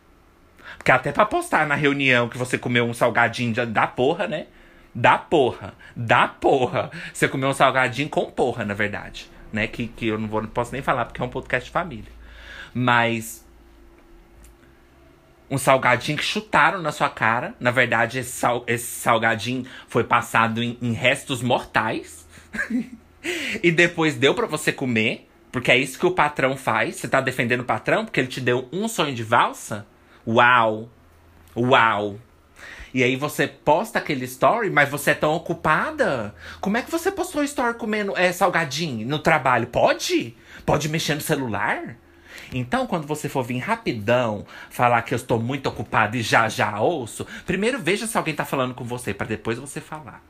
Porque 0.79 0.91
até 0.91 1.13
pra 1.13 1.27
postar 1.27 1.67
na 1.67 1.75
reunião 1.75 2.31
que 2.31 2.39
você 2.39 2.57
comeu 2.57 2.85
um 2.87 2.95
salgadinho 2.95 3.67
da 3.67 3.87
porra, 3.87 4.27
né? 4.27 4.47
Da 4.95 5.19
porra. 5.19 5.75
Da 5.95 6.27
porra. 6.29 6.91
Você 7.13 7.29
comeu 7.29 7.51
um 7.51 7.55
salgadinho 7.55 8.09
com 8.09 8.31
porra, 8.31 8.65
na 8.65 8.73
verdade 8.73 9.36
né? 9.57 9.67
Que, 9.67 9.89
que 9.89 10.07
eu 10.07 10.19
não, 10.19 10.29
vou, 10.29 10.47
posso 10.47 10.73
nem 10.73 10.83
falar 10.83 11.07
porque 11.07 11.21
é 11.21 11.25
um 11.25 11.31
podcast 11.31 11.67
de 11.67 11.73
família. 11.73 12.13
Mas. 12.73 13.45
Um 15.51 15.59
salgadinho 15.59 16.19
que 16.19 16.25
chutaram 16.25 16.83
na 16.83 16.93
sua 16.93 17.09
cara. 17.09 17.55
Na 17.59 17.71
verdade, 17.71 18.19
esse, 18.19 18.33
sal, 18.33 18.65
esse 18.67 18.87
salgadinho 18.87 19.65
foi 19.89 20.05
passado 20.05 20.63
em, 20.63 20.77
em 20.83 20.93
restos 20.93 21.43
mortais. 21.43 22.27
e 23.63 23.71
depois 23.71 24.17
deu 24.17 24.35
para 24.35 24.47
você 24.47 24.73
comer. 24.73 25.29
Porque 25.51 25.71
é 25.71 25.79
isso 25.79 25.99
que 25.99 26.07
o 26.07 26.11
patrão 26.11 26.57
faz. 26.57 26.97
Você 26.97 27.09
tá 27.09 27.21
defendendo 27.21 27.61
o 27.61 27.65
patrão 27.65 28.05
porque 28.05 28.21
ele 28.21 28.29
te 28.29 28.41
deu 28.41 28.69
um 28.73 28.89
sonho 28.89 29.15
de 29.15 29.23
valsa? 29.23 29.87
Uau! 30.27 30.91
Uau! 31.57 32.19
E 32.95 33.03
aí 33.03 33.17
você 33.17 33.47
posta 33.47 33.99
aquele 33.99 34.25
story, 34.25 34.71
mas 34.71 34.89
você 34.89 35.11
é 35.11 35.15
tão 35.15 35.35
ocupada. 35.35 36.35
Como 36.61 36.77
é 36.77 36.83
que 36.83 36.91
você 36.91 37.11
postou 37.11 37.43
story 37.43 37.75
comendo 37.75 38.17
é, 38.17 38.33
salgadinho 38.33 39.07
no 39.07 39.19
trabalho? 39.19 39.67
Pode? 39.67 40.35
Pode 40.65 40.89
mexer 40.89 41.15
no 41.15 41.21
celular? 41.21 41.97
Então, 42.53 42.87
quando 42.87 43.07
você 43.07 43.29
for 43.29 43.43
vir 43.43 43.59
rapidão 43.59 44.47
falar 44.71 45.03
que 45.03 45.13
eu 45.13 45.17
estou 45.17 45.41
muito 45.41 45.69
ocupado 45.69 46.17
e 46.17 46.23
já 46.23 46.49
já 46.49 46.81
ouço, 46.81 47.27
primeiro 47.45 47.79
veja 47.79 48.07
se 48.07 48.17
alguém 48.17 48.35
tá 48.35 48.45
falando 48.45 48.75
com 48.75 48.85
você 48.85 49.13
para 49.13 49.27
depois 49.27 49.59
você 49.59 49.81
falar. 49.81 50.23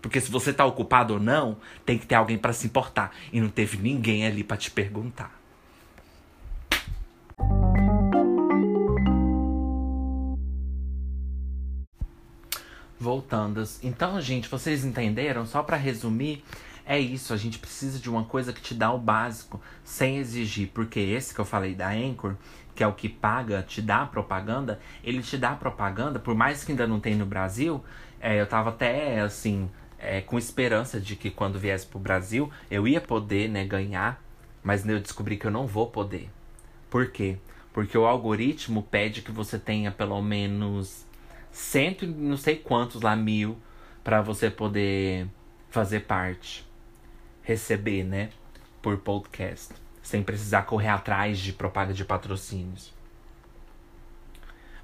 Porque 0.00 0.20
se 0.20 0.30
você 0.30 0.52
tá 0.52 0.64
ocupado 0.64 1.14
ou 1.14 1.20
não, 1.20 1.56
tem 1.84 1.98
que 1.98 2.06
ter 2.06 2.14
alguém 2.14 2.38
para 2.38 2.52
se 2.52 2.66
importar 2.66 3.10
e 3.32 3.40
não 3.40 3.48
teve 3.48 3.76
ninguém 3.78 4.26
ali 4.26 4.44
para 4.44 4.56
te 4.56 4.70
perguntar. 4.70 5.36
Voltando. 13.00 13.62
Então, 13.82 14.20
gente, 14.20 14.48
vocês 14.48 14.84
entenderam? 14.84 15.46
Só 15.46 15.62
para 15.62 15.76
resumir, 15.76 16.44
é 16.84 16.98
isso. 16.98 17.32
A 17.32 17.36
gente 17.36 17.58
precisa 17.58 17.98
de 17.98 18.10
uma 18.10 18.24
coisa 18.24 18.52
que 18.52 18.60
te 18.60 18.74
dá 18.74 18.92
o 18.92 18.98
básico, 18.98 19.60
sem 19.84 20.18
exigir. 20.18 20.70
Porque 20.74 20.98
esse 20.98 21.32
que 21.32 21.40
eu 21.40 21.44
falei 21.44 21.74
da 21.74 21.90
Anchor, 21.90 22.34
que 22.74 22.82
é 22.82 22.86
o 22.86 22.92
que 22.92 23.08
paga, 23.08 23.62
te 23.62 23.82
dá 23.82 24.06
propaganda, 24.06 24.80
ele 25.02 25.20
te 25.20 25.36
dá 25.36 25.52
propaganda, 25.56 26.18
por 26.18 26.34
mais 26.34 26.62
que 26.64 26.72
ainda 26.72 26.86
não 26.86 27.00
tem 27.00 27.16
no 27.16 27.26
Brasil, 27.26 27.82
é, 28.20 28.40
eu 28.40 28.46
tava 28.46 28.70
até 28.70 29.20
assim, 29.20 29.68
é, 29.98 30.20
com 30.20 30.38
esperança 30.38 31.00
de 31.00 31.16
que 31.16 31.28
quando 31.28 31.58
viesse 31.58 31.84
pro 31.86 31.98
Brasil 31.98 32.48
eu 32.70 32.86
ia 32.86 33.00
poder 33.00 33.48
né, 33.48 33.64
ganhar, 33.64 34.22
mas 34.62 34.88
eu 34.88 35.00
descobri 35.00 35.36
que 35.36 35.46
eu 35.46 35.50
não 35.50 35.66
vou 35.66 35.88
poder. 35.88 36.30
Por 36.88 37.10
quê? 37.10 37.36
Porque 37.72 37.98
o 37.98 38.06
algoritmo 38.06 38.82
pede 38.82 39.22
que 39.22 39.32
você 39.32 39.58
tenha 39.58 39.90
pelo 39.90 40.22
menos 40.22 41.04
cento 41.50 42.04
e 42.04 42.08
não 42.08 42.36
sei 42.36 42.56
quantos 42.56 43.02
lá 43.02 43.16
mil 43.16 43.58
para 44.02 44.22
você 44.22 44.50
poder 44.50 45.28
fazer 45.70 46.00
parte, 46.00 46.66
receber, 47.42 48.04
né, 48.04 48.30
por 48.80 48.96
podcast, 48.98 49.74
sem 50.02 50.22
precisar 50.22 50.62
correr 50.62 50.88
atrás 50.88 51.38
de 51.38 51.52
propaganda 51.52 51.94
de 51.94 52.04
patrocínios. 52.04 52.92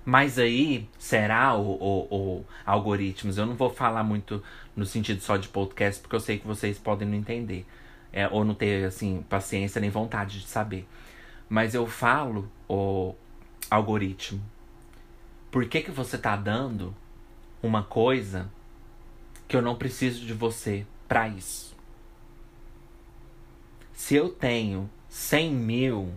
Mas 0.04 0.38
aí, 0.38 0.86
será 0.98 1.54
o, 1.56 1.62
o, 1.62 2.14
o, 2.14 2.44
algoritmos? 2.66 3.38
Eu 3.38 3.46
não 3.46 3.54
vou 3.54 3.70
falar 3.70 4.04
muito 4.04 4.42
no 4.76 4.84
sentido 4.84 5.22
só 5.22 5.38
de 5.38 5.48
podcast, 5.48 6.02
porque 6.02 6.14
eu 6.14 6.20
sei 6.20 6.38
que 6.38 6.46
vocês 6.46 6.78
podem 6.78 7.08
não 7.08 7.16
entender. 7.16 7.64
É, 8.12 8.28
ou 8.28 8.44
não 8.44 8.54
ter, 8.54 8.84
assim, 8.84 9.24
paciência 9.28 9.80
nem 9.80 9.90
vontade 9.90 10.40
de 10.40 10.46
saber. 10.46 10.86
Mas 11.48 11.74
eu 11.74 11.86
falo 11.86 12.48
o 12.68 13.14
algoritmo 13.70 14.40
por 15.54 15.68
que, 15.68 15.82
que 15.82 15.92
você 15.92 16.18
tá 16.18 16.34
dando 16.34 16.92
uma 17.62 17.84
coisa 17.84 18.50
que 19.46 19.56
eu 19.56 19.62
não 19.62 19.76
preciso 19.76 20.26
de 20.26 20.32
você 20.32 20.84
para 21.06 21.28
isso? 21.28 21.76
Se 23.92 24.16
eu 24.16 24.30
tenho 24.30 24.90
100 25.08 25.54
mil, 25.54 26.12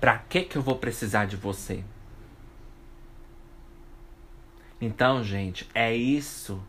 para 0.00 0.18
que, 0.18 0.42
que 0.42 0.56
eu 0.56 0.62
vou 0.62 0.78
precisar 0.78 1.24
de 1.24 1.34
você? 1.34 1.82
Então, 4.80 5.24
gente, 5.24 5.68
é 5.74 5.92
isso 5.96 6.62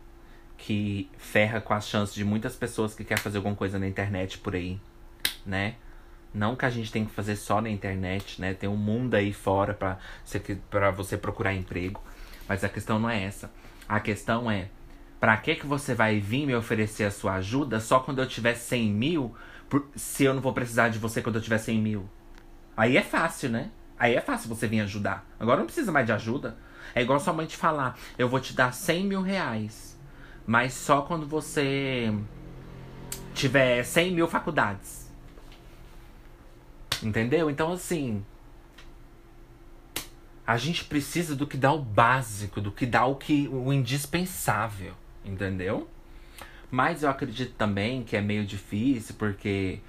que 0.58 1.08
ferra 1.16 1.60
com 1.60 1.72
as 1.72 1.86
chances 1.86 2.16
de 2.16 2.24
muitas 2.24 2.56
pessoas 2.56 2.96
que 2.96 3.04
querem 3.04 3.22
fazer 3.22 3.36
alguma 3.36 3.54
coisa 3.54 3.78
na 3.78 3.86
internet 3.86 4.38
por 4.38 4.56
aí, 4.56 4.80
né? 5.46 5.76
Não 6.36 6.54
que 6.54 6.66
a 6.66 6.70
gente 6.70 6.92
tem 6.92 7.06
que 7.06 7.12
fazer 7.12 7.34
só 7.34 7.62
na 7.62 7.70
internet, 7.70 8.38
né? 8.42 8.52
Tem 8.52 8.68
um 8.68 8.76
mundo 8.76 9.14
aí 9.14 9.32
fora 9.32 9.72
para 9.72 10.90
você, 10.90 11.16
procurar 11.16 11.54
emprego. 11.54 12.02
Mas 12.46 12.62
a 12.62 12.68
questão 12.68 12.98
não 12.98 13.08
é 13.08 13.22
essa. 13.22 13.50
A 13.88 13.98
questão 14.00 14.50
é, 14.50 14.68
para 15.18 15.34
que 15.38 15.54
que 15.54 15.66
você 15.66 15.94
vai 15.94 16.20
vir 16.20 16.46
me 16.46 16.54
oferecer 16.54 17.04
a 17.04 17.10
sua 17.10 17.36
ajuda 17.36 17.80
só 17.80 18.00
quando 18.00 18.20
eu 18.20 18.28
tiver 18.28 18.52
100 18.52 18.90
mil, 18.90 19.34
por, 19.66 19.88
se 19.96 20.24
eu 20.24 20.34
não 20.34 20.42
vou 20.42 20.52
precisar 20.52 20.90
de 20.90 20.98
você 20.98 21.22
quando 21.22 21.36
eu 21.36 21.42
tiver 21.42 21.56
100 21.56 21.80
mil? 21.80 22.06
Aí 22.76 22.98
é 22.98 23.02
fácil, 23.02 23.48
né? 23.48 23.70
Aí 23.98 24.14
é 24.14 24.20
fácil 24.20 24.50
você 24.50 24.66
vir 24.66 24.80
ajudar. 24.80 25.24
Agora 25.40 25.60
não 25.60 25.64
precisa 25.64 25.90
mais 25.90 26.04
de 26.04 26.12
ajuda. 26.12 26.58
É 26.94 27.00
igual 27.00 27.18
sua 27.18 27.32
mãe 27.32 27.46
te 27.46 27.56
falar, 27.56 27.98
eu 28.18 28.28
vou 28.28 28.40
te 28.40 28.52
dar 28.52 28.74
100 28.74 29.06
mil 29.06 29.22
reais. 29.22 29.98
Mas 30.46 30.74
só 30.74 31.00
quando 31.00 31.26
você 31.26 32.12
tiver 33.32 33.82
100 33.82 34.12
mil 34.12 34.28
faculdades. 34.28 35.05
Entendeu? 37.02 37.50
Então, 37.50 37.72
assim. 37.72 38.24
A 40.46 40.56
gente 40.56 40.84
precisa 40.84 41.34
do 41.34 41.44
que 41.44 41.56
dá 41.56 41.72
o 41.72 41.80
básico, 41.80 42.60
do 42.60 42.70
que 42.70 42.86
dá 42.86 43.04
o 43.04 43.16
que 43.16 43.48
o 43.48 43.72
indispensável, 43.72 44.94
entendeu? 45.24 45.88
Mas 46.70 47.02
eu 47.02 47.10
acredito 47.10 47.54
também 47.54 48.04
que 48.04 48.16
é 48.16 48.20
meio 48.20 48.46
difícil 48.46 49.16
porque 49.18 49.80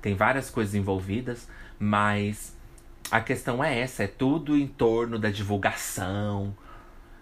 tem 0.00 0.14
várias 0.14 0.48
coisas 0.48 0.74
envolvidas, 0.74 1.46
mas 1.78 2.56
a 3.10 3.20
questão 3.20 3.62
é 3.62 3.80
essa, 3.80 4.04
é 4.04 4.06
tudo 4.06 4.56
em 4.56 4.66
torno 4.66 5.18
da 5.18 5.30
divulgação, 5.30 6.56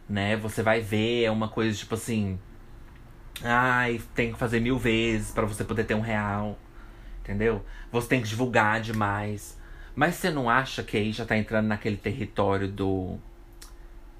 né? 0.08 0.36
Você 0.36 0.62
vai 0.62 0.80
ver, 0.80 1.24
é 1.24 1.30
uma 1.30 1.48
coisa 1.48 1.76
tipo 1.76 1.94
assim, 1.94 2.38
ai, 3.42 4.00
tem 4.14 4.32
que 4.32 4.38
fazer 4.38 4.60
mil 4.60 4.78
vezes 4.78 5.30
para 5.30 5.46
você 5.46 5.64
poder 5.64 5.84
ter 5.84 5.94
um 5.94 6.00
real, 6.00 6.58
entendeu? 7.26 7.64
Você 7.90 8.08
tem 8.08 8.22
que 8.22 8.28
divulgar 8.28 8.80
demais. 8.80 9.58
Mas 9.94 10.14
você 10.14 10.30
não 10.30 10.48
acha 10.48 10.82
que 10.82 10.96
aí 10.96 11.12
já 11.12 11.24
tá 11.24 11.36
entrando 11.36 11.66
naquele 11.66 11.96
território 11.96 12.68
do 12.68 13.18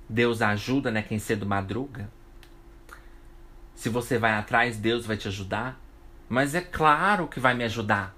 Deus 0.09 0.43
ajuda, 0.43 0.91
né? 0.91 1.03
Quem 1.03 1.19
cedo 1.19 1.47
madruga? 1.47 2.11
Se 3.75 3.89
você 3.89 4.19
vai 4.19 4.33
atrás, 4.33 4.77
Deus 4.77 5.07
vai 5.07 5.17
te 5.17 5.29
ajudar. 5.29 5.79
Mas 6.29 6.55
é 6.55 6.61
claro 6.61 7.29
que 7.29 7.39
vai 7.39 7.55
me 7.55 7.63
ajudar. 7.65 8.15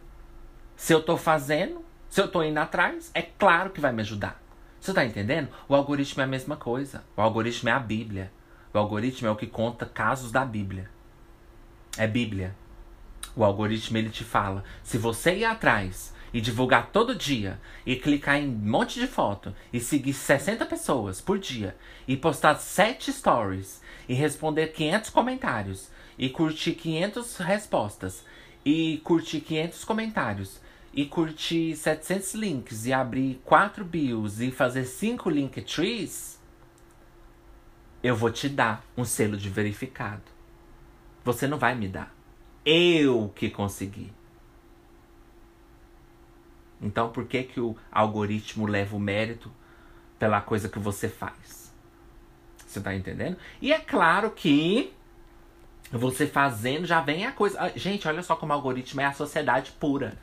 Se 0.76 0.94
eu 0.94 1.02
tô 1.02 1.16
fazendo, 1.16 1.84
se 2.08 2.20
eu 2.20 2.28
tô 2.28 2.42
indo 2.42 2.58
atrás, 2.58 3.10
é 3.12 3.22
claro 3.22 3.70
que 3.70 3.80
vai 3.80 3.92
me 3.92 4.00
ajudar. 4.00 4.40
Você 4.80 4.94
tá 4.94 5.04
entendendo? 5.04 5.48
O 5.68 5.74
algoritmo 5.74 6.22
é 6.22 6.24
a 6.24 6.28
mesma 6.28 6.56
coisa. 6.56 7.04
O 7.16 7.20
algoritmo 7.20 7.68
é 7.68 7.72
a 7.72 7.80
Bíblia. 7.80 8.32
O 8.72 8.78
algoritmo 8.78 9.28
é 9.28 9.30
o 9.30 9.36
que 9.36 9.46
conta 9.46 9.84
casos 9.84 10.30
da 10.30 10.44
Bíblia. 10.44 10.88
É 11.98 12.06
Bíblia. 12.06 12.54
O 13.34 13.44
algoritmo 13.44 13.98
ele 13.98 14.10
te 14.10 14.24
fala: 14.24 14.64
se 14.82 14.98
você 14.98 15.36
ir 15.36 15.44
atrás 15.44 16.14
e 16.32 16.40
divulgar 16.40 16.90
todo 16.92 17.14
dia 17.14 17.58
e 17.86 17.96
clicar 17.96 18.36
em 18.36 18.48
um 18.48 18.52
monte 18.52 19.00
de 19.00 19.06
foto 19.06 19.54
e 19.72 19.80
seguir 19.80 20.12
60 20.12 20.66
pessoas 20.66 21.20
por 21.20 21.38
dia 21.38 21.76
e 22.06 22.16
postar 22.16 22.56
7 22.56 23.12
stories 23.12 23.80
e 24.08 24.14
responder 24.14 24.68
500 24.68 25.10
comentários 25.10 25.88
e 26.18 26.28
curtir 26.28 26.74
500 26.74 27.36
respostas 27.38 28.24
e 28.64 29.00
curtir 29.04 29.40
500 29.40 29.84
comentários 29.84 30.60
e 30.92 31.04
curtir 31.04 31.76
700 31.76 32.34
links 32.34 32.86
e 32.86 32.92
abrir 32.92 33.40
4 33.44 33.84
bios 33.84 34.40
e 34.40 34.50
fazer 34.50 34.84
5 34.84 35.30
link 35.30 35.62
trees, 35.62 36.40
eu 38.02 38.16
vou 38.16 38.30
te 38.30 38.48
dar 38.48 38.84
um 38.96 39.04
selo 39.04 39.36
de 39.36 39.48
verificado. 39.48 40.22
Você 41.24 41.46
não 41.46 41.58
vai 41.58 41.74
me 41.74 41.88
dar. 41.88 42.17
Eu 42.70 43.32
que 43.34 43.48
consegui. 43.48 44.12
Então, 46.82 47.08
por 47.08 47.24
que, 47.24 47.42
que 47.44 47.58
o 47.58 47.74
algoritmo 47.90 48.66
leva 48.66 48.94
o 48.94 49.00
mérito 49.00 49.50
pela 50.18 50.42
coisa 50.42 50.68
que 50.68 50.78
você 50.78 51.08
faz? 51.08 51.72
Você 52.66 52.78
tá 52.82 52.94
entendendo? 52.94 53.38
E 53.62 53.72
é 53.72 53.78
claro 53.78 54.30
que 54.32 54.92
você 55.90 56.26
fazendo 56.26 56.86
já 56.86 57.00
vem 57.00 57.24
a 57.24 57.32
coisa. 57.32 57.58
Ah, 57.58 57.72
gente, 57.74 58.06
olha 58.06 58.22
só 58.22 58.36
como 58.36 58.52
o 58.52 58.54
algoritmo 58.54 59.00
é 59.00 59.06
a 59.06 59.14
sociedade 59.14 59.72
pura. 59.80 60.18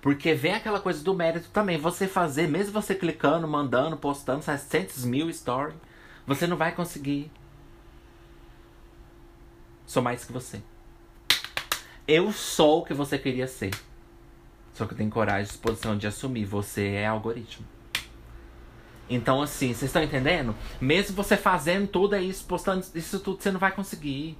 Porque 0.00 0.32
vem 0.32 0.54
aquela 0.54 0.78
coisa 0.78 1.02
do 1.02 1.12
mérito 1.12 1.50
também. 1.50 1.76
Você 1.76 2.06
fazer, 2.06 2.46
mesmo 2.46 2.72
você 2.72 2.94
clicando, 2.94 3.48
mandando, 3.48 3.96
postando 3.96 4.44
700 4.44 5.04
mil 5.04 5.32
stories, 5.32 5.74
você 6.24 6.46
não 6.46 6.56
vai 6.56 6.70
conseguir. 6.70 7.32
Sou 9.86 10.00
mais 10.00 10.24
que 10.24 10.32
você. 10.32 10.62
Eu 12.12 12.32
sou 12.32 12.80
o 12.80 12.84
que 12.84 12.92
você 12.92 13.16
queria 13.16 13.46
ser. 13.46 13.70
Só 14.74 14.84
que 14.84 14.94
eu 14.94 14.98
tenho 14.98 15.08
coragem 15.08 15.44
e 15.44 15.46
disposição 15.46 15.96
de 15.96 16.08
assumir. 16.08 16.44
Você 16.44 16.88
é 16.88 17.06
algoritmo. 17.06 17.64
Então, 19.08 19.40
assim, 19.40 19.68
vocês 19.68 19.84
estão 19.84 20.02
entendendo? 20.02 20.56
Mesmo 20.80 21.14
você 21.14 21.36
fazendo 21.36 21.86
tudo 21.86 22.16
isso, 22.16 22.44
postando 22.46 22.84
isso 22.96 23.20
tudo, 23.20 23.40
você 23.40 23.52
não 23.52 23.60
vai 23.60 23.70
conseguir. 23.70 24.36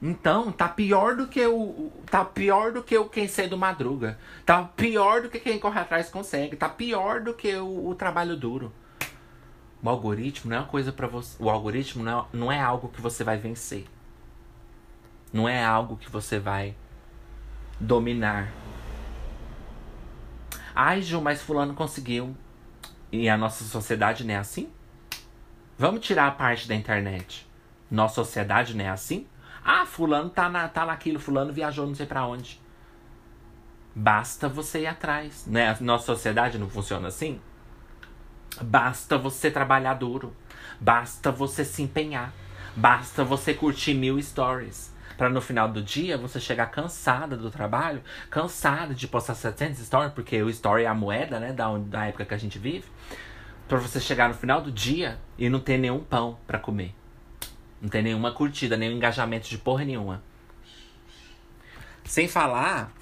Então, 0.00 0.52
tá 0.52 0.68
pior 0.68 1.16
do 1.16 1.26
que 1.26 1.44
o. 1.44 1.90
Tá 2.06 2.24
pior 2.24 2.70
do 2.70 2.84
que 2.84 2.96
o 2.96 3.08
quem 3.08 3.26
cedo 3.26 3.58
madruga. 3.58 4.16
Tá 4.46 4.62
pior 4.62 5.22
do 5.22 5.28
que 5.28 5.40
quem 5.40 5.58
corre 5.58 5.80
atrás 5.80 6.08
consegue. 6.10 6.54
Tá 6.54 6.68
pior 6.68 7.22
do 7.22 7.34
que 7.34 7.56
o, 7.56 7.88
o 7.88 7.94
trabalho 7.96 8.36
duro. 8.36 8.72
O 9.82 9.88
algoritmo 9.88 10.48
não 10.48 10.58
é 10.58 10.60
uma 10.60 10.68
coisa 10.68 10.92
para 10.92 11.08
você. 11.08 11.36
O 11.42 11.50
algoritmo 11.50 12.04
não 12.04 12.20
é, 12.20 12.26
não 12.32 12.52
é 12.52 12.60
algo 12.60 12.88
que 12.88 13.00
você 13.00 13.24
vai 13.24 13.36
vencer. 13.36 13.86
Não 15.34 15.48
é 15.48 15.64
algo 15.64 15.96
que 15.96 16.08
você 16.08 16.38
vai 16.38 16.76
dominar. 17.80 18.52
Ai, 20.72 21.02
Ju, 21.02 21.20
mas 21.20 21.42
fulano 21.42 21.74
conseguiu. 21.74 22.36
E 23.10 23.28
a 23.28 23.36
nossa 23.36 23.64
sociedade 23.64 24.22
não 24.22 24.32
é 24.32 24.36
assim? 24.36 24.70
Vamos 25.76 26.06
tirar 26.06 26.28
a 26.28 26.30
parte 26.30 26.68
da 26.68 26.74
internet. 26.76 27.50
Nossa 27.90 28.14
sociedade 28.14 28.76
não 28.76 28.84
é 28.84 28.90
assim? 28.90 29.26
Ah, 29.64 29.84
fulano 29.84 30.30
tá, 30.30 30.48
na, 30.48 30.68
tá 30.68 30.86
naquilo, 30.86 31.18
fulano 31.18 31.52
viajou 31.52 31.84
não 31.84 31.96
sei 31.96 32.06
para 32.06 32.24
onde. 32.24 32.60
Basta 33.92 34.48
você 34.48 34.82
ir 34.82 34.86
atrás. 34.86 35.46
Né? 35.48 35.76
Nossa 35.80 36.06
sociedade 36.06 36.58
não 36.58 36.70
funciona 36.70 37.08
assim? 37.08 37.40
Basta 38.62 39.18
você 39.18 39.50
trabalhar 39.50 39.94
duro. 39.94 40.32
Basta 40.80 41.32
você 41.32 41.64
se 41.64 41.82
empenhar. 41.82 42.32
Basta 42.76 43.24
você 43.24 43.52
curtir 43.52 43.94
mil 43.94 44.22
stories 44.22 44.93
para 45.16 45.28
no 45.28 45.40
final 45.40 45.68
do 45.68 45.82
dia 45.82 46.16
você 46.16 46.40
chegar 46.40 46.66
cansada 46.66 47.36
do 47.36 47.50
trabalho, 47.50 48.02
cansada 48.30 48.94
de 48.94 49.06
postar 49.06 49.34
700 49.34 49.78
stories, 49.86 50.12
porque 50.12 50.42
o 50.42 50.50
story 50.50 50.84
é 50.84 50.86
a 50.86 50.94
moeda, 50.94 51.38
né, 51.38 51.52
da, 51.52 51.76
da 51.78 52.06
época 52.06 52.24
que 52.24 52.34
a 52.34 52.38
gente 52.38 52.58
vive, 52.58 52.84
para 53.68 53.78
você 53.78 54.00
chegar 54.00 54.28
no 54.28 54.34
final 54.34 54.60
do 54.60 54.70
dia 54.70 55.18
e 55.38 55.48
não 55.48 55.60
ter 55.60 55.78
nenhum 55.78 56.00
pão 56.00 56.38
para 56.46 56.58
comer. 56.58 56.94
Não 57.80 57.88
ter 57.88 58.02
nenhuma 58.02 58.32
curtida, 58.32 58.76
nenhum 58.76 58.96
engajamento 58.96 59.48
de 59.48 59.58
porra 59.58 59.84
nenhuma. 59.84 60.22
Sem 62.04 62.28
falar, 62.28 62.92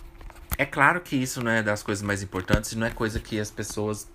é 0.57 0.65
claro 0.65 1.01
que 1.01 1.17
isso 1.17 1.43
não 1.43 1.51
é 1.51 1.63
das 1.63 1.83
coisas 1.83 2.03
mais 2.03 2.23
importantes, 2.23 2.75
não 2.75 2.87
é 2.87 2.91
coisa 2.91 3.19
que 3.19 3.39
as 3.39 3.51
pessoas 3.51 4.11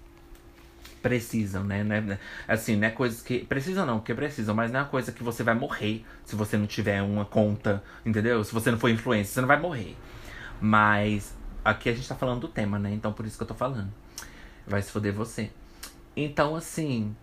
precisam, 1.08 1.64
né? 1.64 1.86
É, 2.48 2.54
assim, 2.54 2.76
não 2.76 2.88
é 2.88 2.92
coisas 2.92 3.22
que. 3.22 3.40
Precisam 3.40 3.86
não, 3.86 4.00
porque 4.00 4.14
precisam, 4.14 4.54
mas 4.54 4.72
não 4.72 4.82
é 4.82 4.84
uma 4.84 4.90
coisa 4.90 5.12
que 5.12 5.24
você 5.24 5.42
vai 5.42 5.56
morrer 5.56 6.06
se 6.26 6.36
você 6.36 6.58
não 6.58 6.68
tiver 6.68 7.02
uma 7.02 7.24
conta, 7.24 7.82
entendeu? 8.06 8.44
Se 8.44 8.54
você 8.54 8.70
não 8.70 8.78
for 8.78 8.90
influencer, 8.90 9.34
você 9.34 9.42
não 9.42 9.48
vai 9.48 9.60
morrer. 9.60 9.96
Mas 10.60 11.34
aqui 11.64 11.90
a 11.90 11.94
gente 11.94 12.08
tá 12.08 12.16
falando 12.16 12.42
do 12.42 12.48
tema, 12.50 12.78
né? 12.78 12.92
Então 12.92 13.14
por 13.14 13.26
isso 13.26 13.38
que 13.38 13.44
eu 13.44 13.48
tô 13.48 13.54
falando. 13.54 13.90
Vai 14.68 14.82
se 14.82 14.92
foder 14.92 15.14
você. 15.14 15.50
Então, 16.16 16.56
assim. 16.56 17.16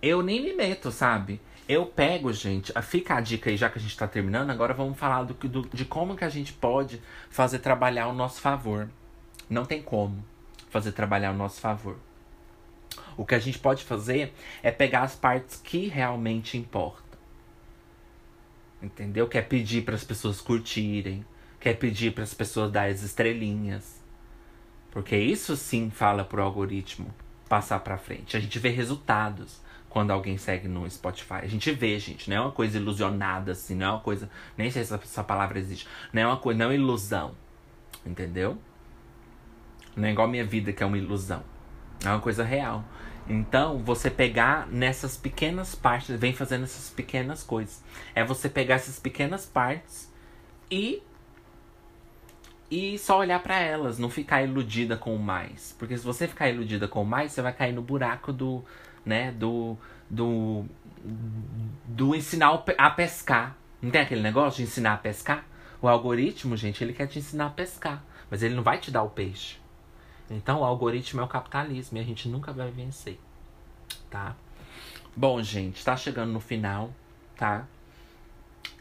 Eu 0.00 0.22
nem 0.22 0.40
me 0.40 0.52
meto, 0.52 0.92
sabe? 0.92 1.40
Eu 1.66 1.86
pego, 1.86 2.30
gente, 2.32 2.72
fica 2.82 3.14
a 3.14 3.20
dica 3.22 3.48
aí, 3.48 3.56
já 3.56 3.70
que 3.70 3.78
a 3.78 3.80
gente 3.80 3.96
tá 3.96 4.06
terminando, 4.06 4.50
agora 4.50 4.74
vamos 4.74 4.98
falar 4.98 5.24
do, 5.24 5.32
do, 5.32 5.62
de 5.62 5.84
como 5.86 6.14
que 6.14 6.24
a 6.24 6.28
gente 6.28 6.52
pode 6.52 7.00
fazer 7.30 7.58
trabalhar 7.60 8.04
ao 8.04 8.14
nosso 8.14 8.40
favor. 8.40 8.88
Não 9.48 9.64
tem 9.64 9.82
como 9.82 10.22
fazer 10.74 10.90
trabalhar 10.90 11.28
ao 11.28 11.36
nosso 11.36 11.60
favor. 11.60 11.96
O 13.16 13.24
que 13.24 13.36
a 13.36 13.38
gente 13.38 13.60
pode 13.60 13.84
fazer 13.84 14.34
é 14.60 14.72
pegar 14.72 15.02
as 15.02 15.14
partes 15.14 15.60
que 15.62 15.86
realmente 15.86 16.58
importam. 16.58 17.16
Entendeu? 18.82 19.28
Quer 19.28 19.42
pedir 19.42 19.84
para 19.84 19.94
as 19.94 20.02
pessoas 20.02 20.40
curtirem, 20.40 21.24
quer 21.60 21.74
pedir 21.74 22.12
para 22.12 22.24
as 22.24 22.34
pessoas 22.34 22.72
dar 22.72 22.90
as 22.90 23.02
estrelinhas. 23.02 24.02
Porque 24.90 25.16
isso 25.16 25.56
sim 25.56 25.90
fala 25.90 26.24
pro 26.24 26.42
algoritmo 26.42 27.14
passar 27.48 27.78
para 27.78 27.96
frente. 27.96 28.36
A 28.36 28.40
gente 28.40 28.58
vê 28.58 28.70
resultados 28.70 29.62
quando 29.88 30.10
alguém 30.10 30.36
segue 30.36 30.66
no 30.66 30.90
Spotify. 30.90 31.34
A 31.42 31.46
gente 31.46 31.70
vê, 31.70 31.96
gente, 32.00 32.28
não 32.28 32.36
é 32.36 32.40
uma 32.40 32.52
coisa 32.52 32.78
ilusionada 32.78 33.52
assim, 33.52 33.76
não 33.76 33.86
é 33.86 33.90
uma 33.90 34.00
coisa, 34.00 34.28
nem 34.58 34.72
sei 34.72 34.82
se 34.82 34.92
essa, 34.92 35.04
essa 35.04 35.22
palavra 35.22 35.56
existe. 35.56 35.86
Não 36.12 36.22
é 36.22 36.26
uma 36.26 36.36
coisa, 36.36 36.58
não 36.58 36.72
é 36.72 36.74
ilusão. 36.74 37.36
Entendeu? 38.04 38.58
Não 39.96 40.08
é 40.08 40.12
igual 40.12 40.26
a 40.26 40.30
minha 40.30 40.44
vida, 40.44 40.72
que 40.72 40.82
é 40.82 40.86
uma 40.86 40.98
ilusão. 40.98 41.42
É 42.04 42.08
uma 42.08 42.20
coisa 42.20 42.44
real. 42.44 42.84
Então, 43.28 43.78
você 43.78 44.10
pegar 44.10 44.66
nessas 44.68 45.16
pequenas 45.16 45.74
partes, 45.74 46.18
vem 46.18 46.32
fazendo 46.32 46.64
essas 46.64 46.90
pequenas 46.90 47.42
coisas. 47.42 47.82
É 48.14 48.24
você 48.24 48.48
pegar 48.48 48.74
essas 48.74 48.98
pequenas 48.98 49.46
partes 49.46 50.12
e 50.70 51.02
e 52.70 52.98
só 52.98 53.18
olhar 53.18 53.40
para 53.42 53.58
elas, 53.60 53.98
não 53.98 54.10
ficar 54.10 54.42
iludida 54.42 54.96
com 54.96 55.14
o 55.14 55.18
mais. 55.18 55.74
Porque 55.78 55.96
se 55.96 56.04
você 56.04 56.26
ficar 56.26 56.48
iludida 56.48 56.88
com 56.88 57.02
o 57.02 57.06
mais, 57.06 57.32
você 57.32 57.40
vai 57.40 57.52
cair 57.52 57.72
no 57.72 57.82
buraco 57.82 58.32
do, 58.32 58.64
né, 59.04 59.30
do 59.32 59.76
do 60.10 60.64
do 61.86 62.14
ensinar 62.14 62.64
a 62.78 62.90
pescar. 62.90 63.56
Não 63.80 63.90
tem 63.90 64.00
aquele 64.00 64.22
negócio 64.22 64.58
de 64.58 64.64
ensinar 64.64 64.94
a 64.94 64.96
pescar? 64.96 65.46
O 65.80 65.88
algoritmo, 65.88 66.56
gente, 66.56 66.82
ele 66.82 66.92
quer 66.94 67.06
te 67.06 67.18
ensinar 67.18 67.46
a 67.46 67.50
pescar, 67.50 68.02
mas 68.30 68.42
ele 68.42 68.54
não 68.54 68.62
vai 68.62 68.78
te 68.78 68.90
dar 68.90 69.02
o 69.02 69.10
peixe. 69.10 69.58
Então, 70.30 70.60
o 70.60 70.64
algoritmo 70.64 71.20
é 71.20 71.24
o 71.24 71.28
capitalismo 71.28 71.98
e 71.98 72.00
a 72.00 72.04
gente 72.04 72.28
nunca 72.28 72.52
vai 72.52 72.70
vencer, 72.70 73.18
tá? 74.10 74.34
Bom, 75.16 75.42
gente, 75.42 75.84
tá 75.84 75.96
chegando 75.96 76.32
no 76.32 76.40
final, 76.40 76.90
tá? 77.36 77.66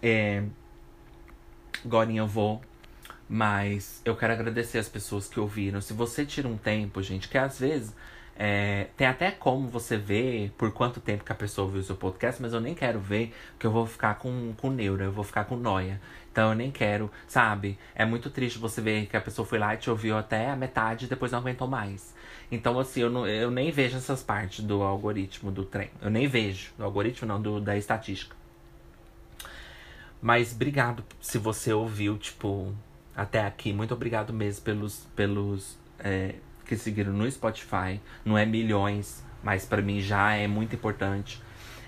É... 0.01 0.43
Agora 1.85 2.11
eu 2.11 2.27
vou 2.27 2.61
Mas 3.27 4.01
eu 4.05 4.15
quero 4.15 4.33
agradecer 4.33 4.77
as 4.79 4.89
pessoas 4.89 5.27
que 5.27 5.39
ouviram. 5.39 5.81
Se 5.81 5.93
você 5.93 6.25
tira 6.25 6.47
um 6.47 6.57
tempo, 6.57 7.01
gente, 7.01 7.27
que 7.29 7.37
às 7.37 7.59
vezes 7.59 7.95
é, 8.35 8.87
tem 8.97 9.07
até 9.07 9.31
como 9.31 9.67
você 9.67 9.97
ver 9.97 10.51
por 10.57 10.71
quanto 10.71 10.99
tempo 10.99 11.23
que 11.23 11.31
a 11.31 11.35
pessoa 11.35 11.65
ouviu 11.65 11.81
o 11.81 11.83
seu 11.83 11.95
podcast, 11.95 12.41
mas 12.41 12.53
eu 12.53 12.61
nem 12.61 12.73
quero 12.75 12.99
ver, 12.99 13.33
porque 13.51 13.67
eu 13.67 13.71
vou 13.71 13.85
ficar 13.85 14.15
com, 14.15 14.53
com 14.57 14.69
neura, 14.71 15.05
eu 15.05 15.11
vou 15.11 15.23
ficar 15.23 15.45
com 15.45 15.55
noia. 15.55 16.01
Então 16.33 16.49
eu 16.49 16.55
nem 16.55 16.71
quero, 16.71 17.11
sabe? 17.27 17.77
É 17.93 18.03
muito 18.03 18.27
triste 18.27 18.57
você 18.57 18.81
ver 18.81 19.05
que 19.05 19.15
a 19.15 19.21
pessoa 19.21 19.45
foi 19.45 19.59
lá 19.59 19.75
e 19.75 19.77
te 19.77 19.91
ouviu 19.91 20.17
até 20.17 20.49
a 20.49 20.55
metade 20.55 21.05
e 21.05 21.07
depois 21.07 21.31
não 21.31 21.37
aguentou 21.37 21.67
mais. 21.67 22.15
Então, 22.51 22.79
assim, 22.79 23.01
eu, 23.01 23.09
não, 23.11 23.27
eu 23.27 23.51
nem 23.51 23.69
vejo 23.69 23.97
essas 23.97 24.23
partes 24.23 24.65
do 24.65 24.81
algoritmo 24.81 25.51
do 25.51 25.63
trem. 25.63 25.91
Eu 26.01 26.09
nem 26.09 26.27
vejo. 26.27 26.71
Do 26.75 26.83
algoritmo 26.83 27.27
não, 27.27 27.39
do, 27.39 27.61
da 27.61 27.77
estatística. 27.77 28.35
Mas 30.19 30.53
obrigado 30.53 31.03
se 31.21 31.37
você 31.37 31.71
ouviu, 31.71 32.17
tipo, 32.17 32.73
até 33.15 33.45
aqui. 33.45 33.71
Muito 33.71 33.93
obrigado 33.93 34.33
mesmo 34.33 34.63
pelos, 34.65 35.07
pelos 35.15 35.77
é, 35.99 36.33
que 36.65 36.75
seguiram 36.75 37.13
no 37.13 37.29
Spotify. 37.29 38.01
Não 38.25 38.35
é 38.35 38.43
milhões, 38.43 39.23
mas 39.43 39.65
para 39.65 39.83
mim 39.83 40.01
já 40.01 40.33
é 40.33 40.47
muito 40.47 40.73
importante. 40.73 41.39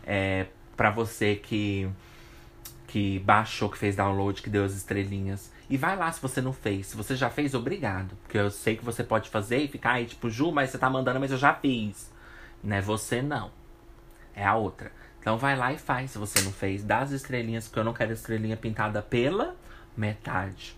É, 0.05 0.45
para 0.77 0.91
você 0.91 1.35
que 1.35 1.89
que 2.95 3.19
baixou, 3.19 3.69
que 3.69 3.77
fez 3.77 3.93
download, 3.93 4.41
que 4.41 4.49
deu 4.49 4.63
as 4.63 4.73
estrelinhas. 4.73 5.51
E 5.69 5.75
vai 5.75 5.97
lá 5.97 6.09
se 6.09 6.21
você 6.21 6.39
não 6.39 6.53
fez. 6.53 6.87
Se 6.87 6.95
você 6.95 7.13
já 7.13 7.29
fez, 7.29 7.53
obrigado. 7.53 8.15
Porque 8.23 8.37
eu 8.37 8.49
sei 8.49 8.77
que 8.77 8.85
você 8.85 9.03
pode 9.03 9.29
fazer 9.29 9.57
e 9.57 9.67
ficar 9.67 9.95
aí, 9.95 10.05
tipo, 10.05 10.29
Ju, 10.29 10.49
mas 10.49 10.69
você 10.69 10.77
tá 10.77 10.89
mandando, 10.89 11.19
mas 11.19 11.29
eu 11.29 11.37
já 11.37 11.53
fiz. 11.53 12.09
Não 12.63 12.77
é 12.77 12.79
você, 12.79 13.21
não. 13.21 13.51
É 14.33 14.45
a 14.45 14.55
outra. 14.55 14.93
Então 15.19 15.37
vai 15.37 15.57
lá 15.57 15.73
e 15.73 15.77
faz 15.77 16.11
se 16.11 16.17
você 16.17 16.39
não 16.39 16.53
fez. 16.53 16.85
Dá 16.85 16.99
as 16.99 17.11
estrelinhas, 17.11 17.67
porque 17.67 17.79
eu 17.79 17.83
não 17.83 17.91
quero 17.91 18.13
estrelinha 18.13 18.55
pintada 18.55 19.01
pela 19.01 19.57
metade. 19.97 20.77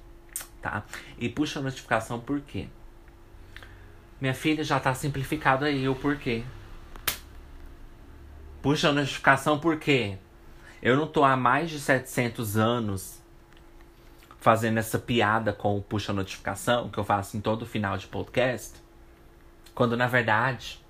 Tá? 0.60 0.86
E 1.20 1.30
puxa 1.30 1.60
a 1.60 1.62
notificação 1.62 2.20
por 2.20 2.42
quê? 2.42 2.68
Minha 4.20 4.34
filha 4.34 4.64
já 4.64 4.80
tá 4.80 4.92
simplificado 4.96 5.66
aí 5.66 5.88
o 5.88 5.94
porquê. 5.94 6.44
Puxa 8.60 8.90
a 8.90 8.92
notificação 8.92 9.60
por 9.60 9.78
quê? 9.78 10.18
Eu 10.82 10.96
não 10.96 11.08
tô 11.08 11.24
há 11.24 11.36
mais 11.36 11.70
de 11.70 11.80
700 11.80 12.58
anos 12.58 13.22
fazendo 14.40 14.78
essa 14.78 15.00
piada 15.00 15.52
com 15.52 15.78
o 15.78 15.82
puxa 15.82 16.14
notificação 16.14 16.90
que 16.90 16.98
eu 16.98 17.04
faço 17.04 17.36
em 17.36 17.42
todo 17.42 17.66
final 17.66 17.98
de 17.98 18.08
podcast. 18.08 18.76
Quando 19.74 19.98
na 19.98 20.08
verdade, 20.08 20.84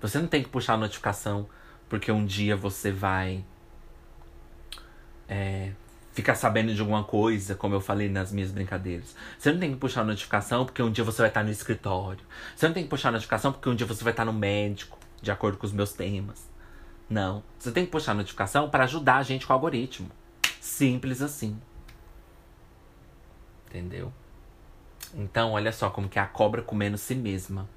você 0.00 0.18
não 0.18 0.28
tem 0.28 0.42
que 0.42 0.48
puxar 0.48 0.74
a 0.74 0.76
notificação 0.76 1.48
porque 1.88 2.12
um 2.12 2.24
dia 2.24 2.54
você 2.54 2.92
vai 2.92 3.44
é, 5.26 5.72
ficar 6.12 6.34
sabendo 6.34 6.74
de 6.74 6.80
alguma 6.80 7.04
coisa, 7.04 7.54
como 7.54 7.74
eu 7.74 7.80
falei 7.80 8.08
nas 8.08 8.30
minhas 8.30 8.50
brincadeiras. 8.50 9.16
Você 9.38 9.52
não 9.52 9.58
tem 9.58 9.72
que 9.72 9.78
puxar 9.78 10.02
a 10.02 10.04
notificação 10.04 10.64
porque 10.64 10.82
um 10.82 10.90
dia 10.90 11.04
você 11.04 11.22
vai 11.22 11.28
estar 11.28 11.42
no 11.42 11.50
escritório. 11.50 12.20
Você 12.54 12.66
não 12.66 12.74
tem 12.74 12.84
que 12.84 12.90
puxar 12.90 13.08
a 13.08 13.12
notificação 13.12 13.52
porque 13.52 13.68
um 13.68 13.74
dia 13.74 13.86
você 13.86 14.04
vai 14.04 14.12
estar 14.12 14.24
no 14.24 14.32
médico, 14.32 14.98
de 15.22 15.30
acordo 15.30 15.56
com 15.56 15.66
os 15.66 15.72
meus 15.72 15.92
temas. 15.92 16.48
Não. 17.08 17.42
Você 17.58 17.72
tem 17.72 17.84
que 17.84 17.90
puxar 17.90 18.12
a 18.12 18.16
notificação 18.16 18.68
para 18.68 18.84
ajudar 18.84 19.16
a 19.16 19.22
gente 19.22 19.46
com 19.46 19.52
o 19.52 19.54
algoritmo. 19.54 20.10
Simples 20.60 21.22
assim. 21.22 21.58
Entendeu? 23.66 24.12
Então, 25.14 25.52
olha 25.52 25.72
só 25.72 25.88
como 25.88 26.08
que 26.08 26.18
é 26.18 26.22
a 26.22 26.26
cobra 26.26 26.62
comendo 26.62 26.98
si 26.98 27.14
mesma. 27.14 27.68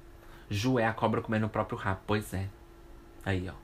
Ju 0.50 0.78
é 0.78 0.86
a 0.86 0.92
cobra 0.92 1.22
comendo 1.22 1.46
o 1.46 1.50
próprio 1.50 1.78
rabo. 1.78 2.00
Pois 2.06 2.34
é. 2.34 2.48
Aí, 3.24 3.48
ó. 3.48 3.54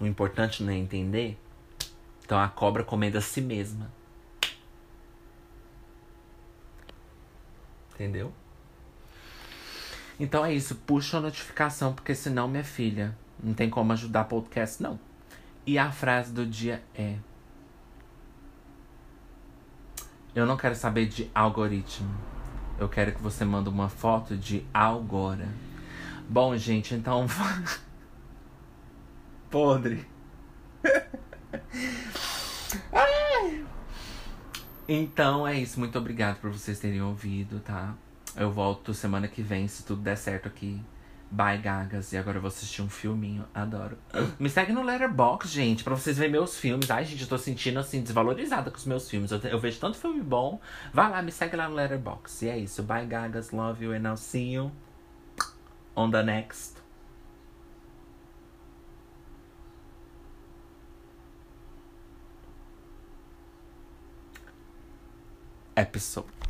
O 0.00 0.06
importante 0.06 0.62
não 0.62 0.72
é 0.72 0.76
entender. 0.76 1.38
Então 2.24 2.38
a 2.40 2.48
cobra 2.48 2.84
comendo 2.84 3.18
a 3.18 3.20
si 3.20 3.40
mesma. 3.40 3.90
Entendeu? 7.94 8.32
Então 10.18 10.44
é 10.44 10.52
isso. 10.52 10.76
Puxa 10.76 11.18
a 11.18 11.20
notificação, 11.20 11.92
porque 11.92 12.14
senão, 12.14 12.48
minha 12.48 12.64
filha, 12.64 13.16
não 13.42 13.54
tem 13.54 13.68
como 13.68 13.92
ajudar 13.92 14.24
podcast, 14.24 14.82
não. 14.82 14.98
E 15.66 15.78
a 15.78 15.90
frase 15.90 16.32
do 16.32 16.46
dia 16.46 16.82
é: 16.94 17.16
Eu 20.34 20.46
não 20.46 20.56
quero 20.56 20.74
saber 20.74 21.06
de 21.06 21.30
algoritmo. 21.34 22.14
Eu 22.78 22.88
quero 22.88 23.12
que 23.12 23.20
você 23.20 23.44
mande 23.44 23.68
uma 23.68 23.88
foto 23.88 24.36
de 24.36 24.64
agora. 24.72 25.48
Bom, 26.28 26.56
gente, 26.56 26.94
então. 26.94 27.26
Podre. 29.50 30.06
então 34.88 35.46
é 35.46 35.60
isso. 35.60 35.78
Muito 35.78 35.98
obrigado 35.98 36.40
por 36.40 36.50
vocês 36.50 36.78
terem 36.78 37.02
ouvido, 37.02 37.60
tá? 37.60 37.94
Eu 38.34 38.50
volto 38.50 38.94
semana 38.94 39.28
que 39.28 39.42
vem, 39.42 39.68
se 39.68 39.84
tudo 39.84 40.00
der 40.00 40.16
certo 40.16 40.48
aqui. 40.48 40.80
Bye 41.32 41.58
Gagas. 41.58 42.12
E 42.12 42.18
agora 42.18 42.36
eu 42.36 42.42
vou 42.42 42.48
assistir 42.48 42.82
um 42.82 42.90
filminho. 42.90 43.46
Adoro. 43.54 43.96
Me 44.38 44.50
segue 44.50 44.72
no 44.72 44.82
Letterboxd, 44.82 45.54
gente, 45.54 45.82
pra 45.82 45.94
vocês 45.94 46.18
verem 46.18 46.30
meus 46.30 46.58
filmes. 46.58 46.90
Ai, 46.90 47.06
gente, 47.06 47.22
eu 47.22 47.28
tô 47.28 47.38
sentindo 47.38 47.78
assim, 47.78 48.02
desvalorizada 48.02 48.70
com 48.70 48.76
os 48.76 48.84
meus 48.84 49.08
filmes. 49.08 49.30
Eu, 49.30 49.38
eu 49.38 49.58
vejo 49.58 49.80
tanto 49.80 49.96
filme 49.96 50.20
bom. 50.20 50.60
Vai 50.92 51.10
lá, 51.10 51.22
me 51.22 51.32
segue 51.32 51.56
lá 51.56 51.68
no 51.68 51.74
Letterboxd. 51.74 52.44
E 52.44 52.48
é 52.50 52.58
isso. 52.58 52.82
Bye 52.82 53.06
Gagas. 53.06 53.50
Love 53.50 53.84
you 53.84 53.92
and 53.92 54.06
I'll 54.06 54.16
see 54.16 54.52
you 54.52 54.70
on 55.96 56.10
the 56.10 56.22
next. 56.22 56.82
episode. 65.76 66.41